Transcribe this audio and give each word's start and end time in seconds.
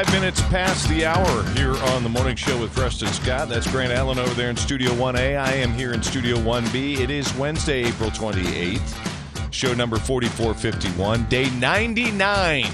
Five 0.00 0.14
minutes 0.14 0.40
past 0.44 0.88
the 0.88 1.04
hour 1.04 1.44
here 1.50 1.76
on 1.92 2.02
the 2.02 2.08
morning 2.08 2.34
show 2.34 2.58
with 2.58 2.74
Preston 2.74 3.08
Scott. 3.08 3.50
That's 3.50 3.70
Grant 3.70 3.92
Allen 3.92 4.18
over 4.18 4.32
there 4.32 4.48
in 4.48 4.56
Studio 4.56 4.92
1A. 4.92 5.38
I 5.38 5.52
am 5.52 5.74
here 5.74 5.92
in 5.92 6.02
Studio 6.02 6.38
1B. 6.38 7.00
It 7.00 7.10
is 7.10 7.34
Wednesday, 7.34 7.84
April 7.84 8.08
28th. 8.08 9.52
Show 9.52 9.74
number 9.74 9.98
4451, 9.98 11.28
day 11.28 11.50
99 11.50 12.64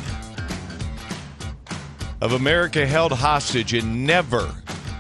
of 2.20 2.34
America 2.34 2.87
held 2.87 3.11
hostage, 3.11 3.75
and 3.75 4.06
never, 4.06 4.48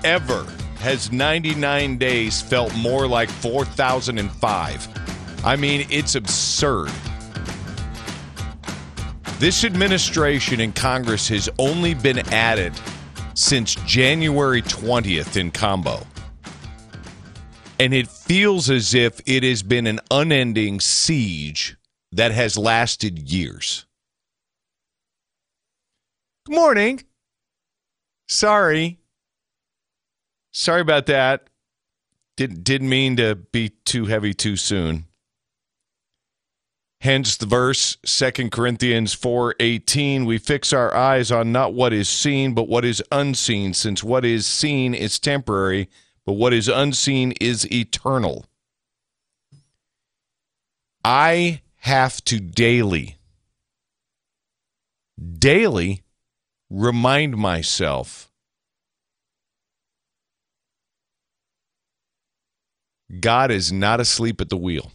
ever 0.02 0.44
has 0.80 1.12
99 1.12 1.96
days 1.96 2.42
felt 2.42 2.74
more 2.74 3.06
like 3.06 3.30
4,005. 3.30 5.44
I 5.44 5.54
mean, 5.54 5.86
it's 5.90 6.16
absurd. 6.16 6.90
This 9.38 9.64
administration 9.64 10.60
and 10.60 10.74
Congress 10.74 11.28
has 11.28 11.50
only 11.58 11.92
been 11.92 12.18
at 12.32 12.58
it 12.58 12.72
since 13.34 13.74
January 13.84 14.62
20th 14.62 15.36
in 15.36 15.50
combo. 15.50 16.06
And 17.78 17.92
it 17.92 18.08
feels 18.08 18.70
as 18.70 18.94
if 18.94 19.20
it 19.26 19.42
has 19.42 19.62
been 19.62 19.86
an 19.86 20.00
unending 20.10 20.80
siege 20.80 21.76
that 22.12 22.32
has 22.32 22.56
lasted 22.56 23.30
years. 23.30 23.84
Good 26.46 26.54
morning. 26.54 27.02
Sorry. 28.28 29.00
Sorry 30.52 30.80
about 30.80 31.06
that. 31.06 31.50
Didn't 32.38 32.64
didn't 32.64 32.88
mean 32.88 33.16
to 33.16 33.34
be 33.34 33.70
too 33.84 34.06
heavy 34.06 34.32
too 34.32 34.56
soon. 34.56 35.05
Hence 37.00 37.36
the 37.36 37.46
verse 37.46 37.96
2 38.04 38.50
Corinthians 38.50 39.14
4:18 39.14 40.24
we 40.24 40.38
fix 40.38 40.72
our 40.72 40.94
eyes 40.94 41.30
on 41.30 41.52
not 41.52 41.74
what 41.74 41.92
is 41.92 42.08
seen 42.08 42.54
but 42.54 42.68
what 42.68 42.84
is 42.84 43.02
unseen 43.12 43.74
since 43.74 44.02
what 44.02 44.24
is 44.24 44.46
seen 44.46 44.94
is 44.94 45.18
temporary 45.18 45.88
but 46.24 46.32
what 46.32 46.52
is 46.52 46.68
unseen 46.68 47.32
is 47.40 47.70
eternal. 47.70 48.46
I 51.04 51.62
have 51.76 52.24
to 52.24 52.40
daily 52.40 53.16
daily 55.38 56.02
remind 56.68 57.36
myself 57.36 58.30
God 63.20 63.50
is 63.50 63.72
not 63.72 64.00
asleep 64.00 64.40
at 64.40 64.48
the 64.48 64.56
wheel. 64.56 64.90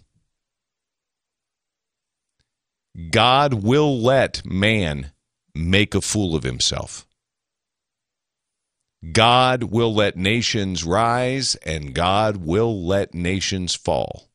God 3.09 3.55
will 3.55 3.99
let 3.99 4.45
man 4.45 5.11
make 5.55 5.95
a 5.95 6.01
fool 6.01 6.35
of 6.35 6.43
himself. 6.43 7.07
God 9.11 9.63
will 9.63 9.93
let 9.93 10.15
nations 10.15 10.83
rise 10.83 11.55
and 11.65 11.95
God 11.95 12.37
will 12.37 12.85
let 12.85 13.13
nations 13.13 13.73
fall. 13.73 14.27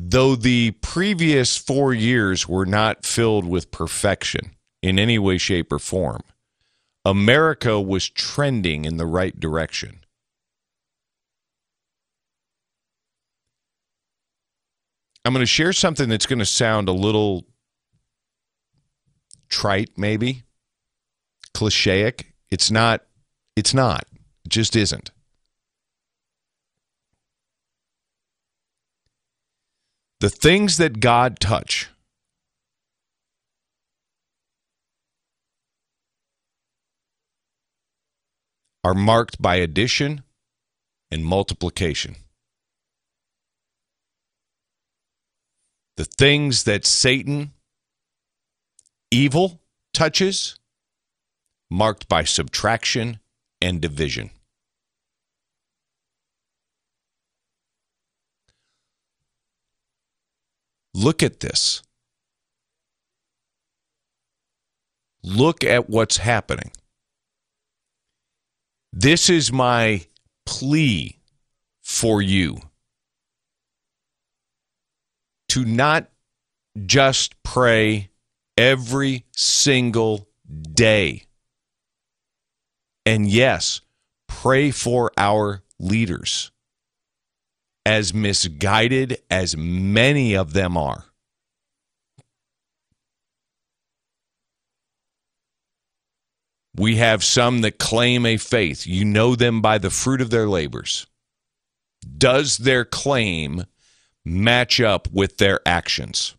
Though 0.00 0.36
the 0.36 0.72
previous 0.80 1.56
four 1.56 1.92
years 1.92 2.48
were 2.48 2.66
not 2.66 3.04
filled 3.04 3.44
with 3.44 3.70
perfection 3.70 4.52
in 4.80 4.98
any 4.98 5.18
way, 5.18 5.38
shape, 5.38 5.72
or 5.72 5.78
form, 5.78 6.22
America 7.04 7.80
was 7.80 8.08
trending 8.08 8.84
in 8.84 8.96
the 8.96 9.06
right 9.06 9.38
direction. 9.38 10.00
I'm 15.28 15.34
going 15.34 15.42
to 15.42 15.46
share 15.46 15.74
something 15.74 16.08
that's 16.08 16.24
going 16.24 16.38
to 16.38 16.46
sound 16.46 16.88
a 16.88 16.92
little 16.92 17.44
trite, 19.50 19.90
maybe 19.94 20.44
clichéic. 21.52 22.24
It's 22.50 22.70
not. 22.70 23.02
It's 23.54 23.74
not. 23.74 24.06
It 24.46 24.48
just 24.48 24.74
isn't. 24.74 25.10
The 30.20 30.30
things 30.30 30.78
that 30.78 30.98
God 30.98 31.38
touch 31.40 31.90
are 38.82 38.94
marked 38.94 39.42
by 39.42 39.56
addition 39.56 40.22
and 41.10 41.22
multiplication. 41.22 42.16
The 45.98 46.04
things 46.04 46.62
that 46.62 46.86
Satan, 46.86 47.50
evil, 49.10 49.60
touches, 49.92 50.56
marked 51.68 52.08
by 52.08 52.22
subtraction 52.22 53.18
and 53.60 53.80
division. 53.80 54.30
Look 60.94 61.20
at 61.20 61.40
this. 61.40 61.82
Look 65.24 65.64
at 65.64 65.90
what's 65.90 66.18
happening. 66.18 66.70
This 68.92 69.28
is 69.28 69.52
my 69.52 70.06
plea 70.46 71.18
for 71.82 72.22
you 72.22 72.67
to 75.48 75.64
not 75.64 76.10
just 76.86 77.42
pray 77.42 78.10
every 78.56 79.24
single 79.36 80.28
day. 80.72 81.24
And 83.06 83.26
yes, 83.26 83.80
pray 84.26 84.70
for 84.70 85.12
our 85.16 85.62
leaders, 85.78 86.50
as 87.86 88.12
misguided 88.12 89.22
as 89.30 89.56
many 89.56 90.34
of 90.36 90.52
them 90.52 90.76
are. 90.76 91.04
We 96.76 96.96
have 96.96 97.24
some 97.24 97.62
that 97.62 97.78
claim 97.78 98.24
a 98.24 98.36
faith. 98.36 98.86
You 98.86 99.04
know 99.04 99.34
them 99.34 99.60
by 99.60 99.78
the 99.78 99.90
fruit 99.90 100.20
of 100.20 100.30
their 100.30 100.46
labors. 100.46 101.06
Does 102.16 102.58
their 102.58 102.84
claim 102.84 103.64
match 104.28 104.80
up 104.80 105.08
with 105.12 105.38
their 105.38 105.60
actions. 105.66 106.34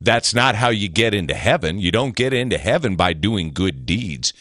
That's 0.00 0.34
not 0.34 0.54
how 0.56 0.68
you 0.68 0.88
get 0.88 1.14
into 1.14 1.34
heaven. 1.34 1.78
You 1.78 1.90
don't 1.90 2.14
get 2.14 2.32
into 2.32 2.58
heaven 2.58 2.94
by 2.96 3.12
doing 3.12 3.52
good 3.52 3.86
deeds. 3.86 4.32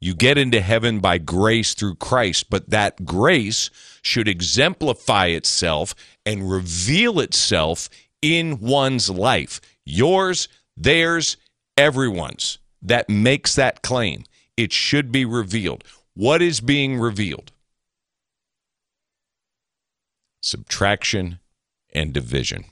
You 0.00 0.14
get 0.14 0.38
into 0.38 0.60
heaven 0.60 1.00
by 1.00 1.18
grace 1.18 1.74
through 1.74 1.96
Christ, 1.96 2.50
but 2.50 2.70
that 2.70 3.04
grace 3.04 3.68
should 4.00 4.28
exemplify 4.28 5.26
itself 5.26 5.94
and 6.24 6.48
reveal 6.48 7.18
itself 7.18 7.88
in 8.22 8.60
one's 8.60 9.10
life. 9.10 9.60
Yours, 9.84 10.48
theirs, 10.76 11.36
everyone's. 11.76 12.58
That 12.80 13.08
makes 13.08 13.56
that 13.56 13.82
claim. 13.82 14.24
It 14.56 14.72
should 14.72 15.10
be 15.10 15.24
revealed. 15.24 15.82
What 16.14 16.42
is 16.42 16.60
being 16.60 16.98
revealed? 16.98 17.50
Subtraction 20.40 21.40
and 21.92 22.12
division. 22.12 22.64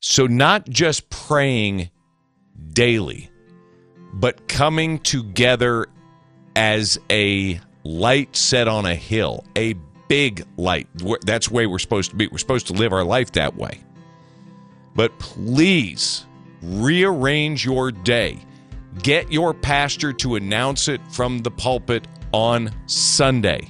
So, 0.00 0.26
not 0.26 0.68
just 0.68 1.10
praying 1.10 1.90
daily, 2.72 3.30
but 4.12 4.46
coming 4.48 4.98
together 5.00 5.86
as 6.54 6.98
a 7.10 7.60
light 7.84 8.36
set 8.36 8.68
on 8.68 8.86
a 8.86 8.94
hill, 8.94 9.44
a 9.56 9.74
big 10.08 10.44
light. 10.56 10.88
That's 11.22 11.48
the 11.48 11.54
way 11.54 11.66
we're 11.66 11.78
supposed 11.78 12.10
to 12.10 12.16
be. 12.16 12.28
We're 12.28 12.38
supposed 12.38 12.66
to 12.68 12.72
live 12.72 12.92
our 12.92 13.04
life 13.04 13.32
that 13.32 13.56
way. 13.56 13.80
But 14.94 15.18
please 15.18 16.24
rearrange 16.62 17.64
your 17.64 17.92
day. 17.92 18.38
Get 19.02 19.30
your 19.30 19.52
pastor 19.52 20.12
to 20.14 20.36
announce 20.36 20.88
it 20.88 21.00
from 21.10 21.40
the 21.40 21.50
pulpit 21.50 22.06
on 22.36 22.70
Sunday. 22.84 23.66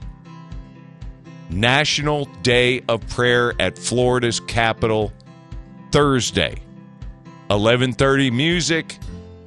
National 1.50 2.24
Day 2.42 2.82
of 2.88 3.06
Prayer 3.06 3.54
at 3.60 3.78
Florida's 3.78 4.40
Capitol 4.40 5.12
Thursday. 5.92 6.56
11:30 7.48 8.32
music, 8.32 8.98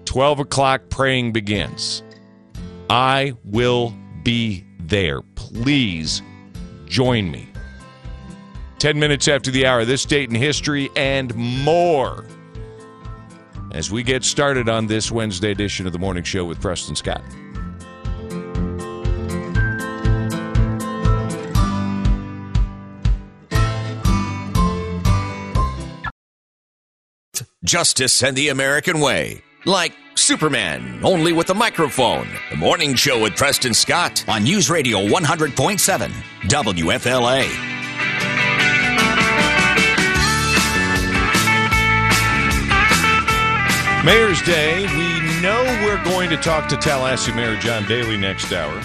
12 0.05 0.39
o'clock 0.39 0.83
praying 0.89 1.33
begins. 1.33 2.01
I 2.89 3.33
will 3.43 3.93
be 4.23 4.63
there. 4.79 5.21
Please 5.35 6.21
join 6.85 7.29
me. 7.29 7.49
10 8.77 8.97
minutes 8.97 9.27
after 9.27 9.51
the 9.51 9.65
hour, 9.65 9.83
this 9.83 10.05
date 10.05 10.29
in 10.29 10.35
history 10.35 10.89
and 10.95 11.35
more. 11.35 12.23
As 13.73 13.91
we 13.91 14.01
get 14.01 14.23
started 14.23 14.69
on 14.69 14.87
this 14.87 15.11
Wednesday 15.11 15.51
edition 15.51 15.85
of 15.85 15.91
the 15.91 15.99
Morning 15.99 16.23
Show 16.23 16.45
with 16.45 16.61
Preston 16.61 16.95
Scott. 16.95 17.21
Justice 27.65 28.23
and 28.23 28.37
the 28.37 28.47
American 28.47 29.01
Way. 29.01 29.43
Like 29.65 29.91
Superman, 30.15 31.01
only 31.03 31.33
with 31.33 31.49
a 31.49 31.53
microphone. 31.53 32.29
The 32.49 32.55
Morning 32.55 32.95
Show 32.95 33.21
with 33.21 33.35
Preston 33.35 33.73
Scott 33.73 34.23
on 34.29 34.43
News 34.45 34.69
Radio 34.69 34.99
100.7 34.99 36.09
WFLA. 36.43 37.49
Mayor's 44.05 44.41
Day. 44.43 44.83
We 44.97 45.41
know 45.41 45.61
we're 45.83 46.01
going 46.05 46.29
to 46.29 46.37
talk 46.37 46.69
to 46.69 46.77
Tallahassee 46.77 47.33
Mayor 47.33 47.57
John 47.57 47.83
Dailey 47.83 48.17
next 48.17 48.53
hour. 48.53 48.81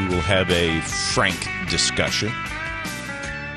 We 0.00 0.08
will 0.08 0.22
have 0.22 0.50
a 0.50 0.80
frank 0.80 1.48
discussion 1.70 2.32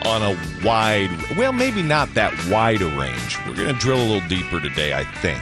on 0.06 0.22
a 0.22 0.38
wide, 0.66 1.10
well, 1.38 1.54
maybe 1.54 1.82
not 1.82 2.14
that 2.14 2.34
wide 2.50 2.82
a 2.82 2.88
range. 2.98 3.38
We're 3.48 3.56
going 3.56 3.74
to 3.74 3.80
drill 3.80 4.02
a 4.02 4.08
little 4.08 4.28
deeper 4.28 4.60
today, 4.60 4.94
I 4.94 5.04
think. 5.04 5.42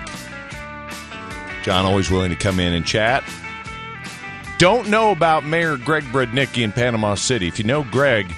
John 1.64 1.86
always 1.86 2.10
willing 2.10 2.32
to 2.32 2.36
come 2.36 2.60
in 2.60 2.74
and 2.74 2.86
chat. 2.86 3.24
Don't 4.58 4.90
know 4.90 5.12
about 5.12 5.46
Mayor 5.46 5.78
Greg 5.78 6.04
Brudnicki 6.06 6.64
in 6.64 6.72
Panama 6.72 7.16
City. 7.16 7.48
If 7.48 7.58
you 7.58 7.66
know 7.66 7.84
Greg, 7.84 8.32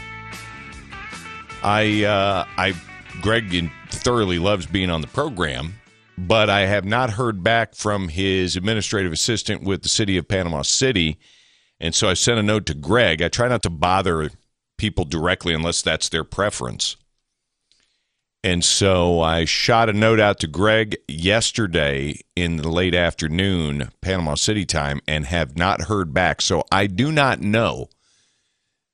I 1.64 2.04
uh, 2.04 2.46
I 2.58 2.74
Greg 3.22 3.70
thoroughly 3.90 4.40
loves 4.40 4.66
being 4.66 4.90
on 4.90 5.02
the 5.02 5.08
program, 5.08 5.76
but 6.18 6.50
I 6.50 6.62
have 6.62 6.86
not 6.86 7.10
heard 7.10 7.44
back 7.44 7.76
from 7.76 8.08
his 8.08 8.56
administrative 8.56 9.12
assistant 9.12 9.64
with 9.64 9.82
the 9.84 9.90
city 9.90 10.18
of 10.18 10.28
Panama 10.28 10.62
City, 10.62 11.20
and 11.80 11.94
so 11.94 12.10
I 12.10 12.14
sent 12.14 12.40
a 12.40 12.44
note 12.44 12.66
to 12.68 12.74
Greg. 12.74 13.22
I 13.22 13.28
try 13.28 13.48
not 13.48 13.64
to 13.64 13.70
bother 13.70 14.30
people 14.84 15.06
directly 15.06 15.54
unless 15.54 15.82
that's 15.82 16.10
their 16.10 16.26
preference. 16.26 16.98
And 18.44 18.66
so 18.66 19.22
I 19.22 19.46
shot 19.46 19.88
a 19.88 19.94
note 19.94 20.20
out 20.20 20.42
to 20.42 20.48
Greg 20.48 20.98
yesterday 21.08 22.20
in 22.36 22.58
the 22.58 22.68
late 22.68 22.94
afternoon, 22.94 23.92
Panama 24.02 24.36
City 24.36 24.66
time, 24.66 25.00
and 25.08 25.26
have 25.26 25.58
not 25.58 25.84
heard 25.84 26.14
back. 26.14 26.42
So 26.42 26.66
I 26.70 26.88
do 26.88 27.14
not 27.14 27.40
know. 27.40 27.88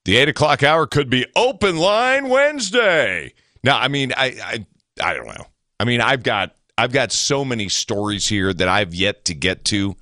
The 0.06 0.18
eight 0.18 0.30
o'clock 0.30 0.62
hour 0.62 0.86
could 0.86 1.10
be 1.10 1.26
open 1.36 1.78
line 1.78 2.30
Wednesday. 2.30 3.34
Now, 3.64 3.80
I 3.80 3.88
mean, 3.88 4.14
I, 4.16 4.36
I, 4.44 4.66
I 5.04 5.16
don't 5.16 5.26
know. 5.26 5.48
I 5.80 5.86
mean, 5.86 6.02
I've 6.02 6.22
got, 6.22 6.54
I've 6.78 6.92
got 6.92 7.12
so 7.12 7.44
many 7.44 7.68
stories 7.68 8.28
here 8.28 8.54
that 8.54 8.68
I've 8.68 8.94
yet 8.94 9.26
to 9.26 9.34
get 9.34 9.66
to 9.66 9.96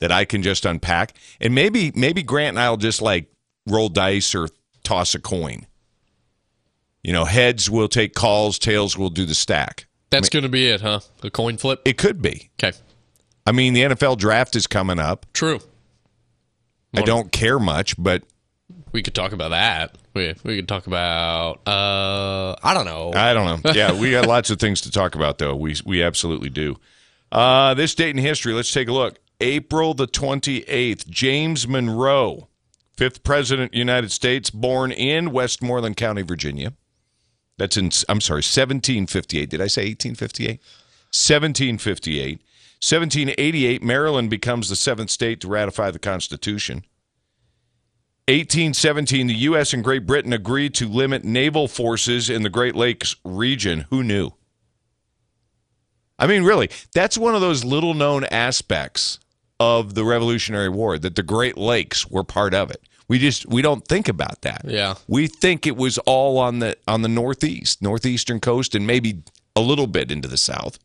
that 0.00 0.12
I 0.12 0.26
can 0.26 0.42
just 0.42 0.66
unpack, 0.66 1.14
and 1.40 1.54
maybe, 1.54 1.92
maybe 1.94 2.22
Grant 2.22 2.58
and 2.58 2.60
I'll 2.60 2.76
just 2.76 3.00
like 3.00 3.32
roll 3.66 3.88
dice 3.88 4.34
or 4.34 4.48
toss 4.90 5.14
a 5.14 5.20
coin 5.20 5.66
you 7.02 7.12
know, 7.12 7.24
heads 7.24 7.70
will 7.70 7.88
take 7.88 8.14
calls, 8.14 8.58
tails 8.58 8.96
will 8.96 9.10
do 9.10 9.24
the 9.24 9.34
stack. 9.34 9.86
That's 10.10 10.28
I 10.28 10.36
mean, 10.36 10.42
going 10.42 10.50
to 10.50 10.50
be 10.50 10.66
it, 10.68 10.80
huh? 10.80 11.00
The 11.20 11.30
coin 11.30 11.56
flip? 11.56 11.80
It 11.84 11.96
could 11.96 12.20
be. 12.20 12.50
Okay. 12.62 12.76
I 13.46 13.52
mean, 13.52 13.72
the 13.72 13.82
NFL 13.82 14.18
draft 14.18 14.54
is 14.54 14.66
coming 14.66 14.98
up. 14.98 15.26
True. 15.32 15.60
I 16.94 17.02
don't 17.02 17.30
care 17.30 17.60
much, 17.60 17.94
but 17.96 18.24
we 18.90 19.02
could 19.02 19.14
talk 19.14 19.32
about 19.32 19.50
that. 19.50 19.96
We 20.12 20.34
we 20.42 20.56
could 20.56 20.66
talk 20.66 20.88
about 20.88 21.60
uh 21.68 22.56
I 22.64 22.74
don't 22.74 22.84
know. 22.84 23.12
I 23.14 23.32
don't 23.32 23.62
know. 23.62 23.70
Yeah, 23.74 23.98
we 23.98 24.10
got 24.10 24.26
lots 24.26 24.50
of 24.50 24.58
things 24.58 24.80
to 24.80 24.90
talk 24.90 25.14
about 25.14 25.38
though. 25.38 25.54
We 25.54 25.76
we 25.86 26.02
absolutely 26.02 26.50
do. 26.50 26.76
Uh 27.30 27.74
this 27.74 27.94
date 27.94 28.10
in 28.10 28.18
history, 28.18 28.52
let's 28.52 28.72
take 28.72 28.88
a 28.88 28.92
look. 28.92 29.20
April 29.40 29.94
the 29.94 30.08
28th, 30.08 31.08
James 31.08 31.68
Monroe, 31.68 32.48
fifth 33.00 33.22
president 33.22 33.72
United 33.72 34.12
States, 34.12 34.50
born 34.50 34.92
in 34.92 35.32
Westmoreland 35.32 35.96
County, 35.96 36.20
Virginia. 36.20 36.74
That's 37.56 37.78
in, 37.78 37.86
I'm 38.10 38.20
sorry, 38.20 38.42
1758. 38.42 39.48
Did 39.48 39.62
I 39.62 39.68
say 39.68 39.84
1858? 39.84 40.60
1758. 41.08 42.42
1788, 42.82 43.82
Maryland 43.82 44.28
becomes 44.28 44.68
the 44.68 44.76
seventh 44.76 45.08
state 45.08 45.40
to 45.40 45.48
ratify 45.48 45.90
the 45.90 45.98
Constitution. 45.98 46.84
1817, 48.28 49.28
the 49.28 49.34
U.S. 49.34 49.72
and 49.72 49.82
Great 49.82 50.04
Britain 50.06 50.34
agreed 50.34 50.74
to 50.74 50.86
limit 50.86 51.24
naval 51.24 51.68
forces 51.68 52.28
in 52.28 52.42
the 52.42 52.50
Great 52.50 52.76
Lakes 52.76 53.16
region. 53.24 53.86
Who 53.88 54.02
knew? 54.02 54.32
I 56.18 56.26
mean, 56.26 56.44
really, 56.44 56.68
that's 56.92 57.16
one 57.16 57.34
of 57.34 57.40
those 57.40 57.64
little 57.64 57.94
known 57.94 58.24
aspects 58.24 59.18
of 59.58 59.94
the 59.94 60.04
Revolutionary 60.04 60.68
War 60.68 60.98
that 60.98 61.16
the 61.16 61.22
Great 61.22 61.56
Lakes 61.56 62.06
were 62.06 62.24
part 62.24 62.52
of 62.52 62.70
it. 62.70 62.82
We 63.10 63.18
just 63.18 63.44
we 63.46 63.60
don't 63.60 63.84
think 63.88 64.08
about 64.08 64.42
that. 64.42 64.62
Yeah. 64.64 64.94
We 65.08 65.26
think 65.26 65.66
it 65.66 65.76
was 65.76 65.98
all 65.98 66.38
on 66.38 66.60
the 66.60 66.76
on 66.86 67.02
the 67.02 67.08
northeast, 67.08 67.82
northeastern 67.82 68.38
coast 68.38 68.72
and 68.76 68.86
maybe 68.86 69.24
a 69.56 69.60
little 69.60 69.88
bit 69.88 70.12
into 70.12 70.28
the 70.28 70.36
south. 70.36 70.78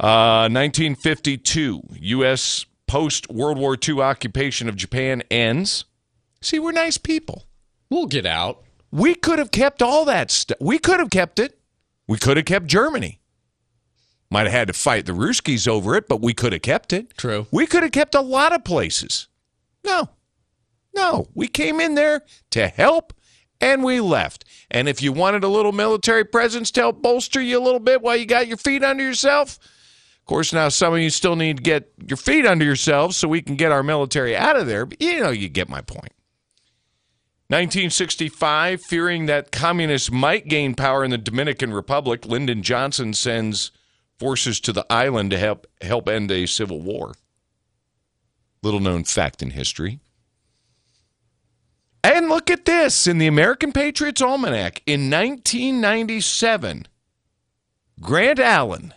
Uh, 0.00 0.50
1952, 0.50 1.82
U.S. 2.00 2.66
post 2.88 3.30
World 3.30 3.58
War 3.58 3.78
II 3.80 4.00
occupation 4.00 4.68
of 4.68 4.74
Japan 4.74 5.22
ends. 5.30 5.84
See, 6.40 6.58
we're 6.58 6.72
nice 6.72 6.98
people. 6.98 7.44
We'll 7.90 8.06
get 8.06 8.26
out. 8.26 8.64
We 8.90 9.14
could 9.14 9.38
have 9.38 9.52
kept 9.52 9.82
all 9.82 10.04
that 10.06 10.32
stuff. 10.32 10.58
We 10.60 10.80
could 10.80 10.98
have 10.98 11.10
kept 11.10 11.38
it. 11.38 11.60
We 12.08 12.18
could 12.18 12.38
have 12.38 12.46
kept 12.46 12.66
Germany. 12.66 13.20
Might 14.32 14.46
have 14.46 14.52
had 14.52 14.66
to 14.66 14.74
fight 14.74 15.06
the 15.06 15.12
Ruskies 15.12 15.68
over 15.68 15.94
it, 15.94 16.08
but 16.08 16.20
we 16.20 16.34
could 16.34 16.52
have 16.52 16.62
kept 16.62 16.92
it. 16.92 17.16
True. 17.16 17.46
We 17.52 17.66
could 17.66 17.84
have 17.84 17.92
kept 17.92 18.16
a 18.16 18.20
lot 18.20 18.52
of 18.52 18.64
places. 18.64 19.28
No, 19.84 20.08
no, 20.98 21.28
we 21.34 21.46
came 21.46 21.80
in 21.80 21.94
there 21.94 22.22
to 22.50 22.66
help 22.68 23.12
and 23.60 23.84
we 23.84 24.00
left. 24.00 24.44
And 24.70 24.88
if 24.88 25.00
you 25.00 25.12
wanted 25.12 25.44
a 25.44 25.48
little 25.48 25.72
military 25.72 26.24
presence 26.24 26.70
to 26.72 26.80
help 26.80 27.02
bolster 27.02 27.40
you 27.40 27.58
a 27.58 27.62
little 27.62 27.80
bit 27.80 28.02
while 28.02 28.16
you 28.16 28.26
got 28.26 28.48
your 28.48 28.56
feet 28.56 28.82
under 28.82 29.04
yourself, 29.04 29.58
of 29.58 30.24
course, 30.26 30.52
now 30.52 30.68
some 30.68 30.92
of 30.92 31.00
you 31.00 31.10
still 31.10 31.36
need 31.36 31.58
to 31.58 31.62
get 31.62 31.92
your 32.04 32.16
feet 32.16 32.44
under 32.44 32.64
yourselves 32.64 33.16
so 33.16 33.28
we 33.28 33.42
can 33.42 33.56
get 33.56 33.72
our 33.72 33.82
military 33.82 34.36
out 34.36 34.56
of 34.56 34.66
there. 34.66 34.86
But 34.86 35.00
you 35.00 35.20
know, 35.20 35.30
you 35.30 35.48
get 35.48 35.68
my 35.68 35.80
point. 35.80 36.12
1965, 37.50 38.82
fearing 38.82 39.24
that 39.26 39.50
communists 39.50 40.10
might 40.10 40.48
gain 40.48 40.74
power 40.74 41.02
in 41.02 41.10
the 41.10 41.16
Dominican 41.16 41.72
Republic, 41.72 42.26
Lyndon 42.26 42.62
Johnson 42.62 43.14
sends 43.14 43.70
forces 44.18 44.60
to 44.60 44.72
the 44.72 44.84
island 44.90 45.30
to 45.30 45.38
help 45.38 45.66
help 45.80 46.08
end 46.08 46.30
a 46.30 46.44
civil 46.44 46.82
war. 46.82 47.14
Little 48.62 48.80
known 48.80 49.04
fact 49.04 49.42
in 49.42 49.52
history. 49.52 50.00
And 52.02 52.28
look 52.28 52.50
at 52.50 52.64
this 52.64 53.06
in 53.06 53.18
the 53.18 53.26
American 53.26 53.72
Patriots 53.72 54.22
Almanac 54.22 54.82
in 54.86 55.10
1997, 55.10 56.86
Grant 58.00 58.38
Allen 58.38 58.94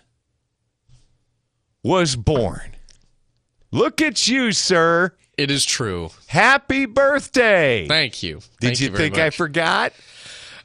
was 1.84 2.16
born. 2.16 2.76
Look 3.72 4.02
at 4.02 4.28
you, 4.28 4.52
sir. 4.52 5.14
It 5.38 5.50
is 5.50 5.66
true. 5.66 6.12
Happy 6.28 6.86
birthday. 6.86 7.88
Thank 7.88 8.22
you. 8.22 8.36
Did 8.60 8.68
Thank 8.68 8.80
you, 8.82 8.90
you 8.90 8.96
think 8.96 9.16
much. 9.16 9.22
I 9.22 9.30
forgot? 9.32 9.94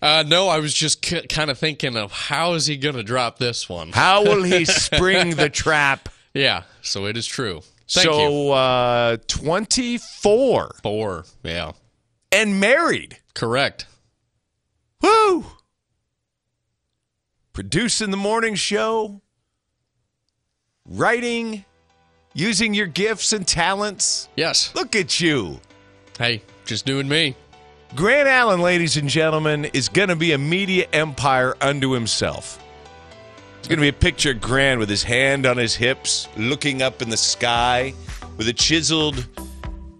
Uh, 0.03 0.25
no, 0.27 0.49
I 0.49 0.59
was 0.59 0.75
just 0.75 1.05
c- 1.05 1.27
kind 1.29 1.51
of 1.51 1.59
thinking 1.59 1.97
of 1.97 2.13
how 2.13 2.53
is 2.53 2.67
he 2.67 2.77
going 2.77 2.97
to 2.97 3.03
drop 3.03 3.39
this 3.39 3.69
one? 3.69 3.93
How 3.93 4.23
will 4.23 4.43
he 4.43 4.65
spring 4.67 5.31
the 5.31 5.49
trap? 5.49 6.11
Yeah, 6.35 6.65
so 6.83 7.07
it 7.07 7.17
is 7.17 7.27
true. 7.27 7.63
Thank 7.89 8.05
so, 8.05 8.53
uh, 8.53 9.17
24 9.29 10.77
Four. 10.83 11.25
Yeah. 11.43 11.73
And 12.37 12.61
married. 12.61 13.17
Correct. 13.35 13.87
Woo! 15.01 15.47
Producing 17.55 18.11
the 18.11 18.19
morning 18.19 18.55
show, 18.55 19.23
writing 20.85 21.65
using 22.35 22.75
your 22.75 22.87
gifts 22.87 23.33
and 23.33 23.49
talents. 23.49 24.29
Yes. 24.37 24.71
Look 24.75 24.95
at 24.95 25.19
you. 25.19 25.59
Hey, 26.19 26.43
just 26.67 26.85
doing 26.85 27.09
me. 27.09 27.35
Grant 27.95 28.29
Allen, 28.29 28.61
ladies 28.61 28.99
and 28.99 29.09
gentlemen, 29.09 29.65
is 29.67 29.89
going 29.89 30.11
to 30.11 30.17
be 30.17 30.33
a 30.33 30.39
media 30.39 30.87
empire 30.93 31.57
unto 31.63 31.93
himself. 31.93 32.63
It's 33.59 33.69
going 33.69 33.79
to 33.79 33.83
be 33.83 33.89
a 33.89 33.93
picture 33.95 34.33
of 34.33 34.43
Grant 34.43 34.79
with 34.79 34.91
his 34.91 35.03
hand 35.03 35.47
on 35.47 35.57
his 35.57 35.75
hips, 35.75 36.29
looking 36.37 36.83
up 36.83 37.01
in 37.01 37.09
the 37.09 37.17
sky, 37.17 37.95
with 38.37 38.49
a 38.49 38.53
chiseled 38.53 39.27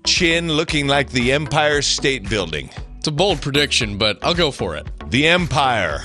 chin 0.07 0.49
looking 0.53 0.87
like 0.87 1.11
the 1.11 1.33
Empire 1.33 1.83
State 1.83 2.29
Building. 2.31 2.71
It's 2.99 3.09
a 3.09 3.13
bold 3.13 3.41
prediction, 3.43 3.99
but 3.99 4.19
I'll 4.23 4.35
go 4.35 4.51
for 4.51 4.77
it. 4.77 4.87
The 5.11 5.27
Empire. 5.29 6.01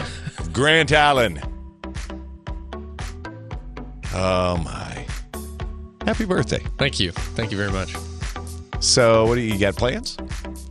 Grant 0.52 0.92
Allen. 0.92 1.40
Oh, 4.12 4.56
my. 4.64 5.06
Happy 6.06 6.24
birthday. 6.24 6.62
Thank 6.78 6.98
you. 6.98 7.12
Thank 7.12 7.50
you 7.52 7.56
very 7.56 7.70
much. 7.70 7.94
So, 8.80 9.26
what 9.26 9.34
do 9.36 9.42
you, 9.42 9.52
you 9.54 9.58
got 9.60 9.76
plans? 9.76 10.16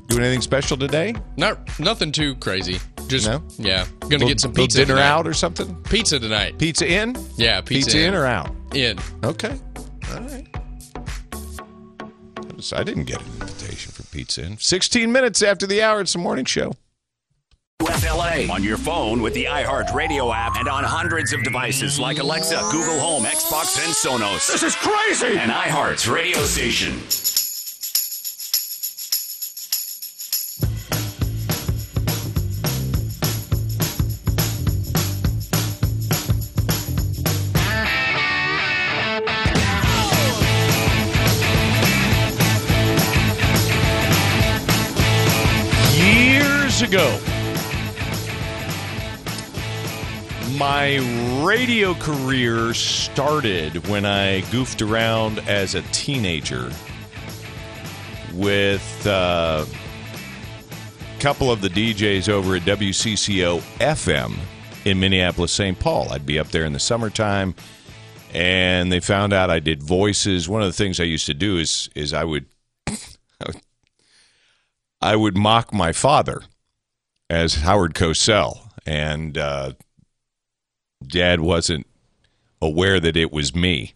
Doing 0.08 0.24
anything 0.24 0.42
special 0.42 0.76
today? 0.76 1.14
Not 1.38 1.80
nothing 1.80 2.12
too 2.12 2.36
crazy. 2.36 2.80
Just 3.08 3.28
No? 3.28 3.42
yeah, 3.58 3.86
gonna 4.02 4.10
Little- 4.16 4.28
get 4.28 4.40
some 4.40 4.54
pizza 4.54 4.80
dinner 4.80 4.96
tonight. 4.96 5.08
out 5.08 5.28
or 5.28 5.34
something? 5.34 5.76
Pizza 5.84 6.20
tonight. 6.20 6.58
Pizza 6.60 6.88
in? 6.92 7.16
Yeah, 7.38 7.62
pizza, 7.62 7.92
Pizza 7.92 8.06
in 8.08 8.14
or 8.14 8.26
out? 8.26 8.54
in. 8.74 9.00
Okay. 9.24 9.56
All 10.14 10.22
right. 10.22 10.48
I 12.74 12.84
didn't 12.84 13.06
get 13.06 13.22
an 13.22 13.28
invitation 13.42 13.92
for 13.92 14.04
pizza 14.04 14.44
in. 14.44 14.58
16 14.58 15.12
minutes 15.12 15.42
after 15.42 15.66
the 15.66 15.82
hour, 15.82 16.02
it's 16.02 16.14
the 16.14 16.20
morning 16.20 16.46
show. 16.46 16.74
FLA 17.82 18.48
on 18.52 18.64
your 18.64 18.78
phone 18.78 19.22
with 19.22 19.34
the 19.34 19.46
iHeartRadio 19.46 20.36
app 20.36 20.58
and 20.58 20.68
on 20.68 20.84
hundreds 20.84 21.32
of 21.34 21.44
devices 21.44 22.00
like 22.00 22.20
Alexa, 22.20 22.60
Google 22.72 23.00
Home, 23.00 23.24
Xbox, 23.24 23.78
and 23.84 23.94
Sonos. 23.94 24.52
This 24.52 24.64
is 24.64 24.76
crazy! 24.76 25.38
And 25.38 25.52
iHeart's 25.52 26.08
radio 26.08 26.40
station. 26.40 27.00
Ago, 46.90 47.20
my 50.58 50.98
radio 51.46 51.94
career 51.94 52.74
started 52.74 53.88
when 53.88 54.06
I 54.06 54.42
goofed 54.50 54.82
around 54.82 55.38
as 55.48 55.76
a 55.76 55.84
teenager 55.92 56.72
with 58.34 59.06
uh, 59.06 59.66
a 59.68 61.22
couple 61.22 61.52
of 61.52 61.62
the 61.62 61.70
DJs 61.70 62.28
over 62.28 62.56
at 62.56 62.64
WCCO 62.64 63.60
FM 63.78 64.36
in 64.86 65.00
Minneapolis, 65.00 65.52
St. 65.52 65.80
Paul. 65.80 66.12
I'd 66.12 66.26
be 66.26 66.40
up 66.40 66.48
there 66.48 66.66
in 66.66 66.74
the 66.74 66.80
summertime, 66.80 67.54
and 68.34 68.92
they 68.92 69.00
found 69.00 69.32
out 69.32 69.52
I 69.52 69.60
did 69.60 69.84
voices. 69.84 70.50
One 70.50 70.64
of 70.64 70.68
the 70.68 70.74
things 70.74 71.00
I 71.00 71.04
used 71.04 71.28
to 71.28 71.36
do 71.36 71.60
is 71.60 71.88
is 71.94 72.14
I 72.14 72.24
would 72.24 72.48
I 75.02 75.16
would 75.16 75.38
mock 75.38 75.72
my 75.72 75.92
father 75.92 76.42
as 77.30 77.56
Howard 77.56 77.94
Cosell, 77.94 78.72
and 78.86 79.38
uh, 79.38 79.74
Dad 81.06 81.42
wasn't 81.42 81.86
aware 82.62 83.00
that 83.00 83.16
it 83.16 83.32
was 83.32 83.56
me 83.56 83.94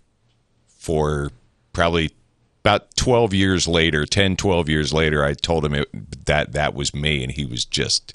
for 0.67 1.31
probably 1.73 2.11
about 2.61 2.95
12 2.95 3.33
years 3.33 3.67
later 3.67 4.05
10 4.05 4.37
12 4.37 4.69
years 4.69 4.93
later 4.93 5.23
i 5.23 5.33
told 5.33 5.65
him 5.65 5.73
it, 5.73 6.25
that 6.25 6.53
that 6.53 6.73
was 6.73 6.93
me 6.93 7.21
and 7.21 7.33
he 7.33 7.45
was 7.45 7.65
just 7.65 8.13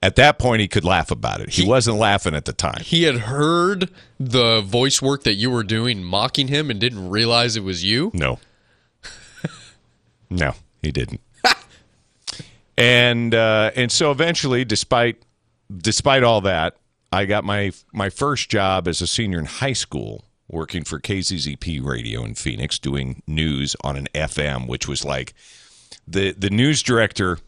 at 0.00 0.14
that 0.14 0.38
point 0.38 0.60
he 0.60 0.68
could 0.68 0.84
laugh 0.84 1.10
about 1.10 1.40
it 1.40 1.50
he 1.50 1.66
wasn't 1.66 1.96
laughing 1.96 2.34
at 2.34 2.44
the 2.44 2.52
time 2.52 2.80
He 2.82 3.02
had 3.04 3.16
heard 3.16 3.90
the 4.18 4.60
voice 4.60 5.00
work 5.02 5.24
that 5.24 5.34
you 5.34 5.50
were 5.50 5.64
doing, 5.64 6.04
mocking 6.04 6.48
him, 6.48 6.70
and 6.70 6.78
didn't 6.78 7.08
realize 7.10 7.56
it 7.56 7.64
was 7.64 7.84
you. 7.84 8.10
No. 8.14 8.38
no, 10.30 10.54
he 10.82 10.90
didn't. 10.92 11.20
And 12.80 13.34
uh, 13.34 13.70
and 13.76 13.92
so 13.92 14.10
eventually, 14.10 14.64
despite 14.64 15.22
despite 15.76 16.22
all 16.22 16.40
that, 16.42 16.76
I 17.12 17.26
got 17.26 17.44
my 17.44 17.72
my 17.92 18.10
first 18.10 18.48
job 18.48 18.88
as 18.88 19.00
a 19.00 19.06
senior 19.06 19.38
in 19.38 19.44
high 19.44 19.72
school, 19.72 20.24
working 20.48 20.84
for 20.84 20.98
KZZP 20.98 21.84
Radio 21.84 22.24
in 22.24 22.34
Phoenix, 22.34 22.78
doing 22.78 23.22
news 23.26 23.76
on 23.82 23.96
an 23.96 24.08
FM, 24.14 24.66
which 24.66 24.88
was 24.88 25.04
like 25.04 25.34
the 26.06 26.32
the 26.32 26.50
news 26.50 26.82
director 26.82 27.38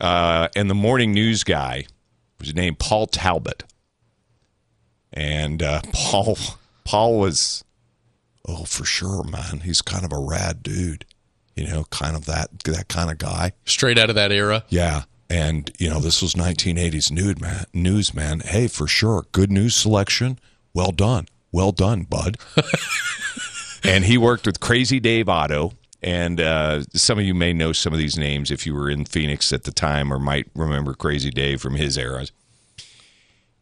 uh, 0.00 0.48
and 0.56 0.70
the 0.70 0.74
morning 0.74 1.12
news 1.12 1.44
guy 1.44 1.86
was 2.38 2.54
named 2.54 2.78
Paul 2.78 3.06
Talbot, 3.06 3.64
and 5.12 5.62
uh, 5.62 5.82
Paul 5.92 6.38
Paul 6.84 7.18
was 7.18 7.62
Oh, 8.48 8.64
for 8.64 8.84
sure, 8.84 9.24
man. 9.24 9.60
He's 9.64 9.82
kind 9.82 10.04
of 10.04 10.12
a 10.12 10.18
rad 10.18 10.62
dude. 10.62 11.04
You 11.56 11.66
know, 11.66 11.84
kind 11.90 12.14
of 12.14 12.26
that 12.26 12.58
that 12.60 12.88
kind 12.88 13.10
of 13.10 13.18
guy. 13.18 13.52
Straight 13.64 13.98
out 13.98 14.08
of 14.10 14.14
that 14.14 14.30
era. 14.30 14.64
Yeah. 14.68 15.04
And 15.28 15.70
you 15.78 15.90
know, 15.90 15.98
this 15.98 16.22
was 16.22 16.34
1980s 16.34 17.10
nude 17.10 17.40
man, 17.40 17.64
news 17.74 18.14
man. 18.14 18.40
Hey, 18.40 18.68
for 18.68 18.86
sure, 18.86 19.24
good 19.32 19.50
news 19.50 19.74
selection. 19.74 20.38
Well 20.72 20.92
done, 20.92 21.26
well 21.50 21.72
done, 21.72 22.04
bud. 22.04 22.36
and 23.82 24.04
he 24.04 24.18
worked 24.18 24.46
with 24.46 24.60
Crazy 24.60 25.00
Dave 25.00 25.28
Otto, 25.28 25.72
and 26.02 26.40
uh, 26.40 26.84
some 26.94 27.18
of 27.18 27.24
you 27.24 27.34
may 27.34 27.52
know 27.52 27.72
some 27.72 27.92
of 27.92 27.98
these 27.98 28.16
names 28.16 28.50
if 28.50 28.66
you 28.66 28.74
were 28.74 28.88
in 28.88 29.04
Phoenix 29.04 29.52
at 29.52 29.64
the 29.64 29.72
time, 29.72 30.12
or 30.12 30.18
might 30.18 30.48
remember 30.54 30.94
Crazy 30.94 31.30
Dave 31.30 31.60
from 31.60 31.74
his 31.74 31.96
eras. 31.96 32.30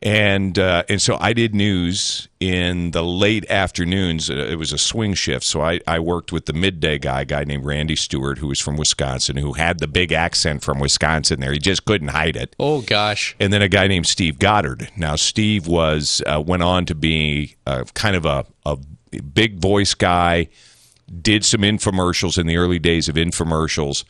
And 0.04 0.58
uh, 0.58 0.84
and 0.90 1.00
so 1.00 1.16
I 1.18 1.32
did 1.32 1.54
news 1.54 2.28
in 2.38 2.90
the 2.90 3.02
late 3.02 3.50
afternoons. 3.50 4.28
Uh, 4.28 4.34
It 4.34 4.56
was 4.58 4.70
a 4.70 4.76
swing 4.76 5.14
shift, 5.14 5.44
so 5.44 5.62
I, 5.62 5.80
I 5.86 5.98
worked 5.98 6.30
with 6.30 6.44
the 6.44 6.52
midday 6.52 6.98
guy, 6.98 7.22
a 7.22 7.24
guy 7.24 7.44
named 7.44 7.64
Randy 7.64 7.96
Stewart, 7.96 8.36
who 8.36 8.48
was 8.48 8.60
from 8.60 8.76
Wisconsin, 8.76 9.38
who 9.38 9.54
had 9.54 9.78
the 9.78 9.86
big 9.88 10.12
accent 10.12 10.62
from 10.62 10.78
Wisconsin. 10.78 11.40
There, 11.40 11.52
he 11.52 11.58
just 11.58 11.86
couldn't 11.86 12.08
hide 12.08 12.36
it 12.36 12.54
Oh 12.58 12.82
gosh. 12.82 13.34
and 13.40 13.50
then 13.50 13.62
a 13.62 13.68
guy 13.68 13.86
named 13.86 14.06
Steve 14.06 14.38
Goddard. 14.38 14.90
Now, 14.94 15.16
Steve 15.16 15.66
was 15.66 16.20
uh, 16.26 16.42
went 16.46 16.62
on 16.62 16.84
to 16.84 16.94
be 16.94 17.56
uh, 17.66 17.84
kind 17.94 18.14
of 18.14 18.26
a, 18.26 18.44
a 18.66 18.76
big 19.32 19.58
voice 19.58 19.94
guy. 19.94 20.48
Did 21.22 21.46
some 21.46 21.62
infomercials 21.62 22.36
in 22.38 22.46
the 22.46 22.58
early 22.58 22.78
days 22.78 23.08
of 23.08 23.14
infomercials. 23.14 24.04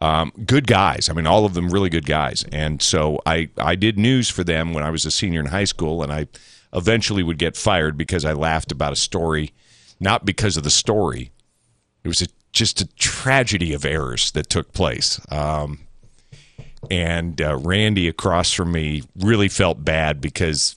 Um, 0.00 0.32
good 0.46 0.66
guys. 0.66 1.10
I 1.10 1.12
mean, 1.12 1.26
all 1.26 1.44
of 1.44 1.54
them 1.54 1.70
really 1.70 1.90
good 1.90 2.06
guys. 2.06 2.44
And 2.52 2.80
so 2.80 3.20
I 3.26 3.50
I 3.58 3.74
did 3.74 3.98
news 3.98 4.30
for 4.30 4.42
them 4.42 4.72
when 4.72 4.82
I 4.82 4.90
was 4.90 5.04
a 5.04 5.10
senior 5.10 5.40
in 5.40 5.46
high 5.46 5.64
school, 5.64 6.02
and 6.02 6.12
I 6.12 6.26
eventually 6.72 7.22
would 7.22 7.38
get 7.38 7.56
fired 7.56 7.96
because 7.96 8.24
I 8.24 8.32
laughed 8.32 8.72
about 8.72 8.92
a 8.92 8.96
story, 8.96 9.52
not 9.98 10.24
because 10.24 10.56
of 10.56 10.62
the 10.62 10.70
story. 10.70 11.32
It 12.02 12.08
was 12.08 12.22
a, 12.22 12.26
just 12.52 12.80
a 12.80 12.86
tragedy 12.94 13.74
of 13.74 13.84
errors 13.84 14.30
that 14.32 14.48
took 14.48 14.72
place. 14.72 15.20
Um, 15.30 15.80
and 16.90 17.40
uh, 17.42 17.58
Randy 17.58 18.08
across 18.08 18.52
from 18.52 18.72
me 18.72 19.02
really 19.16 19.48
felt 19.48 19.84
bad 19.84 20.20
because 20.20 20.76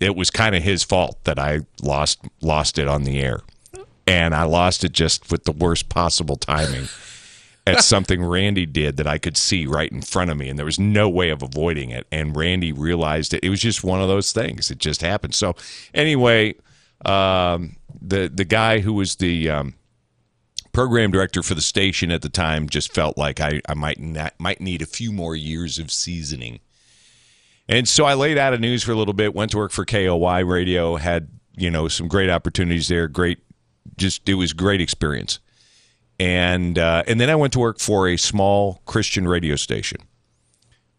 it 0.00 0.16
was 0.16 0.30
kind 0.30 0.54
of 0.54 0.62
his 0.62 0.82
fault 0.82 1.22
that 1.24 1.38
I 1.38 1.60
lost 1.82 2.24
lost 2.40 2.78
it 2.78 2.88
on 2.88 3.04
the 3.04 3.20
air, 3.20 3.40
and 4.06 4.34
I 4.34 4.44
lost 4.44 4.82
it 4.82 4.92
just 4.92 5.30
with 5.30 5.44
the 5.44 5.52
worst 5.52 5.90
possible 5.90 6.36
timing 6.36 6.88
at 7.70 7.84
something 7.84 8.24
Randy 8.24 8.66
did 8.66 8.96
that 8.96 9.06
I 9.06 9.18
could 9.18 9.36
see 9.36 9.66
right 9.66 9.90
in 9.90 10.02
front 10.02 10.30
of 10.30 10.36
me, 10.36 10.48
and 10.48 10.58
there 10.58 10.66
was 10.66 10.78
no 10.78 11.08
way 11.08 11.30
of 11.30 11.42
avoiding 11.42 11.90
it. 11.90 12.06
And 12.10 12.36
Randy 12.36 12.72
realized 12.72 13.34
it. 13.34 13.44
It 13.44 13.50
was 13.50 13.60
just 13.60 13.84
one 13.84 14.00
of 14.00 14.08
those 14.08 14.32
things. 14.32 14.70
It 14.70 14.78
just 14.78 15.00
happened. 15.00 15.34
So 15.34 15.56
anyway, 15.94 16.54
um, 17.04 17.76
the 18.00 18.30
the 18.32 18.44
guy 18.44 18.80
who 18.80 18.92
was 18.92 19.16
the 19.16 19.50
um, 19.50 19.74
program 20.72 21.10
director 21.10 21.42
for 21.42 21.54
the 21.54 21.60
station 21.60 22.10
at 22.10 22.22
the 22.22 22.28
time 22.28 22.68
just 22.68 22.94
felt 22.94 23.18
like 23.18 23.40
I, 23.40 23.60
I 23.68 23.74
might 23.74 23.98
not, 23.98 24.34
might 24.38 24.60
need 24.60 24.82
a 24.82 24.86
few 24.86 25.12
more 25.12 25.34
years 25.34 25.78
of 25.78 25.90
seasoning. 25.90 26.60
And 27.68 27.88
so 27.88 28.04
I 28.04 28.14
laid 28.14 28.36
out 28.38 28.52
of 28.52 28.60
news 28.60 28.82
for 28.82 28.92
a 28.92 28.96
little 28.96 29.14
bit, 29.14 29.34
went 29.34 29.52
to 29.52 29.56
work 29.58 29.70
for 29.70 29.84
KOY 29.84 30.44
radio, 30.44 30.96
had, 30.96 31.28
you 31.56 31.70
know, 31.70 31.88
some 31.88 32.08
great 32.08 32.30
opportunities 32.30 32.88
there, 32.88 33.08
great 33.08 33.38
just 33.96 34.28
it 34.28 34.34
was 34.34 34.52
great 34.52 34.80
experience. 34.80 35.38
And 36.20 36.78
uh, 36.78 37.02
and 37.06 37.18
then 37.18 37.30
I 37.30 37.34
went 37.34 37.54
to 37.54 37.58
work 37.58 37.80
for 37.80 38.06
a 38.06 38.18
small 38.18 38.82
Christian 38.84 39.26
radio 39.26 39.56
station. 39.56 40.02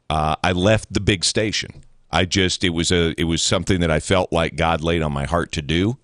Uh, 0.09 0.35
I 0.43 0.51
left 0.51 0.91
the 0.91 0.99
big 0.99 1.23
station. 1.23 1.83
I 2.09 2.25
just 2.25 2.63
it 2.63 2.71
was 2.71 2.91
a 2.91 3.13
it 3.19 3.25
was 3.25 3.43
something 3.43 3.81
that 3.81 3.91
I 3.91 3.99
felt 3.99 4.33
like 4.33 4.55
God 4.55 4.81
laid 4.81 5.03
on 5.03 5.13
my 5.13 5.25
heart 5.25 5.51
to 5.51 5.61
do. 5.61 5.99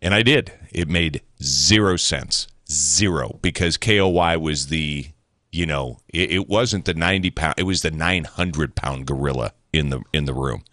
And 0.00 0.14
I 0.14 0.22
did. 0.22 0.52
It 0.72 0.88
made 0.88 1.20
zero 1.42 1.96
sense. 1.96 2.46
Zero. 2.70 3.38
Because 3.42 3.76
KOY 3.76 4.38
was 4.38 4.68
the, 4.68 5.08
you 5.52 5.66
know, 5.66 5.98
it, 6.08 6.30
it 6.30 6.48
wasn't 6.48 6.86
the 6.86 6.94
90 6.94 7.30
pound, 7.30 7.54
it 7.58 7.64
was 7.64 7.82
the 7.82 7.90
900 7.90 8.74
pound 8.74 9.06
gorilla 9.06 9.52
in 9.70 9.90
the 9.90 10.00
in 10.14 10.24
the 10.24 10.34
room. 10.34 10.64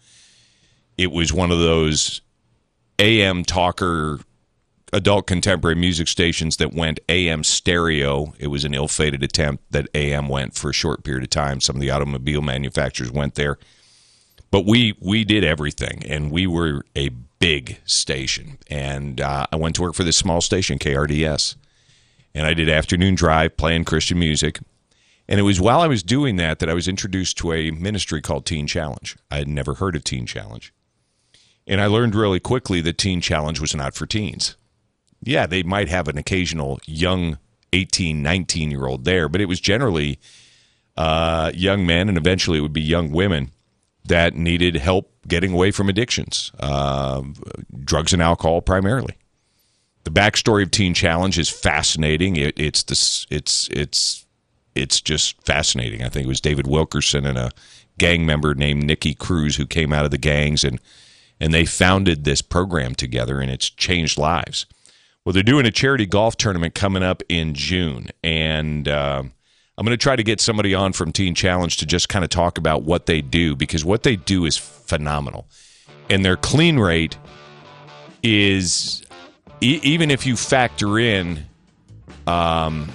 It 0.96 1.12
was 1.12 1.34
one 1.34 1.50
of 1.50 1.58
those 1.58 2.22
AM 2.98 3.44
talker 3.44 4.20
adult 4.92 5.26
contemporary 5.26 5.74
music 5.74 6.08
stations 6.08 6.58
that 6.58 6.74
went 6.74 7.00
AM 7.08 7.44
stereo. 7.44 8.34
It 8.38 8.48
was 8.48 8.64
an 8.64 8.74
ill 8.74 8.88
fated 8.88 9.22
attempt 9.22 9.70
that 9.72 9.88
AM 9.94 10.28
went 10.28 10.54
for 10.54 10.70
a 10.70 10.74
short 10.74 11.02
period 11.02 11.24
of 11.24 11.30
time. 11.30 11.60
Some 11.60 11.76
of 11.76 11.80
the 11.80 11.90
automobile 11.90 12.42
manufacturers 12.42 13.10
went 13.10 13.34
there. 13.34 13.58
But 14.50 14.66
we, 14.66 14.94
we 15.00 15.24
did 15.24 15.44
everything, 15.44 16.02
and 16.06 16.30
we 16.30 16.46
were 16.46 16.84
a 16.94 17.08
big 17.38 17.78
station. 17.86 18.58
And 18.70 19.20
uh, 19.20 19.46
I 19.50 19.56
went 19.56 19.76
to 19.76 19.82
work 19.82 19.94
for 19.94 20.04
this 20.04 20.16
small 20.16 20.42
station, 20.42 20.78
KRDS. 20.78 21.56
And 22.34 22.46
I 22.46 22.52
did 22.52 22.68
afternoon 22.68 23.14
drive 23.14 23.56
playing 23.56 23.84
Christian 23.84 24.18
music. 24.18 24.60
And 25.26 25.40
it 25.40 25.44
was 25.44 25.60
while 25.60 25.80
I 25.80 25.86
was 25.86 26.02
doing 26.02 26.36
that 26.36 26.58
that 26.58 26.68
I 26.68 26.74
was 26.74 26.86
introduced 26.86 27.38
to 27.38 27.52
a 27.52 27.70
ministry 27.70 28.20
called 28.20 28.44
Teen 28.44 28.66
Challenge. 28.66 29.16
I 29.30 29.36
had 29.38 29.48
never 29.48 29.74
heard 29.74 29.96
of 29.96 30.04
Teen 30.04 30.26
Challenge. 30.26 30.72
And 31.66 31.80
I 31.80 31.86
learned 31.86 32.14
really 32.14 32.40
quickly 32.40 32.80
that 32.82 32.98
Teen 32.98 33.20
Challenge 33.20 33.60
was 33.60 33.74
not 33.74 33.94
for 33.94 34.04
teens. 34.04 34.56
Yeah, 35.22 35.46
they 35.46 35.62
might 35.62 35.88
have 35.88 36.08
an 36.08 36.18
occasional 36.18 36.80
young 36.86 37.38
18, 37.72 38.22
19 38.22 38.70
year 38.70 38.86
old 38.86 39.04
there, 39.04 39.28
but 39.28 39.40
it 39.40 39.46
was 39.46 39.60
generally 39.60 40.18
uh, 40.96 41.50
young 41.54 41.86
men 41.86 42.08
and 42.08 42.18
eventually 42.18 42.58
it 42.58 42.62
would 42.62 42.72
be 42.72 42.82
young 42.82 43.10
women 43.12 43.50
that 44.04 44.34
needed 44.34 44.76
help 44.76 45.12
getting 45.26 45.52
away 45.52 45.70
from 45.70 45.88
addictions, 45.88 46.50
uh, 46.58 47.22
drugs 47.84 48.12
and 48.12 48.20
alcohol 48.20 48.60
primarily. 48.60 49.16
The 50.04 50.10
backstory 50.10 50.64
of 50.64 50.72
Teen 50.72 50.94
Challenge 50.94 51.38
is 51.38 51.48
fascinating. 51.48 52.34
It, 52.36 52.58
it's 52.58 52.82
this, 52.82 53.26
it's 53.30 53.68
it's 53.70 54.26
it's 54.74 55.00
just 55.00 55.40
fascinating. 55.46 56.02
I 56.02 56.08
think 56.08 56.24
it 56.24 56.28
was 56.28 56.40
David 56.40 56.66
Wilkerson 56.66 57.24
and 57.24 57.38
a 57.38 57.50
gang 57.98 58.26
member 58.26 58.54
named 58.54 58.82
Nicky 58.82 59.14
Cruz 59.14 59.56
who 59.56 59.66
came 59.66 59.92
out 59.92 60.04
of 60.04 60.10
the 60.10 60.18
gangs 60.18 60.64
and 60.64 60.80
and 61.38 61.52
they 61.52 61.64
founded 61.64 62.24
this 62.24 62.40
program 62.40 62.94
together, 62.94 63.40
and 63.40 63.50
it's 63.50 63.68
changed 63.68 64.18
lives. 64.18 64.66
Well, 65.24 65.32
they're 65.32 65.44
doing 65.44 65.66
a 65.66 65.70
charity 65.70 66.06
golf 66.06 66.36
tournament 66.36 66.74
coming 66.74 67.02
up 67.04 67.22
in 67.28 67.54
June, 67.54 68.08
and 68.24 68.88
uh, 68.88 69.22
I'm 69.78 69.86
going 69.86 69.96
to 69.96 70.02
try 70.02 70.16
to 70.16 70.24
get 70.24 70.40
somebody 70.40 70.74
on 70.74 70.92
from 70.92 71.12
Teen 71.12 71.34
Challenge 71.36 71.76
to 71.76 71.86
just 71.86 72.08
kind 72.08 72.24
of 72.24 72.30
talk 72.30 72.58
about 72.58 72.82
what 72.82 73.06
they 73.06 73.20
do 73.20 73.54
because 73.54 73.84
what 73.84 74.02
they 74.02 74.16
do 74.16 74.44
is 74.46 74.56
phenomenal, 74.56 75.46
and 76.10 76.24
their 76.24 76.36
clean 76.36 76.76
rate 76.76 77.16
is 78.24 79.04
e- 79.60 79.80
even 79.84 80.10
if 80.10 80.26
you 80.26 80.36
factor 80.36 80.98
in 80.98 81.46
um, 82.26 82.90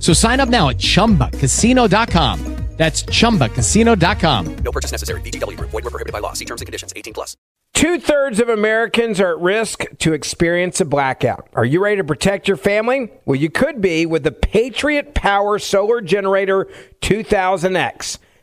So 0.00 0.12
sign 0.12 0.40
up 0.40 0.48
now 0.48 0.68
at 0.68 0.78
chumbacasino.com. 0.78 2.58
That's 2.78 3.02
chumbacasino.com. 3.02 4.56
No 4.62 4.70
purchase 4.70 4.92
necessary. 4.92 5.20
VGW 5.22 5.56
Group. 5.56 5.70
Void 5.70 5.82
were 5.84 5.90
prohibited 5.90 6.12
by 6.12 6.20
law. 6.20 6.32
See 6.32 6.44
terms 6.44 6.60
and 6.62 6.66
conditions. 6.66 6.92
18 6.94 7.12
plus. 7.12 7.36
Two 7.74 7.98
thirds 7.98 8.40
of 8.40 8.48
Americans 8.48 9.20
are 9.20 9.32
at 9.32 9.40
risk 9.40 9.84
to 9.98 10.12
experience 10.12 10.80
a 10.80 10.84
blackout. 10.84 11.48
Are 11.54 11.64
you 11.64 11.82
ready 11.82 11.96
to 11.96 12.04
protect 12.04 12.46
your 12.46 12.56
family? 12.56 13.10
Well, 13.24 13.36
you 13.36 13.50
could 13.50 13.80
be 13.80 14.06
with 14.06 14.22
the 14.22 14.32
Patriot 14.32 15.14
Power 15.14 15.58
Solar 15.58 16.00
Generator 16.00 16.68
2000X. 17.02 18.18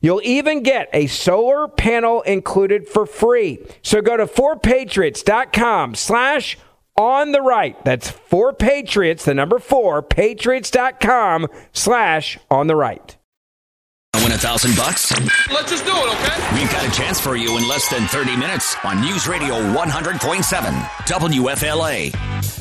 You'll 0.00 0.22
even 0.24 0.62
get 0.62 0.88
a 0.92 1.06
solar 1.06 1.68
panel 1.68 2.22
included 2.22 2.88
for 2.88 3.06
free. 3.06 3.58
So 3.82 4.00
go 4.00 4.16
to 4.16 4.26
4patriots.com 4.26 5.94
slash 5.94 6.58
on 6.96 7.32
the 7.32 7.42
right. 7.42 7.82
That's 7.84 8.10
4patriots, 8.10 9.24
the 9.24 9.34
number 9.34 9.58
4, 9.58 10.02
patriots.com 10.02 11.48
slash 11.72 12.38
on 12.50 12.66
the 12.66 12.76
right. 12.76 13.16
I 14.12 14.22
win 14.22 14.32
a 14.32 14.38
thousand 14.38 14.76
bucks? 14.76 15.12
Let's 15.50 15.70
just 15.70 15.84
do 15.84 15.92
it, 15.92 16.14
okay? 16.14 16.60
We've 16.60 16.70
got 16.70 16.86
a 16.86 16.90
chance 16.90 17.20
for 17.20 17.36
you 17.36 17.56
in 17.56 17.68
less 17.68 17.88
than 17.88 18.06
30 18.08 18.36
minutes 18.36 18.76
on 18.84 19.00
News 19.00 19.28
Radio 19.28 19.54
100.7 19.54 20.82
WFLA. 21.06 22.59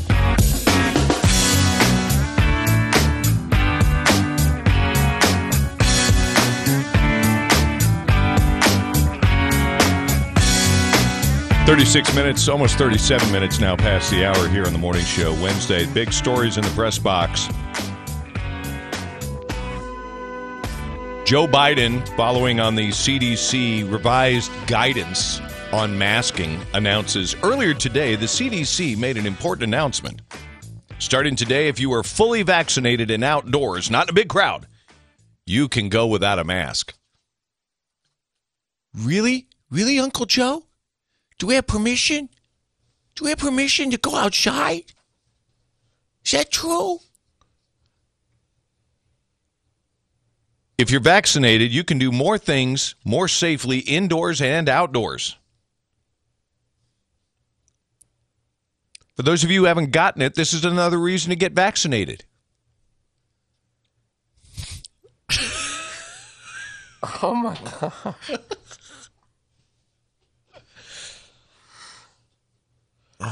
Thirty-six 11.70 12.16
minutes, 12.16 12.48
almost 12.48 12.80
thirty-seven 12.80 13.32
minutes 13.32 13.60
now 13.60 13.76
past 13.76 14.10
the 14.10 14.26
hour 14.26 14.48
here 14.48 14.66
on 14.66 14.74
the 14.74 14.80
morning 14.80 15.06
show. 15.06 15.34
Wednesday, 15.34 15.86
big 15.94 16.12
stories 16.12 16.58
in 16.58 16.64
the 16.64 16.70
press 16.72 16.98
box. 16.98 17.46
Joe 21.28 21.46
Biden, 21.46 22.04
following 22.18 22.60
on 22.60 22.74
the 22.74 22.88
CDC 22.88 23.88
revised 23.92 24.52
guidance 24.66 25.42
on 25.72 25.96
masking, 25.96 26.60
announces 26.74 27.36
earlier 27.44 27.76
today 27.76 28.16
the 28.16 28.26
CDC 28.26 28.98
made 28.98 29.18
an 29.18 29.28
important 29.28 29.66
announcement. 29.66 30.24
Starting 30.98 31.36
today, 31.36 31.68
if 31.68 31.80
you 31.80 31.94
are 31.94 32.02
fully 32.02 32.42
vaccinated 32.42 33.12
and 33.12 33.24
outdoors, 33.24 33.92
not 33.92 34.08
in 34.08 34.10
a 34.10 34.14
big 34.14 34.28
crowd, 34.28 34.66
you 35.46 35.68
can 35.68 35.90
go 35.90 36.08
without 36.08 36.40
a 36.40 36.44
mask. 36.44 36.96
Really? 38.98 39.48
Really, 39.70 40.00
Uncle 40.00 40.26
Joe? 40.26 40.64
Do 41.40 41.48
we 41.48 41.56
have 41.56 41.66
permission? 41.66 42.30
Do 43.16 43.24
we 43.24 43.32
have 43.32 43.40
permission 43.40 43.90
to 43.92 43.98
go 43.98 44.16
outside? 44.16 44.94
Is 46.24 46.32
that 46.34 46.52
true? 46.52 47.00
If 50.78 50.92
you're 50.92 51.02
vaccinated, 51.02 51.72
you 51.72 51.84
can 51.84 51.98
do 51.98 52.12
more 52.12 52.38
things 52.38 52.96
more 53.04 53.28
safely 53.28 53.80
indoors 53.80 54.42
and 54.42 54.70
outdoors. 54.70 55.38
For 59.16 59.24
those 59.24 59.44
of 59.44 59.52
you 59.52 59.62
who 59.62 59.66
haven't 59.66 59.92
gotten 59.92 60.22
it, 60.22 60.36
this 60.36 60.54
is 60.54 60.64
another 60.64 60.98
reason 60.98 61.32
to 61.32 61.36
get 61.36 61.54
vaccinated. 61.54 62.26
Oh 67.24 67.34
my 67.34 67.58
god. 67.80 68.16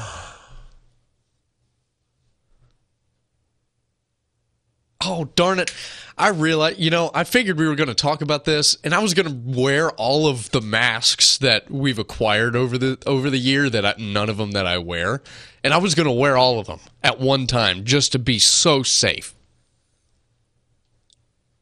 oh 5.02 5.26
darn 5.36 5.60
it! 5.60 5.73
I 6.17 6.30
realized, 6.30 6.80
you 6.80 6.89
know, 6.89 7.12
I 7.13 7.23
figured 7.23 7.60
we 7.60 7.67
were 7.67 7.76
going 7.76 7.89
to 7.89 7.95
talk 7.95 8.21
about 8.21 8.45
this, 8.45 8.78
and 8.84 8.93
I 8.93 9.00
was 9.00 9.13
going 9.13 9.28
to 9.28 9.62
wear 9.62 9.91
all 9.91 10.28
of 10.28 10.50
the 10.52 10.62
masks 10.62 11.38
that 11.38 11.69
we've 11.69 12.00
acquired 12.00 12.56
over 12.56 12.78
the 12.78 12.97
over 13.06 13.30
the 13.30 13.38
year. 13.38 13.69
That 13.69 13.86
I, 13.86 13.95
none 13.97 14.30
of 14.30 14.38
them 14.38 14.52
that 14.52 14.65
I 14.65 14.80
wear, 14.80 15.21
and 15.63 15.73
I 15.73 15.78
was 15.78 15.95
going 15.95 16.08
to 16.08 16.12
wear 16.12 16.36
all 16.36 16.60
of 16.60 16.67
them 16.67 16.80
at 17.04 17.19
one 17.19 17.47
time 17.47 17.84
just 17.86 18.12
to 18.13 18.19
be 18.19 18.39
so 18.39 18.84
safe. 18.84 19.36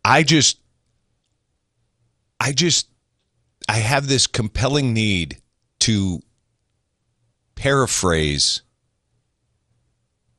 I 0.05 0.21
just, 0.21 0.59
I 2.39 2.51
just, 2.51 2.87
I 3.67 3.77
have 3.77 4.07
this 4.07 4.27
compelling 4.27 4.93
need 4.93 5.41
to 5.79 6.21
paraphrase 7.55 8.61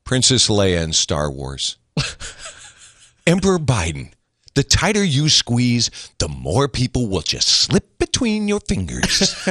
Princess 0.03 0.47
Leia 0.47 0.83
in 0.83 0.93
Star 0.93 1.29
Wars. 1.29 1.77
Emperor 3.27 3.59
Biden, 3.59 4.11
the 4.55 4.63
tighter 4.63 5.03
you 5.03 5.27
squeeze, 5.27 5.91
the 6.19 6.29
more 6.29 6.69
people 6.69 7.07
will 7.07 7.21
just 7.21 7.49
slip 7.49 7.99
between 7.99 8.47
your 8.47 8.61
fingers. 8.61 9.35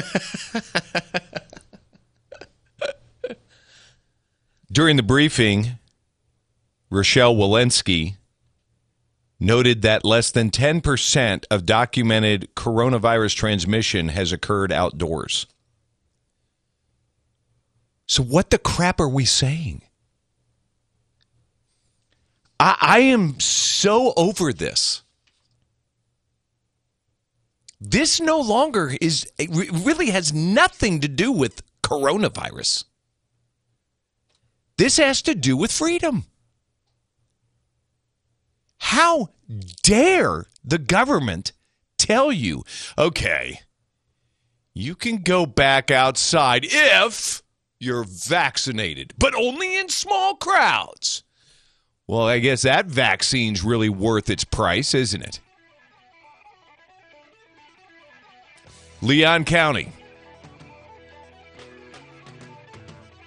During 4.73 4.97
the 4.97 5.03
briefing, 5.03 5.79
Rochelle 6.91 7.35
Walensky 7.35 8.17
noted 9.39 9.83
that 9.83 10.05
less 10.05 10.31
than 10.31 10.51
10% 10.51 11.45
of 11.51 11.67
documented 11.67 12.49
coronavirus 12.55 13.35
transmission 13.37 14.09
has 14.09 14.33
occurred 14.33 14.73
outdoors. 14.73 15.47
So, 18.07 18.23
what 18.23 18.51
the 18.51 18.59
crap 18.59 19.01
are 19.01 19.09
we 19.09 19.25
saying? 19.25 19.83
I, 22.59 22.77
I 22.81 22.99
am 23.01 23.39
so 23.41 24.13
over 24.17 24.53
this. 24.53 25.03
This 27.81 28.21
no 28.21 28.41
longer 28.41 28.97
is, 29.01 29.31
really 29.39 30.11
has 30.11 30.33
nothing 30.33 31.01
to 31.01 31.09
do 31.09 31.31
with 31.31 31.63
coronavirus. 31.83 32.85
This 34.79 34.97
has 34.97 35.23
to 35.23 35.35
do 35.35 35.57
with 35.57 35.73
freedom. 35.73 36.25
How 38.79 39.31
dare 39.83 40.47
the 40.65 40.79
government 40.79 41.53
tell 41.99 42.33
you, 42.33 42.65
okay, 42.97 43.61
you 44.75 44.95
can 44.95 45.19
go 45.23 45.47
back 45.47 45.91
outside 45.91 46.65
if 46.65 47.43
you're 47.79 48.05
vaccinated, 48.05 49.15
but 49.19 49.35
only 49.35 49.79
in 49.79 49.89
small 49.89 50.35
crowds. 50.35 51.23
Well, 52.07 52.27
I 52.27 52.39
guess 52.39 52.63
that 52.63 52.87
vaccine's 52.87 53.65
really 53.65 53.89
worth 53.89 54.31
its 54.31 54.45
price, 54.45 54.95
isn't 54.95 55.23
it? 55.23 55.41
Leon 59.03 59.45
County. 59.45 59.93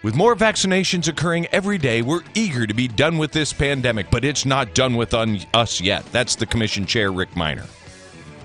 With 0.01 0.15
more 0.15 0.33
vaccinations 0.33 1.09
occurring 1.09 1.47
every 1.47 1.77
day, 1.77 2.01
we're 2.01 2.23
eager 2.33 2.65
to 2.65 2.73
be 2.73 2.87
done 2.87 3.17
with 3.17 3.33
this 3.33 3.51
pandemic, 3.51 4.09
but 4.09 4.23
it's 4.23 4.45
not 4.45 4.73
done 4.73 4.95
with 4.95 5.13
un- 5.13 5.41
us 5.53 5.81
yet. 5.81 6.05
That's 6.13 6.35
the 6.35 6.45
commission 6.45 6.85
chair, 6.85 7.11
Rick 7.11 7.35
Minor. 7.35 7.65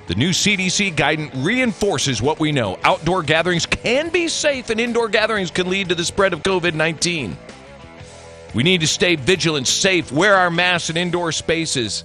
The 0.06 0.14
new 0.16 0.30
CDC 0.30 0.96
guidance 0.96 1.34
reinforces 1.34 2.20
what 2.20 2.38
we 2.38 2.52
know. 2.52 2.78
Outdoor 2.84 3.22
gatherings 3.22 3.64
can 3.64 4.10
be 4.10 4.28
safe, 4.28 4.68
and 4.68 4.78
indoor 4.78 5.08
gatherings 5.08 5.50
can 5.50 5.70
lead 5.70 5.88
to 5.88 5.94
the 5.94 6.04
spread 6.04 6.34
of 6.34 6.42
COVID 6.42 6.74
19. 6.74 7.36
We 8.54 8.62
need 8.62 8.82
to 8.82 8.86
stay 8.86 9.16
vigilant, 9.16 9.66
safe, 9.66 10.12
wear 10.12 10.34
our 10.34 10.50
masks 10.50 10.90
in 10.90 10.98
indoor 10.98 11.32
spaces. 11.32 12.04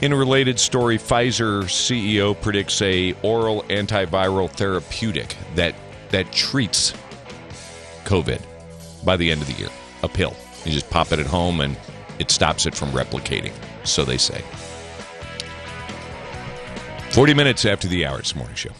In 0.00 0.12
a 0.12 0.16
related 0.16 0.60
story, 0.60 0.96
Pfizer 0.96 1.64
CEO 1.64 2.40
predicts 2.40 2.80
a 2.82 3.14
oral 3.22 3.64
antiviral 3.64 4.48
therapeutic 4.48 5.36
that 5.56 5.74
that 6.10 6.30
treats 6.32 6.94
COVID 8.04 8.40
by 9.04 9.16
the 9.16 9.30
end 9.30 9.42
of 9.42 9.46
the 9.46 9.54
year. 9.54 9.70
A 10.02 10.08
pill. 10.08 10.34
You 10.64 10.72
just 10.72 10.88
pop 10.90 11.12
it 11.12 11.18
at 11.18 11.26
home 11.26 11.60
and 11.60 11.76
it 12.18 12.30
stops 12.30 12.66
it 12.66 12.74
from 12.74 12.90
replicating. 12.90 13.52
So 13.84 14.04
they 14.04 14.18
say. 14.18 14.42
40 17.10 17.34
minutes 17.34 17.64
after 17.64 17.88
the 17.88 18.06
hour, 18.06 18.18
this 18.18 18.36
morning 18.36 18.54
show. 18.54 18.70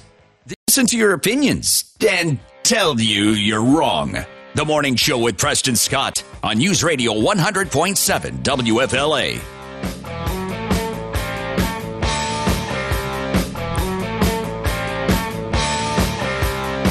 Listen 0.69 0.87
to 0.87 0.99
your 0.99 1.13
opinions 1.13 1.95
and 2.07 2.39
tell 2.63 3.01
you 3.01 3.31
you're 3.31 3.65
wrong. 3.65 4.17
The 4.55 4.65
Morning 4.65 4.97
Show 4.97 5.19
with 5.19 5.39
Preston 5.39 5.77
Scott 5.77 6.23
on 6.43 6.59
News 6.59 6.83
Radio 6.83 7.15
100.7 7.15 8.43
WFLA. 8.43 9.41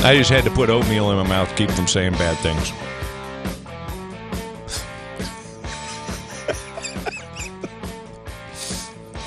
I 0.04 0.16
just 0.16 0.30
had 0.30 0.46
to 0.46 0.52
put 0.52 0.70
oatmeal 0.70 1.12
in 1.12 1.18
my 1.18 1.28
mouth 1.28 1.50
to 1.50 1.56
keep 1.56 1.70
from 1.70 1.88
saying 1.88 2.14
bad 2.14 2.38
things. 2.38 2.72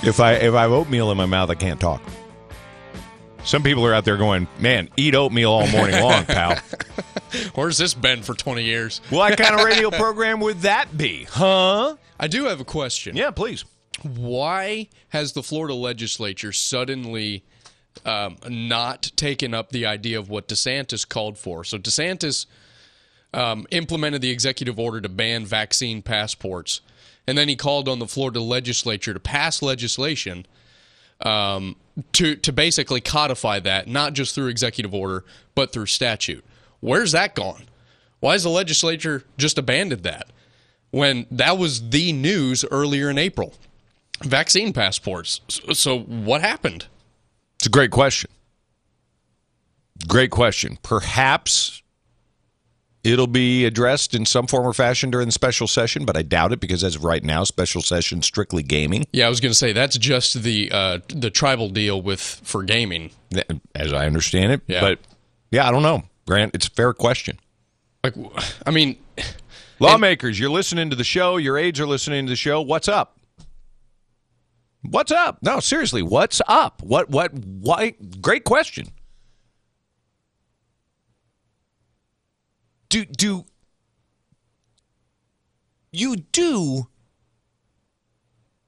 If 0.02 0.20
I 0.20 0.34
if 0.34 0.54
I 0.54 0.62
have 0.62 0.72
oatmeal 0.72 1.10
in 1.10 1.16
my 1.16 1.26
mouth, 1.26 1.50
I 1.50 1.54
can't 1.54 1.80
talk. 1.80 2.02
Some 3.44 3.62
people 3.62 3.86
are 3.86 3.94
out 3.94 4.04
there 4.04 4.16
going, 4.16 4.48
"Man, 4.58 4.88
eat 4.96 5.14
oatmeal 5.14 5.50
all 5.50 5.66
morning 5.68 6.00
long, 6.02 6.24
pal." 6.24 6.58
Where's 7.54 7.78
this 7.78 7.94
been 7.94 8.22
for 8.22 8.34
20 8.34 8.64
years? 8.64 9.00
what 9.08 9.38
kind 9.38 9.54
of 9.54 9.64
radio 9.64 9.90
program 9.90 10.40
would 10.40 10.62
that 10.62 10.96
be, 10.96 11.24
huh? 11.24 11.96
I 12.18 12.26
do 12.26 12.46
have 12.46 12.60
a 12.60 12.64
question. 12.64 13.16
Yeah, 13.16 13.30
please. 13.30 13.64
Why 14.02 14.88
has 15.10 15.32
the 15.32 15.42
Florida 15.42 15.74
legislature 15.74 16.52
suddenly 16.52 17.44
um, 18.04 18.36
not 18.48 19.12
taken 19.14 19.54
up 19.54 19.70
the 19.70 19.86
idea 19.86 20.18
of 20.18 20.28
what 20.28 20.48
DeSantis 20.48 21.08
called 21.08 21.38
for? 21.38 21.64
So 21.64 21.78
DeSantis 21.78 22.46
um, 23.32 23.66
implemented 23.70 24.22
the 24.22 24.30
executive 24.30 24.78
order 24.78 25.00
to 25.00 25.08
ban 25.08 25.44
vaccine 25.44 26.02
passports, 26.02 26.80
and 27.26 27.36
then 27.36 27.48
he 27.48 27.56
called 27.56 27.88
on 27.88 27.98
the 27.98 28.06
Florida 28.06 28.40
legislature 28.40 29.14
to 29.14 29.20
pass 29.20 29.62
legislation 29.62 30.46
um, 31.22 31.76
to 32.12 32.36
to 32.36 32.52
basically 32.52 33.00
codify 33.00 33.60
that, 33.60 33.88
not 33.88 34.14
just 34.14 34.34
through 34.34 34.48
executive 34.48 34.94
order, 34.94 35.24
but 35.54 35.72
through 35.72 35.86
statute. 35.86 36.44
Where's 36.80 37.12
that 37.12 37.34
gone? 37.34 37.64
Why 38.20 38.32
has 38.32 38.42
the 38.42 38.50
legislature 38.50 39.24
just 39.38 39.58
abandoned 39.58 40.02
that 40.02 40.28
when 40.90 41.26
that 41.30 41.58
was 41.58 41.90
the 41.90 42.12
news 42.12 42.64
earlier 42.70 43.10
in 43.10 43.18
April? 43.18 43.54
Vaccine 44.22 44.72
passports. 44.72 45.40
So, 45.48 45.72
so 45.72 45.98
what 45.98 46.42
happened? 46.42 46.86
It's 47.56 47.66
a 47.66 47.70
great 47.70 47.90
question. 47.90 48.30
Great 50.06 50.30
question. 50.30 50.78
Perhaps 50.82 51.82
it'll 53.04 53.26
be 53.26 53.64
addressed 53.64 54.14
in 54.14 54.26
some 54.26 54.46
form 54.46 54.66
or 54.66 54.72
fashion 54.72 55.10
during 55.10 55.28
the 55.28 55.32
special 55.32 55.66
session, 55.66 56.04
but 56.04 56.16
I 56.16 56.22
doubt 56.22 56.52
it 56.52 56.60
because 56.60 56.84
as 56.84 56.96
of 56.96 57.04
right 57.04 57.22
now, 57.24 57.44
special 57.44 57.80
session 57.82 58.22
strictly 58.22 58.62
gaming. 58.62 59.06
Yeah, 59.12 59.26
I 59.26 59.28
was 59.28 59.40
going 59.40 59.52
to 59.52 59.58
say 59.58 59.72
that's 59.72 59.96
just 59.98 60.42
the 60.42 60.70
uh, 60.72 60.98
the 61.08 61.30
tribal 61.30 61.68
deal 61.68 62.00
with 62.02 62.20
for 62.20 62.62
gaming. 62.62 63.10
As 63.74 63.92
I 63.92 64.06
understand 64.06 64.52
it, 64.52 64.60
Yeah. 64.66 64.80
but 64.80 64.98
yeah, 65.50 65.66
I 65.66 65.70
don't 65.70 65.82
know. 65.82 66.02
Grant, 66.26 66.54
it's 66.54 66.66
a 66.66 66.70
fair 66.70 66.92
question. 66.92 67.38
Like, 68.04 68.14
I 68.66 68.70
mean, 68.70 68.96
Lawmakers, 69.78 70.38
you're 70.38 70.50
listening 70.50 70.90
to 70.90 70.96
the 70.96 71.04
show. 71.04 71.36
Your 71.36 71.58
aides 71.58 71.80
are 71.80 71.86
listening 71.86 72.26
to 72.26 72.30
the 72.30 72.36
show. 72.36 72.60
What's 72.60 72.88
up? 72.88 73.18
What's 74.82 75.12
up? 75.12 75.38
No, 75.42 75.60
seriously, 75.60 76.02
what's 76.02 76.40
up? 76.48 76.82
What? 76.82 77.10
What? 77.10 77.32
Why? 77.34 77.94
Great 78.20 78.44
question. 78.44 78.88
Do 82.90 83.04
do 83.06 83.46
you 85.90 86.16
do? 86.16 86.86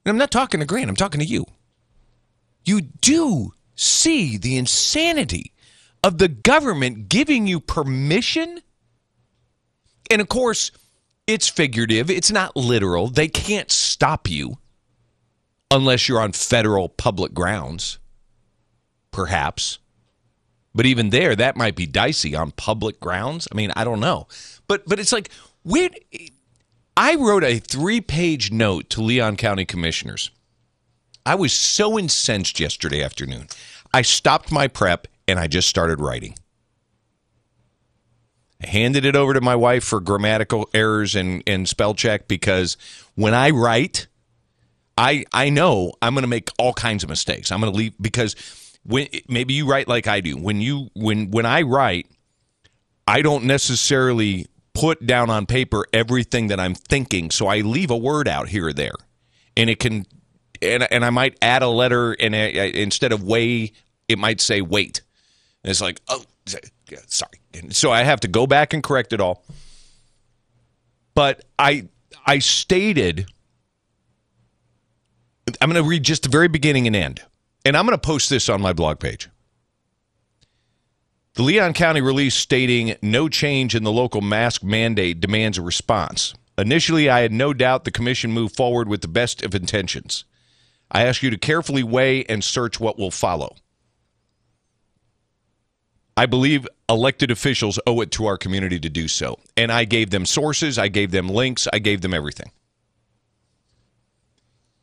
and 0.05 0.11
I'm 0.11 0.19
not 0.19 0.31
talking 0.33 0.61
to 0.61 0.67
Grant. 0.67 0.89
I'm 0.89 0.97
talking 0.97 1.21
to 1.21 1.27
you. 1.27 1.45
You 2.65 2.81
do 2.81 3.53
see 3.77 4.37
the 4.37 4.57
insanity 4.57 5.53
of 6.03 6.19
the 6.19 6.29
government 6.29 7.09
giving 7.09 7.47
you 7.47 7.61
permission 7.61 8.61
and 10.13 10.21
of 10.21 10.29
course, 10.29 10.71
it's 11.27 11.49
figurative, 11.49 12.11
it's 12.11 12.31
not 12.31 12.55
literal. 12.55 13.09
They 13.09 13.29
can't 13.29 13.73
stop 13.73 14.29
you 14.29 14.59
unless 15.71 16.07
you're 16.07 16.21
on 16.21 16.33
federal 16.33 16.91
public 16.91 17.33
grounds, 17.33 17.99
perhaps. 19.11 19.79
But 20.75 20.87
even 20.87 21.11
there, 21.11 21.37
that 21.37 21.57
might 21.57 21.77
be 21.77 21.87
dicey 21.87 22.35
on 22.35 22.51
public 22.53 22.99
grounds. 22.99 23.47
I 23.53 23.55
mean, 23.55 23.73
I 23.77 23.85
don't 23.85 24.01
know. 24.01 24.27
But 24.67 24.87
but 24.87 24.99
it's 24.99 25.13
like 25.13 25.31
where 25.63 25.91
I 26.97 27.15
wrote 27.15 27.45
a 27.45 27.59
three-page 27.59 28.53
note 28.53 28.91
to 28.91 29.03
Leon 29.03 29.37
County 29.37 29.65
commissioners. 29.65 30.31
I 31.25 31.35
was 31.37 31.53
so 31.53 31.99
incensed 31.99 32.59
yesterday 32.59 33.03
afternoon. 33.03 33.49
I 33.95 34.03
stopped 34.03 34.51
my 34.51 34.67
prep 34.67 35.07
and 35.29 35.39
I 35.39 35.47
just 35.47 35.69
started 35.69 36.01
writing. 36.01 36.35
I 38.63 38.67
handed 38.69 39.05
it 39.05 39.17
over 39.17 39.35
to 39.35 39.41
my 39.41 39.57
wife 39.57 39.85
for 39.85 40.01
grammatical 40.01 40.69
errors 40.73 41.15
and, 41.15 41.43
and 41.47 41.69
spell 41.69 41.95
check 41.95 42.29
because 42.29 42.77
when 43.15 43.35
I 43.35 43.51
write, 43.51 44.07
I 44.97 45.25
I 45.33 45.51
know 45.51 45.93
I'm 46.01 46.15
going 46.15 46.23
to 46.23 46.29
make 46.29 46.51
all 46.59 46.73
kinds 46.73 47.03
of 47.03 47.11
mistakes. 47.11 47.51
I'm 47.51 47.61
going 47.61 47.73
to 47.73 47.79
leave 47.79 47.95
because 48.01 48.35
when 48.85 49.09
maybe 49.29 49.55
you 49.55 49.67
write 49.69 49.89
like 49.89 50.07
I 50.07 50.21
do. 50.21 50.37
When 50.37 50.61
you 50.61 50.91
when 50.95 51.31
when 51.31 51.47
I 51.47 51.63
write, 51.63 52.07
I 53.07 53.23
don't 53.23 53.45
necessarily 53.45 54.47
put 54.75 55.07
down 55.07 55.31
on 55.31 55.47
paper 55.47 55.85
everything 55.93 56.49
that 56.49 56.59
I'm 56.59 56.75
thinking, 56.75 57.31
so 57.31 57.47
I 57.47 57.61
leave 57.61 57.91
a 57.91 57.97
word 57.97 58.29
out 58.29 58.49
here 58.49 58.69
or 58.69 58.73
there, 58.73 58.95
and 59.57 59.71
it 59.71 59.79
can 59.79 60.07
and 60.61 60.87
and 60.91 61.05
I 61.05 61.11
might 61.11 61.37
add 61.43 61.63
a 61.63 61.69
letter 61.69 62.13
and 62.13 62.35
instead 62.35 63.13
of 63.13 63.23
way, 63.23 63.73
it 64.09 64.19
might 64.19 64.41
say 64.41 64.61
wait. 64.61 65.03
And 65.63 65.71
it's 65.71 65.81
like 65.81 66.01
oh 66.09 66.25
sorry, 67.07 67.41
so 67.71 67.93
I 67.93 68.03
have 68.03 68.21
to 68.21 68.29
go 68.29 68.47
back 68.47 68.73
and 68.73 68.83
correct 68.83 69.13
it 69.13 69.21
all. 69.21 69.45
But 71.15 71.45
I 71.59 71.89
I 72.27 72.39
stated 72.39 73.27
I'm 75.61 75.71
going 75.71 75.83
to 75.83 75.89
read 75.89 76.03
just 76.03 76.23
the 76.23 76.29
very 76.29 76.49
beginning 76.49 76.87
and 76.87 76.97
end. 76.97 77.23
And 77.65 77.77
I'm 77.77 77.87
going 77.87 77.99
to 77.99 78.07
post 78.07 78.29
this 78.29 78.49
on 78.49 78.61
my 78.61 78.73
blog 78.73 78.99
page. 78.99 79.29
The 81.35 81.43
Leon 81.43 81.73
County 81.73 82.01
release 82.01 82.35
stating 82.35 82.95
no 83.01 83.29
change 83.29 83.75
in 83.75 83.85
the 83.85 83.93
local 83.93 84.21
mask 84.21 84.63
mandate 84.63 85.21
demands 85.21 85.57
a 85.57 85.63
response. 85.63 86.35
Initially, 86.59 87.09
I 87.09 87.21
had 87.21 87.33
no 87.33 87.55
doubt 87.55 87.85
the 87.85 87.91
commission 87.91 88.33
moved 88.33 88.55
forward 88.55 88.89
with 88.89 89.01
the 89.01 89.09
best 89.09 89.43
of 89.43 89.55
intentions. 89.55 90.25
I 90.91 91.07
ask 91.07 91.23
you 91.23 91.31
to 91.31 91.39
carefully 91.39 91.83
weigh 91.83 92.25
and 92.25 92.45
search 92.45 92.79
what 92.79 92.99
will 92.99 93.11
follow. 93.11 93.57
I 96.15 96.27
believe 96.27 96.69
elected 96.91 97.31
officials 97.31 97.81
owe 97.87 98.03
it 98.03 98.11
to 98.13 98.27
our 98.27 98.37
community 98.37 98.79
to 98.81 98.91
do 98.91 99.09
so. 99.09 99.39
And 99.57 99.73
I 99.73 99.85
gave 99.85 100.11
them 100.11 100.27
sources, 100.27 100.79
I 100.79 100.89
gave 100.89 101.11
them 101.11 101.29
links, 101.29 101.67
I 101.73 101.79
gave 101.79 102.03
them 102.03 102.13
everything. 102.13 102.53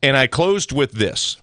And 0.02 0.16
I 0.16 0.26
closed 0.26 0.72
with 0.72 0.92
this. 0.92 1.36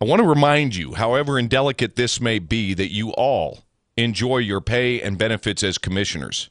I 0.00 0.04
want 0.04 0.20
to 0.20 0.28
remind 0.28 0.76
you, 0.76 0.94
however 0.94 1.38
indelicate 1.38 1.96
this 1.96 2.20
may 2.20 2.38
be, 2.38 2.74
that 2.74 2.92
you 2.92 3.10
all 3.12 3.64
enjoy 3.96 4.38
your 4.38 4.60
pay 4.60 5.00
and 5.00 5.16
benefits 5.16 5.62
as 5.62 5.78
commissioners, 5.78 6.50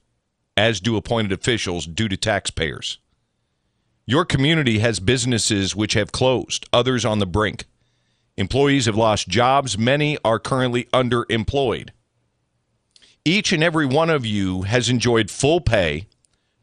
as 0.58 0.80
do 0.80 0.98
appointed 0.98 1.32
officials 1.32 1.86
due 1.86 2.08
to 2.08 2.18
taxpayers. 2.18 2.98
Your 4.08 4.26
community 4.26 4.80
has 4.80 5.00
businesses 5.00 5.76
which 5.76 5.94
have 5.94 6.12
closed, 6.12 6.68
others 6.74 7.06
on 7.06 7.20
the 7.20 7.28
brink. 7.28 7.66
Employees 8.36 8.88
have 8.88 8.96
lost 8.96 9.28
jobs, 9.28 9.78
many 9.78 10.18
are 10.26 10.40
currently 10.40 10.86
underemployed. 10.86 11.90
Each 13.24 13.52
and 13.52 13.64
every 13.64 13.86
one 13.86 14.10
of 14.10 14.26
you 14.26 14.64
has 14.64 14.90
enjoyed 14.90 15.30
full 15.30 15.62
pay 15.62 16.08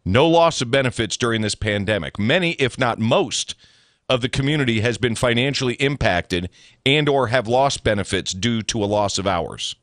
no 0.05 0.29
loss 0.29 0.61
of 0.61 0.71
benefits 0.71 1.17
during 1.17 1.43
this 1.43 1.55
pandemic. 1.55 2.19
Many, 2.19 2.53
if 2.53 2.77
not 2.77 2.99
most, 2.99 3.55
of 4.13 4.21
the 4.21 4.29
community 4.29 4.83
has 4.83 4.99
been 4.99 5.15
financially 5.15 5.73
impacted 5.75 6.51
and 6.85 7.09
or 7.09 7.29
have 7.29 7.49
lost 7.49 7.83
benefits 7.83 8.35
due 8.35 8.61
to 8.61 8.85
a 8.85 8.87
loss 8.87 9.17
of 9.17 9.27
hours. 9.27 9.75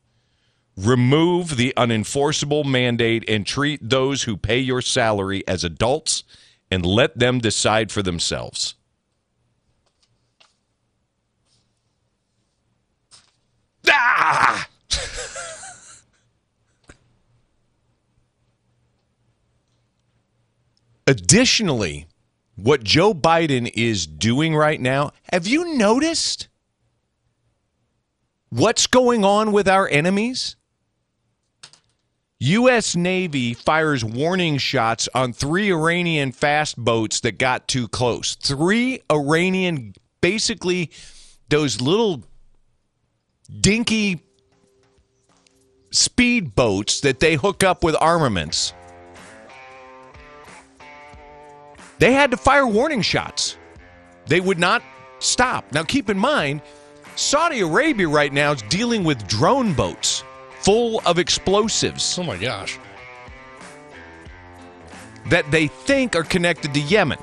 Remove 0.77 1.57
the 1.57 1.73
unenforceable 1.75 2.63
mandate 2.63 3.27
and 3.27 3.47
treat 3.47 3.89
those 3.89 4.21
who 4.23 4.37
pay 4.37 4.59
your 4.59 4.83
salary 4.83 5.43
as 5.47 5.63
adults 5.63 6.23
and 6.69 6.85
let 6.85 7.17
them 7.17 7.39
decide 7.39 7.91
for 7.91 8.03
themselves. 8.03 8.75
Ah! 13.87 14.69
Additionally, 21.07 22.05
what 22.63 22.83
Joe 22.83 23.13
Biden 23.13 23.69
is 23.73 24.05
doing 24.07 24.55
right 24.55 24.79
now, 24.79 25.11
have 25.31 25.47
you 25.47 25.77
noticed 25.77 26.47
what's 28.49 28.87
going 28.87 29.23
on 29.23 29.51
with 29.51 29.67
our 29.67 29.87
enemies? 29.87 30.55
U.S. 32.41 32.95
Navy 32.95 33.53
fires 33.53 34.03
warning 34.03 34.57
shots 34.57 35.09
on 35.13 35.33
three 35.33 35.71
Iranian 35.71 36.31
fast 36.31 36.77
boats 36.77 37.19
that 37.21 37.37
got 37.37 37.67
too 37.67 37.89
close. 37.89 38.35
Three 38.35 39.01
Iranian, 39.11 39.93
basically, 40.21 40.89
those 41.49 41.81
little 41.81 42.23
dinky 43.59 44.21
speed 45.91 46.55
boats 46.55 47.01
that 47.01 47.19
they 47.19 47.35
hook 47.35 47.63
up 47.63 47.83
with 47.83 47.95
armaments 47.99 48.73
They 51.99 52.13
had 52.13 52.31
to 52.31 52.37
fire 52.37 52.65
warning 52.65 53.01
shots. 53.01 53.57
They 54.25 54.39
would 54.39 54.57
not 54.57 54.81
stop. 55.19 55.71
Now, 55.73 55.83
keep 55.83 56.09
in 56.09 56.17
mind, 56.17 56.61
Saudi 57.15 57.59
Arabia 57.59 58.07
right 58.07 58.31
now 58.31 58.53
is 58.53 58.61
dealing 58.63 59.03
with 59.03 59.27
drone 59.27 59.73
boats 59.73 60.23
full 60.61 61.01
of 61.05 61.19
explosives. 61.19 62.17
Oh 62.17 62.23
my 62.23 62.37
gosh. 62.37 62.79
That 65.27 65.49
they 65.51 65.67
think 65.67 66.15
are 66.15 66.23
connected 66.23 66.73
to 66.73 66.79
Yemen. 66.79 67.19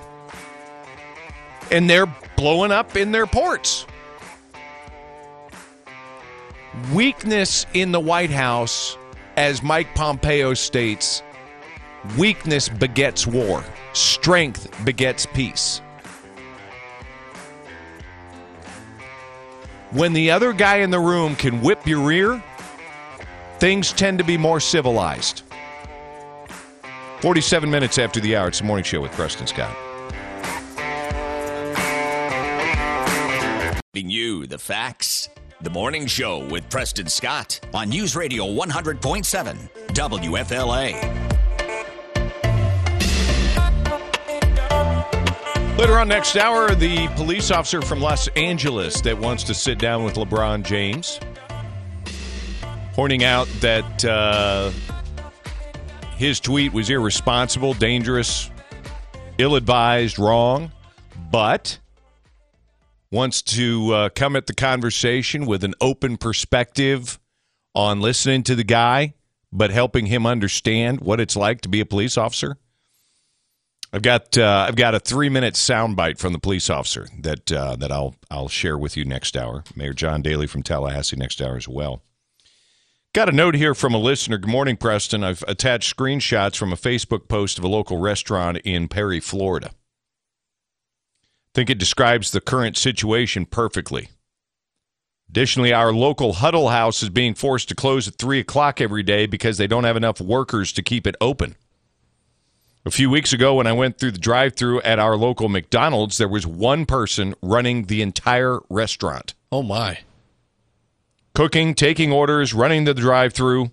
And 1.70 1.88
they're 1.88 2.06
blowing 2.36 2.70
up 2.70 2.96
in 2.96 3.12
their 3.12 3.26
ports. 3.26 3.86
Weakness 6.92 7.66
in 7.72 7.92
the 7.92 8.00
White 8.00 8.30
House, 8.30 8.98
as 9.36 9.62
Mike 9.62 9.94
Pompeo 9.94 10.52
states, 10.52 11.22
weakness 12.16 12.68
begets 12.68 13.26
war. 13.26 13.64
Strength 13.92 14.84
begets 14.84 15.26
peace. 15.26 15.80
When 19.92 20.12
the 20.12 20.30
other 20.30 20.52
guy 20.52 20.78
in 20.78 20.90
the 20.90 21.00
room 21.00 21.36
can 21.36 21.62
whip 21.62 21.86
your 21.86 22.06
rear, 22.06 22.42
things 23.58 23.92
tend 23.92 24.18
to 24.18 24.24
be 24.24 24.36
more 24.36 24.60
civilized. 24.60 25.42
47 27.20 27.70
minutes 27.70 27.98
after 27.98 28.20
the 28.20 28.36
hour, 28.36 28.48
it's 28.48 28.58
the 28.58 28.64
morning 28.64 28.84
show 28.84 29.00
with 29.00 29.12
Preston 29.12 29.46
Scott. 29.46 29.74
Giving 33.94 34.10
you, 34.10 34.46
the 34.46 34.58
facts. 34.58 35.30
The 35.62 35.70
morning 35.70 36.06
show 36.06 36.44
with 36.46 36.68
Preston 36.68 37.08
Scott 37.08 37.58
on 37.72 37.88
News 37.88 38.14
Radio 38.14 38.44
100.7 38.44 39.56
WFLA. 39.88 41.25
Later 45.78 45.98
on 45.98 46.08
next 46.08 46.36
hour, 46.38 46.74
the 46.74 47.06
police 47.16 47.50
officer 47.50 47.82
from 47.82 48.00
Los 48.00 48.28
Angeles 48.28 49.02
that 49.02 49.18
wants 49.18 49.44
to 49.44 49.52
sit 49.52 49.78
down 49.78 50.04
with 50.04 50.14
LeBron 50.14 50.64
James, 50.64 51.20
pointing 52.94 53.24
out 53.24 53.46
that 53.60 54.04
uh, 54.06 54.70
his 56.16 56.40
tweet 56.40 56.72
was 56.72 56.88
irresponsible, 56.88 57.74
dangerous, 57.74 58.50
ill 59.36 59.54
advised, 59.54 60.18
wrong, 60.18 60.72
but 61.30 61.78
wants 63.10 63.42
to 63.42 63.92
uh, 63.92 64.08
come 64.08 64.34
at 64.34 64.46
the 64.46 64.54
conversation 64.54 65.44
with 65.44 65.62
an 65.62 65.74
open 65.82 66.16
perspective 66.16 67.18
on 67.74 68.00
listening 68.00 68.42
to 68.44 68.54
the 68.54 68.64
guy, 68.64 69.12
but 69.52 69.70
helping 69.70 70.06
him 70.06 70.24
understand 70.24 71.02
what 71.02 71.20
it's 71.20 71.36
like 71.36 71.60
to 71.60 71.68
be 71.68 71.80
a 71.80 71.86
police 71.86 72.16
officer. 72.16 72.56
I've 73.92 74.02
got 74.02 74.36
uh, 74.36 74.66
I've 74.68 74.76
got 74.76 74.94
a 74.94 75.00
three 75.00 75.28
minute 75.28 75.54
soundbite 75.54 76.18
from 76.18 76.32
the 76.32 76.38
police 76.38 76.68
officer 76.68 77.08
that 77.20 77.50
uh, 77.52 77.76
that 77.76 77.92
I'll 77.92 78.16
I'll 78.30 78.48
share 78.48 78.76
with 78.76 78.96
you 78.96 79.04
next 79.04 79.36
hour. 79.36 79.64
Mayor 79.74 79.92
John 79.92 80.22
Dailey 80.22 80.48
from 80.48 80.62
Tallahassee 80.62 81.16
next 81.16 81.40
hour 81.40 81.56
as 81.56 81.68
well. 81.68 82.02
Got 83.14 83.30
a 83.30 83.32
note 83.32 83.54
here 83.54 83.74
from 83.74 83.94
a 83.94 83.98
listener. 83.98 84.36
Good 84.36 84.50
morning, 84.50 84.76
Preston. 84.76 85.24
I've 85.24 85.42
attached 85.48 85.96
screenshots 85.96 86.56
from 86.56 86.72
a 86.72 86.76
Facebook 86.76 87.28
post 87.28 87.56
of 87.56 87.64
a 87.64 87.68
local 87.68 87.96
restaurant 87.98 88.58
in 88.58 88.88
Perry, 88.88 89.20
Florida. 89.20 89.70
think 91.54 91.70
it 91.70 91.78
describes 91.78 92.30
the 92.30 92.42
current 92.42 92.76
situation 92.76 93.46
perfectly. 93.46 94.10
Additionally, 95.30 95.72
our 95.72 95.92
local 95.92 96.34
Huddle 96.34 96.68
House 96.68 97.02
is 97.02 97.08
being 97.08 97.34
forced 97.34 97.70
to 97.70 97.74
close 97.74 98.06
at 98.06 98.18
3 98.18 98.40
o'clock 98.40 98.82
every 98.82 99.02
day 99.02 99.24
because 99.24 99.56
they 99.56 99.66
don't 99.66 99.84
have 99.84 99.96
enough 99.96 100.20
workers 100.20 100.70
to 100.72 100.82
keep 100.82 101.06
it 101.06 101.16
open. 101.18 101.56
A 102.86 102.90
few 102.92 103.10
weeks 103.10 103.32
ago, 103.32 103.56
when 103.56 103.66
I 103.66 103.72
went 103.72 103.98
through 103.98 104.12
the 104.12 104.18
drive 104.18 104.54
through 104.54 104.80
at 104.82 105.00
our 105.00 105.16
local 105.16 105.48
McDonald's, 105.48 106.18
there 106.18 106.28
was 106.28 106.46
one 106.46 106.86
person 106.86 107.34
running 107.42 107.86
the 107.86 108.00
entire 108.00 108.60
restaurant. 108.70 109.34
Oh, 109.50 109.64
my. 109.64 109.98
Cooking, 111.34 111.74
taking 111.74 112.12
orders, 112.12 112.54
running 112.54 112.84
the 112.84 112.94
drive 112.94 113.32
through. 113.32 113.72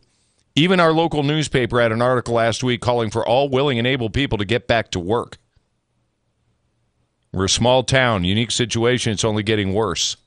Even 0.56 0.80
our 0.80 0.92
local 0.92 1.22
newspaper 1.22 1.80
had 1.80 1.92
an 1.92 2.02
article 2.02 2.34
last 2.34 2.64
week 2.64 2.82
calling 2.82 3.12
for 3.12 3.24
all 3.24 3.50
willing 3.50 3.78
and 3.78 3.86
able 3.86 4.10
people 4.10 4.40
to 4.40 4.46
get 4.46 4.68
back 4.68 4.90
to 4.90 5.00
work. 5.00 5.38
We're 7.32 7.46
a 7.46 7.50
small 7.50 7.84
town, 7.84 8.24
unique 8.24 8.50
situation. 8.50 9.14
It's 9.14 9.24
only 9.24 9.44
getting 9.44 9.76
worse. 9.76 10.18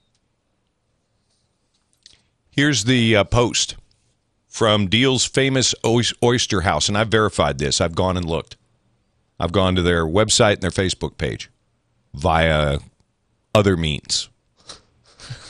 Here's 2.50 2.84
the 2.84 3.16
uh, 3.16 3.24
post. 3.24 3.74
from 4.46 4.86
Deal's 4.86 5.24
famous 5.24 5.74
oyster 5.84 6.60
house, 6.60 6.88
and 6.88 6.96
I've 6.96 7.08
verified 7.08 7.58
this. 7.58 7.80
I've 7.80 7.96
gone 7.96 8.16
and 8.16 8.24
looked. 8.24 8.56
I've 9.38 9.52
gone 9.52 9.74
to 9.76 9.82
their 9.82 10.04
website 10.04 10.54
and 10.54 10.62
their 10.62 10.70
Facebook 10.70 11.18
page 11.18 11.50
via 12.14 12.78
other 13.54 13.76
means. 13.76 14.28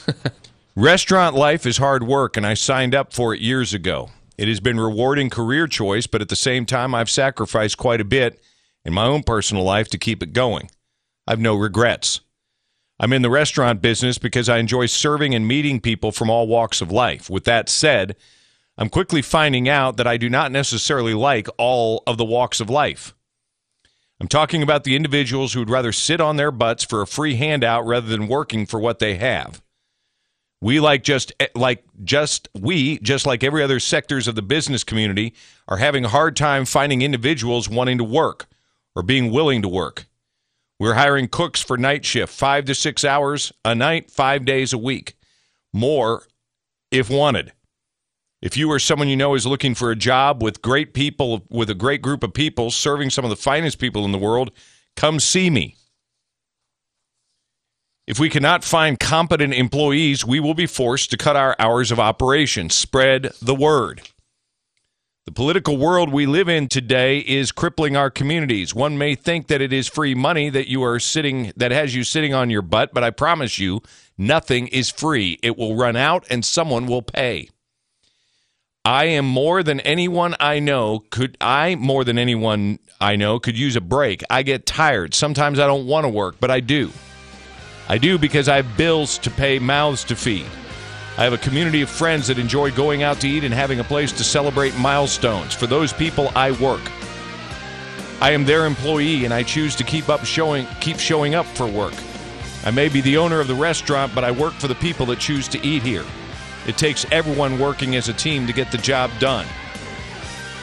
Restaurant 0.77 1.35
life 1.35 1.65
is 1.67 1.79
hard 1.79 2.03
work, 2.03 2.37
and 2.37 2.47
I 2.47 2.55
signed 2.55 2.95
up 2.95 3.13
for 3.13 3.35
it 3.35 3.41
years 3.41 3.73
ago. 3.73 4.11
It 4.37 4.49
has 4.49 4.61
been 4.61 4.79
rewarding 4.79 5.31
career 5.31 5.67
choice, 5.67 6.07
but 6.07 6.21
at 6.21 6.29
the 6.29 6.37
same 6.37 6.67
time, 6.67 6.95
I've 6.95 7.09
sacrificed 7.09 7.79
quite 7.79 8.01
a 8.01 8.05
bit 8.05 8.41
in 8.85 8.93
my 8.93 9.07
own 9.07 9.23
personal 9.23 9.65
life 9.65 9.89
to 9.89 9.99
keep 9.99 10.23
it 10.23 10.33
going. 10.33 10.71
I've 11.27 11.41
no 11.41 11.57
regrets. 11.57 12.21
I'm 13.01 13.13
in 13.13 13.23
the 13.23 13.31
restaurant 13.31 13.83
business 13.83 14.19
because 14.19 14.49
I 14.49 14.59
enjoy 14.59 14.87
serving 14.87 15.35
and 15.35 15.49
meeting 15.49 15.81
people 15.81 16.13
from 16.13 16.31
all 16.31 16.47
walks 16.47 16.81
of 16.81 16.93
life. 16.93 17.29
With 17.29 17.45
that 17.45 17.69
said, 17.69 18.17
I'm 18.79 18.89
quickly 18.89 19.23
finding 19.23 19.69
out 19.69 19.97
that 19.97 20.07
I 20.07 20.17
do 20.17 20.31
not 20.31 20.53
necessarily 20.53 21.15
like 21.15 21.49
all 21.59 22.03
of 22.07 22.19
the 22.19 22.25
walks 22.25 22.61
of 22.61 22.71
life. 22.71 23.15
I'm 24.21 24.29
talking 24.29 24.63
about 24.63 24.85
the 24.85 24.97
individuals 24.97 25.53
who 25.53 25.61
would 25.61 25.71
rather 25.71 25.93
sit 25.93 26.21
on 26.21 26.37
their 26.37 26.51
butts 26.51 26.85
for 26.85 27.03
a 27.03 27.07
free 27.07 27.37
handout 27.37 27.87
rather 27.87 28.07
than 28.07 28.29
working 28.29 28.65
for 28.65 28.81
what 28.81 28.99
they 28.99 29.17
have. 29.17 29.63
We 30.63 30.81
like 30.81 31.03
just 31.03 31.33
eh, 31.39 31.49
like 31.55 31.85
just 32.03 32.49
we 32.59 32.99
just 33.01 33.27
like 33.27 33.45
every 33.45 33.63
other 33.63 33.79
sectors 33.79 34.27
of 34.27 34.35
the 34.35 34.43
business 34.43 34.85
community 34.85 35.35
are 35.69 35.77
having 35.77 36.07
a 36.07 36.09
hard 36.09 36.35
time 36.35 36.65
finding 36.65 37.03
individuals 37.03 37.69
wanting 37.69 37.99
to 37.99 38.05
work 38.05 38.47
or 38.95 39.03
being 39.03 39.31
willing 39.31 39.61
to 39.63 39.69
work. 39.69 40.07
We're 40.79 40.95
hiring 40.95 41.29
cooks 41.29 41.63
for 41.63 41.77
night 41.77 42.05
shift, 42.05 42.33
5 42.35 42.67
to 42.67 42.75
6 42.75 43.05
hours 43.05 43.53
a 43.65 43.75
night, 43.75 44.11
5 44.11 44.45
days 44.45 44.73
a 44.73 44.79
week. 44.79 45.17
More 45.73 46.27
if 46.91 47.09
wanted. 47.11 47.53
If 48.47 48.57
you 48.57 48.71
or 48.71 48.79
someone 48.79 49.09
you 49.09 49.17
know 49.17 49.35
is 49.35 49.45
looking 49.45 49.75
for 49.75 49.91
a 49.91 49.97
job 49.97 50.41
with 50.41 50.63
great 50.63 50.95
people 50.95 51.45
with 51.51 51.69
a 51.69 51.75
great 51.75 52.01
group 52.01 52.23
of 52.23 52.33
people 52.33 52.71
serving 52.71 53.11
some 53.11 53.25
of 53.25 53.29
the 53.29 53.35
finest 53.35 53.81
people 53.81 54.05
in 54.05 54.13
the 54.13 54.19
world, 54.19 54.53
come 54.95 55.19
see 55.19 55.51
me. 55.51 55.75
If 58.07 58.21
we 58.21 58.31
cannot 58.31 58.63
find 58.63 59.01
competent 59.01 59.53
employees, 59.53 60.25
we 60.25 60.39
will 60.39 60.55
be 60.55 60.67
forced 60.67 61.11
to 61.11 61.17
cut 61.17 61.35
our 61.35 61.57
hours 61.59 61.91
of 61.91 61.99
operation. 61.99 62.71
Spread 62.71 63.33
the 63.43 63.53
word. 63.53 64.03
The 65.25 65.33
political 65.33 65.77
world 65.77 66.13
we 66.13 66.25
live 66.25 66.49
in 66.49 66.69
today 66.69 67.19
is 67.19 67.51
crippling 67.51 67.97
our 67.97 68.11
communities. 68.11 68.73
One 68.73 68.97
may 68.97 69.17
think 69.17 69.49
that 69.49 69.61
it 69.61 69.73
is 69.73 69.89
free 69.89 70.15
money 70.15 70.51
that 70.51 70.69
you 70.69 70.85
are 70.85 71.01
sitting 71.01 71.53
that 71.57 71.73
has 71.73 71.97
you 71.97 72.05
sitting 72.05 72.33
on 72.33 72.51
your 72.51 72.63
butt, 72.63 72.95
but 72.95 73.03
I 73.03 73.11
promise 73.11 73.59
you, 73.59 73.83
nothing 74.17 74.69
is 74.69 74.89
free. 74.89 75.41
It 75.43 75.59
will 75.59 75.75
run 75.75 75.97
out 75.97 76.25
and 76.31 76.45
someone 76.45 76.87
will 76.87 77.03
pay. 77.03 77.49
I 78.87 79.07
am 79.07 79.25
more 79.25 79.65
than 79.65 79.81
anyone 79.81 80.37
I 80.39 80.61
know 80.61 81.01
could 81.11 81.37
I 81.41 81.75
more 81.75 82.05
than 82.05 82.21
anyone 82.21 82.79
I 83.01 83.17
know 83.17 83.41
could 83.41 83.59
use 83.59 83.75
a 83.75 83.81
break. 83.81 84.23
I 84.31 84.45
get 84.45 84.65
tired. 84.65 85.13
Sometimes 85.13 85.59
I 85.59 85.67
don't 85.67 85.89
want 85.89 86.05
to 86.05 86.09
work, 86.09 86.37
but 86.39 86.53
I 86.53 86.61
do. 86.61 86.93
I 87.89 87.99
do 87.99 88.17
because 88.17 88.49
I 88.49 88.63
have 88.63 88.77
bills 88.77 89.19
to 89.19 89.31
pay, 89.31 89.59
mouths 89.59 90.05
to 90.05 90.15
feed. 90.15 90.47
I 91.19 91.25
have 91.25 91.33
a 91.33 91.39
community 91.39 91.83
of 91.83 91.91
friends 91.91 92.29
that 92.29 92.39
enjoy 92.39 92.71
going 92.71 93.03
out 93.03 93.19
to 93.23 93.29
eat 93.29 93.43
and 93.43 93.53
having 93.53 93.81
a 93.81 93.85
place 93.85 94.13
to 94.13 94.23
celebrate 94.23 94.77
milestones. 94.77 95.53
For 95.53 95.67
those 95.67 95.93
people, 95.93 96.31
I 96.37 96.53
work. 96.53 96.89
I 98.21 98.31
am 98.31 98.45
their 98.45 98.67
employee 98.67 99.25
and 99.25 99.35
I 99.35 99.43
choose 99.43 99.75
to 99.77 99.83
keep 99.83 100.09
up 100.09 100.25
showing 100.25 100.65
keep 100.81 101.01
showing 101.01 101.35
up 101.35 101.47
for 101.47 101.67
work. 101.67 101.95
I 102.65 102.71
may 102.71 102.89
be 102.89 103.01
the 103.01 103.17
owner 103.17 103.41
of 103.41 103.49
the 103.49 103.55
restaurant, 103.57 104.15
but 104.15 104.23
I 104.23 104.31
work 104.31 104.53
for 104.53 104.69
the 104.69 104.77
people 104.77 105.07
that 105.07 105.19
choose 105.19 105.49
to 105.49 105.67
eat 105.67 105.83
here. 105.83 106.05
It 106.67 106.77
takes 106.77 107.07
everyone 107.13 107.59
working 107.59 107.95
as 107.97 108.09
a 108.09 108.13
team 108.13 108.47
to 108.47 108.53
get 108.53 108.73
the 108.73 108.79
job 108.79 109.11
done. 109.19 109.47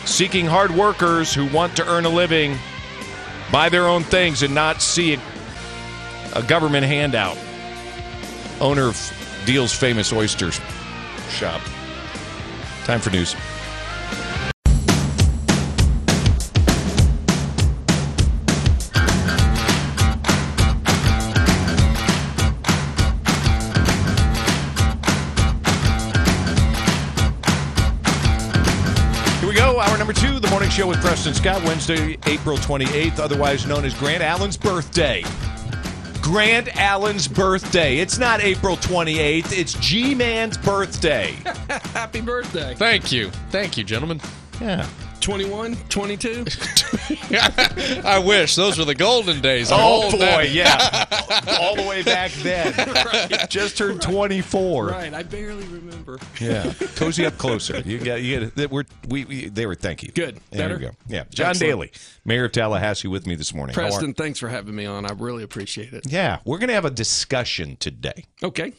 Seeking 0.06 0.46
hard 0.46 0.72
workers 0.72 1.34
who 1.34 1.46
want 1.48 1.76
to 1.78 1.88
earn 1.88 2.06
a 2.06 2.10
living, 2.10 2.58
buy 3.52 3.70
their 3.70 3.88
own 3.88 4.04
things, 4.04 4.44
and 4.44 4.54
not 4.54 4.82
see 4.82 5.14
a, 5.14 5.22
a 6.36 6.44
government 6.44 6.86
handout. 6.86 7.38
Owner 8.60 8.88
of 8.88 9.44
Deal's 9.46 9.74
famous 9.74 10.12
oysters 10.12 10.60
shop. 11.30 11.62
Time 12.86 13.00
for 13.00 13.10
news. 13.10 13.36
Number 30.06 30.20
two, 30.20 30.38
the 30.38 30.50
morning 30.50 30.70
show 30.70 30.86
with 30.86 31.00
Preston 31.00 31.34
Scott, 31.34 31.64
Wednesday, 31.64 32.18
April 32.26 32.58
28th, 32.58 33.20
otherwise 33.20 33.66
known 33.66 33.86
as 33.86 33.94
Grant 33.94 34.22
Allen's 34.22 34.58
birthday. 34.58 35.24
Grant 36.22 36.76
Allen's 36.76 37.26
birthday. 37.26 38.00
It's 38.00 38.18
not 38.18 38.42
April 38.42 38.76
28th, 38.76 39.58
it's 39.58 39.72
G 39.76 40.14
Man's 40.14 40.58
birthday. 40.58 41.32
Happy 41.94 42.20
birthday. 42.20 42.76
Thank 42.76 43.14
you. 43.14 43.30
Thank 43.50 43.78
you, 43.78 43.86
gentlemen. 43.86 44.20
Yeah. 44.60 44.86
21, 45.24 45.78
22. 45.88 46.46
I 48.04 48.22
wish 48.24 48.56
those 48.56 48.78
were 48.78 48.84
the 48.84 48.94
golden 48.94 49.40
days. 49.40 49.72
I'm 49.72 49.80
Oh 49.80 50.04
old 50.04 50.12
boy, 50.12 50.20
now. 50.20 50.40
yeah. 50.42 51.06
All 51.62 51.78
the 51.78 51.84
way 51.84 52.04
back 52.04 52.32
then. 52.34 52.74
Just 53.50 53.78
turned 53.78 54.02
24. 54.02 54.88
right, 54.88 55.14
I 55.14 55.24
barely 55.24 55.64
remember. 55.68 56.20
Yeah. 56.42 56.74
Cozy 56.96 57.26
up 57.26 57.38
closer. 57.38 57.80
You 57.80 58.00
got 58.00 58.22
you 58.22 58.40
get 58.40 58.58
it. 58.60 58.70
We're 58.70 58.84
we, 59.08 59.24
we 59.24 59.48
they 59.48 59.66
were 59.66 59.76
thank 59.76 60.04
you. 60.04 60.12
Good. 60.12 60.42
There 60.52 60.68
Better? 60.68 60.74
you 60.76 60.88
go. 60.90 60.96
Yeah. 61.08 61.24
John 61.30 61.52
Excellent. 61.52 61.94
Dailey, 61.94 62.18
Mayor 62.26 62.46
of 62.46 62.52
Tallahassee 62.52 63.08
with 63.08 63.26
me 63.26 63.36
this 63.36 63.54
morning. 63.54 63.74
Preston, 63.74 64.14
thanks 64.14 64.40
for 64.40 64.50
having 64.50 64.76
me 64.76 64.86
on. 64.86 65.06
I 65.06 65.14
really 65.14 65.44
appreciate 65.44 65.94
it. 65.94 66.04
Yeah, 66.06 66.40
we're 66.44 66.58
going 66.60 66.68
to 66.68 66.74
have 66.76 66.86
a 66.86 66.92
discussion 66.92 67.78
today. 67.78 68.26
Okay. 68.44 68.74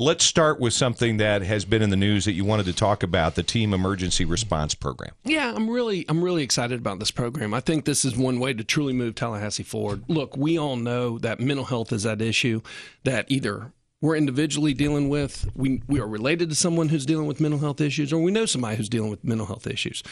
Let's 0.00 0.24
start 0.24 0.60
with 0.60 0.74
something 0.74 1.16
that 1.16 1.42
has 1.42 1.64
been 1.64 1.82
in 1.82 1.90
the 1.90 1.96
news 1.96 2.24
that 2.26 2.34
you 2.34 2.44
wanted 2.44 2.66
to 2.66 2.72
talk 2.72 3.02
about, 3.02 3.34
the 3.34 3.42
team 3.42 3.74
emergency 3.74 4.24
response 4.24 4.72
program. 4.72 5.10
Yeah, 5.24 5.52
I'm 5.52 5.68
really 5.68 6.04
I'm 6.08 6.22
really 6.22 6.44
excited 6.44 6.78
about 6.78 7.00
this 7.00 7.10
program. 7.10 7.52
I 7.52 7.58
think 7.58 7.84
this 7.84 8.04
is 8.04 8.16
one 8.16 8.38
way 8.38 8.54
to 8.54 8.62
truly 8.62 8.92
move 8.92 9.16
Tallahassee 9.16 9.64
forward. 9.64 10.04
Look, 10.06 10.36
we 10.36 10.56
all 10.56 10.76
know 10.76 11.18
that 11.18 11.40
mental 11.40 11.64
health 11.64 11.92
is 11.92 12.04
that 12.04 12.22
issue 12.22 12.60
that 13.02 13.26
either 13.28 13.72
we're 14.00 14.14
individually 14.14 14.72
dealing 14.72 15.08
with, 15.08 15.50
we 15.56 15.82
we 15.88 15.98
are 15.98 16.06
related 16.06 16.48
to 16.50 16.54
someone 16.54 16.90
who's 16.90 17.04
dealing 17.04 17.26
with 17.26 17.40
mental 17.40 17.58
health 17.58 17.80
issues, 17.80 18.12
or 18.12 18.22
we 18.22 18.30
know 18.30 18.46
somebody 18.46 18.76
who's 18.76 18.88
dealing 18.88 19.10
with 19.10 19.24
mental 19.24 19.48
health 19.48 19.66
issues. 19.66 20.04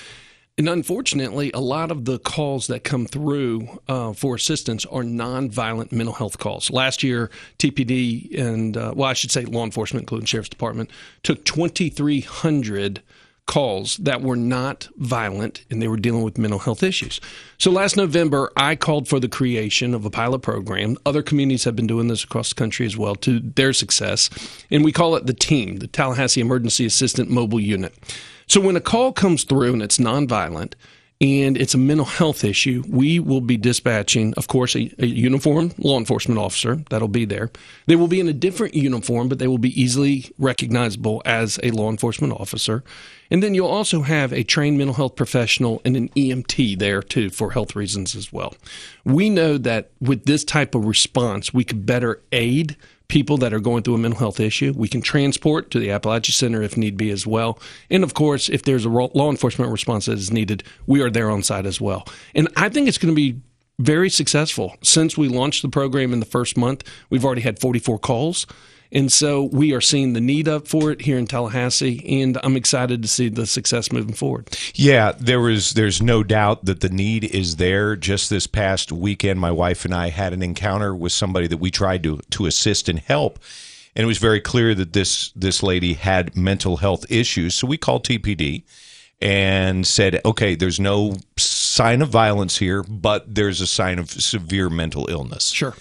And 0.59 0.71
unfortunately, 0.71 1.51
a 1.53 1.61
lot 1.61 1.91
of 1.91 2.07
the 2.07 2.19
calls 2.19 2.67
that 2.69 2.83
come 2.83 3.05
through 3.05 3.81
uh, 3.89 4.15
for 4.15 4.35
assistance 4.37 4.87
are 4.87 5.03
nonviolent 5.03 5.93
mental 5.93 6.15
health 6.15 6.39
calls. 6.39 6.71
Last 6.71 7.03
year, 7.03 7.31
TPD 7.59 8.39
and, 8.39 8.75
uh, 8.75 8.95
well, 8.97 9.11
I 9.11 9.13
should 9.13 9.31
say 9.31 9.45
law 9.45 9.65
enforcement, 9.65 10.05
including 10.05 10.25
Sheriff's 10.25 10.49
Department, 10.49 10.91
took 11.23 11.45
2,300 11.45 13.03
calls 13.47 13.99
that 13.99 14.23
were 14.23 14.35
not 14.35 14.89
violent 14.97 15.63
and 15.71 15.81
they 15.81 15.89
were 15.89 15.99
dealing 15.99 16.23
with 16.23 16.39
mental 16.39 16.59
health 16.59 16.83
issues. 16.83 17.21
So 17.59 17.71
last 17.71 17.99
November, 17.99 18.51
I 18.57 18.77
called 18.77 19.09
for 19.09 19.21
the 19.21 19.29
creation 19.29 19.93
of 19.93 20.07
a 20.07 20.11
pilot 20.11 20.41
program. 20.41 20.97
Other 21.05 21.23
communities 21.23 21.65
have 21.65 21.77
been 21.77 21.87
doing 21.87 22.09
this 22.09 22.25
across 22.25 22.49
the 22.49 22.55
country 22.55 22.87
as 22.87 22.97
well 22.97 23.15
to 23.17 23.41
their 23.41 23.75
success. 23.75 24.31
And 24.71 24.83
we 24.83 24.91
call 24.91 25.17
it 25.17 25.27
the 25.27 25.35
team, 25.35 25.77
the 25.77 25.87
Tallahassee 25.87 26.41
Emergency 26.41 26.87
Assistant 26.87 27.31
Mobile 27.31 27.61
Unit. 27.61 27.95
So 28.47 28.61
when 28.61 28.77
a 28.77 28.81
call 28.81 29.13
comes 29.13 29.45
through 29.45 29.73
and 29.73 29.83
it's 29.83 29.99
nonviolent, 29.99 30.75
and 31.21 31.57
it's 31.57 31.75
a 31.75 31.79
mental 31.79 32.05
health 32.05 32.45
issue, 32.45 32.83
we 32.89 33.19
will 33.19 33.41
be 33.41 33.57
dispatching, 33.57 34.35
of 34.35 34.49
course, 34.49 34.77
a, 34.77 34.93
a 34.99 35.07
uniformed 35.07 35.75
law 35.79 35.99
enforcement 35.99 36.39
officer 36.39 36.83
that'll 36.91 37.09
be 37.09 37.25
there. 37.25 37.51
They 37.87 37.97
will 37.97 38.09
be 38.09 38.21
in 38.21 38.29
a 38.29 38.35
different 38.35 38.75
uniform, 38.75 39.29
but 39.29 39.39
they 39.39 39.49
will 39.49 39.57
be 39.59 39.81
easily 39.81 40.31
recognizable 40.39 41.23
as 41.25 41.59
a 41.63 41.71
law 41.71 41.89
enforcement 41.89 42.35
officer. 42.35 42.85
And 43.31 43.43
then 43.43 43.55
you'll 43.55 43.67
also 43.67 44.03
have 44.03 44.33
a 44.33 44.43
trained 44.43 44.77
mental 44.77 44.95
health 44.95 45.17
professional 45.17 45.81
and 45.85 45.97
an 45.97 46.11
EMT 46.11 46.79
there 46.79 47.03
too 47.03 47.31
for 47.31 47.53
health 47.53 47.75
reasons 47.75 48.15
as 48.15 48.31
well. 48.31 48.55
We 49.05 49.31
know 49.31 49.57
that 49.59 49.91
with 50.01 50.27
this 50.27 50.45
type 50.45 50.75
of 50.75 50.85
response, 50.85 51.55
we 51.55 51.65
could 51.65 51.87
better 51.87 52.21
aid 52.31 52.77
people 53.09 53.37
that 53.39 53.53
are 53.53 53.61
going 53.61 53.83
through 53.83 53.95
a 53.95 53.99
mental 53.99 54.19
health 54.19 54.41
issue. 54.41 54.73
We 54.77 54.89
can 54.89 55.01
transport 55.01 55.71
to 55.71 55.79
the 55.79 55.89
Apalachee 55.89 56.33
Center 56.33 56.63
if 56.63 56.77
need 56.77 56.97
be 56.97 57.11
as 57.11 57.27
well. 57.27 57.59
And 57.91 58.03
of 58.03 58.15
course, 58.15 58.49
if 58.49 58.63
there's 58.63 58.85
a 58.85 58.89
law 58.89 59.31
enforcement 59.31 59.71
response 59.71 60.07
that 60.07 60.19
is 60.19 60.33
needed, 60.33 60.63
we 60.87 61.01
are 61.01 61.11
there 61.11 61.31
on 61.31 61.43
site 61.43 61.67
as 61.67 61.81
well. 61.81 62.07
And 62.35 62.49
I 62.57 62.69
think 62.69 62.89
it's 62.89 62.99
going 62.99 63.13
to 63.13 63.17
be 63.17 63.41
very 63.79 64.09
successful. 64.11 64.77
Since 64.83 65.17
we 65.17 65.29
launched 65.29 65.63
the 65.63 65.69
program 65.69 66.13
in 66.13 66.21
the 66.21 66.27
first 66.27 66.57
month, 66.57 66.83
we've 67.11 67.25
already 67.25 67.43
had 67.43 67.59
44 67.59 67.99
calls. 67.99 68.47
And 68.93 69.11
so 69.11 69.45
we 69.45 69.73
are 69.73 69.81
seeing 69.81 70.13
the 70.13 70.21
need 70.21 70.49
up 70.49 70.69
for 70.69 70.91
it 70.91 71.03
here 71.03 71.19
in 71.19 71.27
Tallahassee, 71.27 72.23
and 72.23 72.39
I'm 72.43 72.57
excited 72.57 73.03
to 73.03 73.09
see 73.09 73.29
the 73.29 73.47
success 73.47 73.91
moving 73.91 74.15
forward. 74.15 74.57
Yeah, 74.75 75.13
there 75.19 75.41
was 75.41 75.75
there's 75.75 76.01
no 76.01 76.23
doubt 76.23 76.65
that 76.67 76.81
the 76.81 76.89
need 76.89 77.25
is 77.25 77.57
there. 77.57 77.97
Just 77.97 78.31
this 78.31 78.47
past 78.47 78.93
weekend 78.93 79.41
my 79.41 79.51
wife 79.51 79.85
and 79.85 79.95
I 79.95 80.11
had 80.11 80.33
an 80.33 80.43
encounter 80.43 80.95
with 80.95 81.13
somebody 81.13 81.47
that 81.49 81.59
we 81.59 81.71
tried 81.71 82.03
to 82.05 82.21
to 82.31 82.47
assist 82.47 82.89
and 82.89 82.99
help. 82.99 83.39
And 83.95 84.05
it 84.05 84.07
was 84.07 84.19
very 84.19 84.41
clear 84.41 84.75
that 84.75 84.93
this 84.93 85.31
this 85.35 85.63
lady 85.63 85.95
had 85.95 86.37
mental 86.37 86.77
health 86.79 87.11
issues. 87.11 87.55
So 87.55 87.67
we 87.67 87.79
called 87.79 88.05
TPD 88.05 88.65
and 89.21 89.87
said, 89.87 90.21
okay, 90.25 90.55
there's 90.55 90.79
no 90.79 91.17
sign 91.39 92.03
of 92.03 92.09
violence 92.11 92.59
here, 92.59 92.83
but 92.83 93.35
there's 93.35 93.61
a 93.61 93.67
sign 93.67 93.99
of 93.99 94.11
severe 94.11 94.69
mental 94.69 95.09
illness. 95.11 95.49
Sure. 95.49 95.75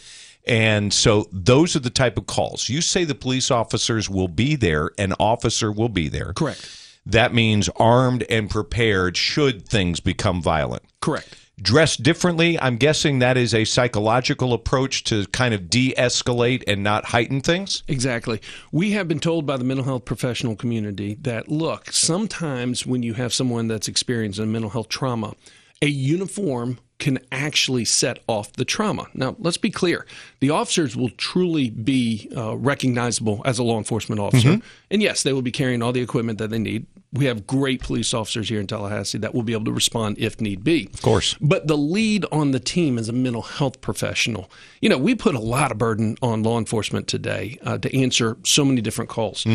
And 0.48 0.93
so 0.93 1.28
those 1.32 1.76
are 1.76 1.80
the 1.80 1.89
type 1.89 2.18
of 2.18 2.28
calls. 2.28 2.70
You 2.70 2.82
say 2.82 3.04
the 3.04 3.16
police 3.16 3.50
officers 3.50 4.10
will 4.10 4.28
be 4.28 4.56
there, 4.56 4.91
an 4.98 5.14
officer 5.20 5.72
will 5.72 5.89
be 5.89 6.08
there. 6.08 6.34
Correct. 6.34 6.82
That 7.06 7.34
means 7.34 7.70
armed 7.76 8.24
and 8.30 8.50
prepared 8.50 9.18
should 9.18 9.68
things 9.68 10.00
become 10.00 10.41
violent. 10.41 10.84
Correct. 11.02 11.36
Dressed 11.62 12.04
differently, 12.04 12.60
I'm 12.60 12.76
guessing 12.76 13.20
that 13.20 13.38
is 13.38 13.54
a 13.54 13.64
psychological 13.64 14.52
approach 14.52 15.06
to 15.06 15.26
kind 15.28 15.54
of 15.54 15.70
de 15.70 15.93
escalate 15.98 16.64
and 16.68 16.84
not 16.84 17.06
heighten 17.06 17.39
things. 17.39 17.84
Exactly. 17.88 18.41
We 18.74 18.91
have 18.91 19.08
been 19.08 19.22
told 19.22 19.46
by 19.46 19.56
the 19.56 19.64
mental 19.64 19.86
health 19.86 20.04
professional 20.04 20.58
community 20.58 21.16
that, 21.22 21.48
look, 21.48 21.93
sometimes 21.93 22.86
when 22.86 23.04
you 23.04 23.14
have 23.14 23.34
someone 23.34 23.70
that's 23.70 23.88
experiencing 23.88 24.52
mental 24.52 24.72
health 24.72 24.89
trauma, 24.89 25.36
a 25.82 25.88
uniform 25.88 26.80
can 26.98 27.20
actually 27.32 27.84
set 27.84 28.20
off 28.28 28.54
the 28.54 28.64
trauma. 28.64 29.06
Now, 29.14 29.36
let's 29.40 29.58
be 29.58 29.70
clear 29.70 30.06
the 30.40 30.50
officers 30.50 30.96
will 30.96 31.10
truly 31.10 31.70
be 31.70 32.30
uh, 32.36 32.56
recognizable 32.56 33.42
as 33.44 33.60
a 33.60 33.64
law 33.64 33.78
enforcement 33.78 34.22
officer. 34.22 34.50
And 34.90 35.02
yes, 35.02 35.24
they 35.24 35.34
will 35.34 35.42
be 35.42 35.52
carrying 35.52 35.82
all 35.82 35.92
the 35.92 36.02
equipment 36.02 36.40
that 36.40 36.52
they 36.52 36.60
need. 36.60 36.86
We 37.16 37.26
have 37.26 37.47
great 37.47 37.82
police 37.82 38.13
officers 38.13 38.49
here 38.49 38.59
in 38.59 38.68
Tallahassee 38.68 39.18
that 39.20 39.34
will 39.34 39.43
be 39.43 39.53
able 39.53 39.66
to 39.66 39.72
respond 39.72 40.18
if 40.20 40.39
need 40.39 40.63
be. 40.63 40.89
Of 40.93 41.01
course. 41.01 41.36
But 41.39 41.68
the 41.68 41.78
lead 41.78 42.26
on 42.32 42.51
the 42.51 42.59
team 42.59 42.97
is 42.97 43.09
a 43.09 43.13
mental 43.13 43.41
health 43.41 43.82
professional. 43.82 44.51
You 44.82 44.89
know, 44.89 44.97
we 44.97 45.16
put 45.16 45.34
a 45.34 45.39
lot 45.39 45.72
of 45.72 45.78
burden 45.78 46.18
on 46.22 46.43
law 46.43 46.59
enforcement 46.59 47.07
today 47.07 47.57
uh, 47.63 47.78
to 47.80 47.97
answer 47.97 48.38
so 48.43 48.66
many 48.66 48.82
different 48.82 49.09
calls. 49.09 49.45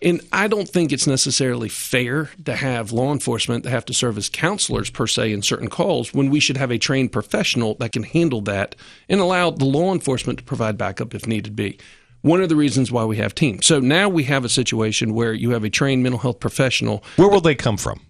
And 0.00 0.20
I 0.32 0.48
don't 0.48 0.68
think 0.68 0.92
it's 0.92 1.06
necessarily 1.06 1.68
fair 1.68 2.30
to 2.44 2.56
have 2.56 2.92
law 2.92 3.12
enforcement 3.12 3.64
that 3.64 3.70
have 3.70 3.84
to 3.86 3.94
serve 3.94 4.18
as 4.18 4.28
counselors 4.28 4.90
per 4.90 5.06
se 5.06 5.32
in 5.32 5.42
certain 5.42 5.68
calls 5.68 6.12
when 6.14 6.30
we 6.30 6.40
should 6.40 6.56
have 6.56 6.70
a 6.70 6.78
trained 6.78 7.12
professional 7.12 7.74
that 7.76 7.92
can 7.92 8.02
handle 8.02 8.40
that 8.42 8.74
and 9.08 9.20
allow 9.20 9.50
the 9.50 9.64
law 9.64 9.92
enforcement 9.92 10.38
to 10.38 10.44
provide 10.44 10.78
backup 10.78 11.14
if 11.14 11.26
needed 11.26 11.54
be. 11.54 11.78
One 12.22 12.40
of 12.40 12.48
the 12.48 12.56
reasons 12.56 12.90
why 12.90 13.04
we 13.04 13.16
have 13.18 13.34
teams. 13.34 13.66
So 13.66 13.80
now 13.80 14.08
we 14.08 14.24
have 14.24 14.44
a 14.44 14.48
situation 14.48 15.12
where 15.14 15.32
you 15.32 15.50
have 15.50 15.64
a 15.64 15.70
trained 15.70 16.02
mental 16.02 16.20
health 16.20 16.40
professional. 16.40 17.02
Where 17.16 17.28
will 17.28 17.40
they 17.40 17.54
come 17.54 17.76
from? 17.76 18.00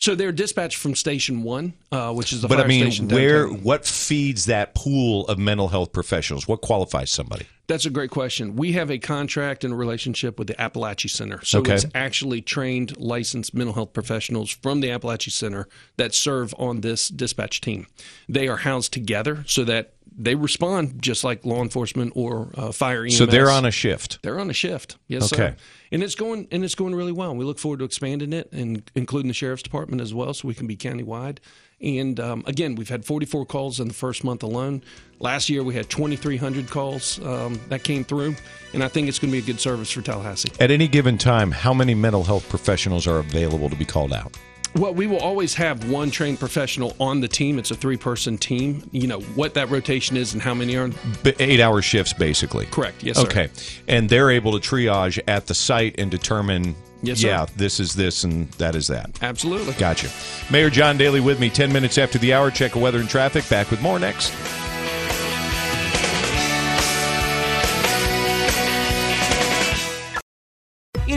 So 0.00 0.14
they're 0.14 0.32
dispatched 0.32 0.76
from 0.76 0.94
Station 0.94 1.42
One, 1.44 1.72
uh, 1.90 2.12
which 2.12 2.32
is 2.32 2.42
the 2.42 2.48
but 2.48 2.56
fire 2.56 2.64
I 2.64 2.68
mean, 2.68 2.90
station 2.90 3.08
where 3.08 3.44
downtown. 3.46 3.62
what 3.62 3.86
feeds 3.86 4.46
that 4.46 4.74
pool 4.74 5.26
of 5.28 5.38
mental 5.38 5.68
health 5.68 5.92
professionals? 5.92 6.46
What 6.46 6.60
qualifies 6.60 7.10
somebody? 7.10 7.46
That's 7.68 7.86
a 7.86 7.90
great 7.90 8.10
question. 8.10 8.56
We 8.56 8.72
have 8.72 8.90
a 8.90 8.98
contract 8.98 9.64
and 9.64 9.72
a 9.72 9.76
relationship 9.76 10.38
with 10.38 10.48
the 10.48 10.54
Apalachee 10.54 11.08
Center. 11.08 11.42
So 11.42 11.60
Okay. 11.60 11.72
it's 11.74 11.86
actually 11.94 12.42
trained, 12.42 12.98
licensed 12.98 13.54
mental 13.54 13.72
health 13.72 13.94
professionals 13.94 14.50
from 14.50 14.80
the 14.80 14.88
Apalachee 14.88 15.30
Center 15.32 15.68
that 15.96 16.12
serve 16.14 16.54
on 16.58 16.82
this 16.82 17.08
dispatch 17.08 17.62
team. 17.62 17.86
They 18.28 18.48
are 18.48 18.58
housed 18.58 18.92
together 18.92 19.44
so 19.46 19.64
that 19.64 19.93
they 20.16 20.34
respond 20.34 21.02
just 21.02 21.24
like 21.24 21.44
law 21.44 21.62
enforcement 21.62 22.12
or 22.14 22.50
uh, 22.56 22.70
fire 22.72 23.04
EMS. 23.04 23.18
So 23.18 23.26
they're 23.26 23.50
on 23.50 23.64
a 23.64 23.70
shift. 23.70 24.22
They're 24.22 24.38
on 24.38 24.48
a 24.48 24.52
shift. 24.54 24.96
Yes, 25.08 25.32
Okay. 25.32 25.50
sir. 25.50 25.56
And 25.90 26.02
it's 26.02 26.14
going 26.14 26.48
and 26.50 26.64
it's 26.64 26.74
going 26.74 26.94
really 26.94 27.12
well. 27.12 27.34
We 27.34 27.44
look 27.44 27.58
forward 27.58 27.78
to 27.78 27.84
expanding 27.84 28.32
it 28.32 28.48
and 28.52 28.88
including 28.94 29.28
the 29.28 29.34
sheriff's 29.34 29.62
department 29.62 30.00
as 30.02 30.12
well, 30.14 30.32
so 30.34 30.48
we 30.48 30.54
can 30.54 30.66
be 30.66 30.76
countywide. 30.76 31.38
And 31.80 32.18
um, 32.18 32.42
again, 32.46 32.76
we've 32.76 32.88
had 32.88 33.04
44 33.04 33.44
calls 33.46 33.78
in 33.80 33.88
the 33.88 33.94
first 33.94 34.24
month 34.24 34.42
alone. 34.42 34.82
Last 35.18 35.50
year, 35.50 35.62
we 35.62 35.74
had 35.74 35.90
2,300 35.90 36.70
calls 36.70 37.18
um, 37.24 37.60
that 37.68 37.82
came 37.84 38.04
through, 38.04 38.36
and 38.72 38.82
I 38.82 38.88
think 38.88 39.08
it's 39.08 39.18
going 39.18 39.30
to 39.32 39.36
be 39.38 39.42
a 39.42 39.46
good 39.46 39.60
service 39.60 39.90
for 39.90 40.00
Tallahassee. 40.00 40.50
At 40.60 40.70
any 40.70 40.88
given 40.88 41.18
time, 41.18 41.50
how 41.50 41.74
many 41.74 41.94
mental 41.94 42.24
health 42.24 42.48
professionals 42.48 43.06
are 43.06 43.18
available 43.18 43.68
to 43.68 43.76
be 43.76 43.84
called 43.84 44.12
out? 44.12 44.36
Well, 44.76 44.92
we 44.92 45.06
will 45.06 45.18
always 45.20 45.54
have 45.54 45.88
one 45.88 46.10
trained 46.10 46.40
professional 46.40 46.96
on 46.98 47.20
the 47.20 47.28
team. 47.28 47.58
It's 47.58 47.70
a 47.70 47.74
three-person 47.76 48.38
team. 48.38 48.88
You 48.90 49.06
know 49.06 49.20
what 49.20 49.54
that 49.54 49.70
rotation 49.70 50.16
is 50.16 50.32
and 50.32 50.42
how 50.42 50.52
many 50.54 50.76
are. 50.76 50.88
B- 51.22 51.34
eight 51.38 51.60
hour 51.60 51.80
shifts, 51.80 52.12
basically. 52.12 52.66
Correct. 52.66 53.02
Yes, 53.02 53.16
sir. 53.18 53.26
Okay. 53.26 53.48
And 53.86 54.08
they're 54.08 54.30
able 54.30 54.58
to 54.58 54.68
triage 54.68 55.20
at 55.28 55.46
the 55.46 55.54
site 55.54 55.94
and 55.98 56.10
determine, 56.10 56.74
Yes, 57.02 57.20
sir. 57.20 57.28
yeah, 57.28 57.46
this 57.56 57.78
is 57.78 57.94
this 57.94 58.24
and 58.24 58.50
that 58.52 58.74
is 58.74 58.88
that. 58.88 59.10
Absolutely. 59.22 59.74
Gotcha. 59.74 60.08
Mayor 60.50 60.70
John 60.70 60.98
Dailey 60.98 61.22
with 61.24 61.38
me 61.38 61.50
10 61.50 61.72
minutes 61.72 61.96
after 61.98 62.18
the 62.18 62.32
hour. 62.34 62.50
Check 62.50 62.74
of 62.74 62.82
weather 62.82 62.98
and 62.98 63.08
traffic. 63.08 63.48
Back 63.48 63.70
with 63.70 63.80
more 63.80 63.98
next. 64.00 64.32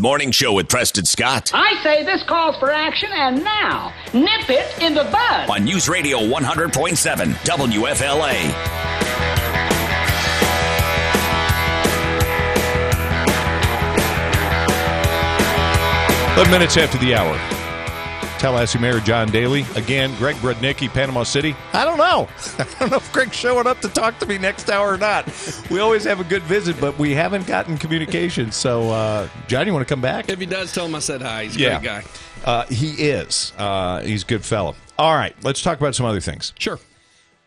Morning 0.00 0.30
show 0.30 0.52
with 0.52 0.68
Preston 0.68 1.04
Scott 1.06 1.50
I 1.52 1.74
say 1.82 2.04
this 2.04 2.22
calls 2.28 2.56
for 2.58 2.70
action, 2.70 3.10
and 3.12 3.42
now, 3.42 3.92
nip 4.14 4.48
it 4.48 4.80
in 4.80 4.94
the 4.94 5.02
bud. 5.02 5.50
on 5.50 5.64
News 5.64 5.88
Radio 5.88 6.18
100.7 6.20 7.32
WFLA. 7.34 8.78
Eleven 16.36 16.52
minutes 16.52 16.76
after 16.76 16.98
the 16.98 17.16
hour. 17.16 17.57
Tallahassee 18.38 18.78
Mayor 18.78 19.00
John 19.00 19.28
Dailey. 19.28 19.64
Again, 19.76 20.14
Greg 20.16 20.36
Brudnicki, 20.36 20.88
Panama 20.88 21.22
City. 21.24 21.54
I 21.72 21.84
don't 21.84 21.98
know. 21.98 22.28
I 22.58 22.66
don't 22.78 22.90
know 22.90 22.96
if 22.98 23.12
Greg's 23.12 23.36
showing 23.36 23.66
up 23.66 23.80
to 23.80 23.88
talk 23.88 24.18
to 24.20 24.26
me 24.26 24.38
next 24.38 24.70
hour 24.70 24.92
or 24.94 24.98
not. 24.98 25.26
We 25.70 25.80
always 25.80 26.04
have 26.04 26.20
a 26.20 26.24
good 26.24 26.42
visit, 26.44 26.80
but 26.80 26.98
we 26.98 27.12
haven't 27.14 27.46
gotten 27.46 27.76
communication. 27.78 28.52
So, 28.52 28.90
uh, 28.90 29.28
John, 29.48 29.66
you 29.66 29.72
want 29.72 29.86
to 29.86 29.92
come 29.92 30.00
back? 30.00 30.28
If 30.28 30.38
he 30.38 30.46
does, 30.46 30.72
tell 30.72 30.86
him 30.86 30.94
I 30.94 31.00
said 31.00 31.20
hi. 31.22 31.44
He's 31.44 31.56
a 31.56 31.60
Yeah. 31.60 31.78
great 31.80 31.84
guy. 31.84 32.04
Uh, 32.44 32.64
he 32.66 32.90
is. 33.08 33.52
Uh, 33.58 34.00
he's 34.02 34.22
a 34.22 34.26
good 34.26 34.44
fellow. 34.44 34.76
All 34.98 35.14
right, 35.14 35.34
let's 35.42 35.60
talk 35.62 35.78
about 35.78 35.94
some 35.94 36.06
other 36.06 36.20
things. 36.20 36.52
Sure. 36.58 36.78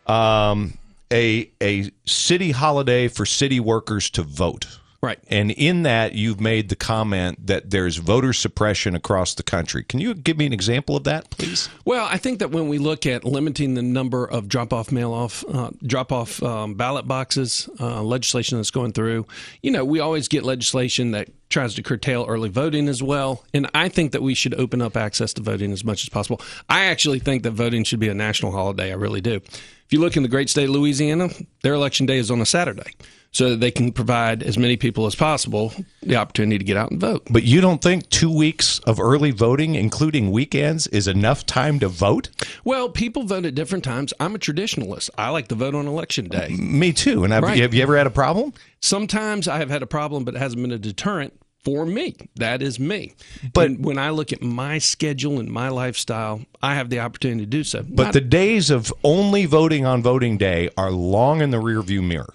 Um, 0.06 0.76
a 1.12 1.50
a 1.62 1.90
city 2.06 2.50
holiday 2.50 3.08
for 3.08 3.24
city 3.26 3.60
workers 3.60 4.10
to 4.10 4.22
vote. 4.22 4.66
Right. 5.04 5.18
And 5.26 5.50
in 5.50 5.82
that, 5.82 6.12
you've 6.12 6.40
made 6.40 6.68
the 6.68 6.76
comment 6.76 7.48
that 7.48 7.70
there's 7.70 7.96
voter 7.96 8.32
suppression 8.32 8.94
across 8.94 9.34
the 9.34 9.42
country. 9.42 9.82
Can 9.82 9.98
you 9.98 10.14
give 10.14 10.38
me 10.38 10.46
an 10.46 10.52
example 10.52 10.94
of 10.94 11.02
that, 11.04 11.28
please? 11.30 11.68
Well, 11.84 12.06
I 12.08 12.18
think 12.18 12.38
that 12.38 12.52
when 12.52 12.68
we 12.68 12.78
look 12.78 13.04
at 13.04 13.24
limiting 13.24 13.74
the 13.74 13.82
number 13.82 14.24
of 14.24 14.46
drop-off 14.46 14.92
mail-off, 14.92 15.44
uh, 15.52 15.70
drop-off 15.84 16.40
um, 16.44 16.74
ballot 16.74 17.08
boxes, 17.08 17.68
uh, 17.80 18.00
legislation 18.00 18.58
that's 18.58 18.70
going 18.70 18.92
through, 18.92 19.26
you 19.60 19.72
know, 19.72 19.84
we 19.84 19.98
always 19.98 20.28
get 20.28 20.44
legislation 20.44 21.10
that 21.10 21.28
tries 21.48 21.74
to 21.74 21.82
curtail 21.82 22.24
early 22.28 22.48
voting 22.48 22.86
as 22.86 23.02
well. 23.02 23.42
And 23.52 23.68
I 23.74 23.88
think 23.88 24.12
that 24.12 24.22
we 24.22 24.34
should 24.34 24.54
open 24.54 24.80
up 24.80 24.96
access 24.96 25.32
to 25.34 25.42
voting 25.42 25.72
as 25.72 25.84
much 25.84 26.04
as 26.04 26.10
possible. 26.10 26.40
I 26.68 26.84
actually 26.84 27.18
think 27.18 27.42
that 27.42 27.50
voting 27.50 27.82
should 27.82 27.98
be 27.98 28.08
a 28.08 28.14
national 28.14 28.52
holiday. 28.52 28.92
I 28.92 28.94
really 28.94 29.20
do. 29.20 29.34
If 29.34 29.92
you 29.92 29.98
look 29.98 30.16
in 30.16 30.22
the 30.22 30.28
great 30.28 30.48
state 30.48 30.68
of 30.68 30.70
Louisiana, 30.70 31.28
their 31.64 31.74
election 31.74 32.06
day 32.06 32.18
is 32.18 32.30
on 32.30 32.40
a 32.40 32.46
Saturday. 32.46 32.92
So 33.34 33.48
that 33.50 33.60
they 33.60 33.70
can 33.70 33.92
provide 33.92 34.42
as 34.42 34.58
many 34.58 34.76
people 34.76 35.06
as 35.06 35.14
possible 35.14 35.72
the 36.02 36.16
opportunity 36.16 36.58
to 36.58 36.64
get 36.64 36.76
out 36.76 36.90
and 36.90 37.00
vote. 37.00 37.22
But 37.30 37.44
you 37.44 37.62
don't 37.62 37.80
think 37.80 38.10
two 38.10 38.30
weeks 38.30 38.78
of 38.80 39.00
early 39.00 39.30
voting, 39.30 39.74
including 39.74 40.30
weekends, 40.30 40.86
is 40.88 41.08
enough 41.08 41.46
time 41.46 41.78
to 41.80 41.88
vote? 41.88 42.28
Well, 42.62 42.90
people 42.90 43.22
vote 43.22 43.46
at 43.46 43.54
different 43.54 43.84
times. 43.84 44.12
I'm 44.20 44.34
a 44.34 44.38
traditionalist. 44.38 45.08
I 45.16 45.30
like 45.30 45.48
to 45.48 45.54
vote 45.54 45.74
on 45.74 45.86
election 45.86 46.28
day. 46.28 46.48
Me 46.58 46.92
too. 46.92 47.24
And 47.24 47.32
have, 47.32 47.42
Right. 47.42 47.58
have 47.60 47.72
you 47.72 47.82
ever 47.82 47.96
had 47.96 48.06
a 48.06 48.10
problem? 48.10 48.52
Sometimes 48.80 49.48
I 49.48 49.56
have 49.58 49.70
had 49.70 49.82
a 49.82 49.86
problem, 49.86 50.24
but 50.24 50.34
it 50.34 50.38
hasn't 50.38 50.60
been 50.60 50.70
a 50.70 50.78
deterrent 50.78 51.32
for 51.64 51.86
me. 51.86 52.14
That 52.36 52.60
is 52.60 52.78
me. 52.78 53.14
But- 53.54 53.66
And 53.70 53.82
when 53.84 53.96
I 53.96 54.10
look 54.10 54.34
at 54.34 54.42
my 54.42 54.76
schedule 54.76 55.38
and 55.40 55.48
my 55.50 55.70
lifestyle, 55.70 56.42
I 56.62 56.74
have 56.74 56.90
the 56.90 56.98
opportunity 56.98 57.40
to 57.40 57.46
do 57.46 57.64
so. 57.64 57.82
But 57.88 58.02
Not- 58.04 58.12
the 58.12 58.20
days 58.20 58.68
of 58.68 58.92
only 59.02 59.46
voting 59.46 59.86
on 59.86 60.02
voting 60.02 60.36
day 60.36 60.68
are 60.76 60.90
long 60.90 61.40
in 61.40 61.50
the 61.50 61.58
rearview 61.62 62.02
mirror. 62.02 62.34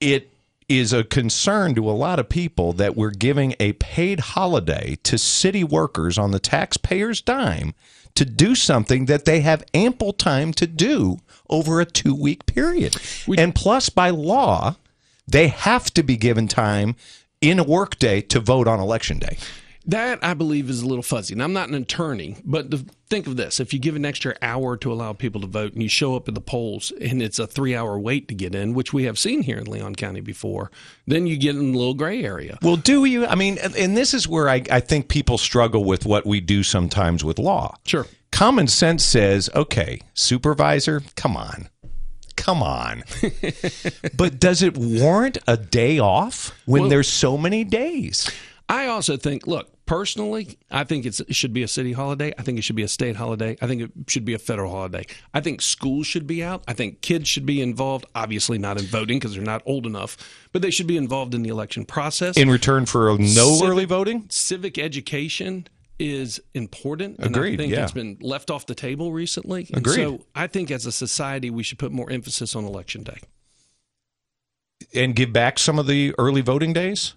It 0.00 0.32
is 0.68 0.92
a 0.92 1.02
concern 1.02 1.74
to 1.74 1.90
a 1.90 1.92
lot 1.92 2.18
of 2.18 2.28
people 2.28 2.72
that 2.74 2.96
we're 2.96 3.10
giving 3.10 3.54
a 3.58 3.72
paid 3.74 4.20
holiday 4.20 4.98
to 5.02 5.18
city 5.18 5.64
workers 5.64 6.18
on 6.18 6.30
the 6.30 6.38
taxpayer's 6.38 7.20
dime 7.20 7.74
to 8.14 8.24
do 8.24 8.54
something 8.54 9.06
that 9.06 9.24
they 9.24 9.40
have 9.40 9.64
ample 9.74 10.12
time 10.12 10.52
to 10.52 10.66
do 10.66 11.18
over 11.48 11.80
a 11.80 11.86
two 11.86 12.14
week 12.14 12.46
period. 12.46 12.96
and 13.36 13.54
plus, 13.54 13.88
by 13.88 14.10
law, 14.10 14.76
they 15.26 15.48
have 15.48 15.92
to 15.94 16.02
be 16.02 16.16
given 16.16 16.48
time 16.48 16.94
in 17.40 17.58
a 17.58 17.64
workday 17.64 18.20
to 18.20 18.40
vote 18.40 18.68
on 18.68 18.80
election 18.80 19.18
day. 19.18 19.36
That 19.88 20.22
I 20.22 20.34
believe 20.34 20.68
is 20.68 20.82
a 20.82 20.86
little 20.86 21.02
fuzzy. 21.02 21.32
And 21.32 21.42
I'm 21.42 21.54
not 21.54 21.70
an 21.70 21.74
attorney, 21.74 22.36
but 22.44 22.70
to 22.70 22.84
think 23.08 23.26
of 23.26 23.36
this: 23.38 23.58
if 23.58 23.72
you 23.72 23.78
give 23.78 23.96
an 23.96 24.04
extra 24.04 24.36
hour 24.42 24.76
to 24.76 24.92
allow 24.92 25.14
people 25.14 25.40
to 25.40 25.46
vote, 25.46 25.72
and 25.72 25.82
you 25.82 25.88
show 25.88 26.14
up 26.14 26.28
at 26.28 26.34
the 26.34 26.42
polls, 26.42 26.92
and 27.00 27.22
it's 27.22 27.38
a 27.38 27.46
three-hour 27.46 27.98
wait 27.98 28.28
to 28.28 28.34
get 28.34 28.54
in, 28.54 28.74
which 28.74 28.92
we 28.92 29.04
have 29.04 29.18
seen 29.18 29.42
here 29.42 29.56
in 29.56 29.64
Leon 29.64 29.94
County 29.94 30.20
before, 30.20 30.70
then 31.06 31.26
you 31.26 31.38
get 31.38 31.56
in 31.56 31.74
a 31.74 31.78
little 31.78 31.94
gray 31.94 32.22
area. 32.22 32.58
Well, 32.60 32.76
do 32.76 33.06
you? 33.06 33.24
I 33.26 33.34
mean, 33.34 33.56
and- 33.58 33.74
and 33.76 33.96
this 33.96 34.12
is 34.12 34.28
where 34.28 34.48
I, 34.50 34.62
I 34.70 34.80
think 34.80 35.08
people 35.08 35.38
struggle 35.38 35.84
with 35.84 36.04
what 36.04 36.26
we 36.26 36.40
do 36.40 36.62
sometimes 36.62 37.24
with 37.24 37.38
law. 37.38 37.74
Sure. 37.86 38.06
Common 38.30 38.66
sense 38.68 39.02
says, 39.04 39.48
okay, 39.54 40.00
supervisor, 40.12 41.00
come 41.16 41.34
on. 41.34 41.70
Come 42.36 42.62
on. 42.62 43.04
but 44.16 44.38
does 44.38 44.62
it 44.62 44.76
warrant 44.76 45.38
a 45.46 45.56
day 45.56 45.98
off 45.98 46.52
when 46.66 46.82
Well- 46.82 46.90
there's 46.90 47.08
so 47.08 47.38
many 47.38 47.64
days? 47.64 48.30
I 48.68 48.86
also 48.86 49.16
think, 49.16 49.46
look, 49.46 49.70
personally, 49.88 50.58
I 50.70 50.84
think 50.84 51.06
it's, 51.06 51.18
it 51.18 51.34
should 51.34 51.52
be 51.52 51.62
a 51.62 51.68
city 51.68 51.92
holiday. 51.92 52.32
I 52.38 52.42
think 52.42 52.58
it 52.58 52.62
should 52.62 52.76
be 52.76 52.82
a 52.82 52.88
state 52.88 53.16
holiday. 53.16 53.56
I 53.60 53.66
think 53.66 53.82
it 53.82 53.90
should 54.06 54.24
be 54.24 54.34
a 54.34 54.38
federal 54.38 54.70
holiday. 54.70 55.04
I 55.32 55.40
think 55.40 55.62
schools 55.62 56.06
should 56.06 56.26
be 56.26 56.44
out. 56.44 56.62
I 56.68 56.74
think 56.74 57.00
kids 57.00 57.28
should 57.28 57.46
be 57.46 57.60
involved, 57.60 58.04
obviously 58.14 58.58
not 58.58 58.78
in 58.78 58.84
voting 58.86 59.18
because 59.18 59.34
they're 59.34 59.42
not 59.42 59.62
old 59.64 59.86
enough, 59.86 60.16
but 60.52 60.62
they 60.62 60.70
should 60.70 60.86
be 60.86 60.98
involved 60.98 61.34
in 61.34 61.42
the 61.42 61.48
election 61.48 61.86
process. 61.86 62.36
In 62.36 62.50
return 62.50 62.86
for 62.86 63.16
no 63.18 63.26
Civic- 63.26 63.68
early 63.68 63.84
voting? 63.86 64.26
Civic 64.28 64.78
education 64.78 65.66
is 65.98 66.40
important. 66.54 67.18
And 67.18 67.34
Agreed, 67.34 67.54
I 67.54 67.56
think 67.56 67.72
yeah. 67.72 67.82
it's 67.82 67.92
been 67.92 68.18
left 68.20 68.50
off 68.50 68.66
the 68.66 68.74
table 68.74 69.10
recently. 69.10 69.66
And 69.72 69.78
Agreed. 69.78 69.96
So 69.96 70.20
I 70.34 70.46
think 70.46 70.70
as 70.70 70.86
a 70.86 70.92
society, 70.92 71.50
we 71.50 71.62
should 71.62 71.78
put 71.78 71.92
more 71.92 72.10
emphasis 72.10 72.54
on 72.54 72.64
election 72.64 73.02
day. 73.02 73.18
And 74.94 75.16
give 75.16 75.32
back 75.32 75.58
some 75.58 75.78
of 75.78 75.86
the 75.86 76.14
early 76.18 76.40
voting 76.40 76.72
days? 76.72 77.14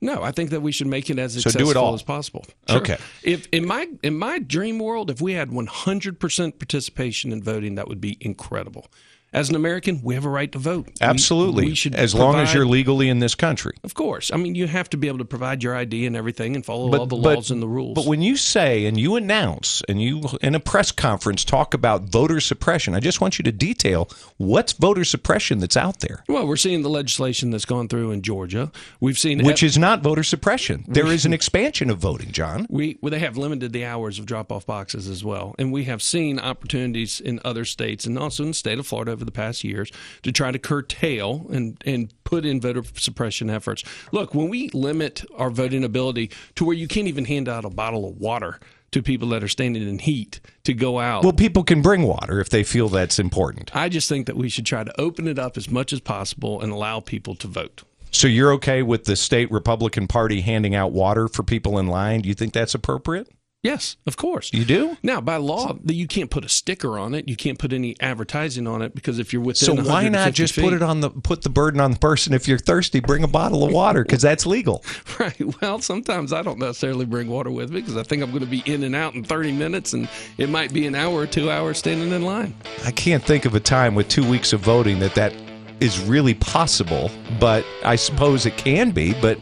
No, 0.00 0.22
I 0.22 0.30
think 0.30 0.50
that 0.50 0.60
we 0.62 0.70
should 0.70 0.86
make 0.86 1.10
it 1.10 1.18
as 1.18 1.34
So 1.34 1.50
do 1.50 1.58
it 1.58 1.62
accessible 1.62 1.84
all. 1.84 1.94
as 1.94 2.02
possible. 2.02 2.44
Okay. 2.70 2.96
If 3.24 3.48
in 3.50 3.66
my 3.66 3.88
in 4.02 4.16
my 4.16 4.38
dream 4.38 4.78
world, 4.78 5.10
if 5.10 5.20
we 5.20 5.32
had 5.32 5.48
100% 5.50 6.58
participation 6.58 7.32
in 7.32 7.42
voting, 7.42 7.74
that 7.74 7.88
would 7.88 8.00
be 8.00 8.16
incredible. 8.20 8.90
As 9.30 9.50
an 9.50 9.56
American, 9.56 10.00
we 10.02 10.14
have 10.14 10.24
a 10.24 10.30
right 10.30 10.50
to 10.52 10.58
vote. 10.58 10.88
Absolutely. 11.02 11.66
We, 11.66 11.74
should 11.74 11.94
as 11.94 12.14
long 12.14 12.36
as 12.36 12.54
you're 12.54 12.64
legally 12.64 13.10
in 13.10 13.18
this 13.18 13.34
country. 13.34 13.76
Of 13.84 13.92
course. 13.92 14.32
I 14.32 14.38
mean, 14.38 14.54
you 14.54 14.66
have 14.66 14.88
to 14.90 14.96
be 14.96 15.06
able 15.06 15.18
to 15.18 15.24
provide 15.26 15.62
your 15.62 15.76
ID 15.76 16.06
and 16.06 16.16
everything 16.16 16.56
and 16.56 16.64
follow 16.64 16.96
all 16.96 17.04
the 17.04 17.14
laws 17.14 17.50
and 17.50 17.60
the 17.60 17.68
rules. 17.68 17.94
But 17.94 18.06
when 18.06 18.22
you 18.22 18.38
say 18.38 18.86
and 18.86 18.98
you 18.98 19.16
announce 19.16 19.82
and 19.86 20.00
you 20.00 20.22
in 20.40 20.54
a 20.54 20.60
press 20.60 20.90
conference 20.92 21.44
talk 21.44 21.74
about 21.74 22.04
voter 22.04 22.40
suppression, 22.40 22.94
I 22.94 23.00
just 23.00 23.20
want 23.20 23.38
you 23.38 23.42
to 23.42 23.52
detail 23.52 24.08
what's 24.38 24.72
voter 24.72 25.04
suppression 25.04 25.58
that's 25.58 25.76
out 25.76 26.00
there, 26.00 26.24
well, 26.26 26.46
we're 26.46 26.56
seeing 26.56 26.80
the 26.80 26.88
legislation 26.88 27.50
that's 27.50 27.66
gone 27.66 27.88
through 27.88 28.12
in 28.12 28.22
Georgia. 28.22 28.72
We've 28.98 29.18
seen 29.18 29.44
which 29.44 29.62
is 29.62 29.76
not 29.76 30.02
voter 30.02 30.22
suppression. 30.22 30.86
There 30.88 31.06
is 31.06 31.26
an 31.26 31.32
expansion 31.34 31.90
of 31.90 31.98
voting, 31.98 32.32
John. 32.32 32.66
We 32.70 32.98
well, 33.02 33.10
they 33.10 33.18
have 33.18 33.36
limited 33.36 33.74
the 33.74 33.84
hours 33.84 34.18
of 34.18 34.24
drop 34.24 34.50
off 34.50 34.64
boxes 34.64 35.06
as 35.06 35.22
well, 35.22 35.54
and 35.58 35.70
we 35.70 35.84
have 35.84 36.00
seen 36.00 36.38
opportunities 36.38 37.20
in 37.20 37.40
other 37.44 37.66
states 37.66 38.06
and 38.06 38.18
also 38.18 38.42
in 38.44 38.50
the 38.50 38.54
state 38.54 38.78
of 38.78 38.86
Florida 38.86 39.17
over 39.18 39.24
the 39.24 39.32
past 39.32 39.64
years 39.64 39.90
to 40.22 40.30
try 40.30 40.52
to 40.52 40.58
curtail 40.58 41.46
and 41.50 41.82
and 41.84 42.12
put 42.22 42.44
in 42.44 42.60
voter 42.60 42.82
suppression 42.94 43.50
efforts. 43.50 43.82
Look, 44.12 44.34
when 44.34 44.48
we 44.48 44.68
limit 44.70 45.24
our 45.34 45.50
voting 45.50 45.82
ability 45.82 46.30
to 46.54 46.64
where 46.64 46.76
you 46.76 46.86
can't 46.86 47.08
even 47.08 47.24
hand 47.24 47.48
out 47.48 47.64
a 47.64 47.70
bottle 47.70 48.08
of 48.08 48.16
water 48.18 48.60
to 48.92 49.02
people 49.02 49.28
that 49.28 49.42
are 49.42 49.48
standing 49.48 49.86
in 49.86 49.98
heat 49.98 50.40
to 50.64 50.72
go 50.72 50.98
out. 50.98 51.22
Well, 51.22 51.32
people 51.32 51.62
can 51.62 51.82
bring 51.82 52.04
water 52.04 52.40
if 52.40 52.48
they 52.48 52.62
feel 52.62 52.88
that's 52.88 53.18
important. 53.18 53.74
I 53.76 53.90
just 53.90 54.08
think 54.08 54.26
that 54.26 54.36
we 54.36 54.48
should 54.48 54.64
try 54.64 54.82
to 54.82 55.00
open 55.00 55.28
it 55.28 55.38
up 55.38 55.58
as 55.58 55.68
much 55.68 55.92
as 55.92 56.00
possible 56.00 56.62
and 56.62 56.72
allow 56.72 57.00
people 57.00 57.34
to 57.36 57.48
vote. 57.48 57.82
So 58.10 58.26
you're 58.26 58.52
okay 58.54 58.82
with 58.82 59.04
the 59.04 59.16
state 59.16 59.50
Republican 59.50 60.06
Party 60.06 60.40
handing 60.40 60.74
out 60.74 60.92
water 60.92 61.28
for 61.28 61.42
people 61.42 61.78
in 61.78 61.86
line? 61.88 62.22
Do 62.22 62.30
you 62.30 62.34
think 62.34 62.54
that's 62.54 62.74
appropriate? 62.74 63.28
Yes, 63.64 63.96
of 64.06 64.16
course. 64.16 64.52
You 64.52 64.64
do? 64.64 64.96
Now, 65.02 65.20
by 65.20 65.36
law, 65.36 65.76
you 65.84 66.06
can't 66.06 66.30
put 66.30 66.44
a 66.44 66.48
sticker 66.48 66.96
on 66.96 67.12
it. 67.12 67.28
You 67.28 67.34
can't 67.34 67.58
put 67.58 67.72
any 67.72 67.96
advertising 68.00 68.68
on 68.68 68.82
it 68.82 68.94
because 68.94 69.18
if 69.18 69.32
you're 69.32 69.42
within 69.42 69.76
So 69.76 69.82
why 69.82 70.08
not 70.08 70.32
just 70.32 70.54
feet, 70.54 70.62
put 70.62 70.74
it 70.74 70.82
on 70.82 71.00
the 71.00 71.10
put 71.10 71.42
the 71.42 71.50
burden 71.50 71.80
on 71.80 71.90
the 71.90 71.98
person 71.98 72.34
if 72.34 72.46
you're 72.46 72.58
thirsty, 72.58 73.00
bring 73.00 73.24
a 73.24 73.28
bottle 73.28 73.64
of 73.64 73.72
water 73.72 74.04
because 74.04 74.22
that's 74.22 74.46
legal. 74.46 74.84
Right. 75.18 75.60
Well, 75.60 75.80
sometimes 75.80 76.32
I 76.32 76.42
don't 76.42 76.60
necessarily 76.60 77.04
bring 77.04 77.26
water 77.28 77.50
with 77.50 77.70
me 77.70 77.80
because 77.80 77.96
I 77.96 78.04
think 78.04 78.22
I'm 78.22 78.30
going 78.30 78.44
to 78.44 78.46
be 78.46 78.62
in 78.66 78.84
and 78.84 78.94
out 78.94 79.14
in 79.14 79.24
30 79.24 79.50
minutes, 79.50 79.92
and 79.92 80.08
it 80.36 80.48
might 80.48 80.72
be 80.72 80.86
an 80.86 80.94
hour 80.94 81.14
or 81.14 81.26
two 81.26 81.50
hours 81.50 81.78
standing 81.78 82.12
in 82.12 82.22
line. 82.22 82.54
I 82.84 82.92
can't 82.92 83.24
think 83.24 83.44
of 83.44 83.56
a 83.56 83.60
time 83.60 83.96
with 83.96 84.06
two 84.08 84.28
weeks 84.28 84.52
of 84.52 84.60
voting 84.60 85.00
that 85.00 85.16
that 85.16 85.34
is 85.80 85.98
really 86.04 86.34
possible, 86.34 87.10
but 87.40 87.64
I 87.84 87.96
suppose 87.96 88.46
it 88.46 88.56
can 88.56 88.92
be. 88.92 89.12
But 89.20 89.40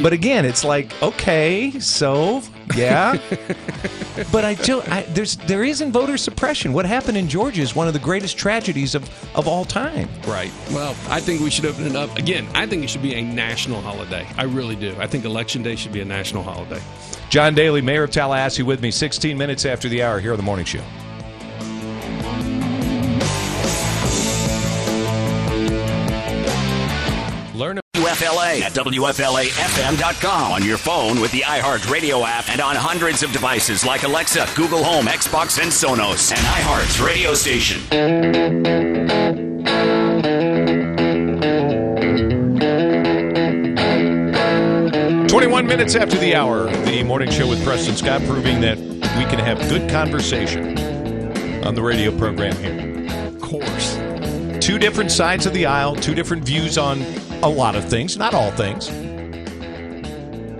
but 0.00 0.12
again, 0.12 0.44
it's 0.44 0.64
like 0.64 0.90
okay, 1.02 1.70
so 1.78 2.42
yeah, 2.74 3.18
but 4.32 4.44
I 4.44 4.54
do. 4.54 4.80
I, 4.82 5.02
there's 5.08 5.36
there 5.36 5.64
isn't 5.64 5.92
voter 5.92 6.16
suppression. 6.16 6.72
What 6.72 6.86
happened 6.86 7.18
in 7.18 7.28
Georgia 7.28 7.60
is 7.60 7.74
one 7.74 7.86
of 7.86 7.92
the 7.92 7.98
greatest 7.98 8.38
tragedies 8.38 8.94
of 8.94 9.04
of 9.36 9.46
all 9.46 9.64
time. 9.64 10.08
Right. 10.26 10.52
Well, 10.70 10.96
I 11.08 11.20
think 11.20 11.40
we 11.40 11.50
should 11.50 11.66
open 11.66 11.86
it 11.86 11.96
up 11.96 12.16
again. 12.16 12.46
I 12.54 12.66
think 12.66 12.84
it 12.84 12.88
should 12.88 13.02
be 13.02 13.14
a 13.14 13.22
national 13.22 13.82
holiday. 13.82 14.26
I 14.36 14.44
really 14.44 14.76
do. 14.76 14.94
I 14.98 15.06
think 15.06 15.24
Election 15.24 15.62
Day 15.62 15.76
should 15.76 15.92
be 15.92 16.00
a 16.00 16.04
national 16.04 16.42
holiday. 16.42 16.80
John 17.28 17.54
Dailey, 17.54 17.82
Mayor 17.82 18.04
of 18.04 18.10
Tallahassee, 18.10 18.62
with 18.62 18.82
me. 18.82 18.90
16 18.90 19.36
minutes 19.36 19.64
after 19.64 19.88
the 19.88 20.02
hour 20.02 20.20
here 20.20 20.32
on 20.32 20.36
the 20.36 20.42
morning 20.42 20.66
show. 20.66 20.82
WFLA 28.12 28.60
at 28.60 28.72
WFLAFM.com 28.72 30.52
on 30.52 30.62
your 30.62 30.76
phone 30.76 31.18
with 31.18 31.32
the 31.32 31.40
iHeartRadio 31.40 32.26
app 32.26 32.50
and 32.50 32.60
on 32.60 32.76
hundreds 32.76 33.22
of 33.22 33.32
devices 33.32 33.86
like 33.86 34.02
Alexa, 34.02 34.46
Google 34.54 34.84
Home, 34.84 35.06
Xbox, 35.06 35.58
and 35.58 35.72
Sonos. 35.72 36.30
And 36.30 36.40
iHeart's 36.40 37.00
radio 37.00 37.32
station. 37.32 37.80
Twenty-one 45.26 45.66
minutes 45.66 45.94
after 45.94 46.18
the 46.18 46.34
hour, 46.34 46.70
the 46.84 47.02
morning 47.04 47.30
show 47.30 47.48
with 47.48 47.64
Preston 47.64 47.96
Scott, 47.96 48.20
proving 48.24 48.60
that 48.60 48.76
we 48.78 49.24
can 49.24 49.38
have 49.38 49.58
good 49.70 49.90
conversation 49.90 50.78
on 51.64 51.74
the 51.74 51.82
radio 51.82 52.14
program 52.18 52.54
here. 52.56 53.06
Of 53.26 53.40
course. 53.40 53.96
Two 54.62 54.78
different 54.78 55.10
sides 55.10 55.46
of 55.46 55.54
the 55.54 55.64
aisle, 55.64 55.96
two 55.96 56.14
different 56.14 56.44
views 56.44 56.76
on 56.76 57.02
a 57.42 57.48
lot 57.48 57.74
of 57.74 57.84
things, 57.88 58.16
not 58.16 58.34
all 58.34 58.50
things. 58.52 58.88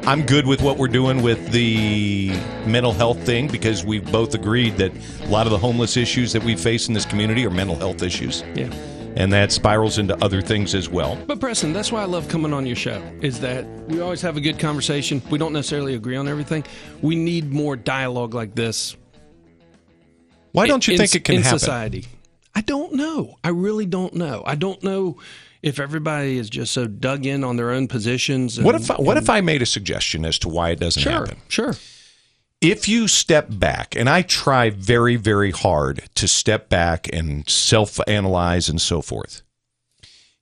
I'm 0.05 0.27
good 0.27 0.49
with 0.49 0.63
what 0.63 0.79
we're 0.79 0.89
doing 0.89 1.23
with 1.23 1.53
the 1.53 2.31
mental 2.67 2.93
health 2.93 3.23
thing 3.25 3.47
because 3.47 3.85
we've 3.85 4.11
both 4.11 4.35
agreed 4.35 4.77
that 4.79 4.91
a 5.23 5.27
lot 5.29 5.47
of 5.47 5.53
the 5.53 5.59
homeless 5.59 5.97
issues 5.97 6.33
that 6.33 6.43
we 6.43 6.57
face 6.57 6.89
in 6.89 6.95
this 6.95 7.05
community 7.05 7.47
are 7.47 7.51
mental 7.51 7.77
health 7.77 8.03
issues. 8.03 8.43
Yeah. 8.57 8.73
And 9.15 9.33
that 9.33 9.53
spirals 9.53 9.99
into 9.99 10.17
other 10.25 10.43
things 10.43 10.75
as 10.75 10.89
well. 10.89 11.17
But 11.27 11.39
Preston, 11.39 11.73
that's 11.73 11.93
why 11.93 12.03
I 12.03 12.07
love 12.07 12.27
coming 12.29 12.53
on 12.53 12.67
your 12.67 12.75
show. 12.75 13.01
Is 13.21 13.39
that 13.41 13.65
we 13.87 14.01
always 14.01 14.23
have 14.23 14.37
a 14.37 14.41
good 14.41 14.59
conversation. 14.59 15.23
We 15.31 15.39
don't 15.39 15.53
necessarily 15.53 15.95
agree 15.95 16.17
on 16.17 16.27
everything. 16.27 16.65
We 17.01 17.15
need 17.15 17.53
more 17.53 17.77
dialogue 17.77 18.35
like 18.35 18.57
this. 18.57 18.97
Why 20.51 20.67
don't 20.67 20.85
you 20.87 20.95
in- 20.95 20.99
think 20.99 21.15
it 21.15 21.25
can 21.25 21.37
in 21.37 21.43
happen? 21.43 21.59
society? 21.61 22.07
I 22.55 22.63
don't 22.63 22.95
know. 22.95 23.37
I 23.45 23.51
really 23.51 23.87
don't 23.87 24.15
know. 24.15 24.43
I 24.45 24.57
don't 24.57 24.83
know 24.83 25.19
if 25.63 25.79
everybody 25.79 26.39
is 26.39 26.51
just 26.51 26.73
so 26.73 26.87
dug 26.87 27.25
in 27.25 27.45
on 27.45 27.57
their 27.57 27.71
own 27.71 27.87
positions. 27.89 28.61
What 28.61 28.75
if 28.75 28.91
I, 28.91 28.95
what 28.97 29.17
and- 29.17 29.25
if 29.25 29.31
I 29.31 29.41
made 29.41 29.63
a 29.63 29.67
suggestion 29.67 30.25
as 30.25 30.39
to 30.41 30.49
why 30.49 30.71
it 30.71 30.81
doesn't 30.81 31.01
Sure, 31.03 31.13
happen? 31.13 31.39
sure. 31.49 31.75
If 32.61 32.89
you 32.89 33.09
step 33.09 33.49
back, 33.51 33.97
and 33.97 34.09
I 34.09 34.23
try 34.23 34.71
very, 34.71 35.17
very 35.17 35.51
hard 35.51 36.05
to 36.15 36.29
step 36.29 36.69
back 36.69 37.09
and 37.13 37.49
self 37.49 37.99
analyze 38.07 38.69
and 38.69 38.81
so 38.81 39.03
forth. 39.03 39.43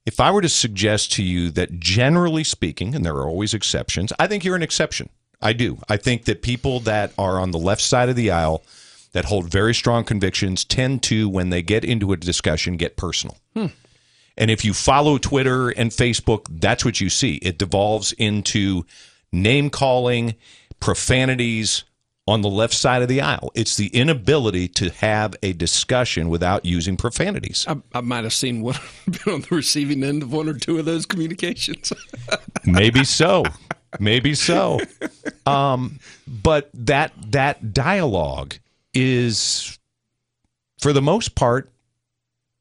If 0.06 0.18
I 0.20 0.30
were 0.30 0.42
to 0.42 0.48
suggest 0.48 1.12
to 1.12 1.22
you 1.22 1.50
that 1.52 1.78
generally 1.80 2.42
speaking, 2.44 2.94
and 2.94 3.04
there 3.06 3.14
are 3.14 3.26
always 3.28 3.54
exceptions, 3.54 4.12
I 4.18 4.26
think 4.26 4.44
you're 4.44 4.56
an 4.56 4.62
exception. 4.62 5.08
I 5.40 5.52
do. 5.54 5.78
I 5.88 5.96
think 5.96 6.24
that 6.24 6.42
people 6.42 6.80
that 6.80 7.12
are 7.18 7.38
on 7.38 7.50
the 7.52 7.58
left 7.58 7.80
side 7.82 8.08
of 8.10 8.16
the 8.16 8.30
aisle 8.30 8.64
that 9.12 9.26
hold 9.26 9.50
very 9.50 9.74
strong 9.74 10.04
convictions 10.04 10.64
tend 10.64 11.02
to, 11.04 11.28
when 11.28 11.50
they 11.50 11.62
get 11.62 11.84
into 11.84 12.12
a 12.12 12.16
discussion, 12.16 12.76
get 12.76 12.96
personal. 12.96 13.36
Hmm. 13.54 13.66
And 14.40 14.50
if 14.50 14.64
you 14.64 14.72
follow 14.72 15.18
Twitter 15.18 15.68
and 15.68 15.90
Facebook, 15.90 16.46
that's 16.50 16.84
what 16.84 17.00
you 17.00 17.10
see. 17.10 17.34
It 17.36 17.58
devolves 17.58 18.12
into 18.12 18.86
name 19.30 19.68
calling, 19.68 20.34
profanities 20.80 21.84
on 22.26 22.40
the 22.40 22.48
left 22.48 22.72
side 22.72 23.02
of 23.02 23.08
the 23.08 23.20
aisle. 23.20 23.50
It's 23.54 23.76
the 23.76 23.88
inability 23.88 24.68
to 24.68 24.90
have 24.92 25.36
a 25.42 25.52
discussion 25.52 26.30
without 26.30 26.64
using 26.64 26.96
profanities. 26.96 27.66
I, 27.68 27.76
I 27.92 28.00
might 28.00 28.24
have 28.24 28.32
seen 28.32 28.62
one, 28.62 28.76
been 29.06 29.34
on 29.34 29.40
the 29.42 29.54
receiving 29.54 30.02
end 30.02 30.22
of 30.22 30.32
one 30.32 30.48
or 30.48 30.54
two 30.54 30.78
of 30.78 30.86
those 30.86 31.04
communications. 31.04 31.92
Maybe 32.64 33.04
so. 33.04 33.44
Maybe 33.98 34.34
so. 34.34 34.80
Um, 35.44 35.98
but 36.26 36.70
that 36.72 37.12
that 37.32 37.74
dialogue 37.74 38.54
is, 38.94 39.78
for 40.80 40.92
the 40.92 41.02
most 41.02 41.34
part, 41.34 41.70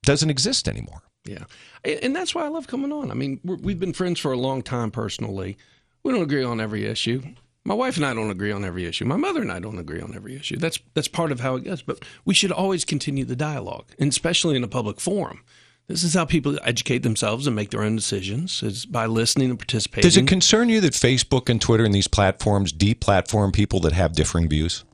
doesn't 0.03 0.29
exist 0.29 0.67
anymore. 0.67 1.03
Yeah, 1.25 1.43
and 1.83 2.15
that's 2.15 2.35
why 2.35 2.45
I 2.45 2.49
love 2.49 2.67
coming 2.67 2.91
on. 2.91 3.11
I 3.11 3.13
mean, 3.13 3.39
we've 3.43 3.79
been 3.79 3.93
friends 3.93 4.19
for 4.19 4.31
a 4.31 4.37
long 4.37 4.61
time 4.61 4.91
personally. 4.91 5.57
We 6.03 6.11
don't 6.11 6.23
agree 6.23 6.43
on 6.43 6.59
every 6.59 6.85
issue. 6.85 7.21
My 7.65 7.73
wife 7.73 7.97
and 7.97 8.05
I 8.05 8.13
don't 8.13 8.31
agree 8.31 8.51
on 8.51 8.63
every 8.63 8.85
issue. 8.85 9.05
My 9.05 9.17
mother 9.17 9.41
and 9.41 9.51
I 9.51 9.59
don't 9.59 9.77
agree 9.77 10.01
on 10.01 10.15
every 10.15 10.35
issue. 10.35 10.57
That's 10.57 10.79
that's 10.93 11.07
part 11.07 11.31
of 11.31 11.41
how 11.41 11.55
it 11.55 11.65
goes. 11.65 11.81
But 11.81 11.99
we 12.25 12.33
should 12.33 12.51
always 12.51 12.85
continue 12.85 13.25
the 13.25 13.35
dialogue, 13.35 13.91
and 13.99 14.09
especially 14.09 14.55
in 14.55 14.63
a 14.63 14.67
public 14.67 14.99
forum. 14.99 15.43
This 15.87 16.03
is 16.03 16.13
how 16.13 16.25
people 16.25 16.59
educate 16.63 16.99
themselves 16.99 17.47
and 17.47 17.55
make 17.55 17.71
their 17.71 17.81
own 17.81 17.95
decisions 17.95 18.61
is 18.61 18.85
by 18.85 19.07
listening 19.07 19.49
and 19.49 19.57
participating. 19.57 20.07
Does 20.07 20.17
it 20.17 20.27
concern 20.27 20.69
you 20.69 20.79
that 20.81 20.93
Facebook 20.93 21.49
and 21.49 21.59
Twitter 21.59 21.83
and 21.83 21.93
these 21.95 22.07
platforms 22.07 22.71
deplatform 22.71 23.53
people 23.53 23.79
that 23.79 23.93
have 23.93 24.13
differing 24.13 24.47
views 24.47 24.85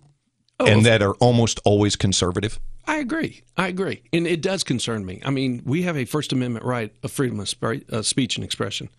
Oh, 0.58 0.66
and 0.66 0.86
that 0.86 1.02
are 1.02 1.16
almost 1.16 1.60
always 1.66 1.98
conservative? 1.98 2.60
I 2.88 2.98
agree. 2.98 3.42
I 3.58 3.68
agree, 3.68 4.02
and 4.14 4.28
it 4.28 4.42
does 4.42 4.64
concern 4.64 5.06
me. 5.06 5.22
I 5.26 5.32
mean, 5.32 5.62
we 5.66 5.84
have 5.84 5.98
a 5.98 6.06
First 6.06 6.32
Amendment 6.32 6.66
right 6.66 6.94
of 7.04 7.12
freedom 7.12 7.40
of 7.40 7.54
uh, 7.92 8.02
speech 8.04 8.36
and 8.38 8.44
expression, 8.44 8.90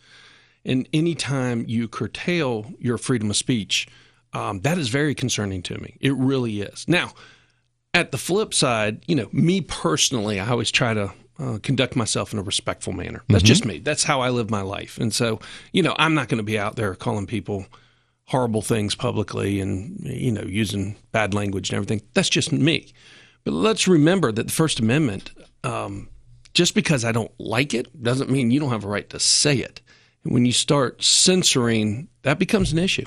and 0.64 0.88
anytime 0.92 1.64
you 1.68 1.86
curtail 1.88 2.72
your 2.80 2.98
freedom 2.98 3.30
of 3.30 3.36
speech, 3.36 3.86
um, 4.32 4.60
that 4.60 4.76
is 4.78 4.88
very 4.88 5.14
concerning 5.14 5.62
to 5.62 5.78
me. 5.80 5.96
It 6.00 6.14
really 6.14 6.60
is. 6.62 6.86
Now, 6.88 7.12
at 7.94 8.10
the 8.10 8.18
flip 8.18 8.52
side, 8.52 9.02
you 9.06 9.14
know, 9.14 9.28
me 9.32 9.60
personally, 9.60 10.40
I 10.40 10.48
always 10.50 10.70
try 10.70 10.92
to 10.94 11.12
uh, 11.38 11.58
conduct 11.62 11.94
myself 11.96 12.32
in 12.32 12.38
a 12.38 12.42
respectful 12.42 12.92
manner. 12.92 13.22
That's 13.28 13.44
Mhm. 13.44 13.46
just 13.46 13.64
me. 13.66 13.78
That's 13.78 14.04
how 14.04 14.20
I 14.20 14.30
live 14.30 14.50
my 14.50 14.62
life, 14.62 14.98
and 14.98 15.14
so 15.14 15.38
you 15.72 15.82
know, 15.82 15.94
I'm 15.98 16.14
not 16.14 16.28
going 16.28 16.38
to 16.38 16.44
be 16.44 16.58
out 16.58 16.76
there 16.76 16.94
calling 16.96 17.26
people 17.26 17.66
horrible 18.24 18.62
things 18.62 18.96
publicly 18.96 19.60
and 19.60 20.00
you 20.02 20.32
know 20.32 20.42
using 20.42 20.96
bad 21.12 21.34
language 21.34 21.70
and 21.70 21.76
everything. 21.76 22.02
That's 22.14 22.28
just 22.28 22.50
me. 22.50 22.92
But 23.46 23.54
let's 23.54 23.86
remember 23.86 24.32
that 24.32 24.48
the 24.48 24.52
First 24.52 24.80
Amendment, 24.80 25.30
um, 25.62 26.08
just 26.52 26.74
because 26.74 27.04
I 27.04 27.12
don't 27.12 27.30
like 27.38 27.74
it, 27.74 28.02
doesn't 28.02 28.28
mean 28.28 28.50
you 28.50 28.58
don't 28.58 28.70
have 28.70 28.84
a 28.84 28.88
right 28.88 29.08
to 29.10 29.20
say 29.20 29.58
it. 29.58 29.80
And 30.24 30.34
when 30.34 30.44
you 30.44 30.50
start 30.50 31.00
censoring, 31.00 32.08
that 32.22 32.40
becomes 32.40 32.72
an 32.72 32.80
issue. 32.80 33.04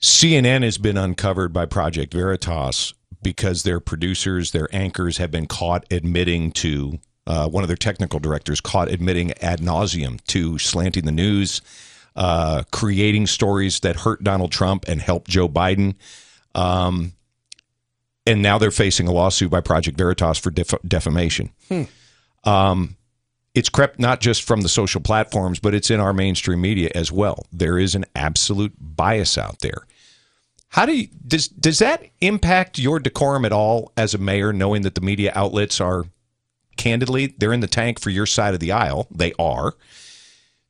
CNN 0.00 0.62
has 0.62 0.78
been 0.78 0.96
uncovered 0.96 1.52
by 1.52 1.66
Project 1.66 2.14
Veritas 2.14 2.94
because 3.24 3.64
their 3.64 3.80
producers, 3.80 4.52
their 4.52 4.68
anchors 4.72 5.16
have 5.16 5.32
been 5.32 5.46
caught 5.46 5.84
admitting 5.90 6.52
to, 6.52 7.00
uh, 7.26 7.48
one 7.48 7.64
of 7.64 7.68
their 7.68 7.76
technical 7.76 8.20
directors 8.20 8.60
caught 8.60 8.88
admitting 8.88 9.32
ad 9.42 9.58
nauseum 9.58 10.24
to 10.28 10.60
slanting 10.60 11.06
the 11.06 11.12
news, 11.12 11.60
uh, 12.14 12.62
creating 12.70 13.26
stories 13.26 13.80
that 13.80 13.96
hurt 13.96 14.22
Donald 14.22 14.52
Trump 14.52 14.84
and 14.86 15.02
help 15.02 15.26
Joe 15.26 15.48
Biden. 15.48 15.96
Um, 16.54 17.14
and 18.30 18.42
now 18.42 18.58
they're 18.58 18.70
facing 18.70 19.08
a 19.08 19.12
lawsuit 19.12 19.50
by 19.50 19.60
Project 19.60 19.98
Veritas 19.98 20.38
for 20.38 20.50
def- 20.52 20.80
defamation. 20.86 21.50
Hmm. 21.68 21.82
Um, 22.44 22.96
it's 23.56 23.68
crept 23.68 23.98
not 23.98 24.20
just 24.20 24.44
from 24.44 24.60
the 24.60 24.68
social 24.68 25.00
platforms, 25.00 25.58
but 25.58 25.74
it's 25.74 25.90
in 25.90 25.98
our 25.98 26.12
mainstream 26.12 26.60
media 26.60 26.90
as 26.94 27.10
well. 27.10 27.44
There 27.52 27.76
is 27.76 27.96
an 27.96 28.04
absolute 28.14 28.72
bias 28.78 29.36
out 29.36 29.58
there. 29.58 29.86
How 30.68 30.86
do 30.86 30.96
you, 30.96 31.08
does 31.26 31.48
does 31.48 31.80
that 31.80 32.06
impact 32.20 32.78
your 32.78 33.00
decorum 33.00 33.44
at 33.44 33.52
all 33.52 33.90
as 33.96 34.14
a 34.14 34.18
mayor, 34.18 34.52
knowing 34.52 34.82
that 34.82 34.94
the 34.94 35.00
media 35.00 35.32
outlets 35.34 35.80
are 35.80 36.04
candidly 36.76 37.34
they're 37.38 37.52
in 37.52 37.58
the 37.58 37.66
tank 37.66 37.98
for 37.98 38.10
your 38.10 38.26
side 38.26 38.54
of 38.54 38.60
the 38.60 38.70
aisle? 38.70 39.08
They 39.10 39.32
are. 39.40 39.74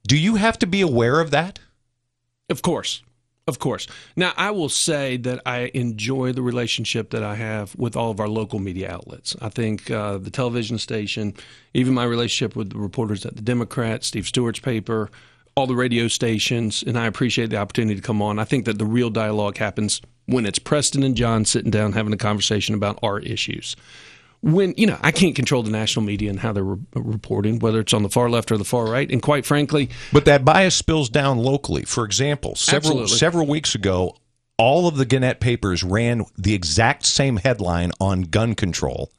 Do 0.07 0.17
you 0.17 0.37
have 0.37 0.59
to 0.61 0.67
be 0.67 0.81
aware 0.81 1.21
of 1.21 1.31
that? 1.33 1.59
Of 2.49 2.63
course. 2.63 3.03
Of 3.51 3.59
course. 3.59 3.89
Now, 4.15 4.33
I 4.37 4.53
will 4.53 4.69
say 4.69 5.17
that 5.17 5.43
I 5.45 5.73
enjoy 5.75 6.33
the 6.33 6.41
relationship 6.41 7.11
that 7.11 7.25
I 7.25 7.35
have 7.35 7.75
with 7.75 7.97
all 7.97 8.13
of 8.13 8.21
our 8.21 8.29
local 8.29 8.61
media 8.61 8.89
outlets. 8.89 9.35
I 9.43 9.49
think 9.49 9.91
uh, 9.91 10.19
the 10.19 10.31
television 10.31 10.79
station, 10.79 11.35
even 11.75 11.93
my 11.93 12.05
relationship 12.05 12.55
with 12.55 12.71
the 12.71 12.79
reporters 12.79 13.27
at 13.27 13.35
the 13.35 13.43
Democrat, 13.43 14.05
Steve 14.05 14.29
Stewart's 14.29 14.61
paper, 14.61 15.11
all 15.57 15.67
the 15.67 15.75
radio 15.75 16.07
stations, 16.07 16.85
and 16.87 16.97
I 16.97 17.07
appreciate 17.07 17.51
the 17.51 17.57
opportunity 17.57 17.97
to 17.97 18.03
come 18.03 18.23
on. 18.23 18.39
I 18.39 18.45
think 18.45 18.67
that 18.67 18.79
the 18.79 18.87
real 18.87 19.11
dialogue 19.11 19.59
happens 19.59 20.01
when 20.27 20.47
it's 20.47 20.61
Preston 20.61 21.03
and 21.03 21.17
John 21.17 21.45
sitting 21.45 21.73
down 21.73 21.93
having 21.93 22.13
a 22.13 22.17
conversation 22.17 22.77
about 22.77 23.01
our 23.03 23.19
issues. 23.19 23.75
When, 24.43 24.73
you 24.77 24.87
know, 24.87 24.99
I 25.03 25.13
can't 25.13 25.37
control 25.37 25.63
the 25.63 25.71
national 25.71 26.07
media 26.07 26.31
and 26.31 26.41
how 26.41 26.53
they're 26.53 26.65
re- 26.65 26.79
reporting, 26.95 27.59
whether 27.59 27.81
it's 27.81 27.93
on 27.93 28.03
the 28.03 28.09
far 28.09 28.31
left 28.31 28.51
or 28.51 28.57
the 28.57 28.65
far 28.65 28.87
right. 28.87 29.11
And 29.11 29.21
quite 29.21 29.45
frankly, 29.45 29.91
But 30.13 30.25
that 30.25 30.45
bias 30.45 30.75
spills 30.75 31.11
down 31.11 31.39
locally. 31.39 31.83
For 31.83 32.05
example, 32.05 32.55
several 32.55 32.93
Absolutely. 33.03 33.19
several 33.19 33.47
weeks 33.47 33.75
ago, 33.75 34.17
all 34.57 34.87
of 34.87 34.97
the 34.97 35.05
Gannett 35.05 35.41
papers 35.41 35.83
ran 35.83 36.25
the 36.37 36.55
exact 36.55 37.07
same 37.07 37.37
headline 37.37 37.93
on 38.01 38.23
gun 38.23 38.55
control. 38.55 39.11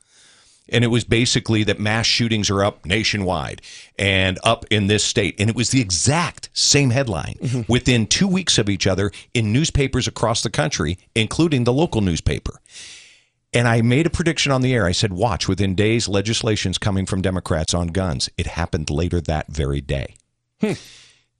And 0.69 0.83
it 0.83 0.87
was 0.87 1.03
basically 1.03 1.63
that 1.65 1.79
mass 1.79 2.05
shootings 2.05 2.49
are 2.49 2.63
up 2.63 2.85
nationwide 2.85 3.61
and 3.99 4.39
up 4.43 4.65
in 4.71 4.87
this 4.87 5.03
state. 5.03 5.35
And 5.37 5.49
it 5.49 5.55
was 5.55 5.71
the 5.71 5.81
exact 5.81 6.49
same 6.53 6.91
headline 6.91 7.35
mm-hmm. 7.41 7.71
within 7.71 8.07
two 8.07 8.27
weeks 8.27 8.57
of 8.57 8.69
each 8.69 8.87
other 8.87 9.11
in 9.33 9.51
newspapers 9.51 10.07
across 10.07 10.43
the 10.43 10.49
country, 10.49 10.97
including 11.13 11.65
the 11.65 11.73
local 11.73 12.01
newspaper. 12.01 12.61
And 13.53 13.67
I 13.67 13.81
made 13.81 14.07
a 14.07 14.11
prediction 14.11 14.51
on 14.51 14.61
the 14.61 14.73
air. 14.73 14.85
I 14.85 14.93
said, 14.93 15.11
watch, 15.11 15.47
within 15.47 15.75
days, 15.75 16.07
legislation's 16.07 16.77
coming 16.77 17.05
from 17.05 17.21
Democrats 17.21 17.73
on 17.73 17.87
guns. 17.87 18.29
It 18.37 18.47
happened 18.47 18.89
later 18.89 19.19
that 19.21 19.47
very 19.47 19.81
day. 19.81 20.15
Hmm. 20.61 20.73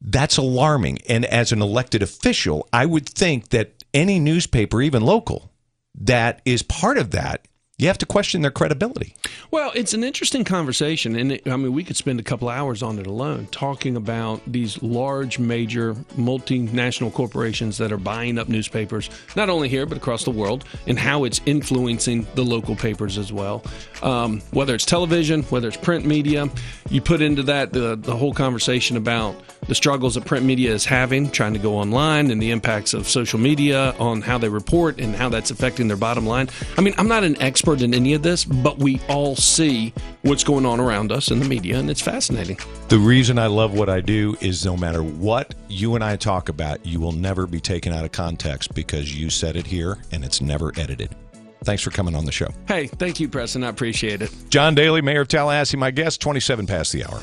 That's 0.01 0.38
alarming. 0.38 0.99
And 1.07 1.26
as 1.26 1.51
an 1.51 1.62
elected 1.62 2.01
official, 2.01 2.68
I 2.74 2.86
would 2.86 3.07
think 3.07 3.49
that 3.49 3.84
any 3.93 4.20
newspaper, 4.20 4.82
even 4.82 5.03
local, 5.03 5.51
that 5.95 6.41
is 6.43 6.64
part 6.64 6.97
of 6.97 7.12
that, 7.12 7.47
you 7.82 7.88
have 7.88 7.97
to 7.97 8.05
question 8.05 8.43
their 8.43 8.51
credibility. 8.51 9.15
Well, 9.49 9.71
it's 9.73 9.95
an 9.95 10.03
interesting 10.03 10.43
conversation, 10.43 11.15
and 11.15 11.32
it, 11.32 11.47
I 11.47 11.55
mean, 11.55 11.73
we 11.73 11.84
could 11.84 11.97
spend 11.97 12.19
a 12.19 12.23
couple 12.23 12.47
hours 12.47 12.84
on 12.84 12.99
it 12.99 13.07
alone 13.07 13.47
talking 13.47 13.95
about 13.95 14.39
these 14.45 14.82
large, 14.84 15.39
major, 15.39 15.95
multinational 16.15 17.11
corporations 17.11 17.79
that 17.79 17.91
are 17.91 17.97
buying 17.97 18.38
up 18.38 18.47
newspapers, 18.47 19.09
not 19.36 19.49
only 19.49 19.67
here 19.67 19.88
but 19.88 19.97
across 19.97 20.25
the 20.25 20.32
world, 20.32 20.63
and 20.86 20.99
how 20.99 21.23
it's 21.23 21.41
influencing 21.47 22.27
the 22.36 22.45
local 22.45 22.75
papers 22.75 23.17
as 23.17 23.34
well. 23.34 23.63
Um, 24.03 24.41
whether 24.51 24.75
it's 24.75 24.86
television, 24.86 25.41
whether 25.43 25.67
it's 25.67 25.77
print 25.77 26.05
media, 26.05 26.49
you 26.91 27.01
put 27.01 27.21
into 27.21 27.41
that 27.43 27.73
the 27.73 27.95
the 27.95 28.15
whole 28.15 28.34
conversation 28.34 28.95
about 28.95 29.36
the 29.67 29.75
struggles 29.75 30.15
that 30.15 30.25
print 30.25 30.45
media 30.45 30.71
is 30.71 30.86
having, 30.86 31.29
trying 31.32 31.53
to 31.53 31.59
go 31.59 31.75
online, 31.75 32.29
and 32.29 32.41
the 32.41 32.51
impacts 32.51 32.93
of 32.93 33.07
social 33.07 33.39
media 33.39 33.95
on 33.99 34.21
how 34.21 34.38
they 34.38 34.49
report 34.49 34.99
and 34.99 35.15
how 35.15 35.29
that's 35.29 35.49
affecting 35.49 35.88
their 35.88 35.97
bottom 35.97 36.25
line. 36.25 36.49
I 36.77 36.82
mean, 36.82 36.93
I'm 36.97 37.07
not 37.07 37.23
an 37.23 37.41
expert 37.41 37.70
in 37.80 37.93
any 37.93 38.13
of 38.13 38.24
this, 38.24 38.43
but 38.43 38.78
we 38.80 38.99
all 39.07 39.38
see 39.38 39.93
what's 40.24 40.43
going 40.43 40.65
on 40.65 40.82
around 40.82 41.11
us 41.11 41.32
in 41.32 41.39
the 41.39 41.45
media, 41.45 41.80
and 41.80 41.89
it's 41.89 42.01
fascinating. 42.01 42.57
The 42.89 42.97
reason 42.97 43.39
I 43.39 43.47
love 43.47 43.74
what 43.74 43.88
I 43.88 44.01
do 44.01 44.36
is 44.41 44.65
no 44.65 44.76
matter 44.76 45.03
what 45.03 45.55
you 45.69 45.95
and 45.95 46.03
I 46.03 46.17
talk 46.17 46.49
about, 46.49 46.86
you 46.86 46.99
will 46.99 47.13
never 47.13 47.47
be 47.47 47.61
taken 47.61 47.93
out 47.93 48.03
of 48.03 48.11
context 48.11 48.74
because 48.74 49.17
you 49.17 49.30
said 49.30 49.55
it 49.55 49.65
here 49.65 49.99
and 50.11 50.26
it's 50.26 50.41
never 50.41 50.74
edited. 50.78 51.15
Thanks 51.63 51.84
for 51.84 51.91
coming 51.91 52.15
on 52.15 52.26
the 52.26 52.32
show. 52.32 52.49
Hey, 52.67 52.88
thank 52.88 53.19
you, 53.19 53.30
Preston. 53.30 53.63
I 53.63 53.69
appreciate 53.69 54.22
it. 54.22 54.32
John 54.49 54.76
Dailey, 54.76 55.03
Mayor 55.03 55.22
of 55.22 55.28
Tallahassee, 55.28 55.78
my 55.78 55.91
guest, 55.91 56.19
27 56.19 56.67
past 56.67 56.91
the 56.91 57.05
hour. 57.05 57.22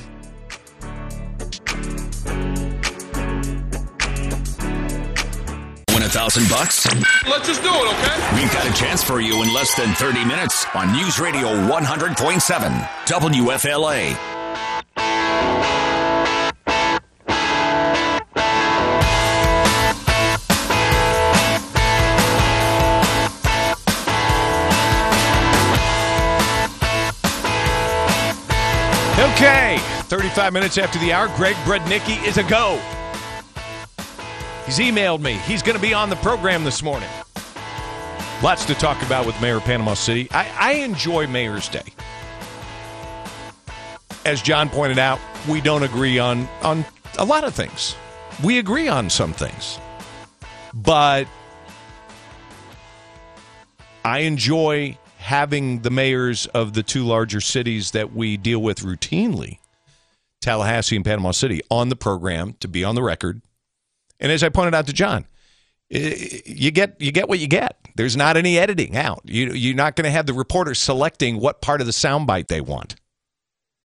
thousand 6.08 6.48
bucks? 6.48 6.86
Let's 7.26 7.46
just 7.46 7.62
do 7.62 7.68
it, 7.68 7.94
okay? 7.94 8.40
We've 8.40 8.52
got 8.52 8.66
a 8.66 8.72
chance 8.72 9.02
for 9.02 9.20
you 9.20 9.42
in 9.42 9.52
less 9.52 9.74
than 9.76 9.94
30 9.94 10.24
minutes 10.24 10.66
on 10.74 10.92
News 10.92 11.18
Radio 11.18 11.48
100.7, 11.48 12.80
WFLA. 13.06 14.16
Okay, 29.34 29.78
35 30.04 30.52
minutes 30.52 30.78
after 30.78 30.98
the 30.98 31.12
hour, 31.12 31.28
Greg 31.36 31.54
Brudnicki 31.56 32.24
is 32.26 32.38
a 32.38 32.42
go. 32.44 32.80
He's 34.68 34.80
emailed 34.80 35.22
me. 35.22 35.32
He's 35.32 35.62
going 35.62 35.76
to 35.76 35.80
be 35.80 35.94
on 35.94 36.10
the 36.10 36.16
program 36.16 36.62
this 36.62 36.82
morning. 36.82 37.08
Lots 38.42 38.66
to 38.66 38.74
talk 38.74 39.02
about 39.02 39.24
with 39.24 39.40
Mayor 39.40 39.56
of 39.56 39.64
Panama 39.64 39.94
City. 39.94 40.28
I, 40.30 40.52
I 40.58 40.72
enjoy 40.84 41.26
Mayor's 41.26 41.70
Day. 41.70 41.84
As 44.26 44.42
John 44.42 44.68
pointed 44.68 44.98
out, 44.98 45.20
we 45.48 45.62
don't 45.62 45.84
agree 45.84 46.18
on, 46.18 46.46
on 46.60 46.84
a 47.18 47.24
lot 47.24 47.44
of 47.44 47.54
things. 47.54 47.96
We 48.44 48.58
agree 48.58 48.88
on 48.88 49.08
some 49.08 49.32
things. 49.32 49.78
But 50.74 51.26
I 54.04 54.18
enjoy 54.18 54.98
having 55.16 55.80
the 55.80 55.90
mayors 55.90 56.44
of 56.48 56.74
the 56.74 56.82
two 56.82 57.06
larger 57.06 57.40
cities 57.40 57.92
that 57.92 58.12
we 58.12 58.36
deal 58.36 58.58
with 58.58 58.80
routinely, 58.80 59.60
Tallahassee 60.42 60.96
and 60.96 61.06
Panama 61.06 61.30
City, 61.30 61.62
on 61.70 61.88
the 61.88 61.96
program 61.96 62.54
to 62.60 62.68
be 62.68 62.84
on 62.84 62.96
the 62.96 63.02
record. 63.02 63.40
And 64.20 64.32
as 64.32 64.42
I 64.42 64.48
pointed 64.48 64.74
out 64.74 64.86
to 64.86 64.92
John, 64.92 65.26
eh, 65.90 66.40
you 66.44 66.70
get 66.70 67.00
you 67.00 67.12
get 67.12 67.28
what 67.28 67.38
you 67.38 67.48
get. 67.48 67.76
There's 67.96 68.16
not 68.16 68.36
any 68.36 68.58
editing 68.58 68.96
out. 68.96 69.22
You, 69.24 69.52
you're 69.52 69.74
not 69.74 69.96
going 69.96 70.04
to 70.04 70.10
have 70.10 70.26
the 70.26 70.32
reporter 70.32 70.74
selecting 70.74 71.40
what 71.40 71.60
part 71.60 71.80
of 71.80 71.86
the 71.86 71.92
soundbite 71.92 72.46
they 72.46 72.60
want. 72.60 72.94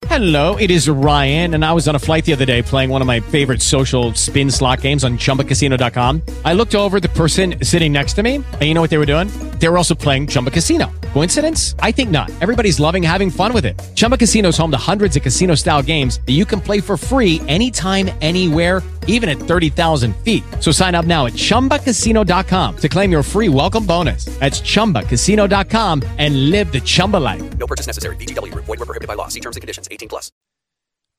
Hello, 0.07 0.57
it 0.57 0.69
is 0.69 0.89
Ryan, 0.89 1.53
and 1.53 1.63
I 1.63 1.71
was 1.71 1.87
on 1.87 1.95
a 1.95 1.99
flight 1.99 2.25
the 2.25 2.33
other 2.33 2.45
day 2.45 2.61
playing 2.61 2.89
one 2.89 3.01
of 3.01 3.07
my 3.07 3.21
favorite 3.21 3.61
social 3.61 4.13
spin 4.13 4.51
slot 4.51 4.81
games 4.81 5.03
on 5.03 5.17
ChumbaCasino.com. 5.17 6.21
I 6.43 6.53
looked 6.53 6.75
over 6.75 6.99
the 6.99 7.07
person 7.09 7.55
sitting 7.63 7.93
next 7.93 8.13
to 8.15 8.23
me, 8.23 8.35
and 8.35 8.61
you 8.61 8.73
know 8.73 8.81
what 8.81 8.89
they 8.89 8.97
were 8.97 9.05
doing? 9.05 9.29
They 9.59 9.69
were 9.69 9.77
also 9.77 9.95
playing 9.95 10.27
Chumba 10.27 10.51
Casino. 10.51 10.91
Coincidence? 11.13 11.75
I 11.79 11.91
think 11.91 12.11
not. 12.11 12.29
Everybody's 12.41 12.81
loving 12.81 13.01
having 13.01 13.31
fun 13.31 13.53
with 13.53 13.65
it. 13.65 13.81
Chumba 13.95 14.17
Casino 14.17 14.49
is 14.49 14.57
home 14.57 14.71
to 14.71 14.77
hundreds 14.77 15.15
of 15.15 15.23
casino-style 15.23 15.83
games 15.83 16.19
that 16.25 16.33
you 16.33 16.45
can 16.45 16.59
play 16.59 16.81
for 16.81 16.97
free 16.97 17.39
anytime, 17.47 18.11
anywhere, 18.21 18.81
even 19.07 19.29
at 19.29 19.39
30,000 19.39 20.15
feet. 20.17 20.43
So 20.59 20.71
sign 20.71 20.93
up 20.93 21.05
now 21.05 21.25
at 21.25 21.33
ChumbaCasino.com 21.33 22.77
to 22.77 22.89
claim 22.89 23.11
your 23.11 23.23
free 23.23 23.49
welcome 23.49 23.87
bonus. 23.87 24.25
That's 24.25 24.61
ChumbaCasino.com 24.61 26.03
and 26.19 26.51
live 26.51 26.71
the 26.71 26.81
Chumba 26.81 27.17
life. 27.17 27.57
No 27.57 27.65
purchase 27.65 27.87
necessary. 27.87 28.17
VGW. 28.17 28.53
Void 28.55 28.67
were 28.67 28.77
prohibited 28.77 29.07
by 29.07 29.15
law. 29.15 29.29
See 29.29 29.39
terms 29.39 29.55
and 29.55 29.61
conditions. 29.61 29.87
18 29.89 30.09
plus. 30.09 30.31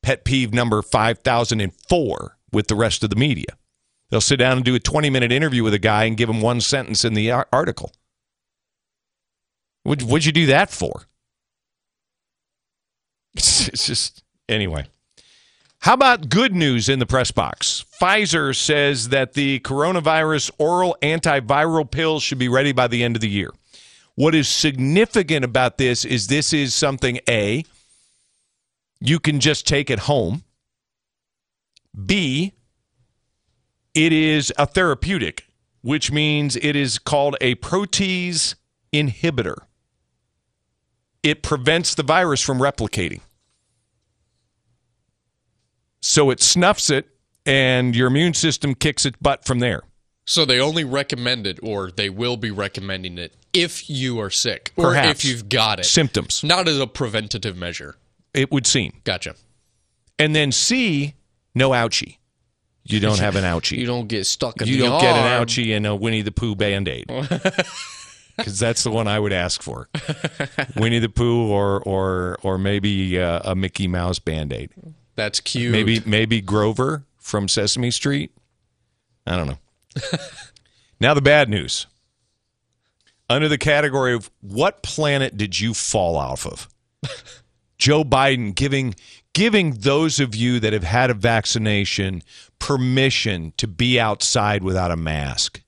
Pet 0.03 0.24
peeve 0.24 0.53
number 0.53 0.82
5004 0.82 2.37
with 2.53 2.68
the 2.68 2.76
rest 2.76 3.03
of 3.03 3.11
the 3.11 3.16
media. 3.16 3.57
They'll 4.11 4.20
sit 4.20 4.37
down 4.37 4.59
and 4.59 4.64
do 4.64 4.74
a 4.74 4.80
20 4.80 5.11
minute 5.11 5.32
interview 5.32 5.64
with 5.64 5.74
a 5.74 5.78
guy 5.78 6.05
and 6.05 6.16
give 6.16 6.28
him 6.28 6.41
one 6.41 6.61
sentence 6.61 7.05
in 7.05 7.14
the 7.14 7.30
article. 7.30 7.91
What, 9.82 10.03
what'd 10.03 10.24
you 10.24 10.32
do 10.32 10.47
that 10.47 10.70
for? 10.70 11.07
It's, 13.35 13.68
it's 13.68 13.87
just, 13.87 14.22
anyway. 14.49 14.87
How 15.85 15.93
about 15.93 16.30
good 16.30 16.55
news 16.55 16.89
in 16.89 16.99
the 16.99 17.05
press 17.05 17.30
box? 17.30 17.85
Pfizer 18.01 18.57
says 18.57 19.11
that 19.11 19.35
the 19.35 19.61
coronavirus 19.61 20.51
oral 20.57 20.97
antiviral 21.03 21.91
pill 21.91 22.20
should 22.20 22.39
be 22.39 22.49
ready 22.49 22.72
by 22.72 22.87
the 22.87 23.05
end 23.05 23.16
of 23.16 23.20
the 23.20 23.28
year. 23.28 23.51
What 24.14 24.35
is 24.35 24.49
significant 24.49 25.45
about 25.45 25.76
this 25.76 26.07
is 26.07 26.28
this 26.28 26.55
is 26.55 26.74
something 26.74 27.20
A, 27.28 27.66
you 28.99 29.20
can 29.20 29.41
just 29.41 29.66
take 29.66 29.91
it 29.91 29.99
home. 29.99 30.45
B, 32.07 32.55
it 33.93 34.11
is 34.14 34.55
a 34.57 34.64
therapeutic, 34.64 35.45
which 35.82 36.11
means 36.11 36.57
it 36.57 36.76
is 36.76 36.99
called 36.99 37.37
a 37.43 37.57
protease 37.57 38.55
inhibitor. 38.91 39.59
It 41.22 41.43
prevents 41.43 41.95
the 41.95 42.03
virus 42.03 42.41
from 42.41 42.59
replicating. 42.59 43.20
So 46.07 46.28
it 46.28 46.42
snuffs 46.42 46.90
it, 46.90 47.09
and 47.46 47.96
your 47.96 48.09
immune 48.09 48.34
system 48.34 48.74
kicks 48.74 49.07
its 49.07 49.16
butt 49.22 49.46
from 49.46 49.61
there. 49.61 49.84
So 50.26 50.44
they 50.44 50.61
only 50.61 50.84
recommend 50.84 51.46
it, 51.46 51.59
or 51.62 51.90
they 51.90 52.11
will 52.11 52.36
be 52.36 52.50
recommending 52.50 53.16
it 53.16 53.34
if 53.55 53.88
you 53.88 54.20
are 54.20 54.28
sick, 54.28 54.72
or 54.76 54.90
Perhaps. 54.90 55.20
if 55.20 55.24
you've 55.24 55.48
got 55.48 55.80
it. 55.80 55.86
Symptoms. 55.86 56.44
Not 56.44 56.68
as 56.68 56.78
a 56.78 56.86
preventative 56.86 57.57
measure. 57.57 57.96
It 58.34 58.52
would 58.52 58.66
seem. 58.66 59.00
Gotcha. 59.05 59.34
And 60.18 60.36
then 60.36 60.52
C, 60.52 61.14
no 61.55 61.70
ouchie. 61.70 62.18
You 62.84 63.00
don't 63.00 63.18
have 63.18 63.36
an 63.36 63.44
ouchie. 63.44 63.78
You 63.78 63.86
don't 63.86 64.07
get 64.07 64.26
stuck 64.26 64.61
in 64.61 64.68
you 64.68 64.76
the 64.76 64.84
don't 64.84 65.00
get 65.00 65.16
an 65.16 65.42
ouchie 65.42 65.74
and 65.74 65.86
a 65.86 65.96
Winnie 65.96 66.20
the 66.20 66.32
Pooh 66.32 66.55
band 66.55 66.86
aid. 66.86 67.07
Because 68.36 68.59
that's 68.61 68.84
the 68.84 68.90
one 68.90 69.09
I 69.09 69.18
would 69.18 69.32
ask 69.32 69.62
for. 69.62 69.88
Winnie 70.76 70.98
the 70.98 71.09
Pooh 71.09 71.48
or 71.48 71.80
or 71.80 72.36
or 72.42 72.59
maybe 72.59 73.18
uh, 73.18 73.40
a 73.52 73.55
Mickey 73.55 73.88
Mouse 73.88 74.18
band 74.18 74.52
aid. 74.52 74.70
That's 75.16 75.40
cute. 75.40 75.72
Maybe 75.72 76.00
maybe 76.04 76.40
Grover 76.40 77.04
from 77.18 77.48
Sesame 77.48 77.90
Street. 77.90 78.32
I 79.26 79.36
don't 79.36 79.46
know. 79.46 79.58
now 81.00 81.14
the 81.14 81.22
bad 81.22 81.48
news. 81.48 81.86
Under 83.30 83.48
the 83.48 83.58
category 83.58 84.12
of 84.12 84.30
what 84.40 84.82
planet 84.82 85.36
did 85.36 85.58
you 85.58 85.72
fall 85.72 86.16
off 86.16 86.46
of? 86.46 86.68
Joe 87.78 88.04
Biden 88.04 88.54
giving 88.54 88.94
giving 89.32 89.72
those 89.72 90.20
of 90.20 90.34
you 90.34 90.60
that 90.60 90.72
have 90.72 90.84
had 90.84 91.10
a 91.10 91.14
vaccination 91.14 92.22
permission 92.58 93.52
to 93.56 93.66
be 93.66 93.98
outside 93.98 94.62
without 94.62 94.90
a 94.90 94.96
mask. 94.96 95.60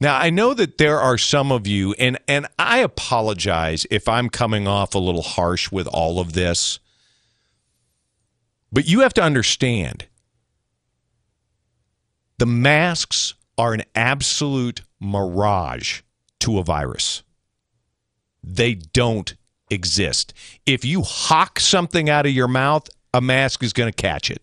Now, 0.00 0.18
I 0.18 0.30
know 0.30 0.54
that 0.54 0.78
there 0.78 0.98
are 0.98 1.16
some 1.16 1.52
of 1.52 1.66
you 1.66 1.94
and 1.98 2.18
and 2.26 2.46
I 2.58 2.78
apologize 2.78 3.86
if 3.90 4.08
I'm 4.08 4.28
coming 4.28 4.66
off 4.66 4.94
a 4.94 4.98
little 4.98 5.22
harsh 5.22 5.70
with 5.70 5.86
all 5.86 6.20
of 6.20 6.32
this. 6.32 6.78
But 8.72 8.88
you 8.88 9.00
have 9.00 9.14
to 9.14 9.22
understand 9.22 10.06
the 12.38 12.46
masks 12.46 13.34
are 13.56 13.72
an 13.72 13.84
absolute 13.94 14.82
mirage 15.00 16.02
to 16.40 16.58
a 16.58 16.64
virus. 16.64 17.22
They 18.42 18.74
don't 18.74 19.34
exist. 19.70 20.34
If 20.66 20.84
you 20.84 21.02
hawk 21.02 21.60
something 21.60 22.10
out 22.10 22.26
of 22.26 22.32
your 22.32 22.48
mouth, 22.48 22.88
a 23.14 23.20
mask 23.20 23.62
is 23.62 23.72
going 23.72 23.92
to 23.92 23.96
catch 23.96 24.30
it. 24.30 24.42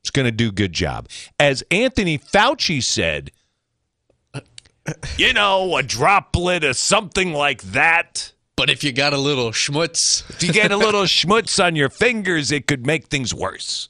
It's 0.00 0.10
going 0.10 0.26
to 0.26 0.32
do 0.32 0.52
good 0.52 0.72
job. 0.72 1.08
As 1.38 1.64
Anthony 1.70 2.18
Fauci 2.18 2.82
said, 2.82 3.32
you 5.16 5.32
know, 5.32 5.76
a 5.76 5.82
droplet 5.82 6.64
of 6.64 6.76
something 6.76 7.32
like 7.32 7.62
that. 7.62 8.32
But 8.56 8.70
if 8.70 8.84
you 8.84 8.92
got 8.92 9.12
a 9.12 9.18
little 9.18 9.50
schmutz, 9.50 10.28
If 10.30 10.42
you 10.42 10.52
get 10.52 10.70
a 10.70 10.76
little 10.76 11.02
schmutz 11.02 11.62
on 11.62 11.74
your 11.74 11.88
fingers, 11.88 12.52
it 12.52 12.66
could 12.66 12.86
make 12.86 13.06
things 13.06 13.34
worse. 13.34 13.88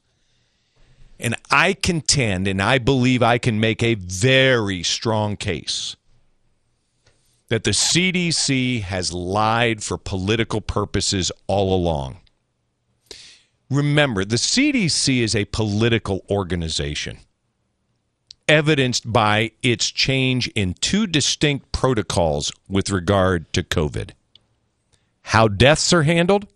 And 1.18 1.36
I 1.50 1.74
contend, 1.74 2.48
and 2.48 2.60
I 2.62 2.78
believe 2.78 3.22
I 3.22 3.38
can 3.38 3.60
make 3.60 3.82
a 3.82 3.94
very 3.94 4.82
strong 4.82 5.36
case 5.36 5.96
that 7.48 7.64
the 7.64 7.70
CDC 7.70 8.82
has 8.82 9.12
lied 9.12 9.82
for 9.82 9.98
political 9.98 10.60
purposes 10.60 11.30
all 11.46 11.74
along. 11.74 12.18
Remember, 13.70 14.24
the 14.24 14.36
CDC 14.36 15.20
is 15.20 15.36
a 15.36 15.44
political 15.46 16.24
organization, 16.30 17.18
evidenced 18.48 19.10
by 19.10 19.52
its 19.62 19.90
change 19.90 20.48
in 20.48 20.74
two 20.74 21.06
distinct 21.06 21.72
protocols 21.72 22.52
with 22.68 22.90
regard 22.90 23.52
to 23.52 23.62
COVID 23.62 24.10
how 25.28 25.48
deaths 25.48 25.92
are 25.92 26.02
handled 26.02 26.46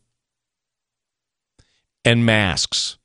and 2.04 2.24
masks. 2.24 2.98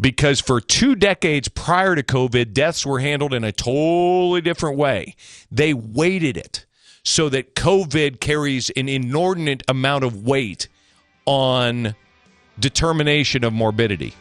Because 0.00 0.40
for 0.40 0.60
two 0.60 0.94
decades 0.94 1.48
prior 1.48 1.96
to 1.96 2.04
COVID, 2.04 2.52
deaths 2.52 2.86
were 2.86 3.00
handled 3.00 3.34
in 3.34 3.42
a 3.42 3.50
totally 3.50 4.40
different 4.40 4.78
way. 4.78 5.16
They 5.50 5.74
weighted 5.74 6.36
it 6.36 6.66
so 7.02 7.28
that 7.30 7.56
COVID 7.56 8.20
carries 8.20 8.70
an 8.70 8.88
inordinate 8.88 9.64
amount 9.66 10.04
of 10.04 10.24
weight 10.24 10.68
on 11.26 11.96
determination 12.60 13.42
of 13.42 13.52
morbidity. 13.52 14.14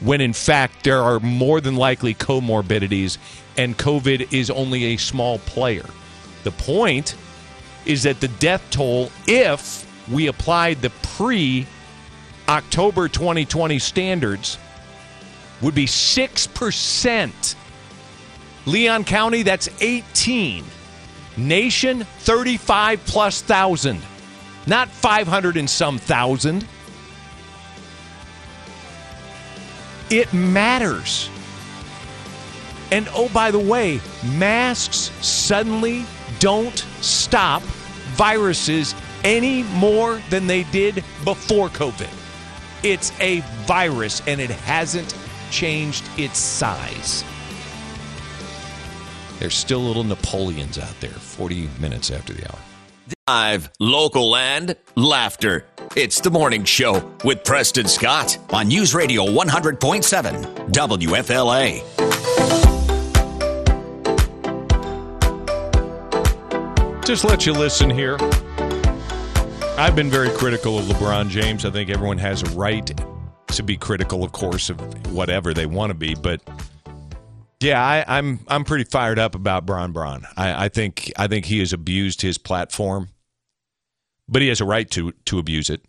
When 0.00 0.20
in 0.20 0.32
fact, 0.32 0.84
there 0.84 1.02
are 1.02 1.20
more 1.20 1.60
than 1.60 1.76
likely 1.76 2.14
comorbidities, 2.14 3.18
and 3.56 3.76
COVID 3.76 4.32
is 4.32 4.50
only 4.50 4.84
a 4.84 4.96
small 4.96 5.38
player. 5.40 5.86
The 6.44 6.52
point 6.52 7.14
is 7.84 8.04
that 8.04 8.20
the 8.20 8.28
death 8.28 8.62
toll, 8.70 9.10
if 9.26 9.86
we 10.10 10.26
applied 10.26 10.80
the 10.80 10.90
pre 10.90 11.66
October 12.48 13.08
2020 13.08 13.78
standards, 13.78 14.58
would 15.60 15.74
be 15.74 15.86
6%. 15.86 17.54
Leon 18.66 19.04
County, 19.04 19.42
that's 19.42 19.68
18. 19.80 20.64
Nation, 21.36 22.04
35 22.20 23.04
plus 23.04 23.42
thousand. 23.42 24.00
Not 24.66 24.88
500 24.88 25.56
and 25.56 25.68
some 25.68 25.98
thousand. 25.98 26.66
It 30.10 30.32
matters. 30.32 31.30
And 32.90 33.08
oh, 33.14 33.28
by 33.28 33.50
the 33.50 33.58
way, 33.58 34.00
masks 34.36 35.12
suddenly 35.24 36.04
don't 36.40 36.78
stop 37.00 37.62
viruses 37.62 38.94
any 39.22 39.62
more 39.64 40.20
than 40.30 40.46
they 40.46 40.64
did 40.64 40.96
before 41.24 41.68
COVID. 41.68 42.10
It's 42.82 43.12
a 43.20 43.40
virus 43.66 44.22
and 44.26 44.40
it 44.40 44.50
hasn't 44.50 45.14
changed 45.50 46.04
its 46.18 46.38
size. 46.38 47.24
There's 49.38 49.54
still 49.54 49.80
little 49.80 50.04
Napoleons 50.04 50.78
out 50.78 50.98
there 51.00 51.10
40 51.10 51.68
minutes 51.78 52.10
after 52.10 52.32
the 52.32 52.50
hour. 52.50 52.58
Live, 53.28 53.70
local, 53.78 54.36
and 54.36 54.76
laughter. 54.96 55.64
It's 55.96 56.20
the 56.20 56.30
morning 56.30 56.62
show 56.62 57.12
with 57.24 57.42
Preston 57.42 57.88
Scott 57.88 58.38
on 58.50 58.68
News 58.68 58.94
Radio 58.94 59.26
100.7 59.26 60.70
WFLA. 60.70 61.84
Just 67.04 67.24
let 67.24 67.44
you 67.44 67.52
listen 67.52 67.90
here. 67.90 68.16
I've 69.76 69.96
been 69.96 70.08
very 70.08 70.30
critical 70.30 70.78
of 70.78 70.84
LeBron 70.84 71.28
James. 71.28 71.64
I 71.64 71.70
think 71.72 71.90
everyone 71.90 72.18
has 72.18 72.44
a 72.44 72.46
right 72.50 72.88
to 73.48 73.62
be 73.64 73.76
critical, 73.76 74.22
of 74.22 74.30
course, 74.30 74.70
of 74.70 74.78
whatever 75.12 75.52
they 75.52 75.66
want 75.66 75.90
to 75.90 75.94
be. 75.94 76.14
But 76.14 76.40
yeah, 77.58 77.84
I, 77.84 78.04
I'm 78.06 78.38
I'm 78.46 78.62
pretty 78.62 78.84
fired 78.84 79.18
up 79.18 79.34
about 79.34 79.66
Bron 79.66 79.90
Bron. 79.90 80.24
I, 80.36 80.66
I 80.66 80.68
think 80.68 81.12
I 81.16 81.26
think 81.26 81.46
he 81.46 81.58
has 81.58 81.72
abused 81.72 82.22
his 82.22 82.38
platform, 82.38 83.08
but 84.30 84.40
he 84.40 84.48
has 84.48 84.60
a 84.60 84.64
right 84.64 84.90
to 84.92 85.12
to 85.26 85.38
abuse 85.38 85.68
it. 85.68 85.84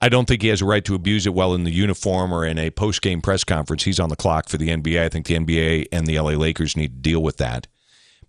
I 0.00 0.08
don't 0.08 0.26
think 0.26 0.42
he 0.42 0.48
has 0.48 0.62
a 0.62 0.66
right 0.66 0.84
to 0.84 0.94
abuse 0.94 1.26
it 1.26 1.34
while 1.34 1.54
in 1.54 1.64
the 1.64 1.70
uniform 1.70 2.32
or 2.32 2.44
in 2.44 2.58
a 2.58 2.70
post 2.70 3.02
game 3.02 3.20
press 3.20 3.44
conference. 3.44 3.84
He's 3.84 4.00
on 4.00 4.08
the 4.08 4.16
clock 4.16 4.48
for 4.48 4.56
the 4.56 4.68
NBA. 4.68 5.00
I 5.00 5.08
think 5.08 5.26
the 5.26 5.38
NBA 5.38 5.86
and 5.92 6.06
the 6.06 6.18
LA 6.18 6.32
Lakers 6.32 6.76
need 6.76 6.88
to 6.88 7.10
deal 7.10 7.22
with 7.22 7.36
that. 7.36 7.66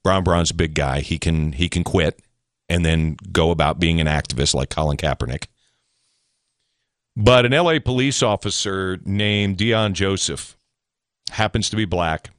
Bron 0.04 0.24
Bron's 0.24 0.52
a 0.52 0.56
big 0.56 0.74
guy. 0.74 1.00
He 1.00 1.18
can 1.18 1.54
he 1.54 1.70
can 1.70 1.84
quit 1.84 2.20
and 2.68 2.86
then 2.86 3.18
go 3.32 3.52
about 3.52 3.80
being 3.80 4.02
an 4.02 4.08
activist 4.08 4.54
like 4.54 4.70
Colin 4.70 4.98
Kaepernick. 4.98 5.48
But 7.16 7.46
an 7.46 7.52
LA 7.52 7.80
police 7.80 8.24
officer 8.24 9.00
named 9.06 9.58
Deon 9.58 9.94
Joseph 9.94 10.58
happens 11.30 11.70
to 11.70 11.76
be 11.76 11.86
black. 11.86 12.32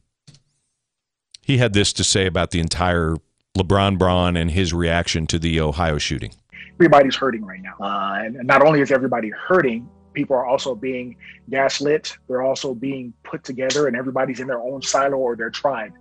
He 1.43 1.59
had 1.59 1.72
this 1.72 1.93
to 1.95 2.05
say 2.05 2.27
about 2.27 2.51
the 2.51 2.61
entire 2.61 3.16
LeBron 3.57 3.99
Bron 3.99 4.37
and 4.37 4.51
his 4.51 4.72
reaction 4.72 5.27
to 5.29 5.39
the 5.39 5.61
Ohio 5.61 5.99
shooting. 5.99 6.35
Everybody's 6.75 7.16
hurting 7.16 7.45
right 7.45 7.61
now. 7.62 7.75
Uh, 7.81 8.22
and 8.25 8.47
not 8.47 8.62
only 8.62 8.81
is 8.81 8.91
everybody 8.91 9.31
hurting, 9.31 9.89
people 10.12 10.37
are 10.37 10.47
also 10.47 10.75
being 10.75 11.16
gaslit. 11.51 12.16
They're 12.29 12.43
also 12.43 12.75
being 12.75 13.12
put 13.22 13.45
together, 13.45 13.87
and 13.87 13.97
everybody's 13.97 14.41
in 14.41 14.47
their 14.47 14.61
own 14.61 14.83
silo 14.83 15.16
or 15.16 15.37
their 15.37 15.51
tribe. 15.51 15.93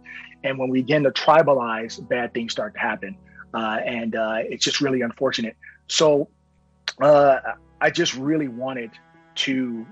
And 0.44 0.58
when 0.58 0.70
we 0.70 0.82
begin 0.82 1.04
to 1.04 1.12
tribalize, 1.12 2.06
bad 2.08 2.34
things 2.34 2.52
start 2.52 2.74
to 2.74 2.80
happen. 2.80 3.18
Uh, 3.54 3.80
and 3.86 4.16
uh, 4.16 4.38
it's 4.40 4.64
just 4.64 4.82
really 4.82 5.02
unfortunate. 5.02 5.56
So 5.88 6.30
uh, 7.02 7.38
I 7.82 7.90
just 7.90 8.16
really 8.16 8.48
wanted 8.48 8.92
to 9.36 9.86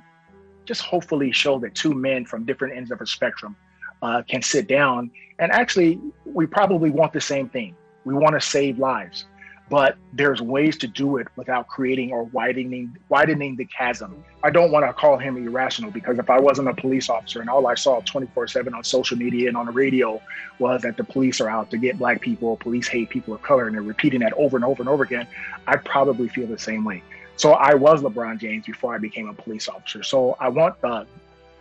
just 0.65 0.81
hopefully 0.81 1.31
show 1.31 1.59
that 1.59 1.75
two 1.75 1.93
men 1.93 2.25
from 2.25 2.45
different 2.45 2.75
ends 2.75 2.91
of 2.91 3.01
a 3.01 3.05
spectrum 3.05 3.55
uh, 4.01 4.23
can 4.27 4.41
sit 4.41 4.67
down 4.67 5.11
and 5.41 5.51
actually 5.51 5.99
we 6.23 6.45
probably 6.45 6.91
want 6.91 7.11
the 7.11 7.19
same 7.19 7.49
thing. 7.49 7.75
We 8.05 8.13
want 8.13 8.39
to 8.39 8.41
save 8.41 8.79
lives, 8.79 9.25
but 9.71 9.95
there's 10.11 10.41
ways 10.41 10.77
to 10.77 10.85
do 10.85 11.15
it 11.15 11.29
without 11.37 11.65
creating 11.69 12.11
or 12.11 12.25
widening 12.25 12.93
widening 13.07 13.55
the 13.55 13.63
chasm. 13.63 14.21
I 14.43 14.49
don't 14.49 14.69
want 14.69 14.85
to 14.85 14.91
call 14.91 15.17
him 15.17 15.37
irrational 15.37 15.91
because 15.91 16.19
if 16.19 16.29
I 16.29 16.41
wasn't 16.41 16.67
a 16.67 16.73
police 16.73 17.09
officer 17.09 17.39
and 17.39 17.49
all 17.49 17.65
I 17.65 17.75
saw 17.75 18.01
24/7 18.01 18.73
on 18.73 18.83
social 18.83 19.17
media 19.17 19.47
and 19.47 19.55
on 19.55 19.67
the 19.67 19.71
radio 19.71 20.21
was 20.59 20.81
that 20.81 20.97
the 20.97 21.05
police 21.05 21.39
are 21.39 21.49
out 21.49 21.71
to 21.71 21.77
get 21.77 21.97
black 21.97 22.19
people, 22.19 22.57
police 22.57 22.89
hate 22.89 23.09
people 23.09 23.33
of 23.33 23.41
color, 23.43 23.67
and 23.67 23.73
they're 23.73 23.81
repeating 23.81 24.19
that 24.19 24.33
over 24.33 24.57
and 24.57 24.65
over 24.65 24.83
and 24.83 24.89
over 24.89 25.03
again, 25.05 25.25
I'd 25.67 25.85
probably 25.85 26.27
feel 26.27 26.47
the 26.47 26.59
same 26.59 26.83
way. 26.83 27.01
So 27.37 27.53
I 27.53 27.73
was 27.73 28.01
LeBron 28.01 28.39
James 28.39 28.65
before 28.65 28.93
I 28.93 28.97
became 28.97 29.29
a 29.29 29.33
police 29.33 29.69
officer. 29.69 30.03
So 30.03 30.35
I 30.41 30.49
want 30.49 30.81
the 30.81 31.07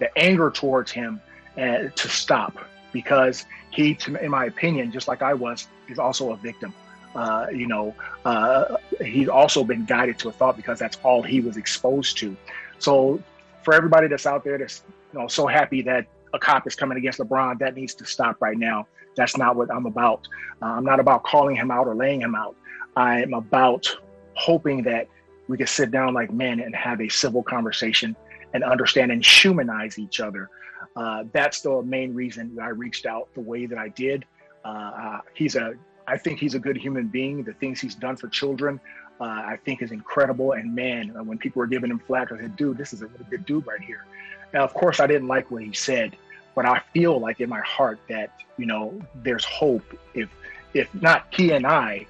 the 0.00 0.18
anger 0.18 0.50
towards 0.50 0.90
him 0.90 1.20
uh, 1.56 1.90
to 1.94 2.08
stop 2.08 2.58
because 2.92 3.46
he, 3.70 3.96
in 4.20 4.32
my 4.32 4.46
opinion, 4.46 4.90
just 4.90 5.06
like 5.06 5.22
I 5.22 5.32
was, 5.32 5.68
is 5.86 6.00
also 6.00 6.32
a 6.32 6.36
victim. 6.36 6.74
Uh, 7.14 7.46
you 7.52 7.66
know, 7.66 7.94
uh, 8.24 8.76
he's 9.00 9.28
also 9.28 9.64
been 9.64 9.84
guided 9.84 10.18
to 10.18 10.28
a 10.28 10.32
thought 10.32 10.56
because 10.56 10.78
that's 10.78 10.98
all 11.02 11.22
he 11.22 11.40
was 11.40 11.56
exposed 11.56 12.16
to. 12.18 12.36
So 12.78 13.22
for 13.62 13.74
everybody 13.74 14.08
that's 14.08 14.26
out 14.26 14.44
there 14.44 14.58
that's 14.58 14.82
you 15.12 15.18
know 15.18 15.28
so 15.28 15.46
happy 15.46 15.82
that 15.82 16.06
a 16.32 16.38
cop 16.38 16.66
is 16.66 16.74
coming 16.74 16.96
against 16.98 17.18
LeBron, 17.18 17.58
that 17.58 17.74
needs 17.74 17.94
to 17.94 18.04
stop 18.04 18.40
right 18.40 18.56
now. 18.56 18.86
That's 19.16 19.36
not 19.36 19.56
what 19.56 19.72
I'm 19.72 19.86
about. 19.86 20.26
Uh, 20.62 20.66
I'm 20.66 20.84
not 20.84 21.00
about 21.00 21.24
calling 21.24 21.56
him 21.56 21.70
out 21.70 21.88
or 21.88 21.94
laying 21.94 22.20
him 22.20 22.34
out. 22.34 22.54
I 22.96 23.22
am 23.22 23.34
about 23.34 23.88
hoping 24.34 24.82
that 24.84 25.08
we 25.48 25.56
can 25.56 25.66
sit 25.66 25.90
down 25.90 26.14
like 26.14 26.32
men 26.32 26.60
and 26.60 26.74
have 26.76 27.00
a 27.00 27.08
civil 27.08 27.42
conversation 27.42 28.14
and 28.54 28.62
understand 28.62 29.10
and 29.10 29.24
humanize 29.24 29.98
each 29.98 30.20
other. 30.20 30.48
Uh, 30.96 31.24
that's 31.32 31.60
the 31.60 31.82
main 31.82 32.14
reason 32.14 32.56
I 32.60 32.68
reached 32.68 33.06
out 33.06 33.28
the 33.34 33.40
way 33.40 33.66
that 33.66 33.78
I 33.78 33.88
did. 33.88 34.24
Uh, 34.64 34.68
uh, 34.68 35.20
he's 35.34 35.56
a, 35.56 35.74
I 36.10 36.18
think 36.18 36.40
he's 36.40 36.54
a 36.54 36.58
good 36.58 36.76
human 36.76 37.06
being. 37.06 37.44
The 37.44 37.52
things 37.54 37.80
he's 37.80 37.94
done 37.94 38.16
for 38.16 38.28
children, 38.28 38.80
uh, 39.20 39.24
I 39.24 39.58
think 39.64 39.80
is 39.80 39.92
incredible. 39.92 40.52
And 40.52 40.74
man, 40.74 41.16
uh, 41.16 41.22
when 41.22 41.38
people 41.38 41.60
were 41.60 41.68
giving 41.68 41.90
him 41.90 42.00
flack, 42.00 42.32
I 42.32 42.38
said, 42.38 42.56
dude, 42.56 42.76
this 42.76 42.92
is 42.92 43.02
a 43.02 43.06
really 43.06 43.24
good 43.30 43.46
dude 43.46 43.66
right 43.66 43.80
here. 43.80 44.04
Now, 44.52 44.64
of 44.64 44.74
course, 44.74 44.98
I 44.98 45.06
didn't 45.06 45.28
like 45.28 45.50
what 45.50 45.62
he 45.62 45.72
said, 45.72 46.16
but 46.56 46.66
I 46.66 46.82
feel 46.92 47.20
like 47.20 47.40
in 47.40 47.48
my 47.48 47.60
heart 47.60 48.00
that, 48.08 48.32
you 48.56 48.66
know, 48.66 49.00
there's 49.22 49.44
hope. 49.44 49.84
If, 50.14 50.28
if 50.74 50.92
not 50.94 51.26
he 51.30 51.52
and 51.52 51.64
I, 51.64 52.06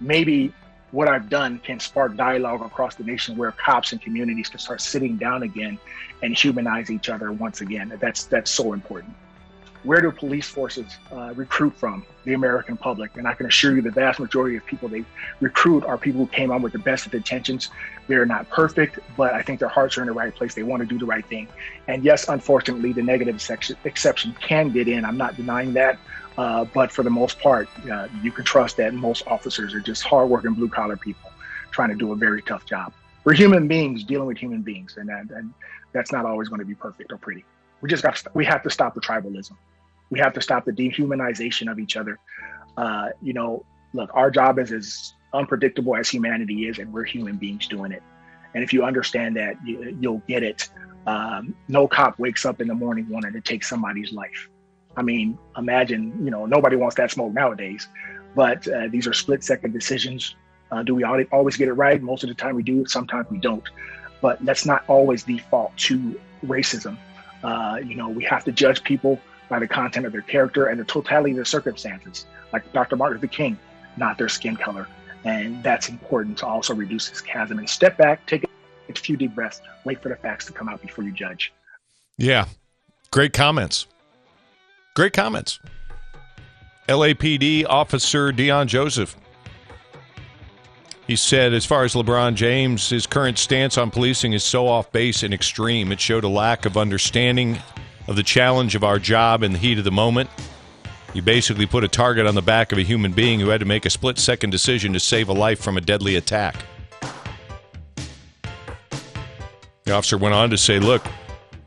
maybe 0.00 0.52
what 0.90 1.08
I've 1.08 1.28
done 1.28 1.60
can 1.60 1.78
spark 1.78 2.16
dialogue 2.16 2.62
across 2.62 2.96
the 2.96 3.04
nation 3.04 3.36
where 3.36 3.52
cops 3.52 3.92
and 3.92 4.00
communities 4.00 4.48
can 4.48 4.58
start 4.58 4.80
sitting 4.80 5.16
down 5.16 5.44
again 5.44 5.78
and 6.22 6.36
humanize 6.36 6.90
each 6.90 7.08
other 7.08 7.30
once 7.32 7.60
again. 7.60 7.92
That's 8.00 8.24
that's 8.24 8.50
so 8.50 8.72
important. 8.72 9.14
Where 9.84 10.00
do 10.00 10.10
police 10.10 10.48
forces 10.48 10.86
uh, 11.12 11.34
recruit 11.34 11.76
from? 11.76 12.04
The 12.24 12.32
American 12.32 12.78
public, 12.78 13.16
and 13.16 13.28
I 13.28 13.34
can 13.34 13.44
assure 13.44 13.76
you, 13.76 13.82
the 13.82 13.90
vast 13.90 14.18
majority 14.18 14.56
of 14.56 14.64
people 14.64 14.88
they 14.88 15.04
recruit 15.40 15.84
are 15.84 15.98
people 15.98 16.22
who 16.22 16.26
came 16.26 16.50
on 16.50 16.62
with 16.62 16.72
the 16.72 16.78
best 16.78 17.04
of 17.04 17.14
intentions. 17.14 17.68
They're 18.08 18.24
not 18.24 18.48
perfect, 18.48 18.98
but 19.14 19.34
I 19.34 19.42
think 19.42 19.60
their 19.60 19.68
hearts 19.68 19.98
are 19.98 20.00
in 20.00 20.06
the 20.06 20.14
right 20.14 20.34
place. 20.34 20.54
They 20.54 20.62
want 20.62 20.80
to 20.80 20.86
do 20.86 20.98
the 20.98 21.04
right 21.04 21.24
thing. 21.26 21.48
And 21.86 22.02
yes, 22.02 22.28
unfortunately, 22.28 22.94
the 22.94 23.02
negative 23.02 23.42
section, 23.42 23.76
exception 23.84 24.34
can 24.40 24.70
get 24.70 24.88
in. 24.88 25.04
I'm 25.04 25.18
not 25.18 25.36
denying 25.36 25.74
that. 25.74 25.98
Uh, 26.38 26.64
but 26.64 26.90
for 26.90 27.02
the 27.02 27.10
most 27.10 27.38
part, 27.38 27.68
uh, 27.90 28.08
you 28.22 28.32
can 28.32 28.44
trust 28.44 28.78
that 28.78 28.94
most 28.94 29.26
officers 29.26 29.74
are 29.74 29.80
just 29.80 30.02
hardworking 30.02 30.54
blue 30.54 30.68
collar 30.68 30.96
people 30.96 31.30
trying 31.70 31.90
to 31.90 31.94
do 31.94 32.10
a 32.12 32.16
very 32.16 32.40
tough 32.42 32.64
job. 32.64 32.92
We're 33.24 33.34
human 33.34 33.68
beings 33.68 34.02
dealing 34.02 34.28
with 34.28 34.38
human 34.38 34.62
beings, 34.62 34.96
and, 34.96 35.10
and, 35.10 35.30
and 35.30 35.54
that's 35.92 36.10
not 36.10 36.24
always 36.24 36.48
going 36.48 36.60
to 36.60 36.64
be 36.64 36.74
perfect 36.74 37.12
or 37.12 37.18
pretty. 37.18 37.44
We 37.80 37.88
just 37.88 38.02
got 38.02 38.16
to, 38.16 38.30
we 38.34 38.44
have 38.46 38.62
to 38.62 38.70
stop 38.70 38.94
the 38.94 39.00
tribalism. 39.00 39.52
We 40.10 40.18
have 40.20 40.32
to 40.34 40.40
stop 40.40 40.64
the 40.64 40.72
dehumanization 40.72 41.70
of 41.70 41.78
each 41.78 41.96
other. 41.96 42.18
Uh, 42.76 43.08
you 43.22 43.32
know, 43.32 43.64
look, 43.92 44.10
our 44.14 44.30
job 44.30 44.58
is 44.58 44.72
as 44.72 45.14
unpredictable 45.32 45.96
as 45.96 46.08
humanity 46.08 46.68
is, 46.68 46.78
and 46.78 46.92
we're 46.92 47.04
human 47.04 47.36
beings 47.36 47.66
doing 47.66 47.92
it. 47.92 48.02
And 48.54 48.62
if 48.62 48.72
you 48.72 48.84
understand 48.84 49.36
that, 49.36 49.56
you, 49.64 49.96
will 50.00 50.22
get 50.28 50.42
it. 50.42 50.68
Um, 51.06 51.54
no 51.68 51.86
cop 51.86 52.18
wakes 52.18 52.46
up 52.46 52.60
in 52.60 52.68
the 52.68 52.74
morning 52.74 53.08
wanting 53.08 53.32
to 53.32 53.40
take 53.40 53.64
somebody's 53.64 54.12
life. 54.12 54.48
I 54.96 55.02
mean, 55.02 55.38
imagine, 55.56 56.24
you 56.24 56.30
know, 56.30 56.46
nobody 56.46 56.76
wants 56.76 56.96
that 56.96 57.10
smoke 57.10 57.32
nowadays, 57.32 57.88
but 58.34 58.66
uh, 58.68 58.88
these 58.88 59.06
are 59.06 59.12
split 59.12 59.42
second 59.42 59.72
decisions. 59.72 60.36
Uh, 60.70 60.82
do 60.82 60.94
we 60.94 61.04
always 61.04 61.56
get 61.56 61.68
it 61.68 61.72
right? 61.74 62.00
Most 62.00 62.22
of 62.22 62.28
the 62.28 62.34
time 62.34 62.54
we 62.54 62.62
do, 62.62 62.86
sometimes 62.86 63.28
we 63.30 63.38
don't. 63.38 63.64
But 64.20 64.44
that's 64.44 64.64
not 64.64 64.84
always 64.88 65.24
default 65.24 65.76
to 65.78 66.18
racism. 66.46 66.96
Uh, 67.42 67.78
you 67.84 67.96
know, 67.96 68.08
we 68.08 68.24
have 68.24 68.44
to 68.44 68.52
judge 68.52 68.82
people 68.82 69.20
by 69.48 69.58
the 69.58 69.68
content 69.68 70.06
of 70.06 70.12
their 70.12 70.22
character 70.22 70.66
and 70.66 70.78
the 70.80 70.84
totality 70.84 71.30
of 71.30 71.36
their 71.36 71.44
circumstances, 71.44 72.26
like 72.52 72.70
Dr. 72.72 72.96
Martin 72.96 73.18
Luther 73.18 73.26
King, 73.32 73.58
not 73.96 74.18
their 74.18 74.28
skin 74.28 74.56
color. 74.56 74.88
And 75.24 75.62
that's 75.62 75.88
important 75.88 76.38
to 76.38 76.46
also 76.46 76.74
reduce 76.74 77.08
this 77.08 77.20
chasm 77.20 77.58
and 77.58 77.68
step 77.68 77.96
back, 77.96 78.26
take 78.26 78.44
a 78.88 78.92
few 78.94 79.16
deep 79.16 79.34
breaths, 79.34 79.60
wait 79.84 80.02
for 80.02 80.08
the 80.08 80.16
facts 80.16 80.44
to 80.46 80.52
come 80.52 80.68
out 80.68 80.82
before 80.82 81.04
you 81.04 81.12
judge. 81.12 81.52
Yeah. 82.18 82.46
Great 83.10 83.32
comments. 83.32 83.86
Great 84.94 85.12
comments. 85.12 85.60
LAPD 86.88 87.64
officer 87.66 88.32
Deon 88.32 88.66
Joseph. 88.66 89.16
He 91.06 91.16
said, 91.16 91.52
as 91.52 91.66
far 91.66 91.84
as 91.84 91.94
LeBron 91.94 92.34
James, 92.34 92.88
his 92.88 93.06
current 93.06 93.38
stance 93.38 93.76
on 93.76 93.90
policing 93.90 94.32
is 94.32 94.42
so 94.42 94.66
off 94.66 94.90
base 94.90 95.22
and 95.22 95.34
extreme. 95.34 95.92
It 95.92 96.00
showed 96.00 96.24
a 96.24 96.28
lack 96.28 96.64
of 96.64 96.76
understanding 96.76 97.58
of 98.06 98.16
the 98.16 98.22
challenge 98.22 98.74
of 98.74 98.84
our 98.84 98.98
job 98.98 99.42
in 99.42 99.52
the 99.52 99.58
heat 99.58 99.78
of 99.78 99.84
the 99.84 99.92
moment. 99.92 100.30
You 101.14 101.22
basically 101.22 101.66
put 101.66 101.84
a 101.84 101.88
target 101.88 102.26
on 102.26 102.34
the 102.34 102.42
back 102.42 102.72
of 102.72 102.78
a 102.78 102.82
human 102.82 103.12
being 103.12 103.38
who 103.38 103.48
had 103.48 103.60
to 103.60 103.66
make 103.66 103.86
a 103.86 103.90
split 103.90 104.18
second 104.18 104.50
decision 104.50 104.92
to 104.94 105.00
save 105.00 105.28
a 105.28 105.32
life 105.32 105.60
from 105.60 105.76
a 105.76 105.80
deadly 105.80 106.16
attack. 106.16 106.56
The 109.84 109.92
officer 109.92 110.18
went 110.18 110.34
on 110.34 110.50
to 110.50 110.58
say, 110.58 110.78
Look, 110.78 111.06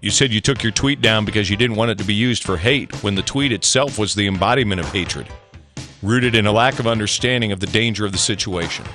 you 0.02 0.12
said 0.12 0.34
you 0.34 0.42
took 0.42 0.64
your 0.64 0.72
tweet 0.72 1.02
down 1.02 1.24
because 1.24 1.50
you 1.50 1.56
didn't 1.56 1.78
want 1.78 1.92
it 1.92 1.98
to 2.00 2.04
be 2.04 2.14
used 2.14 2.44
for 2.44 2.58
hate, 2.58 3.04
when 3.04 3.16
the 3.16 3.22
tweet 3.22 3.52
itself 3.52 3.98
was 3.98 4.16
the 4.16 4.28
embodiment 4.28 4.82
of 4.82 4.88
hatred, 4.92 5.28
rooted 6.04 6.36
in 6.36 6.46
a 6.46 6.52
lack 6.52 6.80
of 6.80 6.88
understanding 6.88 7.52
of 7.52 7.60
the 7.60 7.68
danger 7.68 8.06
of 8.06 8.12
the 8.12 8.18
situation. 8.18 8.86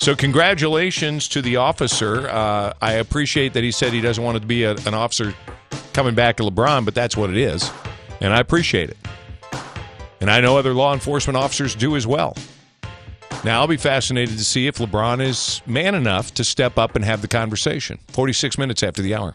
So, 0.00 0.16
congratulations 0.16 1.28
to 1.28 1.42
the 1.42 1.56
officer. 1.56 2.28
Uh, 2.28 2.72
I 2.80 2.94
appreciate 2.94 3.52
that 3.52 3.64
he 3.64 3.70
said 3.70 3.92
he 3.92 4.00
doesn't 4.00 4.22
want 4.22 4.40
to 4.40 4.46
be 4.46 4.64
a, 4.64 4.72
an 4.86 4.94
officer 4.94 5.34
coming 5.98 6.14
back 6.14 6.36
to 6.36 6.44
LeBron, 6.44 6.84
but 6.84 6.94
that's 6.94 7.16
what 7.16 7.28
it 7.28 7.36
is. 7.36 7.72
And 8.20 8.32
I 8.32 8.38
appreciate 8.38 8.88
it. 8.88 8.96
And 10.20 10.30
I 10.30 10.40
know 10.40 10.56
other 10.56 10.72
law 10.72 10.94
enforcement 10.94 11.36
officers 11.36 11.74
do 11.74 11.96
as 11.96 12.06
well. 12.06 12.36
Now, 13.42 13.58
I'll 13.58 13.66
be 13.66 13.76
fascinated 13.76 14.38
to 14.38 14.44
see 14.44 14.68
if 14.68 14.76
LeBron 14.78 15.20
is 15.20 15.60
man 15.66 15.96
enough 15.96 16.32
to 16.34 16.44
step 16.44 16.78
up 16.78 16.94
and 16.94 17.04
have 17.04 17.20
the 17.20 17.26
conversation. 17.26 17.98
46 18.10 18.58
minutes 18.58 18.84
after 18.84 19.02
the 19.02 19.12
hour. 19.12 19.34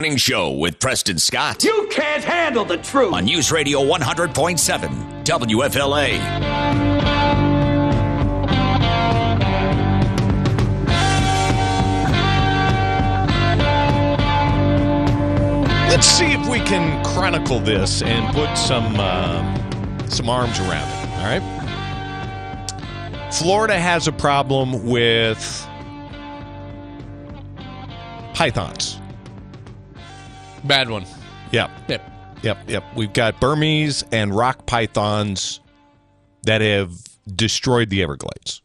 Morning 0.00 0.16
Show 0.16 0.52
with 0.52 0.78
Preston 0.78 1.18
Scott. 1.18 1.64
You 1.64 1.88
can't 1.90 2.22
handle 2.22 2.64
the 2.64 2.76
truth. 2.76 3.12
On 3.12 3.24
News 3.24 3.50
Radio 3.50 3.80
100.7 3.80 5.24
WFLA. 5.24 6.20
Let's 15.88 16.06
see 16.06 16.26
if 16.26 16.48
we 16.48 16.60
can 16.60 17.04
chronicle 17.04 17.58
this 17.58 18.00
and 18.02 18.32
put 18.32 18.56
some 18.56 18.94
uh, 19.00 19.42
some 20.06 20.28
arms 20.28 20.60
around 20.60 20.88
it. 20.88 21.08
All 21.18 21.24
right. 21.24 21.42
Florida 23.32 23.76
has 23.76 24.06
a 24.06 24.12
problem 24.12 24.86
with 24.86 25.66
pythons. 28.34 29.00
Bad 30.64 30.90
one. 30.90 31.04
Yep. 31.52 31.70
Yep. 31.88 32.10
Yep. 32.42 32.58
Yep. 32.68 32.84
We've 32.94 33.12
got 33.12 33.40
Burmese 33.40 34.04
and 34.12 34.34
rock 34.34 34.66
pythons 34.66 35.60
that 36.42 36.60
have 36.60 36.92
destroyed 37.26 37.90
the 37.90 38.02
Everglades. 38.02 38.62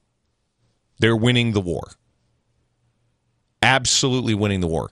They're 0.99 1.15
winning 1.15 1.53
the 1.53 1.61
war. 1.61 1.91
Absolutely 3.61 4.33
winning 4.33 4.61
the 4.61 4.67
war. 4.67 4.91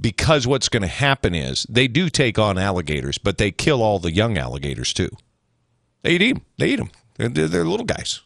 Because 0.00 0.46
what's 0.46 0.68
going 0.68 0.82
to 0.82 0.88
happen 0.88 1.34
is 1.34 1.66
they 1.68 1.88
do 1.88 2.08
take 2.08 2.38
on 2.38 2.58
alligators, 2.58 3.18
but 3.18 3.38
they 3.38 3.50
kill 3.50 3.82
all 3.82 3.98
the 3.98 4.12
young 4.12 4.38
alligators 4.38 4.92
too. 4.92 5.10
They 6.02 6.12
eat 6.16 6.32
them. 6.32 6.42
They 6.58 6.70
eat 6.70 6.76
them. 6.76 6.90
They're, 7.16 7.28
they're, 7.28 7.64
little 7.64 7.86
guys. 7.86 8.20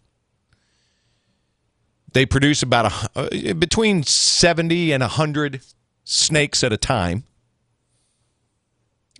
They 2.13 2.25
produce 2.25 2.63
about 2.63 2.93
a, 3.15 3.51
uh, 3.51 3.55
between 3.55 4.05
70 4.05 4.93
and 4.93 5.03
100 5.03 5.61
snakes 6.05 6.65
at 6.65 6.73
a 6.73 6.79
time. 6.79 7.25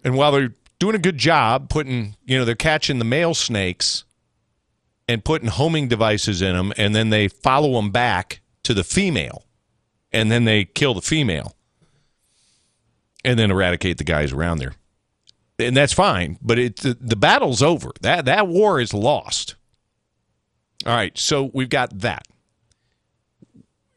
And 0.05 0.15
while 0.17 0.33
they're 0.33 0.55
doing 0.79 0.95
a 0.95 1.01
good 1.01 1.19
job 1.19 1.69
putting, 1.69 2.17
you 2.25 2.39
know, 2.39 2.45
they're 2.45 2.55
catching 2.55 2.99
the 2.99 3.05
male 3.05 3.35
snakes 3.35 4.05
and 5.09 5.25
putting 5.25 5.49
homing 5.49 5.89
devices 5.89 6.43
in 6.43 6.55
them, 6.57 6.73
and 6.77 6.95
then 6.95 7.11
they 7.11 7.29
follow 7.29 7.73
them 7.75 7.91
back 7.91 8.41
to 8.65 8.75
the 8.75 8.85
female, 8.85 9.45
and 10.13 10.31
then 10.31 10.45
they 10.45 10.65
kill 10.65 10.95
the 10.95 11.03
female, 11.03 11.55
and 13.25 13.39
then 13.39 13.51
eradicate 13.51 13.99
the 13.99 14.05
guys 14.05 14.33
around 14.33 14.59
there. 14.59 14.75
And 15.59 15.77
that's 15.77 15.93
fine, 15.93 16.39
but 16.43 16.59
it 16.59 16.77
the, 16.77 16.97
the 17.01 17.17
battle's 17.17 17.63
over. 17.63 17.93
That 18.01 18.25
that 18.27 18.49
war 18.49 18.81
is 18.81 18.93
lost. 18.93 19.55
All 20.85 20.95
right, 20.95 21.17
so 21.17 21.51
we've 21.55 21.71
got 21.71 22.01
that. 22.01 22.27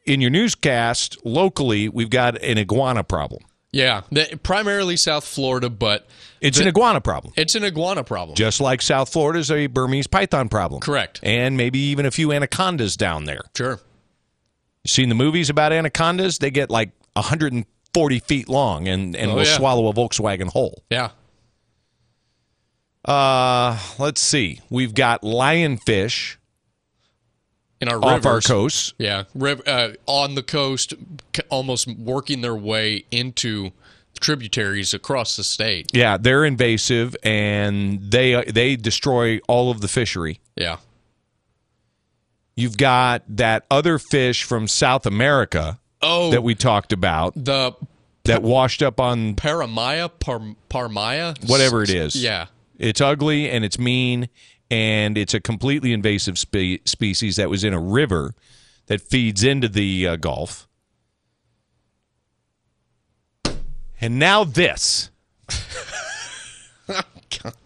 In 0.06 0.20
your 0.20 0.30
newscast 0.30 1.18
locally, 1.24 1.88
we've 1.88 2.10
got 2.10 2.42
an 2.42 2.56
iguana 2.58 3.04
problem. 3.04 3.42
Yeah, 3.72 4.02
the, 4.10 4.38
primarily 4.42 4.96
South 4.96 5.24
Florida, 5.24 5.70
but 5.70 6.08
It's 6.40 6.56
the- 6.58 6.64
an 6.64 6.68
iguana 6.68 7.00
problem. 7.00 7.32
It's 7.36 7.54
an 7.54 7.62
iguana 7.64 8.02
problem. 8.02 8.34
Just 8.34 8.60
like 8.60 8.82
South 8.82 9.12
Florida 9.12 9.38
is 9.38 9.50
a 9.50 9.68
Burmese 9.68 10.08
python 10.08 10.48
problem. 10.48 10.80
Correct. 10.80 11.20
And 11.22 11.56
maybe 11.56 11.78
even 11.78 12.04
a 12.04 12.10
few 12.10 12.32
anacondas 12.32 12.96
down 12.96 13.26
there. 13.26 13.42
Sure. 13.56 13.78
You 14.84 14.88
seen 14.88 15.08
the 15.08 15.14
movies 15.14 15.50
about 15.50 15.72
anacondas? 15.72 16.38
They 16.38 16.50
get 16.50 16.68
like 16.70 16.90
140 17.12 18.18
feet 18.20 18.48
long 18.48 18.88
and, 18.88 19.14
and 19.14 19.30
Oh, 19.30 19.34
will 19.36 19.44
yeah. 19.44 19.56
swallow 19.56 19.86
a 19.88 19.92
Volkswagen 19.94 20.48
whole. 20.48 20.82
Yeah. 20.90 21.10
Uh, 23.04 23.78
let's 23.98 24.20
see. 24.20 24.60
We've 24.68 24.94
got 24.94 25.22
lionfish 25.22 26.36
In 27.80 27.88
our 27.88 27.96
off 27.96 28.04
our 28.04 28.14
rivers. 28.34 28.46
coast. 28.46 28.94
Yeah, 28.98 29.24
riv- 29.34 29.66
uh, 29.66 29.90
on 30.06 30.34
the 30.34 30.42
coast, 30.42 30.92
c- 31.34 31.42
almost 31.48 31.88
working 31.88 32.42
their 32.42 32.54
way 32.56 33.04
into 33.10 33.70
tributaries 34.20 34.92
across 34.92 35.36
the 35.36 35.44
state. 35.44 35.90
Yeah, 35.94 36.18
they're 36.18 36.44
invasive 36.44 37.16
and 37.22 38.10
they 38.10 38.44
they 38.44 38.76
destroy 38.76 39.38
all 39.48 39.70
of 39.70 39.80
the 39.80 39.88
fishery. 39.88 40.40
Yeah. 40.56 40.76
You've 42.56 42.76
got 42.76 43.22
that 43.28 43.64
other 43.70 43.98
fish 43.98 44.42
from 44.44 44.68
South 44.68 45.06
America 45.06 45.78
Oh, 46.02 46.30
that 46.30 46.42
we 46.42 46.54
talked 46.54 46.92
about 46.92 47.32
the 47.34 47.72
that 48.24 48.42
washed 48.42 48.82
up 48.82 49.00
on 49.00 49.34
Paramaya, 49.34 50.10
Par- 50.20 50.54
Parmaya, 50.68 51.48
whatever 51.48 51.82
it 51.82 51.90
is. 51.90 52.14
Yeah. 52.16 52.46
It's 52.78 53.00
ugly 53.00 53.48
and 53.50 53.64
it's 53.64 53.78
mean 53.78 54.28
and 54.70 55.18
it's 55.18 55.34
a 55.34 55.40
completely 55.40 55.92
invasive 55.92 56.38
spe- 56.38 56.84
species 56.84 57.36
that 57.36 57.50
was 57.50 57.64
in 57.64 57.72
a 57.72 57.80
river 57.80 58.34
that 58.86 59.00
feeds 59.00 59.44
into 59.44 59.68
the 59.68 60.06
uh, 60.06 60.16
Gulf. 60.16 60.68
And 64.00 64.18
now 64.18 64.44
this. 64.44 65.10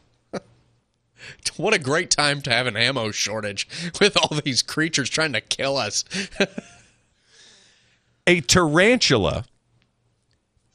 What 1.57 1.75
a 1.75 1.79
great 1.79 2.11
time 2.11 2.41
to 2.43 2.51
have 2.51 2.67
an 2.67 2.77
ammo 2.77 3.11
shortage 3.11 3.69
with 4.01 4.17
all 4.17 4.41
these 4.45 4.63
creatures 4.63 5.09
trying 5.09 5.33
to 5.35 5.41
kill 5.41 5.77
us. 5.77 6.05
A 8.27 8.41
tarantula 8.41 9.45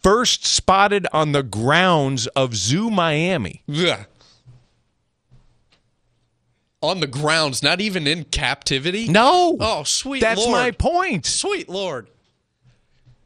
first 0.01 0.45
spotted 0.45 1.07
on 1.11 1.33
the 1.33 1.43
grounds 1.43 2.27
of 2.27 2.55
Zoo 2.55 2.89
Miami. 2.89 3.63
Ugh. 3.69 4.05
On 6.81 7.01
the 7.01 7.07
grounds, 7.07 7.61
not 7.61 7.81
even 7.81 8.07
in 8.07 8.23
captivity. 8.23 9.07
No. 9.09 9.57
Oh, 9.59 9.83
sweet 9.83 10.21
Lord. 10.21 10.37
That's 10.37 10.45
Lord. 10.45 10.51
my 10.51 10.71
point. 10.71 11.25
Sweet 11.25 11.67
Lord. 11.67 12.07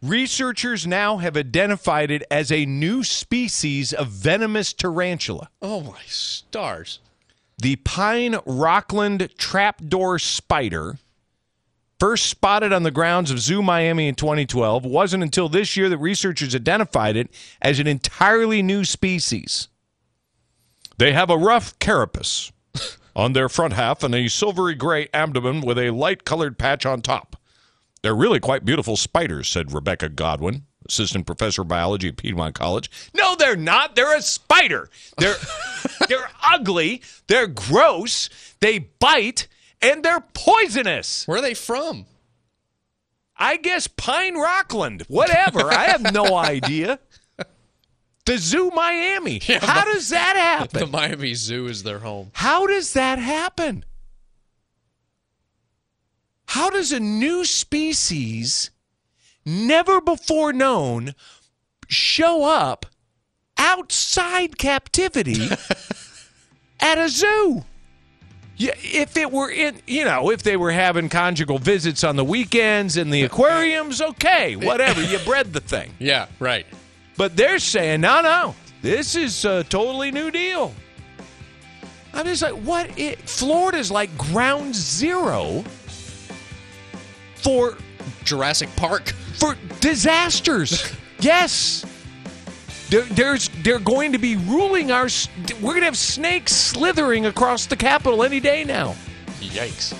Researchers 0.02 0.88
now 0.88 1.18
have 1.18 1.38
identified 1.38 2.12
it 2.12 2.24
as 2.30 2.52
a 2.52 2.66
new 2.66 3.04
species 3.04 3.94
of 3.94 4.08
venomous 4.08 4.74
tarantula. 4.74 5.50
Oh 5.62 5.82
my 5.82 6.02
stars. 6.08 7.00
The 7.58 7.78
pine 7.78 8.38
rockland 8.46 9.30
trapdoor 9.38 10.20
spider 10.20 10.98
first 12.00 12.26
spotted 12.26 12.74
on 12.74 12.84
the 12.84 12.92
grounds 12.92 13.32
of 13.32 13.40
Zoo 13.40 13.62
Miami 13.62 14.10
in 14.10 14.16
2012. 14.16 14.84
Wasn't 14.84 15.24
until 15.24 15.48
this 15.48 15.78
year 15.78 15.88
that 15.88 16.00
researchers 16.00 16.54
identified 16.54 17.16
it 17.16 17.30
as 17.62 17.80
an 17.80 17.88
entirely 17.88 18.62
new 18.62 18.84
species. 18.84 19.70
They 20.98 21.14
have 21.14 21.30
a 21.30 21.38
rough 21.38 21.80
carapace 21.80 22.52
on 23.16 23.34
their 23.34 23.50
front 23.50 23.74
half 23.74 24.04
and 24.04 24.14
a 24.16 24.28
silvery 24.28 24.76
gray 24.76 25.08
abdomen 25.14 25.62
with 25.62 25.78
a 25.78 25.92
light 25.92 26.26
colored 26.26 26.58
patch 26.58 26.86
on 26.86 27.02
top. 27.02 27.36
They're 28.02 28.16
really 28.16 28.40
quite 28.40 28.66
beautiful 28.66 28.98
spiders, 28.98 29.48
said 29.48 29.72
Rebecca 29.72 30.10
Godwin, 30.10 30.66
assistant 30.88 31.26
professor 31.26 31.62
of 31.62 31.70
biology 31.70 32.10
at 32.10 32.18
Piedmont 32.18 32.56
College. 32.56 32.92
No, 33.14 33.36
they're 33.36 33.56
not. 33.56 33.96
They're 33.96 34.16
a 34.16 34.22
spider. 34.22 34.90
They're 35.18 35.36
they're 36.10 36.30
ugly. 36.44 37.02
They're 37.28 37.48
gross. 37.48 38.30
They 38.60 38.80
bite 38.80 39.48
and 39.82 40.04
they're 40.04 40.24
poisonous. 40.34 41.28
Where 41.28 41.38
are 41.38 41.42
they 41.42 41.54
from? 41.54 42.06
I 43.38 43.58
guess 43.58 43.88
Pine 43.88 44.36
Rockland. 44.36 45.04
Whatever. 45.08 45.72
I 45.72 45.86
have 45.86 46.14
no 46.14 46.36
idea. 46.38 47.00
The 48.26 48.38
Zoo 48.38 48.72
Miami. 48.74 49.40
How 49.40 49.84
does 49.86 50.10
that 50.10 50.36
happen? 50.38 50.80
The 50.80 50.88
Miami 50.88 51.34
Zoo 51.34 51.68
is 51.68 51.84
their 51.84 52.00
home. 52.00 52.32
How 52.34 52.66
does 52.68 52.94
that 52.94 53.20
happen? 53.20 53.84
How 56.48 56.70
does 56.70 56.92
a 56.92 57.00
new 57.00 57.44
species, 57.46 58.70
never 59.46 60.00
before 60.00 60.54
known, 60.54 61.16
show 61.88 62.46
up 62.46 62.86
outside 63.58 64.58
captivity 64.58 65.50
at 66.80 66.98
a 66.98 67.10
zoo? 67.10 67.66
Yeah, 68.56 68.74
if 68.78 69.18
it 69.18 69.32
were 69.32 69.50
in, 69.50 69.82
you 69.88 70.06
know, 70.06 70.30
if 70.30 70.44
they 70.44 70.56
were 70.56 70.72
having 70.72 71.10
conjugal 71.10 71.58
visits 71.58 72.04
on 72.04 72.16
the 72.18 72.24
weekends 72.24 72.98
in 72.98 73.10
the 73.10 73.24
aquariums, 73.24 74.00
okay, 74.00 74.56
whatever. 74.56 75.02
You 75.02 75.18
bred 75.20 75.54
the 75.54 75.60
thing. 75.60 75.92
Yeah, 76.00 76.28
right. 76.40 76.68
But 77.18 77.38
they're 77.38 77.60
saying, 77.60 78.02
no, 78.02 78.22
no, 78.22 78.56
this 78.82 79.16
is 79.16 79.46
a 79.46 79.64
totally 79.64 80.12
new 80.12 80.32
deal. 80.32 80.74
I'm 82.14 82.26
just 82.26 82.42
like, 82.42 82.54
what? 82.54 82.98
It, 82.98 83.20
Florida's 83.28 83.90
like 83.90 84.16
ground 84.18 84.76
zero 84.76 85.64
for 87.36 87.78
Jurassic 88.24 88.70
Park. 88.76 89.10
for 89.38 89.56
disasters. 89.80 90.96
yes. 91.20 91.86
There, 92.90 93.02
there's 93.02 93.50
they're 93.64 93.80
going 93.80 94.12
to 94.12 94.20
be 94.20 94.36
ruling 94.36 94.92
our. 94.92 95.08
We're 95.62 95.72
going 95.72 95.82
to 95.82 95.86
have 95.86 95.98
snakes 95.98 96.54
slithering 96.54 97.26
across 97.26 97.66
the 97.66 97.76
Capitol 97.76 98.24
any 98.24 98.40
day 98.40 98.64
now. 98.64 98.96
Yikes. 99.40 99.98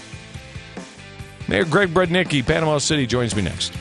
Mayor 1.48 1.66
Greg 1.66 1.90
Brudnicki, 1.90 2.46
Panama 2.46 2.78
City, 2.78 3.08
joins 3.08 3.36
me 3.36 3.42
next. 3.42 3.74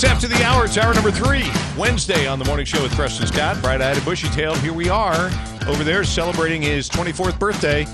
Minutes 0.00 0.14
after 0.14 0.28
the 0.28 0.44
hour, 0.44 0.66
it's 0.66 0.78
hour 0.78 0.94
number 0.94 1.10
three. 1.10 1.42
Wednesday 1.76 2.28
on 2.28 2.38
the 2.38 2.44
morning 2.44 2.64
show 2.64 2.80
with 2.80 2.94
Preston 2.94 3.26
Scott. 3.26 3.60
Bright 3.60 3.80
eyed 3.80 3.96
and 3.96 4.04
bushy 4.04 4.28
tailed. 4.28 4.56
Here 4.58 4.72
we 4.72 4.88
are 4.88 5.28
over 5.66 5.82
there 5.82 6.04
celebrating 6.04 6.62
his 6.62 6.88
24th 6.88 7.36
birthday. 7.36 7.84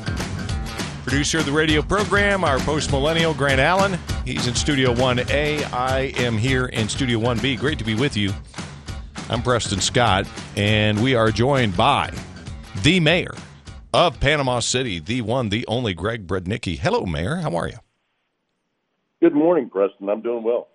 Producer 1.05 1.39
of 1.39 1.47
the 1.47 1.53
radio 1.53 1.81
program, 1.81 2.45
our 2.45 2.59
post 2.59 2.93
millennial, 2.93 3.33
Grant 3.33 3.59
Allen. 3.59 3.99
He's 4.27 4.47
in 4.47 4.55
Studio 4.55 4.93
1A. 4.93 5.73
I 5.73 6.13
am 6.19 6.37
here 6.37 6.67
in 6.67 6.91
Studio 6.91 7.19
1B. 7.19 7.59
Great 7.59 7.79
to 7.79 7.85
be 7.85 7.95
with 7.95 8.19
you. 8.19 8.35
I'm 9.31 9.43
Preston 9.43 9.81
Scott, 9.81 10.29
and 10.57 11.03
we 11.03 11.15
are 11.15 11.31
joined 11.31 11.75
by 11.75 12.13
the 12.83 13.01
mayor 13.01 13.35
of 13.95 14.21
Panama 14.21 14.61
City, 14.61 14.99
the 14.99 15.23
one, 15.23 15.49
the 15.49 15.67
only 15.69 15.95
Greg 15.95 16.27
Brudnicki. 16.27 16.79
Hello, 16.79 17.07
Mayor. 17.07 17.37
How 17.37 17.57
are 17.57 17.69
you? 17.69 17.79
Good 19.23 19.35
morning, 19.35 19.71
Preston. 19.71 20.11
I'm 20.11 20.21
doing 20.21 20.43
well. 20.43 20.69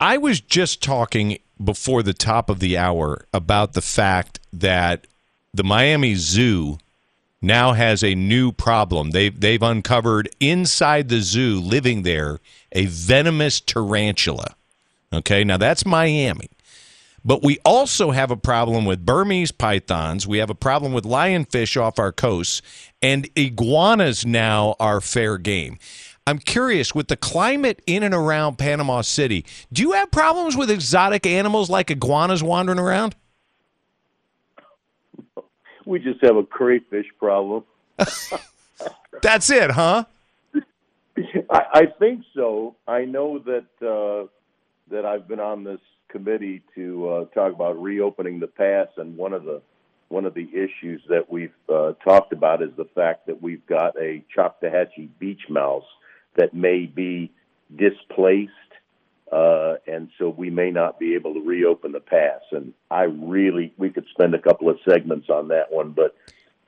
I 0.00 0.18
was 0.18 0.40
just 0.40 0.82
talking 0.82 1.38
before 1.62 2.02
the 2.02 2.12
top 2.12 2.50
of 2.50 2.60
the 2.60 2.76
hour 2.76 3.24
about 3.32 3.72
the 3.72 3.80
fact 3.80 4.40
that 4.52 5.06
the 5.54 5.64
Miami 5.64 6.14
Zoo 6.14 6.78
now 7.40 7.72
has 7.72 8.04
a 8.04 8.14
new 8.14 8.52
problem. 8.52 9.12
They've 9.12 9.38
they've 9.38 9.62
uncovered 9.62 10.28
inside 10.38 11.08
the 11.08 11.20
zoo, 11.20 11.60
living 11.60 12.02
there, 12.02 12.40
a 12.72 12.86
venomous 12.86 13.60
tarantula. 13.60 14.54
Okay, 15.12 15.44
now 15.44 15.56
that's 15.56 15.86
Miami. 15.86 16.48
But 17.24 17.42
we 17.42 17.58
also 17.64 18.12
have 18.12 18.30
a 18.30 18.36
problem 18.36 18.84
with 18.84 19.04
Burmese 19.04 19.50
pythons. 19.50 20.28
We 20.28 20.38
have 20.38 20.50
a 20.50 20.54
problem 20.54 20.92
with 20.92 21.04
lionfish 21.04 21.80
off 21.80 21.98
our 21.98 22.12
coasts, 22.12 22.62
and 23.02 23.28
iguanas 23.34 24.24
now 24.24 24.76
are 24.78 25.00
fair 25.00 25.36
game. 25.36 25.78
I'm 26.28 26.38
curious 26.38 26.92
with 26.92 27.06
the 27.06 27.16
climate 27.16 27.80
in 27.86 28.02
and 28.02 28.12
around 28.12 28.58
Panama 28.58 29.02
City, 29.02 29.44
do 29.72 29.82
you 29.82 29.92
have 29.92 30.10
problems 30.10 30.56
with 30.56 30.70
exotic 30.70 31.24
animals 31.24 31.70
like 31.70 31.88
iguanas 31.88 32.42
wandering 32.42 32.80
around? 32.80 33.14
We 35.84 36.00
just 36.00 36.20
have 36.24 36.34
a 36.34 36.42
crayfish 36.42 37.06
problem. 37.20 37.62
That's 39.22 39.50
it, 39.50 39.70
huh? 39.70 40.04
I, 41.48 41.62
I 41.72 41.86
think 42.00 42.24
so. 42.34 42.74
I 42.88 43.04
know 43.04 43.38
that 43.38 43.66
uh, 43.80 44.26
that 44.90 45.06
I've 45.06 45.28
been 45.28 45.40
on 45.40 45.62
this 45.62 45.80
committee 46.08 46.62
to 46.74 47.08
uh, 47.08 47.24
talk 47.26 47.54
about 47.54 47.80
reopening 47.80 48.40
the 48.40 48.48
pass, 48.48 48.88
and 48.96 49.16
one 49.16 49.32
of 49.32 49.44
the 49.44 49.62
one 50.08 50.24
of 50.24 50.34
the 50.34 50.48
issues 50.52 51.02
that 51.08 51.30
we've 51.30 51.54
uh, 51.68 51.92
talked 52.04 52.32
about 52.32 52.62
is 52.62 52.70
the 52.76 52.88
fact 52.96 53.26
that 53.26 53.40
we've 53.40 53.64
got 53.66 53.96
a 53.96 54.24
Choctawhatchee 54.36 55.08
beach 55.20 55.42
mouse 55.48 55.84
that 56.36 56.54
may 56.54 56.86
be 56.86 57.32
displaced, 57.74 58.52
uh, 59.32 59.74
and 59.86 60.10
so 60.18 60.28
we 60.28 60.50
may 60.50 60.70
not 60.70 60.98
be 60.98 61.14
able 61.14 61.34
to 61.34 61.40
reopen 61.40 61.92
the 61.92 62.00
pass. 62.00 62.40
And 62.52 62.72
I 62.90 63.02
really, 63.02 63.72
we 63.76 63.90
could 63.90 64.06
spend 64.10 64.34
a 64.34 64.40
couple 64.40 64.68
of 64.68 64.78
segments 64.88 65.28
on 65.28 65.48
that 65.48 65.72
one, 65.72 65.90
but 65.92 66.16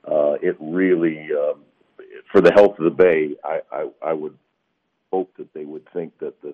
uh, 0.05 0.33
it 0.41 0.57
really, 0.59 1.29
um, 1.33 1.61
for 2.31 2.41
the 2.41 2.51
health 2.51 2.77
of 2.79 2.83
the 2.83 3.03
bay, 3.03 3.35
I, 3.43 3.61
I, 3.71 3.89
I 4.01 4.13
would 4.13 4.37
hope 5.11 5.31
that 5.37 5.53
they 5.53 5.65
would 5.65 5.87
think 5.93 6.17
that 6.19 6.41
the 6.41 6.53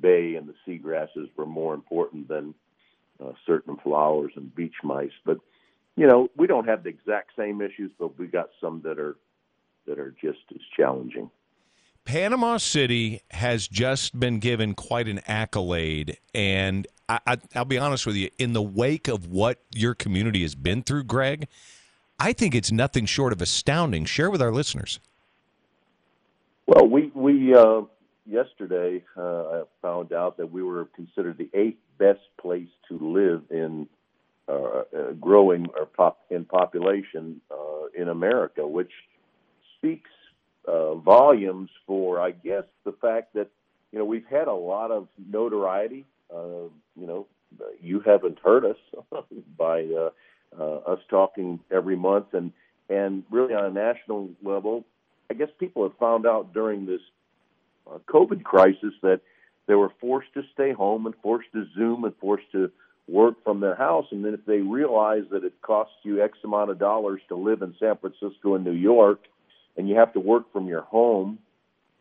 bay 0.00 0.34
and 0.34 0.48
the 0.48 0.54
seagrasses 0.66 1.28
were 1.36 1.46
more 1.46 1.74
important 1.74 2.28
than 2.28 2.54
uh, 3.24 3.32
certain 3.46 3.76
flowers 3.76 4.32
and 4.36 4.54
beach 4.54 4.74
mice. 4.82 5.12
But 5.24 5.38
you 5.96 6.06
know, 6.06 6.28
we 6.36 6.46
don't 6.46 6.66
have 6.66 6.82
the 6.82 6.88
exact 6.88 7.30
same 7.36 7.60
issues, 7.60 7.92
but 7.98 8.18
we 8.18 8.26
got 8.26 8.50
some 8.60 8.80
that 8.82 8.98
are 8.98 9.16
that 9.86 9.98
are 9.98 10.14
just 10.20 10.40
as 10.52 10.60
challenging. 10.76 11.30
Panama 12.04 12.58
City 12.58 13.22
has 13.30 13.66
just 13.66 14.18
been 14.18 14.38
given 14.38 14.74
quite 14.74 15.08
an 15.08 15.20
accolade, 15.26 16.18
and 16.34 16.86
I, 17.08 17.20
I, 17.26 17.36
I'll 17.54 17.64
be 17.64 17.78
honest 17.78 18.06
with 18.06 18.16
you. 18.16 18.30
In 18.38 18.52
the 18.52 18.62
wake 18.62 19.08
of 19.08 19.26
what 19.26 19.58
your 19.74 19.94
community 19.94 20.42
has 20.42 20.54
been 20.54 20.82
through, 20.82 21.04
Greg, 21.04 21.48
I 22.18 22.32
think 22.32 22.54
it's 22.54 22.70
nothing 22.70 23.06
short 23.06 23.32
of 23.32 23.40
astounding. 23.40 24.04
Share 24.04 24.30
with 24.30 24.42
our 24.42 24.52
listeners. 24.52 25.00
Well, 26.66 26.86
we 26.86 27.10
we 27.14 27.54
uh, 27.54 27.82
yesterday 28.26 29.02
uh, 29.16 29.62
found 29.80 30.12
out 30.12 30.36
that 30.36 30.50
we 30.50 30.62
were 30.62 30.86
considered 30.96 31.38
the 31.38 31.50
eighth 31.54 31.78
best 31.98 32.20
place 32.38 32.68
to 32.88 32.98
live 32.98 33.42
in 33.50 33.88
uh, 34.46 34.52
uh, 34.52 34.82
growing 35.20 35.66
or 35.78 35.86
pop 35.86 36.20
in 36.30 36.44
population 36.44 37.40
uh, 37.50 37.86
in 37.94 38.08
America, 38.08 38.66
which 38.66 38.92
speaks 39.78 40.10
uh, 40.66 40.94
volumes 40.94 41.70
for, 41.86 42.20
I 42.20 42.32
guess, 42.32 42.64
the 42.84 42.92
fact 42.92 43.34
that 43.34 43.48
you 43.92 43.98
know 43.98 44.04
we've 44.04 44.26
had 44.26 44.48
a 44.48 44.52
lot 44.52 44.90
of 44.90 45.08
notoriety. 45.30 46.04
Uh, 46.34 46.68
you 46.96 47.06
know, 47.06 47.26
you 47.80 48.00
haven't 48.00 48.38
heard 48.38 48.64
us 48.64 48.76
by 49.58 49.84
uh, 49.84 50.10
uh, 50.58 50.76
us 50.92 51.00
talking 51.08 51.60
every 51.70 51.96
month, 51.96 52.34
and 52.34 52.52
and 52.88 53.24
really 53.30 53.54
on 53.54 53.64
a 53.64 53.70
national 53.70 54.30
level, 54.42 54.84
I 55.30 55.34
guess 55.34 55.48
people 55.58 55.82
have 55.84 55.96
found 55.98 56.26
out 56.26 56.52
during 56.52 56.86
this 56.86 57.00
uh, 57.90 57.98
COVID 58.08 58.42
crisis 58.42 58.92
that 59.02 59.20
they 59.66 59.74
were 59.74 59.92
forced 60.00 60.32
to 60.34 60.42
stay 60.52 60.72
home 60.72 61.06
and 61.06 61.14
forced 61.22 61.50
to 61.52 61.66
Zoom 61.74 62.04
and 62.04 62.14
forced 62.20 62.50
to 62.52 62.70
work 63.08 63.42
from 63.44 63.60
their 63.60 63.74
house. 63.74 64.06
And 64.10 64.24
then 64.24 64.34
if 64.34 64.44
they 64.46 64.58
realize 64.58 65.24
that 65.30 65.44
it 65.44 65.54
costs 65.62 65.94
you 66.02 66.22
X 66.22 66.38
amount 66.44 66.70
of 66.70 66.78
dollars 66.78 67.20
to 67.28 67.36
live 67.36 67.62
in 67.62 67.74
San 67.78 67.96
Francisco 67.96 68.54
and 68.54 68.64
New 68.64 68.72
York, 68.72 69.20
and 69.76 69.88
you 69.88 69.96
have 69.96 70.12
to 70.12 70.20
work 70.20 70.52
from 70.52 70.66
your 70.66 70.82
home, 70.82 71.38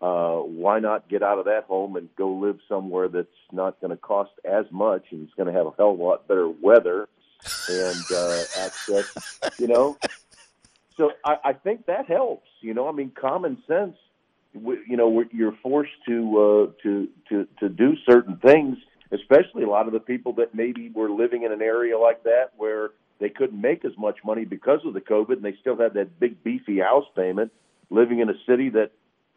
uh, 0.02 0.38
why 0.38 0.80
not 0.80 1.08
get 1.08 1.24
out 1.24 1.40
of 1.40 1.46
that 1.46 1.64
home 1.64 1.96
and 1.96 2.10
go 2.16 2.30
live 2.30 2.60
somewhere 2.68 3.08
that's 3.08 3.28
not 3.52 3.80
going 3.80 3.92
to 3.92 3.98
cost 3.98 4.32
as 4.44 4.66
much 4.72 5.06
and 5.12 5.24
it's 5.24 5.34
going 5.36 5.48
to 5.48 5.54
have 5.54 5.68
a 5.68 5.72
hell 5.78 5.92
of 5.92 6.00
a 6.00 6.04
lot 6.04 6.28
better 6.28 6.50
weather 6.50 7.08
and 7.70 8.04
uh, 8.14 8.44
access, 8.60 9.40
you 9.58 9.68
know? 9.68 9.98
so 10.98 11.12
I, 11.24 11.38
I 11.46 11.54
think 11.54 11.86
that 11.86 12.06
helps. 12.08 12.50
You 12.62 12.74
know, 12.74 12.88
I 12.88 12.92
mean, 12.92 13.12
common 13.12 13.62
sense. 13.68 13.96
You 14.54 14.98
know, 14.98 15.24
you're 15.32 15.58
forced 15.64 15.92
to 16.08 16.70
uh, 16.70 16.82
to 16.84 17.10
to 17.30 17.48
to 17.60 17.70
do 17.70 17.96
certain 18.08 18.38
things, 18.38 18.78
especially 19.12 19.64
a 19.64 19.70
lot 19.70 19.88
of 19.88 19.94
the 19.94 20.00
people 20.00 20.34
that 20.34 20.54
maybe 20.54 20.90
were 20.90 21.10
living 21.10 21.44
in 21.44 21.52
an 21.52 21.62
area 21.62 21.98
like 21.98 22.24
that 22.24 22.52
where 22.58 22.92
they 23.24 23.30
couldn't 23.30 23.62
make 23.62 23.86
as 23.86 23.94
much 23.98 24.18
money 24.26 24.44
because 24.44 24.82
of 24.86 24.94
the 24.94 25.00
COVID, 25.00 25.38
and 25.38 25.44
they 25.44 25.56
still 25.62 25.78
had 25.78 25.94
that 25.94 26.20
big 26.20 26.44
beefy 26.44 26.80
house 26.82 27.06
payment, 27.16 27.54
living 27.90 28.20
in 28.20 28.30
a 28.30 28.34
city 28.46 28.68
that 28.72 28.92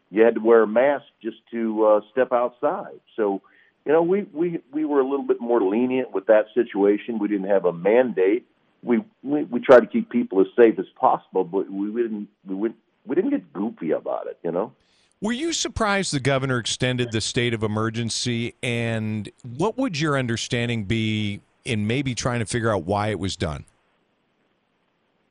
you 0.09 0.23
had 0.23 0.35
to 0.35 0.41
wear 0.41 0.63
a 0.63 0.67
mask 0.67 1.05
just 1.23 1.37
to 1.51 1.85
uh, 1.85 2.01
step 2.11 2.33
outside. 2.33 2.99
So, 3.15 3.41
you 3.85 3.93
know, 3.93 4.01
we 4.01 4.23
we 4.33 4.59
we 4.73 4.83
were 4.83 4.99
a 4.99 5.07
little 5.07 5.25
bit 5.25 5.39
more 5.39 5.61
lenient 5.61 6.11
with 6.11 6.25
that 6.25 6.47
situation. 6.53 7.17
We 7.17 7.29
didn't 7.29 7.47
have 7.47 7.63
a 7.63 7.71
mandate. 7.71 8.45
We 8.83 9.05
we, 9.23 9.45
we 9.45 9.61
tried 9.61 9.79
to 9.79 9.87
keep 9.87 10.09
people 10.09 10.41
as 10.41 10.47
safe 10.57 10.77
as 10.79 10.85
possible, 10.99 11.45
but 11.45 11.69
we 11.71 11.87
didn't 12.01 12.27
we 12.45 12.55
would 12.55 12.73
we 13.05 13.15
didn't 13.15 13.29
get 13.29 13.53
goofy 13.53 13.91
about 13.91 14.27
it. 14.27 14.37
You 14.43 14.51
know. 14.51 14.73
Were 15.21 15.31
you 15.31 15.53
surprised 15.53 16.13
the 16.13 16.19
governor 16.19 16.59
extended 16.59 17.13
the 17.13 17.21
state 17.21 17.53
of 17.53 17.63
emergency? 17.63 18.53
And 18.61 19.31
what 19.57 19.77
would 19.77 19.97
your 19.97 20.17
understanding 20.17 20.83
be 20.83 21.39
in 21.63 21.87
maybe 21.87 22.13
trying 22.13 22.39
to 22.39 22.45
figure 22.45 22.69
out 22.69 22.83
why 22.83 23.07
it 23.11 23.19
was 23.19 23.37
done? 23.37 23.63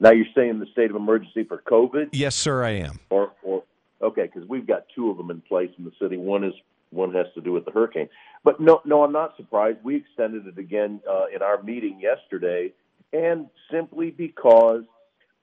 Now 0.01 0.13
you're 0.13 0.27
saying 0.35 0.59
the 0.61 0.67
state 0.73 0.91
of 0.91 0.97
emergency 0.97 1.45
for 1.45 1.59
COVID, 1.59 2.11
Yes, 2.13 2.35
sir, 2.35 2.65
I 2.65 2.71
am. 2.71 3.01
or 3.11 3.33
or 3.43 3.63
okay, 4.03 4.23
because 4.33 4.49
we've 4.49 4.67
got 4.67 4.87
two 4.95 5.11
of 5.11 5.17
them 5.17 5.31
in 5.31 5.41
place 5.41 5.71
in 5.79 5.85
the 5.85 5.93
city. 6.01 6.17
One 6.17 6.45
is 6.45 6.55
one 6.91 7.13
has 7.15 7.27
to 7.35 7.41
do 7.41 7.53
with 7.53 7.65
the 7.65 7.71
hurricane, 7.73 8.09
but 8.45 8.61
no, 8.61 8.81
no, 8.85 9.03
I'm 9.03 9.13
not 9.13 9.37
surprised. 9.37 9.79
We 9.83 9.97
extended 9.97 10.47
it 10.47 10.59
again 10.59 11.01
uh, 11.11 11.25
in 11.35 11.43
our 11.43 11.63
meeting 11.63 12.01
yesterday, 12.01 12.73
and 13.13 13.49
simply 13.71 14.11
because 14.11 14.85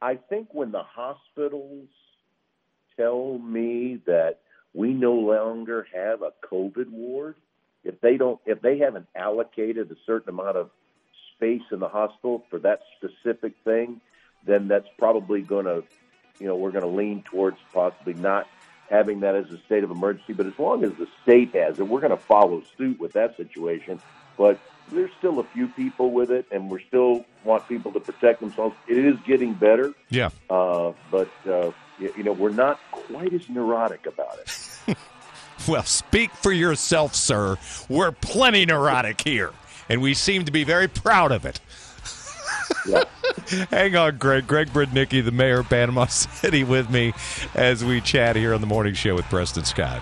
I 0.02 0.16
think 0.16 0.50
when 0.54 0.72
the 0.72 0.84
hospitals 0.84 1.88
tell 2.96 3.40
me 3.40 4.00
that 4.06 4.40
we 4.74 4.94
no 4.94 5.14
longer 5.14 5.88
have 5.94 6.22
a 6.22 6.32
COVID 6.46 6.90
ward, 6.90 7.36
if 7.84 8.00
they 8.02 8.18
don't, 8.18 8.40
if 8.46 8.62
they 8.62 8.78
haven't 8.78 9.08
allocated 9.16 9.92
a 9.92 9.96
certain 10.06 10.30
amount 10.30 10.58
of 10.58 10.70
space 11.36 11.62
in 11.72 11.80
the 11.80 11.90
hospital 11.90 12.44
for 12.50 12.60
that 12.60 12.80
specific 12.98 13.54
thing, 13.66 14.00
then 14.46 14.68
that's 14.68 14.88
probably 14.98 15.42
going 15.42 15.66
to, 15.66 15.84
you 16.40 16.48
know, 16.48 16.56
we're 16.56 16.72
going 16.72 16.84
to 16.84 16.90
lean 16.90 17.24
towards 17.24 17.58
possibly 17.74 18.14
not 18.16 18.48
having 18.90 19.22
that 19.22 19.36
as 19.36 19.50
a 19.52 19.58
state 19.66 19.84
of 19.84 19.92
emergency. 19.92 20.34
But 20.34 20.46
as 20.48 20.58
long 20.60 20.84
as 20.84 20.92
the 20.94 21.08
state 21.24 21.54
has 21.56 21.80
it, 21.80 21.88
we're 21.88 22.02
going 22.02 22.12
to 22.12 22.18
follow 22.18 22.62
suit 22.78 23.00
with 23.00 23.14
that 23.14 23.38
situation. 23.38 24.00
But 24.38 24.60
there's 24.92 25.12
still 25.18 25.40
a 25.40 25.44
few 25.46 25.68
people 25.70 26.12
with 26.12 26.30
it, 26.32 26.46
and 26.52 26.70
we 26.70 26.84
still 26.88 27.26
want 27.44 27.68
people 27.70 27.92
to 27.94 28.00
protect 28.00 28.42
themselves. 28.42 28.76
It 28.88 28.98
is 28.98 29.16
getting 29.26 29.54
better, 29.54 29.94
Yeah. 30.10 30.30
uh, 30.50 30.92
but 31.10 31.30
uh, 31.48 31.72
you, 32.00 32.14
you 32.18 32.24
know, 32.24 32.34
we're 32.34 32.50
not 32.50 32.80
quite 32.92 33.32
as 33.34 33.48
neurotic 33.50 34.06
about 34.06 34.40
it. 34.40 34.98
Well, 35.66 35.84
speak 35.84 36.32
for 36.32 36.52
yourself, 36.52 37.16
sir. 37.16 37.58
We're 37.88 38.12
plenty 38.12 38.66
neurotic 38.66 39.22
here, 39.22 39.52
and 39.88 40.02
we 40.02 40.14
seem 40.14 40.44
to 40.44 40.52
be 40.52 40.66
very 40.66 40.90
proud 40.90 41.32
of 41.32 41.46
it. 41.46 41.62
Hang 43.70 43.96
on, 43.96 44.18
Greg. 44.18 44.48
Greg 44.48 44.70
Brudnicki, 44.70 45.24
the 45.24 45.32
mayor 45.32 45.60
of 45.60 45.70
Panama 45.70 46.06
City, 46.08 46.64
with 46.64 46.90
me 46.90 47.14
as 47.56 47.84
we 47.84 48.02
chat 48.02 48.36
here 48.36 48.54
on 48.54 48.62
the 48.62 48.68
morning 48.68 48.94
show 48.94 49.16
with 49.16 49.26
Preston 49.26 49.66
Scott. 49.66 50.02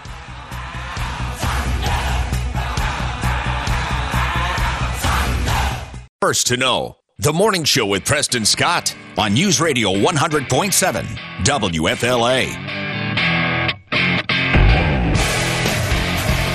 First 6.22 6.48
to 6.48 6.58
know. 6.58 6.98
The 7.18 7.34
Morning 7.34 7.66
Show 7.66 7.86
with 7.86 8.04
Preston 8.04 8.46
Scott 8.46 8.96
on 9.16 9.34
News 9.34 9.62
Radio 9.62 9.92
100.7 9.92 11.04
WFLA. 11.44 12.71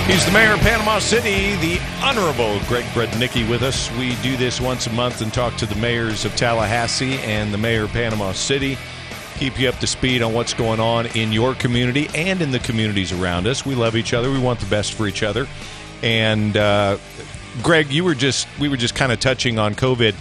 He's 0.07 0.25
the 0.25 0.31
mayor 0.31 0.53
of 0.53 0.61
Panama 0.61 1.01
City, 1.01 1.57
the 1.57 1.81
Honorable 2.01 2.61
Greg 2.69 2.85
Brudnicki 2.95 3.51
with 3.51 3.65
us. 3.65 3.91
We 3.99 4.15
do 4.23 4.37
this 4.37 4.61
once 4.61 4.87
a 4.87 4.93
month 4.93 5.21
and 5.21 5.35
talk 5.35 5.57
to 5.57 5.67
the 5.67 5.75
mayors 5.75 6.25
of 6.25 6.37
Tallahassee 6.37 7.15
and 7.19 7.53
the 7.53 7.59
mayor 7.59 7.83
of 7.83 7.91
Panama 7.91 8.31
City. 8.31 8.79
Keep 9.35 9.59
you 9.59 9.69
up 9.69 9.81
to 9.81 9.87
speed 9.89 10.23
on 10.23 10.33
what's 10.33 10.55
going 10.55 10.79
on 10.79 11.07
in 11.17 11.33
your 11.33 11.57
community 11.57 12.09
and 12.15 12.41
in 12.41 12.53
the 12.53 12.61
communities 12.61 13.13
around 13.13 13.49
us. 13.49 13.67
We 13.67 13.75
love 13.75 13.97
each 13.97 14.15
other. 14.15 14.31
We 14.31 14.39
want 14.39 14.61
the 14.61 14.67
best 14.67 14.93
for 14.93 15.09
each 15.09 15.25
other. 15.25 15.49
And 16.05 16.57
uh, 16.57 16.99
Greg, 17.65 17.91
you 17.91 18.05
were 18.05 18.15
just 18.15 18.47
we 18.61 18.69
were 18.69 18.77
just 18.77 18.95
kind 18.95 19.11
of 19.11 19.19
touching 19.19 19.59
on 19.59 19.75
COVID. 19.75 20.15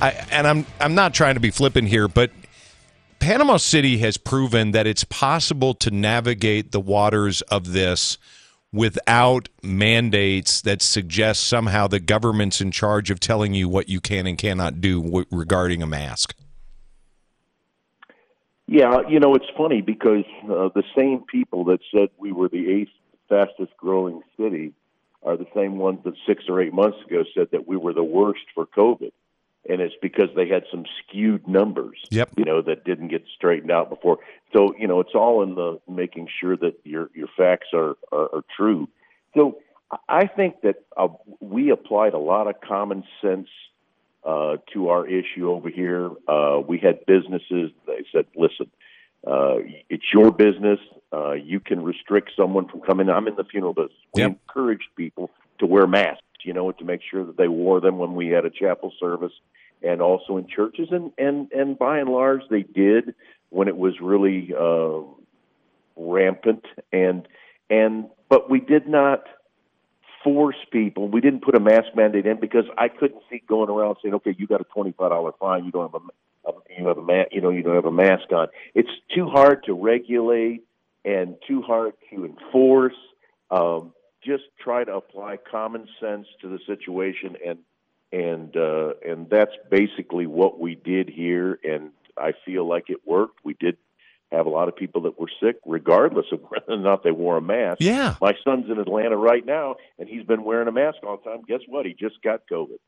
I, 0.00 0.10
and 0.30 0.46
I'm 0.46 0.66
I'm 0.78 0.94
not 0.94 1.14
trying 1.14 1.34
to 1.34 1.40
be 1.40 1.50
flippant 1.50 1.88
here, 1.88 2.06
but 2.06 2.30
Panama 3.18 3.56
City 3.56 3.98
has 3.98 4.16
proven 4.16 4.70
that 4.70 4.86
it's 4.86 5.02
possible 5.02 5.74
to 5.74 5.90
navigate 5.90 6.70
the 6.70 6.80
waters 6.80 7.42
of 7.42 7.72
this 7.72 8.18
without 8.72 9.48
mandates 9.62 10.60
that 10.62 10.80
suggest 10.80 11.46
somehow 11.46 11.86
the 11.86 12.00
government's 12.00 12.60
in 12.60 12.70
charge 12.70 13.10
of 13.10 13.20
telling 13.20 13.52
you 13.52 13.68
what 13.68 13.88
you 13.88 14.00
can 14.00 14.26
and 14.26 14.38
cannot 14.38 14.80
do 14.80 15.02
w- 15.02 15.26
regarding 15.30 15.82
a 15.82 15.86
mask. 15.86 16.34
Yeah, 18.66 19.02
you 19.08 19.20
know, 19.20 19.34
it's 19.34 19.50
funny 19.56 19.82
because 19.82 20.24
uh, 20.44 20.70
the 20.74 20.84
same 20.96 21.24
people 21.30 21.64
that 21.64 21.80
said 21.94 22.08
we 22.16 22.32
were 22.32 22.48
the 22.48 22.70
eighth 22.70 22.92
fastest 23.28 23.76
growing 23.76 24.22
city 24.38 24.72
are 25.22 25.36
the 25.36 25.46
same 25.54 25.76
ones 25.78 26.00
that 26.04 26.14
six 26.26 26.44
or 26.48 26.60
eight 26.60 26.72
months 26.72 26.98
ago 27.06 27.24
said 27.34 27.48
that 27.52 27.68
we 27.68 27.76
were 27.76 27.92
the 27.92 28.02
worst 28.02 28.44
for 28.54 28.66
COVID. 28.66 29.12
And 29.68 29.80
it's 29.80 29.94
because 30.02 30.28
they 30.34 30.48
had 30.48 30.64
some 30.70 30.84
skewed 30.98 31.46
numbers, 31.46 31.96
yep. 32.10 32.30
you 32.36 32.44
know, 32.44 32.62
that 32.62 32.84
didn't 32.84 33.08
get 33.08 33.24
straightened 33.36 33.70
out 33.70 33.90
before. 33.90 34.18
So, 34.54 34.74
you 34.78 34.86
know, 34.86 35.00
it's 35.00 35.14
all 35.14 35.42
in 35.42 35.54
the 35.54 35.80
making 35.88 36.28
sure 36.40 36.56
that 36.56 36.74
your 36.84 37.10
your 37.14 37.28
facts 37.36 37.68
are 37.72 37.96
are, 38.12 38.36
are 38.36 38.44
true. 38.56 38.88
So, 39.34 39.58
I 40.08 40.26
think 40.26 40.60
that 40.62 40.84
uh, 40.96 41.08
we 41.40 41.70
applied 41.70 42.14
a 42.14 42.18
lot 42.18 42.48
of 42.48 42.60
common 42.60 43.04
sense 43.20 43.48
uh, 44.24 44.56
to 44.72 44.88
our 44.88 45.06
issue 45.06 45.50
over 45.50 45.68
here. 45.68 46.10
Uh, 46.28 46.60
we 46.66 46.78
had 46.78 47.04
businesses. 47.06 47.70
They 47.86 48.04
said, 48.12 48.26
"Listen, 48.36 48.70
uh, 49.26 49.56
it's 49.88 50.04
your 50.12 50.30
business. 50.32 50.78
Uh, 51.12 51.32
you 51.32 51.60
can 51.60 51.82
restrict 51.82 52.32
someone 52.36 52.68
from 52.68 52.80
coming." 52.80 53.08
I'm 53.08 53.28
in 53.28 53.36
the 53.36 53.44
funeral 53.44 53.74
business. 53.74 53.92
We 54.14 54.22
encouraged 54.22 54.88
people 54.96 55.30
to 55.58 55.66
wear 55.66 55.86
masks, 55.86 56.22
you 56.44 56.52
know, 56.52 56.72
to 56.72 56.84
make 56.84 57.00
sure 57.10 57.24
that 57.24 57.36
they 57.36 57.48
wore 57.48 57.80
them 57.80 57.98
when 57.98 58.14
we 58.14 58.28
had 58.28 58.44
a 58.44 58.50
chapel 58.50 58.92
service, 59.00 59.32
and 59.82 60.02
also 60.02 60.36
in 60.36 60.46
churches. 60.46 60.88
And 60.90 61.12
and 61.18 61.50
and 61.52 61.78
by 61.78 61.98
and 61.98 62.08
large, 62.08 62.42
they 62.50 62.62
did 62.62 63.14
when 63.52 63.68
it 63.68 63.76
was 63.76 64.00
really 64.00 64.52
uh, 64.58 65.00
rampant. 65.96 66.64
And 66.92 67.28
and 67.70 68.06
but 68.28 68.50
we 68.50 68.60
did 68.60 68.88
not 68.88 69.24
force 70.24 70.56
people. 70.70 71.08
We 71.08 71.20
didn't 71.20 71.42
put 71.42 71.54
a 71.54 71.60
mask 71.60 71.94
mandate 71.94 72.26
in 72.26 72.40
because 72.40 72.64
I 72.78 72.88
couldn't 72.88 73.22
see 73.30 73.42
going 73.46 73.70
around 73.70 73.96
saying, 74.02 74.14
"Okay, 74.14 74.34
you 74.36 74.46
got 74.46 74.60
a 74.60 74.64
twenty-five 74.64 75.10
dollar 75.10 75.32
fine. 75.38 75.64
You 75.64 75.70
don't 75.70 75.92
have 75.92 76.02
a, 76.02 76.50
a 76.50 76.52
you 76.78 76.88
have 76.88 76.98
a 76.98 77.02
ma- 77.02 77.30
you 77.30 77.40
know 77.40 77.50
you 77.50 77.62
don't 77.62 77.74
have 77.74 77.84
a 77.84 77.92
mask 77.92 78.32
on." 78.32 78.48
It's 78.74 78.90
too 79.14 79.28
hard 79.28 79.64
to 79.64 79.74
regulate 79.74 80.62
and 81.04 81.36
too 81.46 81.62
hard 81.62 81.94
to 82.10 82.24
enforce. 82.24 82.96
Um, 83.50 83.92
just 84.24 84.44
try 84.62 84.84
to 84.84 84.94
apply 84.94 85.36
common 85.36 85.88
sense 86.00 86.26
to 86.40 86.48
the 86.48 86.58
situation, 86.66 87.36
and 87.44 87.58
and 88.12 88.56
uh, 88.56 88.94
and 89.06 89.28
that's 89.28 89.52
basically 89.70 90.26
what 90.26 90.60
we 90.60 90.74
did 90.74 91.08
here. 91.08 91.58
And 91.64 91.90
I 92.18 92.32
feel 92.44 92.68
like 92.68 92.84
it 92.88 92.98
worked. 93.06 93.40
We 93.44 93.54
did 93.54 93.76
have 94.30 94.46
a 94.46 94.50
lot 94.50 94.68
of 94.68 94.76
people 94.76 95.02
that 95.02 95.20
were 95.20 95.30
sick, 95.42 95.56
regardless 95.66 96.26
of 96.32 96.40
whether 96.48 96.72
or 96.72 96.78
not 96.78 97.04
they 97.04 97.10
wore 97.10 97.36
a 97.36 97.42
mask. 97.42 97.78
Yeah. 97.80 98.16
My 98.20 98.34
son's 98.44 98.70
in 98.70 98.78
Atlanta 98.78 99.16
right 99.16 99.44
now, 99.44 99.76
and 99.98 100.08
he's 100.08 100.24
been 100.24 100.44
wearing 100.44 100.68
a 100.68 100.72
mask 100.72 100.98
all 101.02 101.18
the 101.18 101.30
time. 101.30 101.42
Guess 101.46 101.60
what? 101.68 101.86
He 101.86 101.94
just 101.94 102.22
got 102.22 102.42
COVID. 102.50 102.78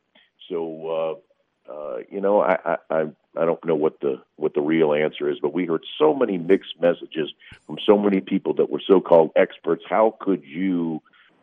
So, 0.49 1.21
uh, 1.69 1.73
uh, 1.73 1.99
you 2.11 2.21
know, 2.21 2.43
I, 2.43 2.77
I, 2.91 3.07
I, 3.35 3.45
don't 3.45 3.65
know 3.65 3.75
what 3.75 4.01
the 4.01 4.21
what 4.37 4.53
the 4.53 4.61
real 4.61 4.93
answer 4.93 5.31
is, 5.31 5.39
but 5.41 5.55
we 5.55 5.65
heard 5.65 5.83
so 5.99 6.15
many 6.15 6.37
mixed 6.37 6.79
messages 6.79 7.33
from 7.67 7.79
so 7.87 7.97
many 7.97 8.21
people 8.21 8.53
that 8.55 8.69
were 8.69 8.83
so-called 8.87 9.31
experts. 9.35 9.83
How 9.89 10.15
could 10.21 10.45
you 10.45 11.01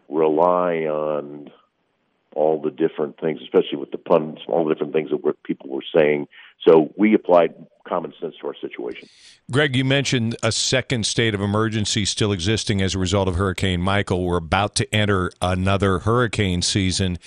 rely 0.09 0.85
on 0.85 1.49
all 2.35 2.61
the 2.61 2.71
different 2.71 3.19
things, 3.19 3.39
especially 3.41 3.77
with 3.77 3.91
the 3.91 3.97
puns, 3.97 4.39
all 4.47 4.65
the 4.65 4.73
different 4.73 4.93
things 4.93 5.09
that 5.09 5.23
were, 5.23 5.33
people 5.43 5.69
were 5.69 5.83
saying? 5.95 6.27
So 6.65 6.93
we 6.97 7.13
applied 7.13 7.53
common 7.87 8.13
sense 8.21 8.35
to 8.41 8.47
our 8.47 8.55
situation. 8.55 9.09
Greg, 9.49 9.75
you 9.75 9.83
mentioned 9.83 10.37
a 10.43 10.51
second 10.51 11.05
state 11.05 11.33
of 11.33 11.41
emergency 11.41 12.05
still 12.05 12.31
existing 12.31 12.81
as 12.81 12.95
a 12.95 12.99
result 12.99 13.27
of 13.27 13.35
Hurricane 13.35 13.81
Michael. 13.81 14.23
We're 14.23 14.37
about 14.37 14.75
to 14.75 14.95
enter 14.95 15.31
another 15.41 15.99
hurricane 15.99 16.61
season. 16.61 17.17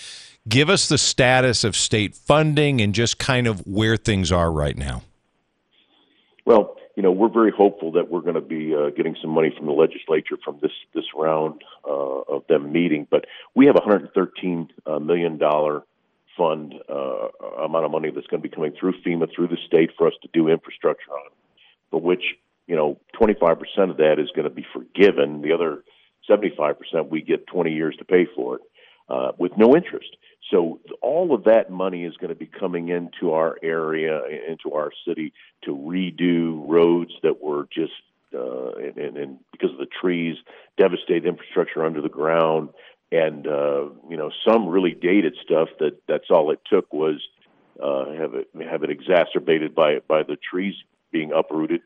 Give 0.48 0.70
us 0.70 0.88
the 0.88 0.98
status 0.98 1.64
of 1.64 1.74
state 1.74 2.14
funding 2.14 2.80
and 2.80 2.94
just 2.94 3.18
kind 3.18 3.46
of 3.46 3.66
where 3.66 3.96
things 3.96 4.30
are 4.30 4.52
right 4.52 4.76
now. 4.76 5.02
Well, 6.44 6.76
you 6.96 7.02
know, 7.02 7.10
we're 7.10 7.28
very 7.28 7.50
hopeful 7.50 7.92
that 7.92 8.10
we're 8.10 8.20
going 8.20 8.34
to 8.34 8.40
be 8.40 8.74
uh, 8.74 8.90
getting 8.90 9.16
some 9.20 9.30
money 9.30 9.52
from 9.56 9.66
the 9.66 9.72
legislature 9.72 10.36
from 10.44 10.58
this 10.62 10.72
this 10.94 11.04
round 11.14 11.62
uh, 11.86 11.90
of 11.90 12.46
them 12.48 12.72
meeting. 12.72 13.06
But 13.10 13.24
we 13.54 13.66
have 13.66 13.76
a 13.76 13.80
113 13.80 14.68
uh, 14.86 14.98
million 15.00 15.38
dollar 15.38 15.82
fund 16.36 16.74
uh, 16.88 17.28
amount 17.62 17.84
of 17.84 17.90
money 17.90 18.10
that's 18.10 18.26
going 18.26 18.42
to 18.42 18.48
be 18.48 18.54
coming 18.54 18.72
through 18.78 18.94
FEMA 19.04 19.28
through 19.34 19.48
the 19.48 19.58
state 19.66 19.90
for 19.96 20.06
us 20.06 20.14
to 20.22 20.28
do 20.32 20.48
infrastructure 20.48 21.10
on. 21.10 21.30
but 21.90 22.02
which 22.02 22.22
you 22.66 22.76
know 22.76 22.98
25% 23.20 23.58
of 23.90 23.96
that 23.98 24.16
is 24.18 24.30
going 24.34 24.48
to 24.48 24.54
be 24.54 24.66
forgiven. 24.72 25.42
The 25.42 25.52
other 25.52 25.82
75% 26.28 27.08
we 27.10 27.22
get 27.22 27.46
20 27.46 27.72
years 27.72 27.96
to 27.98 28.04
pay 28.04 28.26
for 28.34 28.56
it 28.56 28.62
uh, 29.08 29.32
with 29.38 29.52
no 29.56 29.76
interest. 29.76 30.16
So 30.50 30.80
all 31.00 31.34
of 31.34 31.44
that 31.44 31.70
money 31.70 32.04
is 32.04 32.16
going 32.16 32.28
to 32.28 32.34
be 32.34 32.46
coming 32.46 32.88
into 32.88 33.32
our 33.32 33.58
area, 33.62 34.20
into 34.48 34.72
our 34.74 34.90
city, 35.06 35.32
to 35.64 35.70
redo 35.70 36.62
roads 36.68 37.12
that 37.22 37.42
were 37.42 37.66
just 37.72 37.92
uh, 38.34 38.72
and, 38.72 38.96
and, 38.96 39.16
and 39.16 39.38
because 39.52 39.70
of 39.70 39.78
the 39.78 39.86
trees, 39.86 40.36
devastated 40.76 41.26
infrastructure 41.26 41.84
under 41.84 42.00
the 42.00 42.08
ground, 42.08 42.68
and 43.12 43.46
uh, 43.46 43.84
you 44.08 44.16
know 44.16 44.30
some 44.46 44.68
really 44.68 44.92
dated 44.92 45.36
stuff 45.44 45.68
that 45.78 45.96
that's 46.08 46.30
all 46.30 46.50
it 46.50 46.60
took 46.70 46.92
was 46.92 47.20
uh, 47.82 48.10
have 48.12 48.34
it 48.34 48.48
have 48.68 48.82
it 48.82 48.90
exacerbated 48.90 49.74
by 49.74 50.00
by 50.08 50.22
the 50.22 50.36
trees 50.36 50.74
being 51.12 51.32
uprooted, 51.32 51.80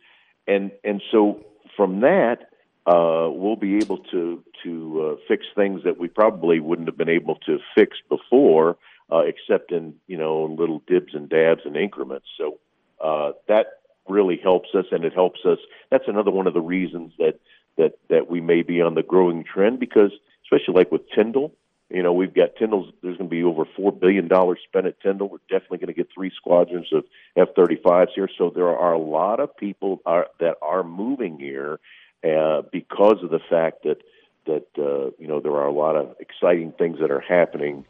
and 0.47 0.73
and 0.85 1.03
so 1.13 1.45
from 1.77 2.01
that 2.01 2.49
uh, 2.89 3.29
we'll 3.31 3.57
be 3.57 3.77
able 3.77 3.99
to 3.99 4.43
to 4.65 5.03
uh, 5.03 5.17
fix 5.29 5.45
things 5.55 5.83
that 5.85 5.99
we 5.99 6.09
probably 6.09 6.59
wouldn't 6.59 6.89
have 6.89 6.97
been 6.97 7.09
able 7.09 7.37
to 7.37 7.59
fix 7.75 7.99
before, 8.09 8.79
uh, 9.13 9.19
except 9.19 9.73
in 9.73 9.95
you 10.07 10.17
know 10.17 10.45
little 10.45 10.83
dibs 10.87 11.15
and 11.15 11.29
dabs 11.29 11.61
and 11.67 11.77
increments. 11.77 12.27
So 12.39 12.59
uh, 13.05 13.33
that 13.47 13.67
really 14.09 14.41
helps 14.43 14.71
us, 14.75 14.87
and 14.91 15.05
it 15.05 15.13
helps 15.13 15.41
us. 15.45 15.59
That's 15.91 16.09
another 16.09 16.31
one 16.31 16.47
of 16.47 16.55
the 16.55 16.63
reasons 16.63 17.13
that 17.19 17.39
that 17.77 17.99
that 18.09 18.31
we 18.31 18.41
may 18.41 18.63
be 18.63 18.81
on 18.81 18.95
the 18.95 19.03
growing 19.03 19.45
trend 19.45 19.81
because, 19.81 20.13
especially 20.45 20.75
like 20.75 20.91
with 20.91 21.03
Tyndall, 21.15 21.53
you 21.91 22.03
know, 22.03 22.15
we've 22.15 22.35
got 22.35 22.57
Tyndall's. 22.59 22.91
There's 23.03 23.19
going 23.19 23.29
to 23.29 23.37
be 23.37 23.45
over 23.45 23.65
four 23.77 23.93
billion 23.93 24.29
dollars 24.29 24.61
spent 24.67 24.87
at 24.87 24.99
Tyndall. 25.03 25.29
We're 25.29 25.39
definitely 25.51 25.79
going 25.79 25.95
to 25.95 25.95
get 25.95 26.09
three 26.15 26.33
squadrons 26.35 26.89
of 26.93 27.05
F-35s 27.37 28.09
here. 28.15 28.31
So 28.39 28.51
there 28.55 28.69
are 28.69 28.95
a 28.95 28.99
lot 28.99 29.41
of 29.41 29.55
people 29.57 30.01
are, 30.07 30.29
that 30.41 30.57
are 30.63 30.83
moving 30.83 31.39
here 31.39 31.81
uh, 32.25 32.63
because 32.73 33.23
of 33.23 33.31
the 33.31 33.41
fact 33.51 33.85
that 33.85 34.03
that 34.47 34.67
uh, 34.79 35.11
you 35.19 35.29
know 35.29 35.41
there 35.41 35.53
are 35.53 35.67
a 35.67 35.73
lot 35.73 35.97
of 35.97 36.17
exciting 36.21 36.73
things 36.73 36.99
that 37.01 37.11
are 37.11 37.21
happening 37.21 37.85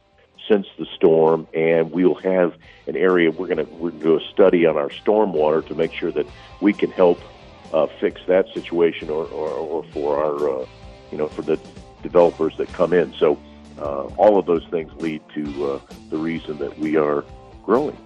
since 0.49 0.67
the 0.79 0.87
storm, 0.97 1.47
and 1.55 1.91
we'll 1.91 2.15
have 2.15 2.55
an 2.87 2.97
area 2.97 3.31
we're 3.31 3.47
going 3.47 3.65
to 3.65 3.73
we're 3.75 3.91
going 3.91 4.01
to 4.01 4.07
do 4.07 4.17
a 4.17 4.33
study 4.33 4.67
on 4.67 4.77
our 4.77 4.89
stormwater 4.89 5.67
to 5.67 5.75
make 5.75 5.93
sure 5.93 6.11
that 6.13 6.27
we 6.61 6.73
can 6.73 6.91
help 6.91 7.21
uh, 7.73 7.87
fix 8.01 8.21
that 8.27 8.47
situation, 8.55 9.11
or, 9.11 9.25
or, 9.27 9.49
or 9.51 9.85
for 9.93 10.23
our 10.23 10.61
uh, 10.61 10.67
you 11.11 11.19
know 11.19 11.29
for 11.29 11.43
the 11.43 11.59
developers 12.03 12.57
that 12.59 12.73
come 12.73 12.93
in. 12.93 13.13
So 13.15 13.39
uh, 13.79 14.05
all 14.17 14.39
of 14.39 14.47
those 14.47 14.67
things 14.71 14.91
lead 15.01 15.23
to 15.35 15.73
uh, 15.73 15.81
the 16.11 16.19
reason 16.19 16.59
that 16.59 16.79
we 16.79 16.97
are 16.97 17.25
growing. 17.65 17.97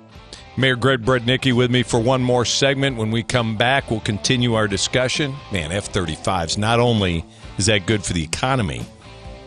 Mayor 0.56 0.76
Greg 0.76 1.02
Brudnicki 1.02 1.52
with 1.54 1.70
me 1.70 1.82
for 1.82 1.98
one 1.98 2.22
more 2.22 2.44
segment. 2.44 2.98
When 2.98 3.10
we 3.10 3.22
come 3.22 3.56
back, 3.56 3.90
we'll 3.90 4.00
continue 4.00 4.54
our 4.54 4.68
discussion. 4.68 5.34
Man, 5.50 5.72
F 5.72 5.92
35s, 5.92 6.58
not 6.58 6.78
only 6.78 7.24
is 7.56 7.66
that 7.66 7.86
good 7.86 8.04
for 8.04 8.12
the 8.12 8.22
economy, 8.22 8.84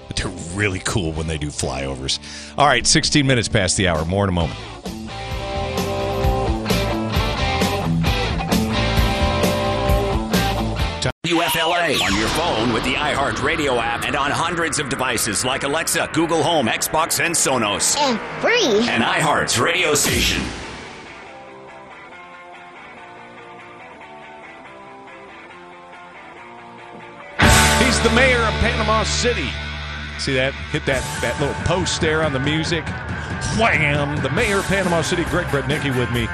but 0.08 0.16
they're 0.18 0.32
really 0.56 0.80
cool 0.80 1.14
when 1.14 1.28
they 1.28 1.38
do 1.38 1.48
flyovers. 1.48 2.20
All 2.58 2.66
right, 2.66 2.86
16 2.88 3.26
minutes 3.26 3.48
past 3.48 3.78
the 3.78 3.88
hour. 3.88 4.04
More 4.06 4.24
in 4.24 4.30
a 4.30 4.34
moment. 4.34 4.60
WFLA 11.24 12.02
on 12.02 12.16
your 12.20 12.28
phone 12.30 12.74
with 12.74 12.84
the 12.84 12.94
iHeartRadio 12.94 13.78
app 13.80 14.06
and 14.06 14.16
on 14.16 14.32
hundreds 14.32 14.80
of 14.80 14.90
devices 14.90 15.46
like 15.46 15.64
Alexa, 15.64 16.10
Google 16.14 16.42
Home, 16.42 16.68
Xbox, 16.68 17.24
and 17.24 17.34
Sonos. 17.34 17.96
And 17.98 18.20
free. 18.42 18.88
And 18.90 19.04
iHeart's 19.04 19.58
radio 19.60 19.94
station. 19.94 20.44
The 28.06 28.12
mayor 28.12 28.38
of 28.38 28.54
Panama 28.60 29.02
City. 29.02 29.50
See 30.20 30.36
that? 30.36 30.54
Hit 30.70 30.86
that 30.86 31.02
that 31.24 31.40
little 31.40 31.56
post 31.66 32.02
there 32.02 32.22
on 32.22 32.34
the 32.34 32.40
music. 32.40 32.86
Wham! 33.58 34.22
The 34.22 34.30
mayor 34.30 34.60
of 34.60 34.66
Panama 34.66 35.02
City, 35.02 35.24
Greg 35.24 35.48
Brudnicki, 35.48 35.90
with 35.98 36.12
me 36.12 36.28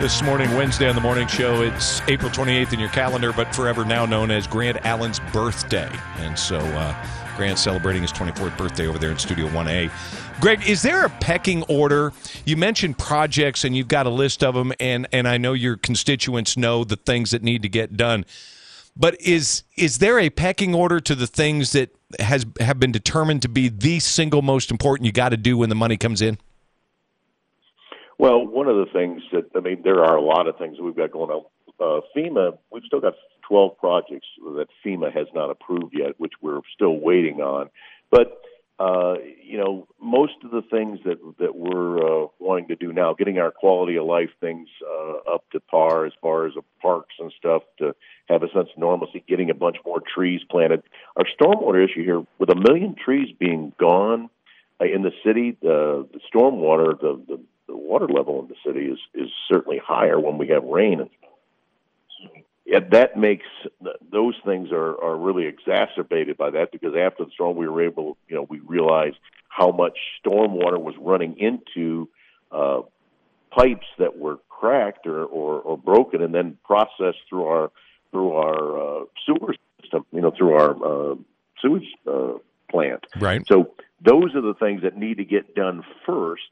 this 0.00 0.22
morning, 0.22 0.50
Wednesday 0.56 0.88
on 0.88 0.94
the 0.94 1.02
morning 1.02 1.26
show. 1.26 1.60
It's 1.60 2.00
April 2.08 2.30
28th 2.30 2.72
in 2.72 2.80
your 2.80 2.88
calendar, 2.88 3.34
but 3.34 3.54
forever 3.54 3.84
now 3.84 4.06
known 4.06 4.30
as 4.30 4.46
Grant 4.46 4.78
Allen's 4.86 5.20
birthday. 5.30 5.90
And 6.20 6.38
so 6.38 6.56
uh, 6.56 6.94
Grant's 7.36 7.60
celebrating 7.60 8.00
his 8.00 8.12
24th 8.12 8.56
birthday 8.56 8.86
over 8.86 8.96
there 8.98 9.10
in 9.10 9.18
Studio 9.18 9.46
1A. 9.48 9.90
Greg, 10.40 10.66
is 10.66 10.80
there 10.80 11.04
a 11.04 11.10
pecking 11.10 11.64
order? 11.64 12.14
You 12.46 12.56
mentioned 12.56 12.96
projects 12.96 13.62
and 13.62 13.76
you've 13.76 13.88
got 13.88 14.06
a 14.06 14.10
list 14.10 14.42
of 14.42 14.54
them, 14.54 14.72
and, 14.80 15.06
and 15.12 15.28
I 15.28 15.36
know 15.36 15.52
your 15.52 15.76
constituents 15.76 16.56
know 16.56 16.82
the 16.82 16.96
things 16.96 17.32
that 17.32 17.42
need 17.42 17.60
to 17.60 17.68
get 17.68 17.94
done. 17.94 18.24
But 18.96 19.20
is 19.20 19.64
is 19.76 19.98
there 19.98 20.18
a 20.18 20.30
pecking 20.30 20.74
order 20.74 21.00
to 21.00 21.14
the 21.14 21.26
things 21.26 21.72
that 21.72 21.94
has 22.20 22.46
have 22.60 22.78
been 22.78 22.92
determined 22.92 23.42
to 23.42 23.48
be 23.48 23.68
the 23.68 23.98
single 24.00 24.42
most 24.42 24.70
important 24.70 25.06
you 25.06 25.12
got 25.12 25.30
to 25.30 25.36
do 25.36 25.58
when 25.58 25.68
the 25.68 25.74
money 25.74 25.96
comes 25.96 26.22
in? 26.22 26.38
Well, 28.18 28.46
one 28.46 28.68
of 28.68 28.76
the 28.76 28.86
things 28.92 29.22
that 29.32 29.50
I 29.56 29.60
mean, 29.60 29.82
there 29.82 30.04
are 30.04 30.16
a 30.16 30.22
lot 30.22 30.46
of 30.46 30.56
things 30.58 30.76
that 30.76 30.84
we've 30.84 30.96
got 30.96 31.10
going 31.10 31.30
on. 31.30 31.44
Uh, 31.80 32.00
FEMA, 32.16 32.56
we've 32.70 32.84
still 32.86 33.00
got 33.00 33.14
12 33.48 33.76
projects 33.78 34.28
that 34.38 34.66
FEMA 34.84 35.12
has 35.12 35.26
not 35.34 35.50
approved 35.50 35.92
yet, 35.92 36.12
which 36.18 36.32
we're 36.40 36.60
still 36.72 37.00
waiting 37.00 37.40
on. 37.40 37.68
But 38.12 38.40
uh, 38.78 39.14
you 39.42 39.56
know, 39.56 39.86
most 40.00 40.34
of 40.42 40.50
the 40.50 40.62
things 40.62 40.98
that 41.04 41.18
that 41.38 41.54
we're 41.54 41.98
uh, 41.98 42.26
wanting 42.40 42.68
to 42.68 42.76
do 42.76 42.92
now, 42.92 43.14
getting 43.14 43.38
our 43.38 43.52
quality 43.52 43.96
of 43.96 44.04
life 44.04 44.30
things 44.40 44.68
uh, 44.82 45.34
up 45.34 45.44
to 45.52 45.60
par 45.60 46.06
as 46.06 46.12
far 46.20 46.46
as 46.46 46.54
the 46.54 46.62
parks 46.82 47.14
and 47.20 47.32
stuff 47.38 47.62
to 47.78 47.94
have 48.28 48.42
a 48.42 48.48
sense 48.48 48.68
of 48.74 48.78
normalcy, 48.78 49.22
getting 49.28 49.50
a 49.50 49.54
bunch 49.54 49.76
more 49.86 50.00
trees 50.00 50.40
planted. 50.50 50.82
Our 51.16 51.24
stormwater 51.40 51.84
issue 51.84 52.04
here, 52.04 52.24
with 52.38 52.50
a 52.50 52.56
million 52.56 52.96
trees 52.96 53.34
being 53.38 53.72
gone 53.78 54.28
uh, 54.80 54.86
in 54.86 55.02
the 55.02 55.12
city, 55.24 55.56
the, 55.62 56.08
the 56.12 56.20
stormwater, 56.34 56.98
the, 57.00 57.22
the 57.28 57.40
the 57.66 57.76
water 57.76 58.06
level 58.08 58.40
in 58.42 58.48
the 58.48 58.56
city 58.66 58.86
is 58.86 58.98
is 59.14 59.30
certainly 59.48 59.80
higher 59.82 60.20
when 60.20 60.36
we 60.36 60.48
have 60.48 60.64
rain 60.64 61.00
and 61.00 61.10
yeah, 61.22 61.28
that 62.66 63.16
makes 63.16 63.46
those 64.10 64.34
things 64.44 64.70
are 64.72 65.02
are 65.02 65.16
really 65.16 65.46
exacerbated 65.46 66.36
by 66.36 66.50
that 66.50 66.72
because 66.72 66.94
after 66.96 67.24
the 67.24 67.30
storm 67.32 67.56
we 67.56 67.68
were 67.68 67.82
able 67.82 68.16
you 68.28 68.34
know 68.34 68.46
we 68.48 68.60
realized 68.60 69.16
how 69.48 69.70
much 69.70 69.96
storm 70.18 70.52
water 70.52 70.78
was 70.78 70.94
running 70.98 71.38
into 71.38 72.08
uh, 72.50 72.80
pipes 73.50 73.86
that 73.98 74.18
were 74.18 74.38
cracked 74.48 75.06
or, 75.06 75.24
or, 75.24 75.60
or 75.60 75.78
broken 75.78 76.22
and 76.22 76.34
then 76.34 76.58
processed 76.64 77.18
through 77.28 77.44
our 77.44 77.70
through 78.10 78.32
our 78.32 79.02
uh, 79.02 79.04
sewer 79.26 79.54
system 79.82 80.04
you 80.12 80.20
know 80.20 80.32
through 80.36 80.54
our 80.54 80.70
uh, 80.70 81.14
sewage 81.60 81.86
uh, 82.06 82.32
plant. 82.70 83.06
Right. 83.18 83.46
So 83.46 83.74
those 84.00 84.34
are 84.34 84.40
the 84.40 84.54
things 84.54 84.82
that 84.82 84.96
need 84.96 85.18
to 85.18 85.24
get 85.24 85.54
done 85.54 85.84
first 86.06 86.42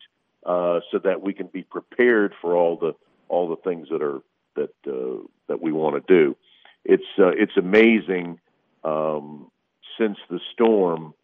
uh, 0.45 0.81
so 0.91 0.99
that 0.99 1.23
we 1.23 1.33
can 1.33 1.47
be 1.47 1.63
prepared 1.63 2.35
for 2.41 2.55
all 2.55 2.77
the 2.77 2.95
all 3.29 3.49
the 3.49 3.57
things 3.57 3.89
that 3.91 4.03
are 4.03 4.21
that 4.57 4.75
uh, 4.87 5.23
that 5.49 5.61
we 5.61 5.73
want 5.73 6.07
to 6.07 6.15
do. 6.15 6.37
It's 6.85 7.03
uh, 7.19 7.29
it's 7.29 7.57
amazing 7.57 8.41
um, 8.85 9.51
since 9.99 10.19
the 10.31 10.41
storm 10.53 11.15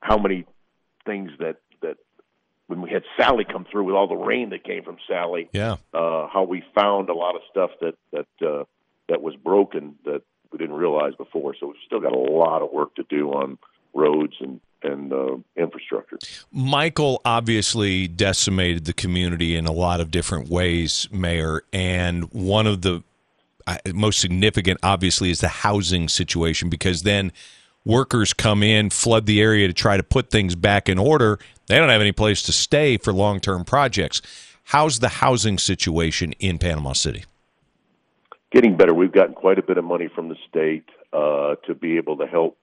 how 0.00 0.18
many 0.18 0.44
things 1.06 1.30
that 1.38 1.56
that 1.80 1.96
when 2.66 2.82
we 2.82 2.90
had 2.90 3.02
Sally 3.16 3.44
come 3.44 3.66
through 3.70 3.84
with 3.84 3.94
all 3.94 4.08
the 4.08 4.14
rain 4.14 4.50
that 4.50 4.64
came 4.64 4.82
from 4.82 4.98
Sally, 5.08 5.48
yeah, 5.52 5.76
uh, 5.94 6.28
how 6.28 6.44
we 6.48 6.62
found 6.74 7.08
a 7.08 7.14
lot 7.14 7.34
of 7.36 7.42
stuff 7.50 7.70
that 7.80 7.94
that 8.12 8.46
uh, 8.46 8.64
that 9.08 9.22
was 9.22 9.34
broken 9.36 9.96
that 10.04 10.22
we 10.50 10.58
didn't 10.58 10.76
realize 10.76 11.14
before. 11.16 11.54
So 11.58 11.68
we've 11.68 11.76
still 11.86 12.00
got 12.00 12.12
a 12.12 12.18
lot 12.18 12.62
of 12.62 12.70
work 12.72 12.94
to 12.96 13.04
do 13.08 13.30
on 13.30 13.58
roads 13.94 14.34
and 14.40 14.60
and 14.84 15.12
uh, 15.12 15.36
infrastructure. 15.56 16.18
Michael 16.50 17.20
obviously 17.24 18.08
decimated 18.08 18.84
the 18.84 18.92
community 18.92 19.56
in 19.56 19.66
a 19.66 19.72
lot 19.72 20.00
of 20.00 20.10
different 20.10 20.48
ways, 20.48 21.08
Mayor, 21.12 21.62
and 21.72 22.32
one 22.32 22.66
of 22.66 22.82
the 22.82 23.02
uh, 23.66 23.78
most 23.94 24.20
significant, 24.20 24.78
obviously, 24.82 25.30
is 25.30 25.40
the 25.40 25.48
housing 25.48 26.08
situation 26.08 26.68
because 26.68 27.02
then 27.02 27.32
workers 27.84 28.32
come 28.32 28.62
in, 28.62 28.90
flood 28.90 29.26
the 29.26 29.40
area 29.40 29.66
to 29.66 29.72
try 29.72 29.96
to 29.96 30.02
put 30.02 30.30
things 30.30 30.54
back 30.54 30.88
in 30.88 30.98
order. 30.98 31.38
They 31.66 31.78
don't 31.78 31.88
have 31.88 32.00
any 32.00 32.12
place 32.12 32.42
to 32.42 32.52
stay 32.52 32.96
for 32.96 33.12
long 33.12 33.40
term 33.40 33.64
projects. 33.64 34.22
How's 34.64 35.00
the 35.00 35.08
housing 35.08 35.58
situation 35.58 36.32
in 36.38 36.58
Panama 36.58 36.92
City? 36.92 37.24
Getting 38.50 38.76
better. 38.76 38.94
We've 38.94 39.12
gotten 39.12 39.34
quite 39.34 39.58
a 39.58 39.62
bit 39.62 39.78
of 39.78 39.84
money 39.84 40.08
from 40.14 40.28
the 40.28 40.36
state 40.48 40.84
uh, 41.12 41.56
to 41.66 41.74
be 41.74 41.96
able 41.96 42.16
to 42.18 42.26
help 42.26 42.58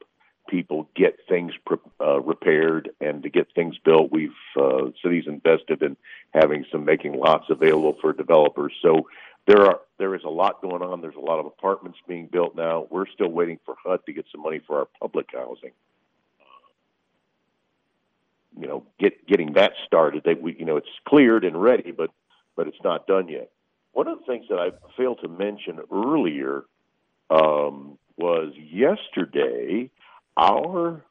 people 0.50 0.90
get 0.96 1.20
things 1.28 1.54
uh, 2.02 2.20
repaired 2.22 2.90
and 3.00 3.24
to 3.24 3.30
get 3.30 3.48
things 3.54 3.78
built. 3.86 4.12
We've 4.12 4.32
uh, 4.60 4.92
cities 5.02 5.26
invested 5.28 5.82
in 5.82 5.96
having 6.34 6.66
some 6.72 6.86
making 6.86 7.14
lots 7.14 7.46
available 7.50 7.96
for 8.02 8.14
developers. 8.14 8.74
So 8.82 9.08
there 9.48 9.66
are 9.66 9.80
there 9.98 10.16
is 10.16 10.24
a 10.24 10.30
lot 10.30 10.62
going 10.62 10.82
on. 10.82 11.02
There's 11.02 11.16
a 11.16 11.20
lot 11.20 11.40
of 11.40 11.46
apartments 11.46 12.00
being 12.08 12.28
built 12.28 12.56
now. 12.56 12.88
We're 12.90 13.08
still 13.08 13.30
waiting 13.30 13.60
for 13.66 13.76
HUD 13.86 14.06
to 14.06 14.14
get 14.14 14.26
some 14.32 14.42
money 14.42 14.60
for 14.66 14.80
our 14.80 14.88
public 15.00 15.28
housing. 15.34 15.72
You 18.60 18.68
know, 18.68 18.84
get 19.00 19.26
getting 19.28 19.54
that 19.54 19.74
started. 19.86 20.24
They 20.24 20.34
we 20.34 20.56
you 20.58 20.66
know 20.66 20.78
it's 20.78 20.88
cleared 21.08 21.46
and 21.46 21.62
ready, 21.62 21.92
but 21.92 22.12
but 22.56 22.68
it's 22.68 22.84
not 22.84 23.08
done 23.08 23.30
yet. 23.30 23.50
one 23.94 24.08
of 24.08 24.20
the 24.20 24.26
things 24.26 24.46
that 24.50 24.60
I 24.60 24.72
failed 24.98 25.20
to 25.22 25.28
mention 25.28 25.80
earlier 25.92 26.64
um, 27.30 27.98
was 28.18 28.54
yesterday 28.56 29.90
our 30.40 31.04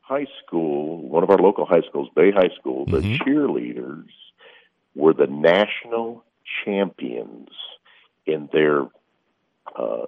high 0.00 0.26
school, 0.44 1.08
one 1.08 1.24
of 1.24 1.30
our 1.30 1.38
local 1.38 1.66
high 1.66 1.82
schools, 1.88 2.08
Bay 2.14 2.30
High 2.30 2.50
School, 2.58 2.86
the 2.86 3.00
cheerleaders 3.00 4.06
were 4.94 5.12
the 5.12 5.26
national 5.26 6.24
champions 6.64 7.48
in 8.24 8.48
their 8.52 8.82
uh, 9.76 10.06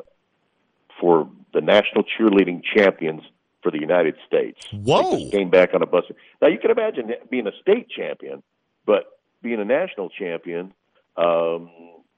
for 1.00 1.28
the 1.52 1.60
national 1.60 2.05
cheerleading 2.05 2.62
champions 2.62 3.22
for 3.62 3.72
the 3.72 3.80
United 3.80 4.14
States. 4.26 4.64
Whoa! 4.72 5.16
They 5.16 5.30
came 5.30 5.50
back 5.50 5.74
on 5.74 5.82
a 5.82 5.86
bus. 5.86 6.05
Now 6.40 6.48
you 6.48 6.59
can 6.59 6.70
imagine 6.70 7.10
being 7.30 7.46
a 7.48 7.52
state 7.60 7.88
champion, 7.90 8.42
but 8.86 9.18
being 9.42 9.60
a 9.60 9.64
national 9.64 10.10
champion, 10.10 10.72
um, 11.16 11.70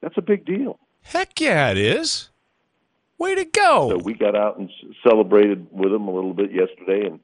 that's 0.03 0.19
a 0.19 0.23
big 0.23 0.45
deal. 0.45 0.79
Heck 1.03 1.41
yeah, 1.41 1.71
it 1.71 1.79
is. 1.79 2.30
Way 3.21 3.35
to 3.35 3.45
go! 3.45 3.91
So 3.91 3.99
we 3.99 4.15
got 4.15 4.35
out 4.35 4.59
and 4.59 4.71
celebrated 5.07 5.67
with 5.71 5.93
them 5.93 6.09
a 6.09 6.11
little 6.11 6.33
bit 6.33 6.51
yesterday, 6.53 7.07
and 7.07 7.21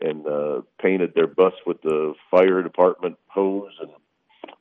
and 0.00 0.26
uh, 0.26 0.60
painted 0.80 1.12
their 1.14 1.26
bus 1.26 1.52
with 1.66 1.82
the 1.82 2.14
fire 2.30 2.62
department 2.62 3.18
hose, 3.26 3.72
and 3.80 3.90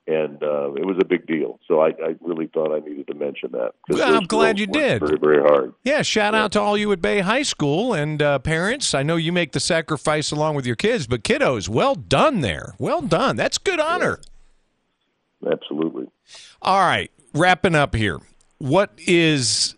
and 0.07 0.41
uh, 0.41 0.73
it 0.73 0.83
was 0.83 0.97
a 0.99 1.05
big 1.05 1.27
deal. 1.27 1.59
So 1.67 1.81
I, 1.81 1.89
I 1.89 2.15
really 2.21 2.47
thought 2.47 2.75
I 2.75 2.79
needed 2.79 3.05
to 3.05 3.13
mention 3.13 3.51
that. 3.51 3.73
Well, 3.87 4.15
I'm 4.15 4.23
glad 4.23 4.57
you 4.57 4.65
did. 4.65 5.01
Very 5.01 5.19
very 5.19 5.41
hard. 5.43 5.75
Yeah, 5.83 6.01
shout 6.01 6.33
out 6.33 6.51
to 6.53 6.61
all 6.61 6.75
you 6.75 6.91
at 6.91 7.03
Bay 7.03 7.19
High 7.19 7.43
School 7.43 7.93
and 7.93 8.19
uh, 8.19 8.39
parents. 8.39 8.95
I 8.95 9.03
know 9.03 9.15
you 9.15 9.31
make 9.31 9.51
the 9.51 9.59
sacrifice 9.59 10.31
along 10.31 10.55
with 10.55 10.65
your 10.65 10.75
kids, 10.75 11.05
but 11.05 11.23
kiddos, 11.23 11.69
well 11.69 11.93
done 11.93 12.41
there. 12.41 12.73
Well 12.79 13.01
done. 13.01 13.35
That's 13.35 13.59
good 13.59 13.79
honor. 13.79 14.19
Absolutely. 15.45 16.07
All 16.63 16.79
right, 16.79 17.11
wrapping 17.35 17.75
up 17.75 17.93
here. 17.93 18.17
What 18.57 18.91
is 18.97 19.75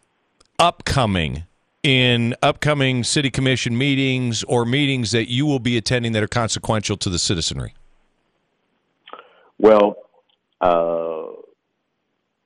upcoming 0.61 1.43
in 1.81 2.35
upcoming 2.43 3.03
city 3.03 3.31
commission 3.31 3.75
meetings 3.75 4.43
or 4.43 4.63
meetings 4.63 5.09
that 5.09 5.27
you 5.27 5.47
will 5.47 5.59
be 5.59 5.75
attending 5.75 6.11
that 6.11 6.21
are 6.21 6.27
consequential 6.27 6.95
to 6.95 7.09
the 7.09 7.17
citizenry? 7.17 7.73
Well, 9.57 9.95
uh, 10.61 11.23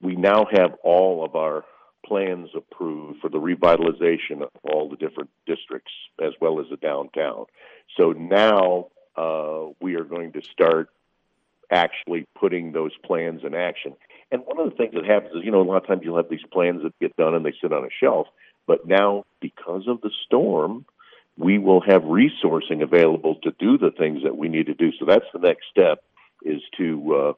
we 0.02 0.16
now 0.16 0.46
have 0.50 0.76
all 0.82 1.26
of 1.26 1.36
our 1.36 1.66
plans 2.06 2.50
approved 2.56 3.20
for 3.20 3.30
the 3.30 3.40
revitalization 3.40 4.42
of 4.42 4.50
all 4.64 4.90
the 4.90 4.96
different 4.96 5.30
districts 5.46 5.92
as 6.24 6.32
well 6.40 6.62
as 6.62 6.68
the 6.70 6.78
downtown. 6.78 7.46
So 7.98 8.14
now 8.14 8.88
uh, 9.18 9.74
we 9.82 9.96
are 9.96 10.06
going 10.06 10.32
to 10.34 10.42
start 10.42 10.90
actually 11.72 12.28
putting 12.40 12.72
those 12.72 12.92
plans 13.04 13.42
in 13.44 13.54
action. 13.54 13.94
And 14.32 14.42
one 14.46 14.60
of 14.60 14.70
the 14.70 14.76
things 14.76 14.94
that 14.96 15.06
happens 15.06 15.36
is, 15.36 15.44
you 15.44 15.52
know, 15.52 15.62
a 15.62 15.64
lot 15.64 15.78
of 15.78 15.88
times 15.88 16.02
you'll 16.04 16.18
have 16.18 16.30
these 16.30 16.46
plans 16.52 16.84
that 16.84 16.98
get 17.00 17.16
done 17.16 17.36
and 17.36 17.46
they 17.46 17.54
sit 17.62 17.72
on 17.72 17.84
a 17.84 17.90
shelf. 18.00 18.28
But 18.68 18.88
now, 18.88 19.26
because 19.42 19.84
of 19.88 20.02
the 20.02 20.12
storm, 20.26 20.86
we 21.38 21.58
will 21.58 21.82
have 21.82 22.04
resourcing 22.04 22.82
available 22.82 23.36
to 23.44 23.52
do 23.60 23.78
the 23.78 23.92
things 23.92 24.24
that 24.24 24.38
we 24.38 24.48
need 24.48 24.68
to 24.68 24.74
do. 24.74 24.92
So 25.00 25.06
that's 25.06 25.26
the 25.34 25.40
next 25.40 25.66
step 25.70 26.04
is 26.44 26.62
to 26.78 27.16
uh, 27.16 27.34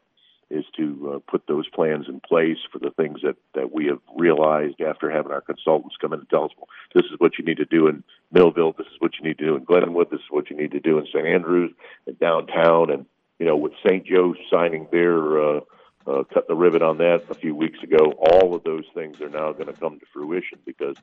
is 0.49 0.63
to 0.77 1.15
uh, 1.15 1.19
put 1.29 1.45
those 1.47 1.67
plans 1.69 2.05
in 2.07 2.21
place 2.21 2.57
for 2.71 2.79
the 2.79 2.91
things 2.91 3.19
that 3.23 3.35
that 3.53 3.73
we 3.73 3.87
have 3.87 3.99
realized 4.15 4.81
after 4.81 5.09
having 5.09 5.31
our 5.31 5.41
consultants 5.41 5.97
come 5.99 6.13
in 6.13 6.19
and 6.19 6.29
tell 6.29 6.45
us, 6.45 6.51
well, 6.57 6.69
this 6.95 7.05
is 7.05 7.19
what 7.19 7.37
you 7.37 7.43
need 7.43 7.57
to 7.57 7.65
do 7.65 7.87
in 7.87 8.03
Millville, 8.31 8.73
this 8.77 8.87
is 8.87 8.99
what 8.99 9.11
you 9.17 9.27
need 9.27 9.37
to 9.39 9.45
do 9.45 9.55
in 9.55 9.63
Glenwood, 9.63 10.09
this 10.09 10.19
is 10.19 10.31
what 10.31 10.49
you 10.49 10.55
need 10.55 10.71
to 10.71 10.79
do 10.79 10.99
in 10.99 11.05
St. 11.07 11.25
Andrews 11.25 11.71
and 12.05 12.17
downtown, 12.19 12.91
and 12.91 13.05
you 13.39 13.45
know, 13.45 13.55
with 13.55 13.73
St. 13.85 14.05
Joe 14.05 14.35
signing 14.51 14.87
their 14.91 15.41
uh, 15.41 15.59
uh, 16.07 16.23
cut 16.33 16.47
the 16.47 16.55
ribbon 16.55 16.81
on 16.81 16.97
that 16.97 17.23
a 17.29 17.35
few 17.35 17.55
weeks 17.55 17.81
ago, 17.83 18.13
all 18.19 18.55
of 18.55 18.63
those 18.63 18.85
things 18.93 19.21
are 19.21 19.29
now 19.29 19.51
going 19.51 19.67
to 19.67 19.73
come 19.73 19.99
to 19.99 20.05
fruition 20.11 20.59
because 20.65 20.95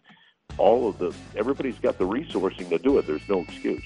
all 0.58 0.88
of 0.88 0.98
the 0.98 1.14
everybody's 1.36 1.78
got 1.78 1.98
the 1.98 2.06
resourcing 2.06 2.68
to 2.70 2.78
do 2.78 2.98
it. 2.98 3.06
There's 3.06 3.28
no 3.28 3.40
excuse. 3.40 3.82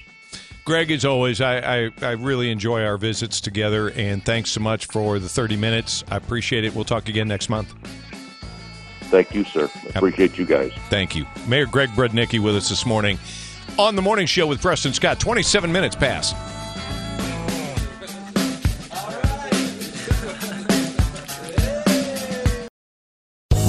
Greg, 0.65 0.91
as 0.91 1.03
always, 1.03 1.41
I, 1.41 1.57
I, 1.57 1.91
I 2.01 2.11
really 2.11 2.51
enjoy 2.51 2.83
our 2.83 2.97
visits 2.97 3.41
together, 3.41 3.89
and 3.91 4.23
thanks 4.23 4.51
so 4.51 4.59
much 4.59 4.85
for 4.85 5.17
the 5.17 5.29
30 5.29 5.55
minutes. 5.55 6.03
I 6.11 6.17
appreciate 6.17 6.63
it. 6.63 6.75
We'll 6.75 6.85
talk 6.85 7.09
again 7.09 7.27
next 7.27 7.49
month. 7.49 7.73
Thank 9.09 9.33
you, 9.33 9.43
sir. 9.45 9.67
Appreciate 9.95 10.37
you 10.37 10.45
guys. 10.45 10.71
Thank 10.89 11.15
you. 11.15 11.25
Mayor 11.47 11.65
Greg 11.65 11.89
Brudnicki 11.89 12.39
with 12.39 12.55
us 12.55 12.69
this 12.69 12.85
morning 12.85 13.17
on 13.79 13.95
the 13.95 14.01
morning 14.01 14.27
show 14.27 14.45
with 14.45 14.61
Preston 14.61 14.93
Scott. 14.93 15.19
27 15.19 15.71
minutes 15.71 15.95
past. 15.95 16.35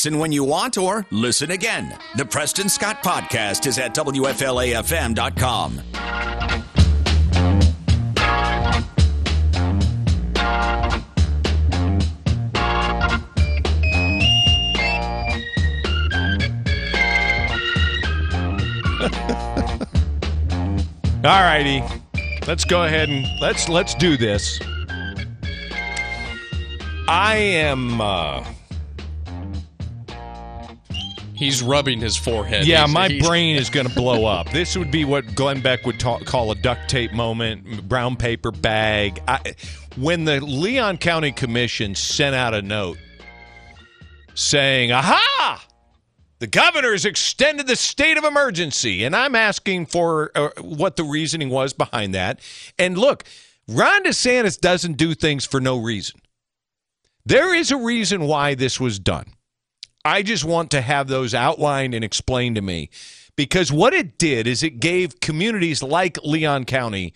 Listen 0.00 0.18
when 0.18 0.32
you 0.32 0.44
want 0.44 0.78
or 0.78 1.04
listen 1.10 1.50
again. 1.50 1.94
The 2.16 2.24
Preston 2.24 2.70
Scott 2.70 3.02
Podcast 3.02 3.66
is 3.66 3.78
at 3.78 3.94
WFLAFM.com. 3.94 5.82
All 21.26 21.42
righty. 21.42 21.84
Let's 22.46 22.64
go 22.64 22.84
ahead 22.84 23.10
and 23.10 23.26
let's 23.42 23.68
let's 23.68 23.94
do 23.94 24.16
this. 24.16 24.58
I 27.06 27.36
am 27.36 28.00
uh 28.00 28.42
He's 31.40 31.62
rubbing 31.62 32.00
his 32.00 32.18
forehead. 32.18 32.66
Yeah, 32.66 32.80
He's- 32.80 32.90
my 32.90 33.08
he's- 33.08 33.26
brain 33.26 33.56
is 33.56 33.70
going 33.70 33.88
to 33.88 33.94
blow 33.94 34.26
up. 34.26 34.50
This 34.52 34.76
would 34.76 34.90
be 34.90 35.06
what 35.06 35.34
Glenn 35.34 35.62
Beck 35.62 35.86
would 35.86 35.98
ta- 35.98 36.18
call 36.18 36.50
a 36.50 36.54
duct 36.54 36.88
tape 36.90 37.14
moment, 37.14 37.88
brown 37.88 38.14
paper 38.16 38.50
bag. 38.50 39.22
I, 39.26 39.54
when 39.96 40.26
the 40.26 40.40
Leon 40.44 40.98
County 40.98 41.32
Commission 41.32 41.94
sent 41.94 42.36
out 42.36 42.52
a 42.52 42.60
note 42.60 42.98
saying, 44.34 44.92
"Aha! 44.92 45.64
The 46.40 46.46
governor's 46.46 47.06
extended 47.06 47.66
the 47.66 47.76
state 47.76 48.18
of 48.18 48.24
emergency," 48.24 49.02
and 49.04 49.16
I'm 49.16 49.34
asking 49.34 49.86
for 49.86 50.30
uh, 50.34 50.50
what 50.60 50.96
the 50.96 51.04
reasoning 51.04 51.48
was 51.48 51.72
behind 51.72 52.14
that. 52.14 52.40
And 52.78 52.98
look, 52.98 53.24
Ron 53.66 54.04
DeSantis 54.04 54.60
doesn't 54.60 54.98
do 54.98 55.14
things 55.14 55.46
for 55.46 55.58
no 55.60 55.78
reason. 55.78 56.20
There 57.24 57.54
is 57.54 57.70
a 57.70 57.76
reason 57.78 58.26
why 58.26 58.54
this 58.54 58.78
was 58.78 58.98
done. 58.98 59.32
I 60.04 60.22
just 60.22 60.44
want 60.44 60.70
to 60.70 60.80
have 60.80 61.08
those 61.08 61.34
outlined 61.34 61.94
and 61.94 62.04
explained 62.04 62.56
to 62.56 62.62
me 62.62 62.90
because 63.36 63.70
what 63.70 63.92
it 63.92 64.18
did 64.18 64.46
is 64.46 64.62
it 64.62 64.80
gave 64.80 65.20
communities 65.20 65.82
like 65.82 66.18
Leon 66.22 66.64
County 66.64 67.12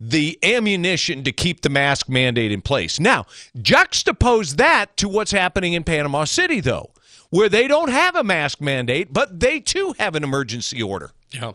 the 0.00 0.38
ammunition 0.42 1.22
to 1.24 1.32
keep 1.32 1.62
the 1.62 1.68
mask 1.68 2.08
mandate 2.08 2.52
in 2.52 2.60
place. 2.60 2.98
Now, 2.98 3.26
juxtapose 3.56 4.56
that 4.56 4.96
to 4.98 5.08
what's 5.08 5.30
happening 5.30 5.72
in 5.72 5.84
Panama 5.84 6.24
City, 6.24 6.60
though, 6.60 6.90
where 7.30 7.48
they 7.48 7.68
don't 7.68 7.90
have 7.90 8.16
a 8.16 8.24
mask 8.24 8.60
mandate, 8.60 9.12
but 9.12 9.40
they 9.40 9.60
too 9.60 9.94
have 9.98 10.14
an 10.14 10.24
emergency 10.24 10.82
order. 10.82 11.12
Yeah. 11.30 11.52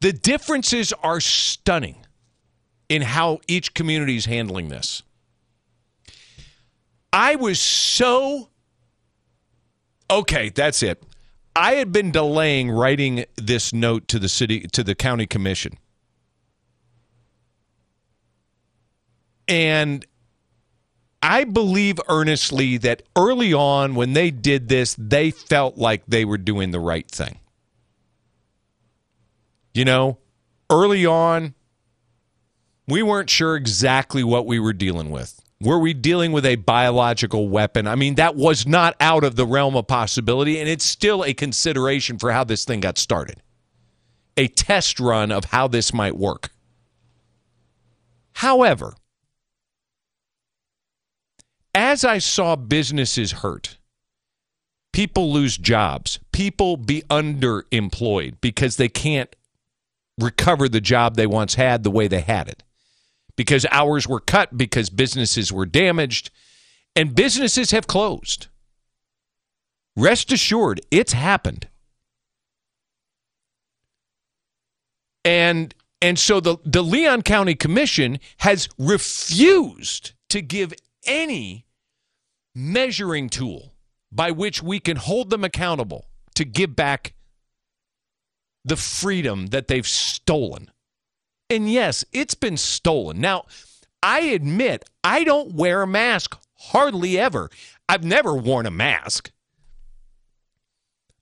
The 0.00 0.12
differences 0.12 0.92
are 1.02 1.20
stunning 1.20 1.96
in 2.88 3.02
how 3.02 3.40
each 3.48 3.74
community 3.74 4.16
is 4.16 4.26
handling 4.26 4.68
this. 4.68 5.02
I 7.16 7.36
was 7.36 7.58
so 7.58 8.50
okay, 10.10 10.50
that's 10.50 10.82
it. 10.82 11.02
I 11.56 11.76
had 11.76 11.90
been 11.90 12.10
delaying 12.10 12.70
writing 12.70 13.24
this 13.36 13.72
note 13.72 14.06
to 14.08 14.18
the 14.18 14.28
city 14.28 14.66
to 14.74 14.84
the 14.84 14.94
county 14.94 15.26
commission. 15.26 15.78
And 19.48 20.04
I 21.22 21.44
believe 21.44 21.98
earnestly 22.06 22.76
that 22.78 23.02
early 23.16 23.54
on 23.54 23.94
when 23.94 24.12
they 24.12 24.30
did 24.30 24.68
this, 24.68 24.94
they 24.98 25.30
felt 25.30 25.78
like 25.78 26.02
they 26.06 26.26
were 26.26 26.36
doing 26.36 26.70
the 26.70 26.80
right 26.80 27.10
thing. 27.10 27.40
You 29.72 29.86
know, 29.86 30.18
early 30.68 31.06
on, 31.06 31.54
we 32.86 33.02
weren't 33.02 33.30
sure 33.30 33.56
exactly 33.56 34.22
what 34.22 34.44
we 34.44 34.58
were 34.58 34.74
dealing 34.74 35.10
with. 35.10 35.40
Were 35.60 35.78
we 35.78 35.94
dealing 35.94 36.32
with 36.32 36.44
a 36.44 36.56
biological 36.56 37.48
weapon? 37.48 37.86
I 37.86 37.94
mean, 37.94 38.16
that 38.16 38.36
was 38.36 38.66
not 38.66 38.94
out 39.00 39.24
of 39.24 39.36
the 39.36 39.46
realm 39.46 39.74
of 39.74 39.86
possibility, 39.86 40.60
and 40.60 40.68
it's 40.68 40.84
still 40.84 41.24
a 41.24 41.32
consideration 41.32 42.18
for 42.18 42.32
how 42.32 42.44
this 42.44 42.64
thing 42.64 42.80
got 42.80 42.98
started. 42.98 43.42
A 44.36 44.48
test 44.48 45.00
run 45.00 45.32
of 45.32 45.46
how 45.46 45.66
this 45.66 45.94
might 45.94 46.16
work. 46.16 46.50
However, 48.34 48.94
as 51.74 52.04
I 52.04 52.18
saw 52.18 52.54
businesses 52.54 53.32
hurt, 53.32 53.78
people 54.92 55.32
lose 55.32 55.56
jobs, 55.56 56.18
people 56.32 56.76
be 56.76 57.00
underemployed 57.08 58.34
because 58.42 58.76
they 58.76 58.90
can't 58.90 59.34
recover 60.18 60.68
the 60.68 60.82
job 60.82 61.16
they 61.16 61.26
once 61.26 61.54
had 61.54 61.82
the 61.82 61.90
way 61.90 62.08
they 62.08 62.20
had 62.20 62.48
it 62.48 62.62
because 63.36 63.66
hours 63.70 64.08
were 64.08 64.20
cut, 64.20 64.56
because 64.56 64.90
businesses 64.90 65.52
were 65.52 65.66
damaged, 65.66 66.30
and 66.94 67.14
businesses 67.14 67.70
have 67.70 67.86
closed. 67.86 68.48
Rest 69.96 70.32
assured, 70.32 70.80
it's 70.90 71.12
happened. 71.12 71.68
And 75.24 75.74
and 76.02 76.18
so 76.18 76.40
the, 76.40 76.58
the 76.64 76.82
Leon 76.82 77.22
County 77.22 77.54
Commission 77.54 78.18
has 78.38 78.68
refused 78.78 80.12
to 80.28 80.42
give 80.42 80.74
any 81.06 81.66
measuring 82.54 83.28
tool 83.28 83.74
by 84.12 84.30
which 84.30 84.62
we 84.62 84.78
can 84.78 84.96
hold 84.96 85.30
them 85.30 85.42
accountable 85.42 86.06
to 86.34 86.44
give 86.44 86.76
back 86.76 87.14
the 88.64 88.76
freedom 88.76 89.48
that 89.48 89.68
they've 89.68 89.86
stolen. 89.86 90.70
And 91.48 91.70
yes, 91.70 92.04
it's 92.12 92.34
been 92.34 92.56
stolen. 92.56 93.20
Now, 93.20 93.44
I 94.02 94.20
admit 94.20 94.84
I 95.04 95.24
don't 95.24 95.54
wear 95.54 95.82
a 95.82 95.86
mask 95.86 96.38
hardly 96.58 97.18
ever. 97.18 97.50
I've 97.88 98.04
never 98.04 98.34
worn 98.34 98.66
a 98.66 98.70
mask. 98.70 99.30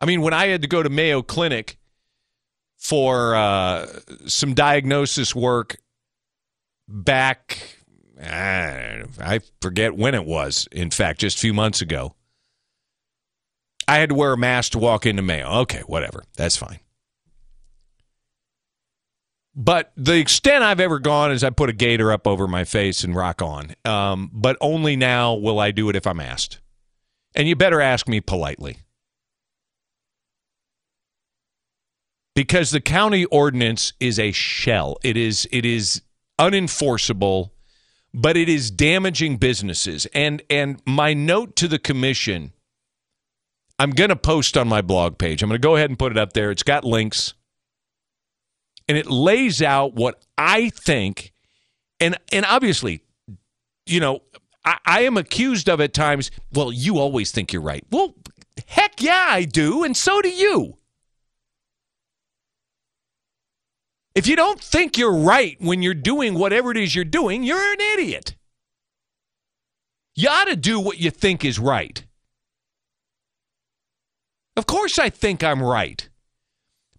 I 0.00 0.06
mean, 0.06 0.22
when 0.22 0.34
I 0.34 0.46
had 0.46 0.62
to 0.62 0.68
go 0.68 0.82
to 0.82 0.88
Mayo 0.88 1.22
Clinic 1.22 1.78
for 2.76 3.34
uh, 3.34 3.86
some 4.26 4.54
diagnosis 4.54 5.34
work 5.34 5.76
back, 6.88 7.78
I 8.20 9.40
forget 9.60 9.96
when 9.96 10.14
it 10.14 10.24
was, 10.24 10.68
in 10.72 10.90
fact, 10.90 11.20
just 11.20 11.36
a 11.38 11.40
few 11.40 11.54
months 11.54 11.80
ago, 11.80 12.14
I 13.86 13.96
had 13.96 14.08
to 14.10 14.14
wear 14.14 14.32
a 14.32 14.38
mask 14.38 14.72
to 14.72 14.78
walk 14.78 15.04
into 15.04 15.22
Mayo. 15.22 15.48
Okay, 15.60 15.80
whatever. 15.80 16.24
That's 16.36 16.56
fine. 16.56 16.80
But 19.56 19.92
the 19.96 20.16
extent 20.16 20.64
I've 20.64 20.80
ever 20.80 20.98
gone 20.98 21.30
is 21.30 21.44
I 21.44 21.50
put 21.50 21.70
a 21.70 21.72
gaiter 21.72 22.10
up 22.10 22.26
over 22.26 22.48
my 22.48 22.64
face 22.64 23.04
and 23.04 23.14
rock 23.14 23.40
on. 23.40 23.74
Um, 23.84 24.30
but 24.32 24.56
only 24.60 24.96
now 24.96 25.34
will 25.34 25.60
I 25.60 25.70
do 25.70 25.88
it 25.88 25.96
if 25.96 26.06
I'm 26.06 26.20
asked. 26.20 26.60
And 27.36 27.46
you 27.48 27.54
better 27.54 27.80
ask 27.80 28.08
me 28.08 28.20
politely. 28.20 28.78
Because 32.34 32.72
the 32.72 32.80
county 32.80 33.26
ordinance 33.26 33.92
is 34.00 34.18
a 34.18 34.32
shell. 34.32 34.96
It 35.04 35.16
is 35.16 35.46
it 35.52 35.64
is 35.64 36.02
unenforceable, 36.40 37.50
but 38.12 38.36
it 38.36 38.48
is 38.48 38.72
damaging 38.72 39.36
businesses. 39.36 40.06
And 40.06 40.42
and 40.50 40.82
my 40.84 41.14
note 41.14 41.54
to 41.56 41.68
the 41.68 41.78
commission, 41.78 42.52
I'm 43.78 43.90
going 43.90 44.10
to 44.10 44.16
post 44.16 44.56
on 44.56 44.66
my 44.66 44.82
blog 44.82 45.16
page. 45.16 45.44
I'm 45.44 45.48
going 45.48 45.60
to 45.60 45.64
go 45.64 45.76
ahead 45.76 45.90
and 45.90 45.98
put 45.98 46.10
it 46.10 46.18
up 46.18 46.32
there. 46.32 46.50
It's 46.50 46.64
got 46.64 46.82
links 46.82 47.34
and 48.88 48.98
it 48.98 49.06
lays 49.06 49.62
out 49.62 49.94
what 49.94 50.22
I 50.36 50.70
think, 50.70 51.32
and 52.00 52.16
and 52.32 52.44
obviously, 52.44 53.02
you 53.86 54.00
know, 54.00 54.20
I, 54.64 54.78
I 54.84 55.00
am 55.02 55.16
accused 55.16 55.68
of 55.68 55.80
at 55.80 55.94
times. 55.94 56.30
Well, 56.52 56.72
you 56.72 56.98
always 56.98 57.30
think 57.30 57.52
you're 57.52 57.62
right. 57.62 57.84
Well, 57.90 58.14
heck 58.66 59.02
yeah, 59.02 59.26
I 59.28 59.44
do, 59.44 59.84
and 59.84 59.96
so 59.96 60.20
do 60.20 60.28
you. 60.28 60.78
If 64.14 64.28
you 64.28 64.36
don't 64.36 64.60
think 64.60 64.96
you're 64.96 65.16
right 65.16 65.56
when 65.60 65.82
you're 65.82 65.92
doing 65.92 66.34
whatever 66.34 66.70
it 66.70 66.76
is 66.76 66.94
you're 66.94 67.04
doing, 67.04 67.42
you're 67.42 67.72
an 67.72 67.80
idiot. 67.80 68.36
You 70.14 70.28
ought 70.28 70.44
to 70.44 70.56
do 70.56 70.78
what 70.78 70.98
you 70.98 71.10
think 71.10 71.44
is 71.44 71.58
right. 71.58 72.04
Of 74.56 74.66
course, 74.66 75.00
I 75.00 75.10
think 75.10 75.42
I'm 75.42 75.60
right. 75.60 76.08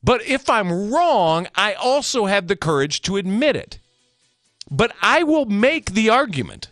But 0.06 0.22
if 0.28 0.50
I'm 0.52 0.92
wrong, 0.92 1.48
I 1.56 1.74
also 1.74 2.28
have 2.28 2.48
the 2.48 2.56
courage 2.56 3.02
to 3.02 3.18
admit 3.18 3.56
it. 3.56 3.80
But 4.70 4.96
I 5.02 5.24
will 5.24 5.46
make 5.46 5.94
the 5.94 6.10
argument. 6.12 6.70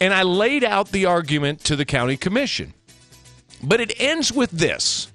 And 0.00 0.12
I 0.12 0.22
laid 0.24 0.64
out 0.64 0.90
the 0.90 1.06
argument 1.06 1.62
to 1.64 1.76
the 1.76 1.84
county 1.84 2.16
commission. 2.16 2.74
But 3.62 3.80
it 3.80 3.92
ends 4.00 4.32
with 4.32 4.50
this 4.50 5.08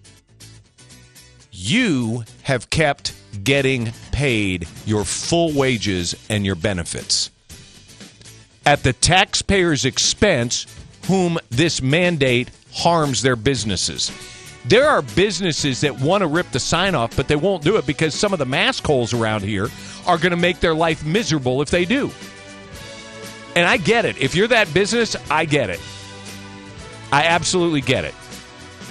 You 1.52 2.24
have 2.44 2.70
kept 2.70 3.14
getting 3.44 3.92
paid 4.14 4.70
your 4.86 5.04
full 5.04 5.52
wages 5.52 6.16
and 6.30 6.46
your 6.46 6.56
benefits 6.56 7.30
at 8.66 8.84
the 8.84 8.94
taxpayer's 8.94 9.84
expense, 9.86 10.66
whom 11.08 11.38
this 11.50 11.82
mandate 11.82 12.50
harms 12.72 13.22
their 13.22 13.36
businesses. 13.36 14.12
There 14.68 14.88
are 14.90 15.04
businesses 15.04 15.82
that 15.82 16.00
want 16.00 16.22
to 16.22 16.28
rip 16.28 16.50
the 16.52 16.60
sign 16.60 16.96
off, 16.96 17.16
but 17.16 17.28
they 17.28 17.36
won't 17.36 17.64
do 17.64 17.78
it 17.78 17.86
because 17.86 18.16
some 18.16 18.34
of 18.34 18.40
the 18.40 18.46
mask 18.46 18.84
holes 18.86 19.14
around 19.14 19.44
here 19.44 19.70
are 20.08 20.18
going 20.18 20.32
to 20.32 20.38
make 20.38 20.60
their 20.60 20.74
life 20.74 21.06
miserable 21.06 21.62
if 21.62 21.70
they 21.70 21.86
do. 21.86 22.10
And 23.56 23.68
I 23.68 23.78
get 23.78 24.06
it. 24.06 24.18
If 24.18 24.36
you're 24.36 24.48
that 24.48 24.74
business, 24.74 25.16
I 25.30 25.46
get 25.46 25.70
it. 25.70 25.80
I 27.12 27.26
absolutely 27.26 27.82
get 27.82 28.06
it. 28.06 28.16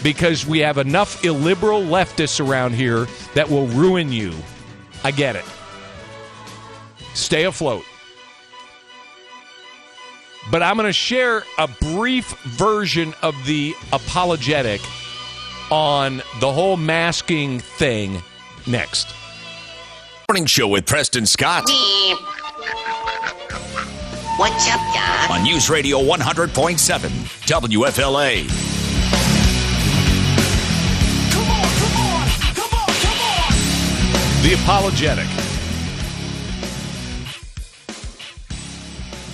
Because 0.02 0.46
we 0.46 0.60
have 0.60 0.78
enough 0.78 1.24
illiberal 1.24 1.82
leftists 1.82 2.46
around 2.46 2.74
here 2.74 3.06
that 3.34 3.50
will 3.50 3.66
ruin 3.66 4.12
you. 4.12 4.32
I 5.02 5.10
get 5.10 5.34
it. 5.34 5.44
Stay 7.14 7.44
afloat. 7.44 7.84
But 10.50 10.62
I'm 10.62 10.76
going 10.76 10.86
to 10.86 10.92
share 10.92 11.42
a 11.58 11.66
brief 11.66 12.30
version 12.42 13.12
of 13.22 13.34
the 13.46 13.74
apologetic 13.92 14.80
on 15.74 16.22
the 16.38 16.52
whole 16.52 16.76
masking 16.76 17.58
thing 17.58 18.22
next. 18.64 19.12
Morning 20.28 20.46
show 20.46 20.68
with 20.68 20.86
Preston 20.86 21.26
Scott. 21.26 21.64
What's 24.36 24.68
up, 24.70 24.80
Doc? 24.94 25.30
On 25.30 25.42
News 25.42 25.68
Radio 25.68 25.98
100.7 25.98 27.08
WFLA. 27.48 28.48
Come 31.32 31.50
on, 31.50 31.68
come 31.80 31.96
on, 32.06 32.28
come 32.54 32.72
on, 32.78 32.88
come 33.02 33.20
on. 33.34 34.42
The 34.44 34.54
Apologetic. 34.62 35.26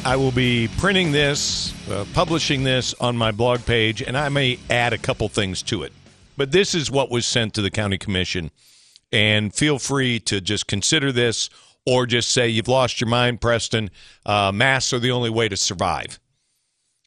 I 0.06 0.16
will 0.16 0.32
be 0.32 0.70
printing 0.78 1.12
this, 1.12 1.74
uh, 1.90 2.06
publishing 2.14 2.64
this 2.64 2.94
on 2.94 3.18
my 3.18 3.30
blog 3.30 3.66
page, 3.66 4.00
and 4.00 4.16
I 4.16 4.30
may 4.30 4.58
add 4.70 4.94
a 4.94 4.98
couple 4.98 5.28
things 5.28 5.60
to 5.64 5.82
it. 5.82 5.92
But 6.40 6.52
this 6.52 6.74
is 6.74 6.90
what 6.90 7.10
was 7.10 7.26
sent 7.26 7.52
to 7.52 7.60
the 7.60 7.70
county 7.70 7.98
commission. 7.98 8.50
And 9.12 9.54
feel 9.54 9.78
free 9.78 10.18
to 10.20 10.40
just 10.40 10.66
consider 10.66 11.12
this 11.12 11.50
or 11.84 12.06
just 12.06 12.32
say, 12.32 12.48
you've 12.48 12.66
lost 12.66 12.98
your 12.98 13.10
mind, 13.10 13.42
Preston. 13.42 13.90
Uh, 14.24 14.50
masks 14.50 14.94
are 14.94 14.98
the 14.98 15.10
only 15.10 15.28
way 15.28 15.50
to 15.50 15.56
survive. 15.58 16.18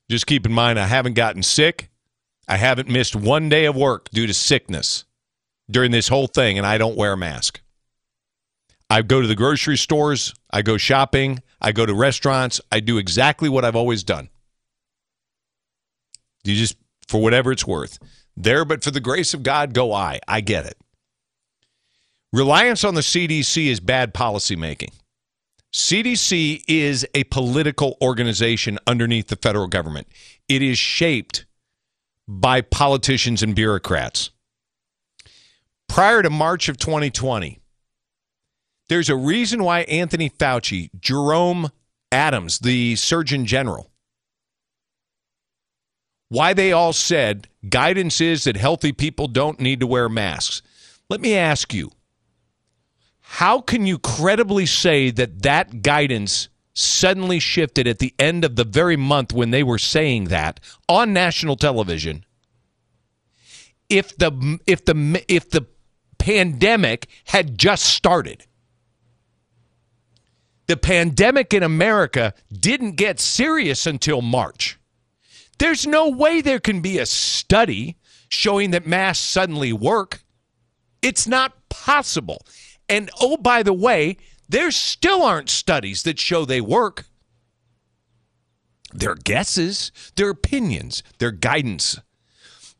Just 0.07 0.27
keep 0.27 0.45
in 0.45 0.53
mind, 0.53 0.77
I 0.77 0.85
haven't 0.85 1.15
gotten 1.15 1.41
sick. 1.41 1.89
I 2.47 2.57
haven't 2.57 2.89
missed 2.89 3.15
one 3.15 3.49
day 3.49 3.65
of 3.65 3.75
work 3.75 4.11
due 4.11 4.27
to 4.27 4.35
sickness 4.35 5.03
during 5.67 5.89
this 5.89 6.09
whole 6.09 6.27
thing, 6.27 6.59
and 6.59 6.67
I 6.67 6.77
don't 6.77 6.95
wear 6.95 7.13
a 7.13 7.17
mask. 7.17 7.59
I 8.87 9.01
go 9.01 9.19
to 9.19 9.27
the 9.27 9.33
grocery 9.33 9.77
stores, 9.77 10.35
I 10.51 10.61
go 10.61 10.77
shopping, 10.77 11.41
I 11.59 11.71
go 11.71 11.87
to 11.87 11.95
restaurants, 11.95 12.61
I 12.71 12.81
do 12.81 12.99
exactly 12.99 13.49
what 13.49 13.65
I've 13.65 13.75
always 13.75 14.03
done. 14.03 14.29
You 16.43 16.53
just, 16.53 16.77
for 17.07 17.19
whatever 17.19 17.51
it's 17.51 17.65
worth. 17.65 17.97
There, 18.35 18.65
but 18.65 18.83
for 18.83 18.91
the 18.91 18.99
grace 18.99 19.33
of 19.33 19.43
God, 19.43 19.73
go 19.73 19.93
I. 19.93 20.19
I 20.27 20.41
get 20.41 20.65
it. 20.65 20.77
Reliance 22.31 22.83
on 22.83 22.95
the 22.95 23.01
CDC 23.01 23.67
is 23.67 23.79
bad 23.79 24.13
policymaking. 24.13 24.91
CDC 25.71 26.63
is 26.67 27.05
a 27.13 27.23
political 27.25 27.97
organization 28.01 28.79
underneath 28.85 29.27
the 29.27 29.35
federal 29.35 29.67
government. 29.67 30.07
It 30.47 30.61
is 30.61 30.77
shaped 30.77 31.45
by 32.27 32.61
politicians 32.61 33.43
and 33.43 33.55
bureaucrats. 33.55 34.31
Prior 35.87 36.21
to 36.23 36.29
March 36.29 36.69
of 36.69 36.77
2020, 36.77 37.59
there's 38.89 39.09
a 39.09 39.15
reason 39.15 39.63
why 39.63 39.81
Anthony 39.81 40.29
Fauci, 40.29 40.89
Jerome 40.99 41.71
Adams, 42.11 42.59
the 42.59 42.95
Surgeon 42.95 43.45
General, 43.45 43.89
why 46.33 46.51
they 46.51 46.71
all 46.71 46.93
said 46.93 47.47
guidance 47.69 48.19
is 48.19 48.45
that 48.45 48.57
healthy 48.57 48.91
people 48.91 49.27
don't 49.27 49.59
need 49.59 49.79
to 49.79 49.85
wear 49.85 50.09
masks. 50.09 50.63
Let 51.07 51.21
me 51.21 51.35
ask 51.35 51.75
you 51.75 51.91
how 53.19 53.61
can 53.61 53.85
you 53.85 53.99
credibly 53.99 54.65
say 54.65 55.11
that 55.11 55.43
that 55.43 55.83
guidance 55.83 56.49
suddenly 56.73 57.39
shifted 57.39 57.87
at 57.87 57.99
the 57.99 58.15
end 58.17 58.43
of 58.43 58.55
the 58.55 58.63
very 58.63 58.97
month 58.97 59.31
when 59.31 59.51
they 59.51 59.61
were 59.61 59.77
saying 59.77 60.23
that 60.25 60.59
on 60.89 61.13
national 61.13 61.55
television? 61.55 62.25
If 63.87 64.17
the 64.17 64.59
if 64.65 64.85
the 64.85 65.23
if 65.27 65.51
the 65.51 65.67
pandemic 66.17 67.09
had 67.25 67.59
just 67.59 67.85
started. 67.85 68.47
The 70.65 70.77
pandemic 70.77 71.53
in 71.53 71.61
America 71.61 72.33
didn't 72.51 72.93
get 72.95 73.19
serious 73.19 73.85
until 73.85 74.23
March. 74.23 74.79
There's 75.59 75.87
no 75.87 76.09
way 76.09 76.41
there 76.41 76.59
can 76.59 76.81
be 76.81 76.97
a 76.97 77.05
study 77.05 77.97
showing 78.29 78.71
that 78.71 78.87
masks 78.87 79.23
suddenly 79.23 79.71
work. 79.71 80.23
It's 81.01 81.27
not 81.27 81.53
possible. 81.69 82.45
And 82.89 83.09
oh, 83.21 83.37
by 83.37 83.63
the 83.63 83.73
way, 83.73 84.17
there 84.49 84.71
still 84.71 85.23
aren't 85.23 85.49
studies 85.49 86.03
that 86.03 86.19
show 86.19 86.45
they 86.45 86.61
work. 86.61 87.05
They're 88.93 89.15
guesses, 89.15 89.91
they're 90.15 90.29
opinions, 90.29 91.01
they're 91.17 91.31
guidance. 91.31 91.99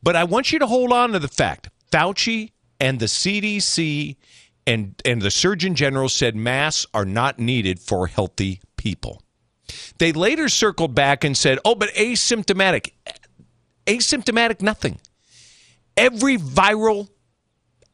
But 0.02 0.16
I 0.16 0.24
want 0.24 0.52
you 0.52 0.58
to 0.60 0.66
hold 0.66 0.92
on 0.92 1.12
to 1.12 1.18
the 1.18 1.28
fact 1.28 1.70
Fauci 1.90 2.52
and 2.78 3.00
the 3.00 3.06
CDC 3.06 4.16
and, 4.66 5.00
and 5.04 5.20
the 5.20 5.30
Surgeon 5.30 5.74
General 5.74 6.08
said 6.08 6.36
masks 6.36 6.86
are 6.94 7.04
not 7.04 7.38
needed 7.38 7.80
for 7.80 8.06
healthy 8.06 8.60
people. 8.76 9.23
They 9.98 10.12
later 10.12 10.48
circled 10.48 10.94
back 10.94 11.24
and 11.24 11.36
said, 11.36 11.58
oh, 11.64 11.74
but 11.74 11.90
asymptomatic. 11.90 12.92
Asymptomatic, 13.86 14.60
nothing. 14.60 14.98
Every 15.96 16.36
viral 16.36 17.08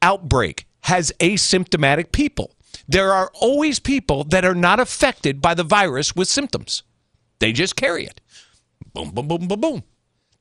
outbreak 0.03 0.67
has 0.83 1.13
asymptomatic 1.21 2.13
people. 2.13 2.55
There 2.89 3.13
are 3.13 3.31
always 3.35 3.79
people 3.79 4.25
that 4.25 4.45
are 4.45 4.55
not 4.55 4.81
affected 4.81 5.41
by 5.41 5.55
the 5.55 5.65
virus 5.65 6.17
with 6.17 6.29
symptoms. 6.29 6.83
They 7.39 7.53
just 7.53 7.77
carry 7.77 8.05
it. 8.05 8.21
Boom, 8.93 9.11
boom, 9.11 9.29
boom, 9.29 9.47
boom, 9.47 9.61
boom. 9.61 9.83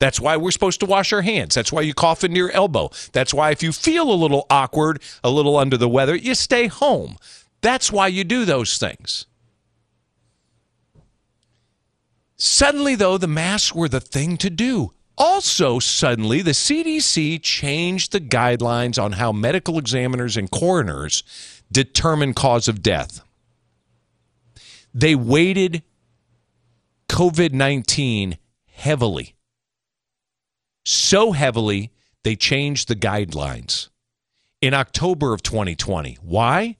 That's 0.00 0.18
why 0.18 0.36
we're 0.36 0.50
supposed 0.50 0.80
to 0.80 0.86
wash 0.86 1.12
our 1.12 1.22
hands. 1.22 1.54
That's 1.54 1.70
why 1.70 1.82
you 1.82 1.92
cough 1.92 2.24
into 2.24 2.38
your 2.38 2.50
elbow. 2.52 2.90
That's 3.12 3.34
why 3.34 3.50
if 3.50 3.62
you 3.62 3.70
feel 3.70 4.10
a 4.10 4.14
little 4.14 4.46
awkward, 4.48 5.02
a 5.22 5.30
little 5.30 5.58
under 5.58 5.76
the 5.76 5.88
weather, 5.88 6.16
you 6.16 6.34
stay 6.34 6.68
home. 6.68 7.18
That's 7.60 7.92
why 7.92 8.08
you 8.08 8.24
do 8.24 8.46
those 8.46 8.78
things. 8.78 9.26
Suddenly, 12.42 12.94
though, 12.94 13.18
the 13.18 13.28
masks 13.28 13.74
were 13.74 13.88
the 13.88 14.00
thing 14.00 14.38
to 14.38 14.48
do. 14.48 14.94
Also, 15.18 15.78
suddenly, 15.78 16.40
the 16.40 16.52
CDC 16.52 17.42
changed 17.42 18.12
the 18.12 18.20
guidelines 18.20 19.00
on 19.00 19.12
how 19.12 19.30
medical 19.30 19.76
examiners 19.76 20.38
and 20.38 20.50
coroners 20.50 21.22
determine 21.70 22.32
cause 22.32 22.66
of 22.66 22.82
death. 22.82 23.20
They 24.94 25.14
weighted 25.14 25.82
COVID 27.10 27.52
19 27.52 28.38
heavily. 28.72 29.34
So 30.86 31.32
heavily, 31.32 31.92
they 32.22 32.36
changed 32.36 32.88
the 32.88 32.96
guidelines 32.96 33.90
in 34.62 34.72
October 34.72 35.34
of 35.34 35.42
2020. 35.42 36.16
Why? 36.22 36.78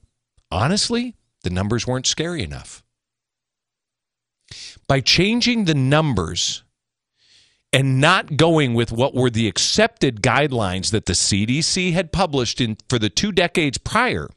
Honestly, 0.49 1.15
the 1.43 1.51
numbers 1.51 1.85
weren't 1.85 2.07
scary 2.07 2.41
enough. 2.41 2.83
By 4.91 4.99
changing 4.99 5.63
the 5.63 5.73
numbers, 5.73 6.63
and 7.71 8.01
not 8.01 8.35
going 8.35 8.73
with 8.73 8.91
what 8.91 9.13
were 9.15 9.29
the 9.29 9.47
accepted 9.47 10.21
guidelines 10.21 10.91
that 10.91 11.05
the 11.05 11.13
CDC 11.13 11.93
had 11.93 12.11
published 12.11 12.59
in 12.59 12.75
for 12.89 12.99
the 12.99 13.09
two 13.09 13.31
decades 13.31 13.77
prior, 13.77 14.27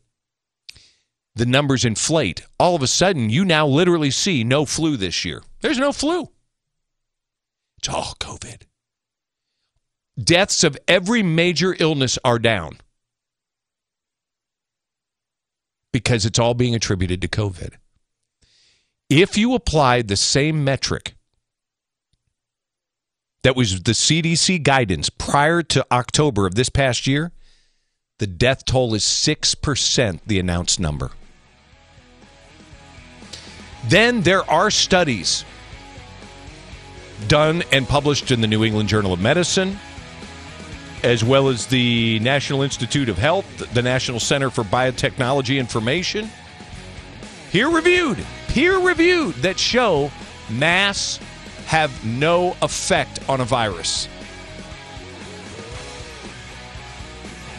the 1.34 1.44
numbers 1.44 1.84
inflate. 1.84 2.46
All 2.56 2.76
of 2.76 2.84
a 2.84 2.86
sudden, 2.86 3.30
you 3.30 3.44
now 3.44 3.66
literally 3.66 4.12
see 4.12 4.44
no 4.44 4.64
flu 4.64 4.96
this 4.96 5.24
year. 5.24 5.42
There's 5.60 5.76
no 5.76 5.90
flu. 5.90 6.30
It's 7.78 7.88
all 7.88 8.14
COVID. 8.20 8.62
Deaths 10.22 10.62
of 10.62 10.78
every 10.86 11.24
major 11.24 11.74
illness 11.80 12.16
are 12.24 12.38
down 12.38 12.78
because 15.92 16.24
it's 16.24 16.38
all 16.38 16.54
being 16.54 16.76
attributed 16.76 17.20
to 17.22 17.26
COVID. 17.26 17.72
If 19.16 19.38
you 19.38 19.54
applied 19.54 20.08
the 20.08 20.16
same 20.16 20.64
metric 20.64 21.14
that 23.44 23.54
was 23.54 23.84
the 23.84 23.92
CDC 23.92 24.64
guidance 24.64 25.08
prior 25.08 25.62
to 25.62 25.86
October 25.92 26.48
of 26.48 26.56
this 26.56 26.68
past 26.68 27.06
year, 27.06 27.30
the 28.18 28.26
death 28.26 28.64
toll 28.64 28.92
is 28.92 29.04
6%, 29.04 30.20
the 30.26 30.40
announced 30.40 30.80
number. 30.80 31.12
Then 33.86 34.22
there 34.22 34.42
are 34.50 34.68
studies 34.68 35.44
done 37.28 37.62
and 37.70 37.86
published 37.86 38.32
in 38.32 38.40
the 38.40 38.48
New 38.48 38.64
England 38.64 38.88
Journal 38.88 39.12
of 39.12 39.20
Medicine, 39.20 39.78
as 41.04 41.22
well 41.22 41.48
as 41.48 41.68
the 41.68 42.18
National 42.18 42.62
Institute 42.62 43.08
of 43.08 43.18
Health, 43.18 43.46
the 43.74 43.82
National 43.82 44.18
Center 44.18 44.50
for 44.50 44.64
Biotechnology 44.64 45.60
Information. 45.60 46.28
here 47.52 47.70
reviewed, 47.70 48.18
peer 48.54 48.78
reviewed 48.78 49.34
that 49.36 49.58
show 49.58 50.12
masks 50.48 51.18
have 51.66 52.04
no 52.04 52.56
effect 52.62 53.18
on 53.28 53.40
a 53.40 53.44
virus. 53.44 54.08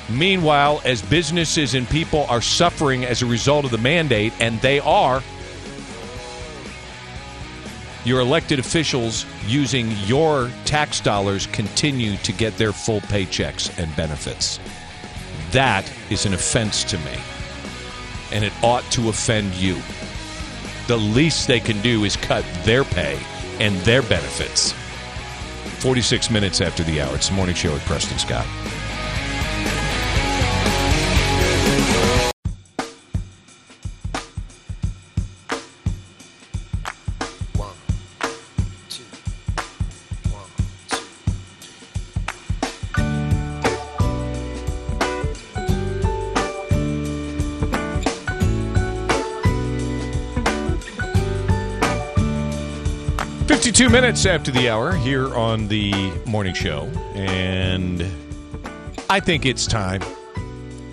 Meanwhile, 0.09 0.81
as 0.85 1.01
businesses 1.01 1.73
and 1.73 1.89
people 1.89 2.25
are 2.29 2.39
suffering 2.39 3.03
as 3.03 3.21
a 3.21 3.25
result 3.25 3.65
of 3.65 3.71
the 3.71 3.77
mandate, 3.77 4.31
and 4.39 4.61
they 4.61 4.79
are, 4.79 5.21
your 8.05 8.21
elected 8.21 8.59
officials 8.59 9.25
using 9.47 9.91
your 10.05 10.49
tax 10.63 11.01
dollars 11.01 11.47
continue 11.47 12.15
to 12.17 12.31
get 12.31 12.55
their 12.55 12.71
full 12.71 13.01
paychecks 13.01 13.77
and 13.77 13.93
benefits. 13.97 14.61
That 15.51 15.91
is 16.09 16.25
an 16.25 16.33
offense 16.33 16.85
to 16.85 16.97
me, 16.99 17.17
and 18.31 18.45
it 18.45 18.53
ought 18.63 18.89
to 18.91 19.09
offend 19.09 19.55
you. 19.55 19.75
The 20.87 20.97
least 20.97 21.47
they 21.47 21.59
can 21.59 21.81
do 21.81 22.03
is 22.03 22.15
cut 22.15 22.45
their 22.63 22.83
pay 22.83 23.19
and 23.59 23.75
their 23.77 24.03
benefits. 24.03 24.71
46 25.81 26.29
minutes 26.29 26.61
after 26.61 26.83
the 26.83 27.01
hour. 27.01 27.15
It's 27.15 27.29
the 27.29 27.35
morning 27.35 27.55
show 27.55 27.73
with 27.73 27.83
Preston 27.85 28.19
Scott. 28.19 28.45
Minutes 54.01 54.25
after 54.25 54.51
the 54.51 54.67
hour 54.67 54.91
here 54.93 55.33
on 55.35 55.69
the 55.69 55.93
morning 56.25 56.53
show, 56.53 56.81
and 57.13 58.05
I 59.09 59.21
think 59.21 59.45
it's 59.45 59.65
time. 59.65 60.01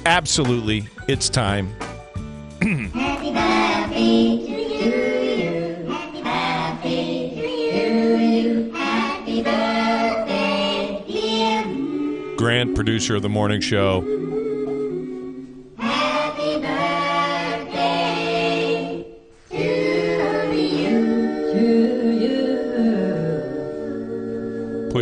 Absolutely, 0.06 0.86
it's 1.08 1.28
time. 1.28 1.74
Happy 2.60 3.32
birthday 3.32 4.36
to 4.46 4.54
you. 5.34 5.90
Happy 6.22 6.22
birthday 6.22 7.30
to 7.40 7.48
you. 7.48 8.72
Happy 8.72 9.42
birthday, 9.42 11.04
dear 11.08 12.36
Grant, 12.36 12.76
producer 12.76 13.16
of 13.16 13.22
the 13.22 13.28
morning 13.28 13.60
show. 13.60 14.21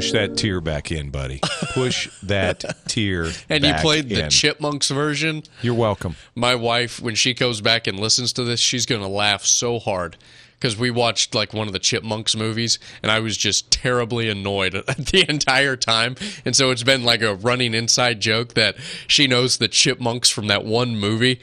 Push 0.01 0.12
that 0.12 0.36
tear 0.39 0.62
back 0.62 0.90
in, 0.90 1.10
buddy. 1.10 1.40
Push 1.74 2.09
that 2.22 2.64
tear. 2.89 3.24
Back. 3.24 3.44
And 3.51 3.64
you 3.66 3.74
played 3.74 4.09
the 4.09 4.24
in. 4.24 4.31
Chipmunks 4.31 4.89
version. 4.89 5.43
You're 5.60 5.74
welcome. 5.74 6.16
My 6.35 6.55
wife, 6.55 7.01
when 7.01 7.14
she 7.14 7.35
goes 7.35 7.60
back 7.60 7.86
and 7.86 8.01
listens 8.01 8.32
to 8.35 8.44
this, 8.44 8.60
she's 8.60 8.86
going 8.86 9.02
to 9.02 9.09
laugh 9.09 9.44
so 9.44 9.78
hard 9.78 10.16
because 10.55 10.74
we 10.74 10.90
watched 10.90 11.35
like 11.35 11.52
one 11.52 11.66
of 11.66 11.74
the 11.74 11.78
Chipmunks 11.78 12.35
movies, 12.35 12.78
and 13.02 13.12
I 13.12 13.20
was 13.20 13.36
just 13.36 13.70
terribly 13.70 14.31
annoyed 14.31 14.72
the 14.72 15.27
entire 15.28 15.77
time. 15.77 16.16
And 16.47 16.56
so 16.56 16.70
it's 16.70 16.82
been 16.82 17.05
like 17.05 17.20
a 17.20 17.35
running 17.35 17.74
inside 17.74 18.20
joke 18.20 18.55
that 18.55 18.77
she 19.06 19.27
knows 19.27 19.59
the 19.59 19.68
Chipmunks 19.68 20.31
from 20.31 20.47
that 20.47 20.64
one 20.64 20.97
movie. 20.97 21.40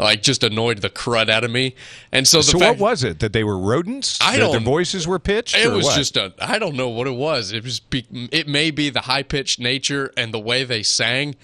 Like 0.00 0.22
just 0.22 0.42
annoyed 0.42 0.78
the 0.78 0.88
crud 0.88 1.28
out 1.28 1.44
of 1.44 1.50
me, 1.50 1.74
and 2.10 2.26
so 2.26 2.38
the 2.38 2.42
So 2.44 2.58
what 2.58 2.78
was 2.78 3.04
it? 3.04 3.18
That 3.20 3.32
they 3.34 3.44
were 3.44 3.58
rodents? 3.58 4.18
I 4.22 4.32
That 4.32 4.38
don't- 4.38 4.50
Their 4.52 4.60
voices 4.60 5.06
were 5.06 5.18
pitched. 5.18 5.54
It 5.56 5.68
was 5.70 5.84
what? 5.84 5.96
just 5.96 6.16
a. 6.16 6.32
I 6.40 6.58
don't 6.58 6.74
know 6.74 6.88
what 6.88 7.06
it 7.06 7.14
was. 7.14 7.52
It 7.52 7.62
was. 7.64 7.80
Be, 7.80 8.06
it 8.32 8.48
may 8.48 8.70
be 8.70 8.88
the 8.88 9.02
high 9.02 9.22
pitched 9.22 9.60
nature 9.60 10.10
and 10.16 10.32
the 10.32 10.38
way 10.40 10.64
they 10.64 10.82
sang, 10.82 11.34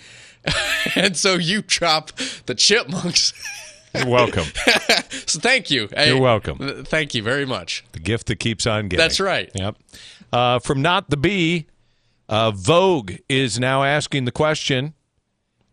and 0.96 1.16
so 1.16 1.34
you 1.34 1.60
chop 1.62 2.12
the 2.46 2.54
chipmunks. 2.54 3.32
You're 3.94 4.08
welcome. 4.08 4.44
so 5.26 5.38
thank 5.40 5.70
you. 5.70 5.88
Hey, 5.94 6.08
You're 6.08 6.20
welcome. 6.20 6.58
th- 6.58 6.86
Thank 6.86 7.14
you 7.14 7.22
very 7.22 7.46
much. 7.46 7.82
The 7.92 7.98
gift 7.98 8.26
that 8.26 8.36
keeps 8.36 8.66
on 8.66 8.88
giving. 8.88 9.02
That's 9.02 9.20
right. 9.20 9.50
Yep. 9.54 9.76
Uh, 10.32 10.58
from 10.58 10.82
Not 10.82 11.08
the 11.08 11.16
Bee, 11.16 11.66
uh, 12.28 12.50
Vogue 12.50 13.12
is 13.28 13.58
now 13.58 13.84
asking 13.84 14.24
the 14.26 14.32
question 14.32 14.92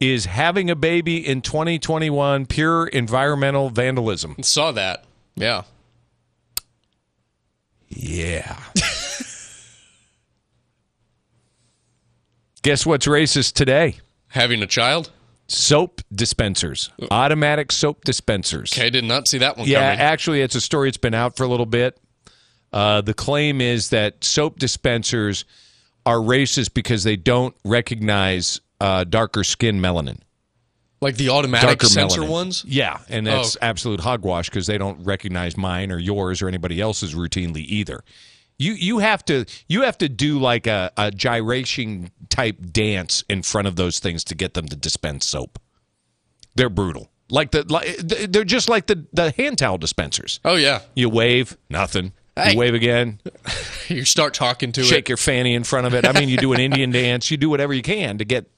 Is 0.04 0.26
having 0.26 0.70
a 0.70 0.76
baby 0.76 1.26
in 1.26 1.42
2021 1.42 2.46
pure 2.48 2.88
environmental 2.88 3.70
vandalism? 3.70 4.36
Saw 4.42 4.74
that. 4.74 5.06
Yeah. 5.36 5.62
Yeah. 7.88 8.58
Guess 12.64 12.86
what's 12.86 13.08
racist 13.08 13.54
today? 13.54 13.96
Having 14.28 14.62
a 14.64 14.68
child? 14.68 15.10
Soap 15.48 16.02
dispensers, 16.14 16.90
automatic 17.12 17.72
soap 17.72 18.04
dispensers. 18.04 18.74
Okay, 18.74 18.90
did 18.90 19.04
not 19.06 19.28
see 19.30 19.38
that 19.38 19.58
one 19.58 19.68
Yeah, 19.68 19.92
coming. 19.92 20.00
actually, 20.00 20.42
it's 20.42 20.56
a 20.56 20.62
story 20.62 20.90
that's 20.90 20.98
been 20.98 21.14
out 21.14 21.38
for 21.38 21.44
a 21.44 21.48
little 21.48 21.66
bit. 21.66 21.98
Uh, 22.72 23.00
the 23.02 23.14
claim 23.14 23.62
is 23.62 23.90
that 23.92 24.24
soap 24.24 24.58
dispensers 24.60 25.46
are 26.06 26.18
racist 26.18 26.74
because 26.74 27.04
they 27.04 27.16
don't 27.16 27.56
recognize 27.64 28.60
uh, 28.84 29.04
darker 29.06 29.44
skin 29.44 29.80
melanin. 29.80 30.20
like 31.02 31.16
the 31.18 31.30
automatic 31.30 31.68
Darker 31.80 31.88
sensor 31.88 32.22
melanin. 32.22 32.30
ones? 32.30 32.66
Yeah, 32.68 33.00
and 33.10 33.26
that's 33.28 33.56
Oh. 33.58 33.60
absolute 33.62 34.00
hogwash 34.02 34.50
because 34.50 34.68
they 34.68 34.78
don't 34.78 35.04
recognize 35.04 35.58
mine 35.58 35.92
or 35.92 35.98
yours 36.00 36.42
or 36.42 36.48
anybody 36.48 36.80
else's 36.80 37.14
routinely 37.16 37.66
either. 37.66 38.04
You 38.58 38.74
you 38.74 39.00
have 39.00 39.26
to 39.26 39.46
you 39.68 39.82
have 39.82 39.98
to 39.98 40.08
do 40.08 40.40
like 40.40 40.68
a, 40.68 40.92
a 40.96 41.12
gyration 41.12 42.12
type 42.30 42.58
dance 42.72 43.24
in 43.28 43.42
front 43.42 43.68
of 43.68 43.76
those 43.76 44.00
things 44.00 44.24
to 44.26 44.36
get 44.36 44.54
them 44.54 44.68
to 44.68 44.76
dispense 44.76 45.26
soap. 45.26 45.60
They're 46.56 46.70
brutal. 46.70 47.10
Like 47.30 47.52
the 47.52 47.64
like, 47.68 47.98
they're 47.98 48.44
just 48.46 48.70
like 48.70 48.86
the 48.88 49.06
the 49.12 49.32
hand 49.32 49.58
towel 49.58 49.78
dispensers. 49.78 50.40
Oh 50.46 50.56
yeah. 50.56 50.82
You 50.96 51.10
wave, 51.10 51.58
nothing. 51.70 52.14
Hey. 52.36 52.54
You 52.54 52.58
wave 52.58 52.74
again, 52.74 53.20
You 53.90 54.06
start 54.06 54.34
talking 54.34 54.72
to 54.72 54.82
shake 54.82 54.90
it. 54.92 54.96
Shake 54.96 55.10
your 55.10 55.18
fanny 55.18 55.54
in 55.54 55.64
front 55.64 55.86
of 55.88 55.94
it. 55.94 56.04
I 56.06 56.14
mean, 56.20 56.30
you 56.30 56.38
do 56.38 56.54
an 56.54 56.60
Indian 56.60 56.90
dance, 57.04 57.30
you 57.30 57.38
do 57.38 57.50
whatever 57.50 57.74
you 57.74 57.82
can 57.84 58.18
to 58.20 58.26
get 58.26 58.50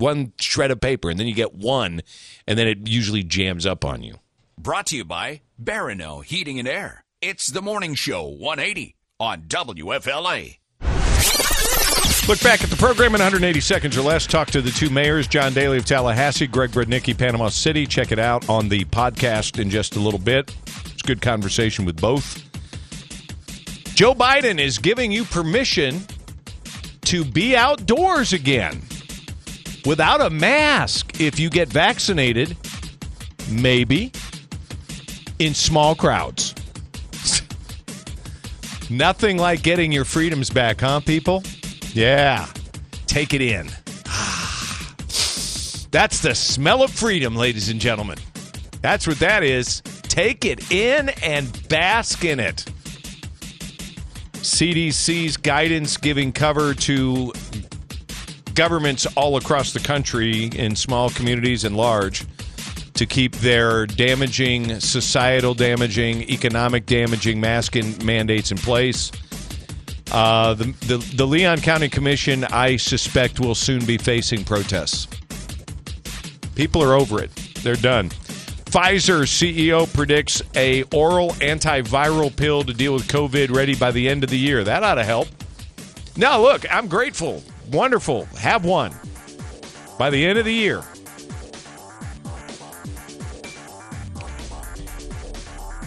one 0.00 0.32
shred 0.40 0.70
of 0.70 0.80
paper, 0.80 1.10
and 1.10 1.20
then 1.20 1.26
you 1.26 1.34
get 1.34 1.54
one, 1.54 2.02
and 2.46 2.58
then 2.58 2.66
it 2.66 2.88
usually 2.88 3.22
jams 3.22 3.66
up 3.66 3.84
on 3.84 4.02
you. 4.02 4.16
Brought 4.58 4.86
to 4.86 4.96
you 4.96 5.04
by 5.04 5.42
Barano 5.62 6.24
Heating 6.24 6.58
and 6.58 6.68
Air. 6.68 7.04
It's 7.20 7.46
the 7.46 7.62
morning 7.62 7.94
show 7.94 8.24
180 8.24 8.96
on 9.18 9.42
WFLA. 9.42 10.56
Look 12.28 12.42
back 12.42 12.62
at 12.62 12.70
the 12.70 12.76
program 12.78 13.14
in 13.14 13.20
180 13.20 13.60
seconds 13.60 13.96
or 13.96 14.02
less. 14.02 14.26
Talk 14.26 14.50
to 14.50 14.62
the 14.62 14.70
two 14.70 14.88
mayors, 14.88 15.26
John 15.26 15.52
Dailey 15.52 15.78
of 15.78 15.84
Tallahassee, 15.84 16.46
Greg 16.46 16.70
Brudnicki, 16.70 17.16
Panama 17.16 17.48
City. 17.48 17.86
Check 17.86 18.12
it 18.12 18.18
out 18.18 18.48
on 18.48 18.68
the 18.68 18.84
podcast 18.86 19.58
in 19.58 19.68
just 19.68 19.96
a 19.96 20.00
little 20.00 20.20
bit. 20.20 20.54
It's 20.66 21.02
a 21.02 21.06
good 21.06 21.22
conversation 21.22 21.84
with 21.84 22.00
both. 22.00 22.44
Joe 23.94 24.14
Biden 24.14 24.60
is 24.60 24.78
giving 24.78 25.10
you 25.10 25.24
permission 25.24 26.00
to 27.02 27.24
be 27.24 27.56
outdoors 27.56 28.32
again 28.32 28.80
without 29.84 30.20
a 30.20 30.30
mask 30.30 31.20
if 31.20 31.38
you 31.38 31.50
get 31.50 31.68
vaccinated, 31.68 32.56
maybe 33.50 34.12
in 35.38 35.54
small 35.54 35.94
crowds. 35.94 36.54
Nothing 38.90 39.38
like 39.38 39.62
getting 39.62 39.92
your 39.92 40.04
freedoms 40.04 40.50
back, 40.50 40.80
huh, 40.80 41.00
people? 41.00 41.42
Yeah. 41.92 42.46
Take 43.06 43.34
it 43.34 43.42
in. 43.42 43.66
That's 45.90 46.20
the 46.20 46.34
smell 46.34 46.82
of 46.82 46.90
freedom, 46.90 47.34
ladies 47.34 47.68
and 47.68 47.80
gentlemen. 47.80 48.18
That's 48.82 49.06
what 49.06 49.18
that 49.18 49.42
is. 49.42 49.80
Take 50.02 50.44
it 50.44 50.70
in 50.72 51.10
and 51.22 51.68
bask 51.68 52.24
in 52.24 52.40
it. 52.40 52.64
CDC's 54.32 55.36
guidance 55.36 55.96
giving 55.96 56.32
cover 56.32 56.74
to 56.74 57.32
governments 58.60 59.06
all 59.16 59.38
across 59.38 59.72
the 59.72 59.80
country 59.80 60.44
in 60.48 60.76
small 60.76 61.08
communities 61.08 61.64
and 61.64 61.74
large 61.74 62.26
to 62.92 63.06
keep 63.06 63.34
their 63.36 63.86
damaging, 63.86 64.78
societal 64.80 65.54
damaging, 65.54 66.20
economic 66.28 66.84
damaging 66.84 67.40
masking 67.40 67.96
mandates 68.04 68.50
in 68.50 68.58
place. 68.58 69.12
Uh, 70.12 70.52
the, 70.52 70.64
the 70.88 70.98
the 71.16 71.26
Leon 71.26 71.62
County 71.62 71.88
Commission, 71.88 72.44
I 72.44 72.76
suspect, 72.76 73.40
will 73.40 73.54
soon 73.54 73.82
be 73.86 73.96
facing 73.96 74.44
protests. 74.44 75.08
People 76.54 76.82
are 76.82 76.92
over 76.92 77.22
it; 77.22 77.34
they're 77.62 77.76
done. 77.76 78.10
Pfizer 78.10 79.22
CEO 79.24 79.90
predicts 79.94 80.42
a 80.54 80.82
oral 80.92 81.30
antiviral 81.40 82.36
pill 82.36 82.62
to 82.64 82.74
deal 82.74 82.92
with 82.92 83.08
COVID 83.08 83.56
ready 83.56 83.74
by 83.74 83.90
the 83.90 84.06
end 84.06 84.22
of 84.22 84.28
the 84.28 84.38
year. 84.38 84.64
That 84.64 84.82
ought 84.82 84.96
to 84.96 85.04
help. 85.04 85.28
Now, 86.14 86.38
look, 86.42 86.66
I'm 86.70 86.88
grateful, 86.88 87.42
wonderful. 87.72 88.24
Have 88.36 88.64
one 88.64 88.94
by 89.98 90.10
the 90.10 90.24
end 90.24 90.38
of 90.38 90.44
the 90.44 90.54
year. 90.54 90.82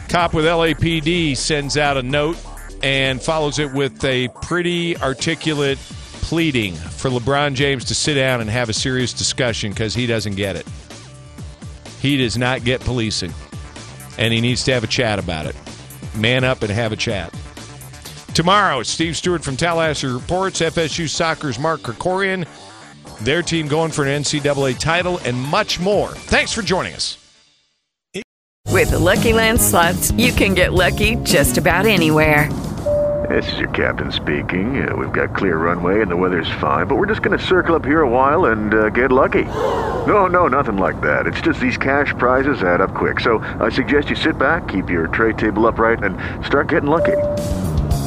Cop 0.10 0.36
with 0.36 0.46
LAPD 0.46 1.36
sends 1.36 1.76
out 1.76 1.98
a 1.98 2.04
note 2.04 2.38
and 2.84 3.20
follows 3.20 3.58
it 3.58 3.74
with 3.74 4.04
a 4.04 4.28
pretty 4.44 4.96
articulate 4.98 5.80
pleading 6.22 6.76
for 6.76 7.10
LeBron 7.10 7.56
James 7.56 7.86
to 7.86 7.96
sit 7.96 8.14
down 8.14 8.40
and 8.40 8.50
have 8.50 8.70
a 8.70 8.74
serious 8.74 9.12
discussion 9.12 9.72
because 9.72 9.96
he 9.96 10.06
doesn't 10.06 10.36
get 10.36 10.56
it. 10.56 10.68
He 12.00 12.18
does 12.18 12.38
not 12.38 12.64
get 12.64 12.82
policing, 12.82 13.34
and 14.18 14.34
he 14.34 14.42
needs 14.42 14.64
to 14.66 14.74
have 14.74 14.84
a 14.84 14.88
chat 14.88 15.18
about 15.18 15.46
it. 15.46 15.56
Man 16.16 16.44
up 16.44 16.62
and 16.62 16.72
have 16.72 16.92
a 16.92 16.96
chat. 16.96 17.34
Tomorrow, 18.34 18.82
Steve 18.82 19.16
Stewart 19.16 19.44
from 19.44 19.56
Tallahassee 19.56 20.08
reports 20.08 20.60
FSU 20.60 21.08
soccer's 21.08 21.60
Mark 21.60 21.82
Krikorian, 21.82 22.48
their 23.22 23.44
team 23.44 23.68
going 23.68 23.92
for 23.92 24.06
an 24.06 24.24
NCAA 24.24 24.80
title, 24.80 25.20
and 25.20 25.40
much 25.40 25.80
more. 25.80 26.10
Thanks 26.10 26.52
for 26.52 26.64
joining 26.64 26.96
us. 26.96 27.20
With 28.70 28.90
the 28.90 28.98
Lucky 28.98 29.34
Land 29.34 29.62
slots, 29.62 30.12
you 30.14 30.32
can 30.32 30.56
get 30.56 30.74
lucky 30.74 31.16
just 31.18 31.60
about 31.60 31.86
anywhere. 31.86 32.52
This 33.30 33.52
is 33.54 33.60
your 33.60 33.70
captain 33.70 34.12
speaking. 34.12 34.88
Uh, 34.88 34.96
we've 34.96 35.14
got 35.14 35.36
clear 35.36 35.58
runway 35.58 36.02
and 36.02 36.10
the 36.10 36.18
weather's 36.18 36.50
fine, 36.60 36.88
but 36.88 36.96
we're 36.96 37.06
just 37.06 37.22
going 37.22 37.38
to 37.38 37.46
circle 37.46 37.76
up 37.76 37.86
here 37.86 38.02
a 38.02 38.10
while 38.10 38.46
and 38.46 38.74
uh, 38.74 38.90
get 38.90 39.12
lucky. 39.12 39.44
No, 39.44 40.26
no, 40.26 40.48
nothing 40.48 40.78
like 40.78 41.00
that. 41.02 41.28
It's 41.28 41.40
just 41.40 41.60
these 41.60 41.78
cash 41.78 42.14
prizes 42.18 42.64
add 42.64 42.82
up 42.82 42.96
quick. 42.96 43.20
So 43.20 43.40
I 43.60 43.70
suggest 43.70 44.10
you 44.10 44.16
sit 44.16 44.40
back, 44.40 44.68
keep 44.68 44.90
your 44.90 45.08
tray 45.08 45.34
table 45.34 45.68
upright, 45.68 46.04
and 46.04 46.18
start 46.44 46.70
getting 46.70 46.90
lucky. 46.90 47.16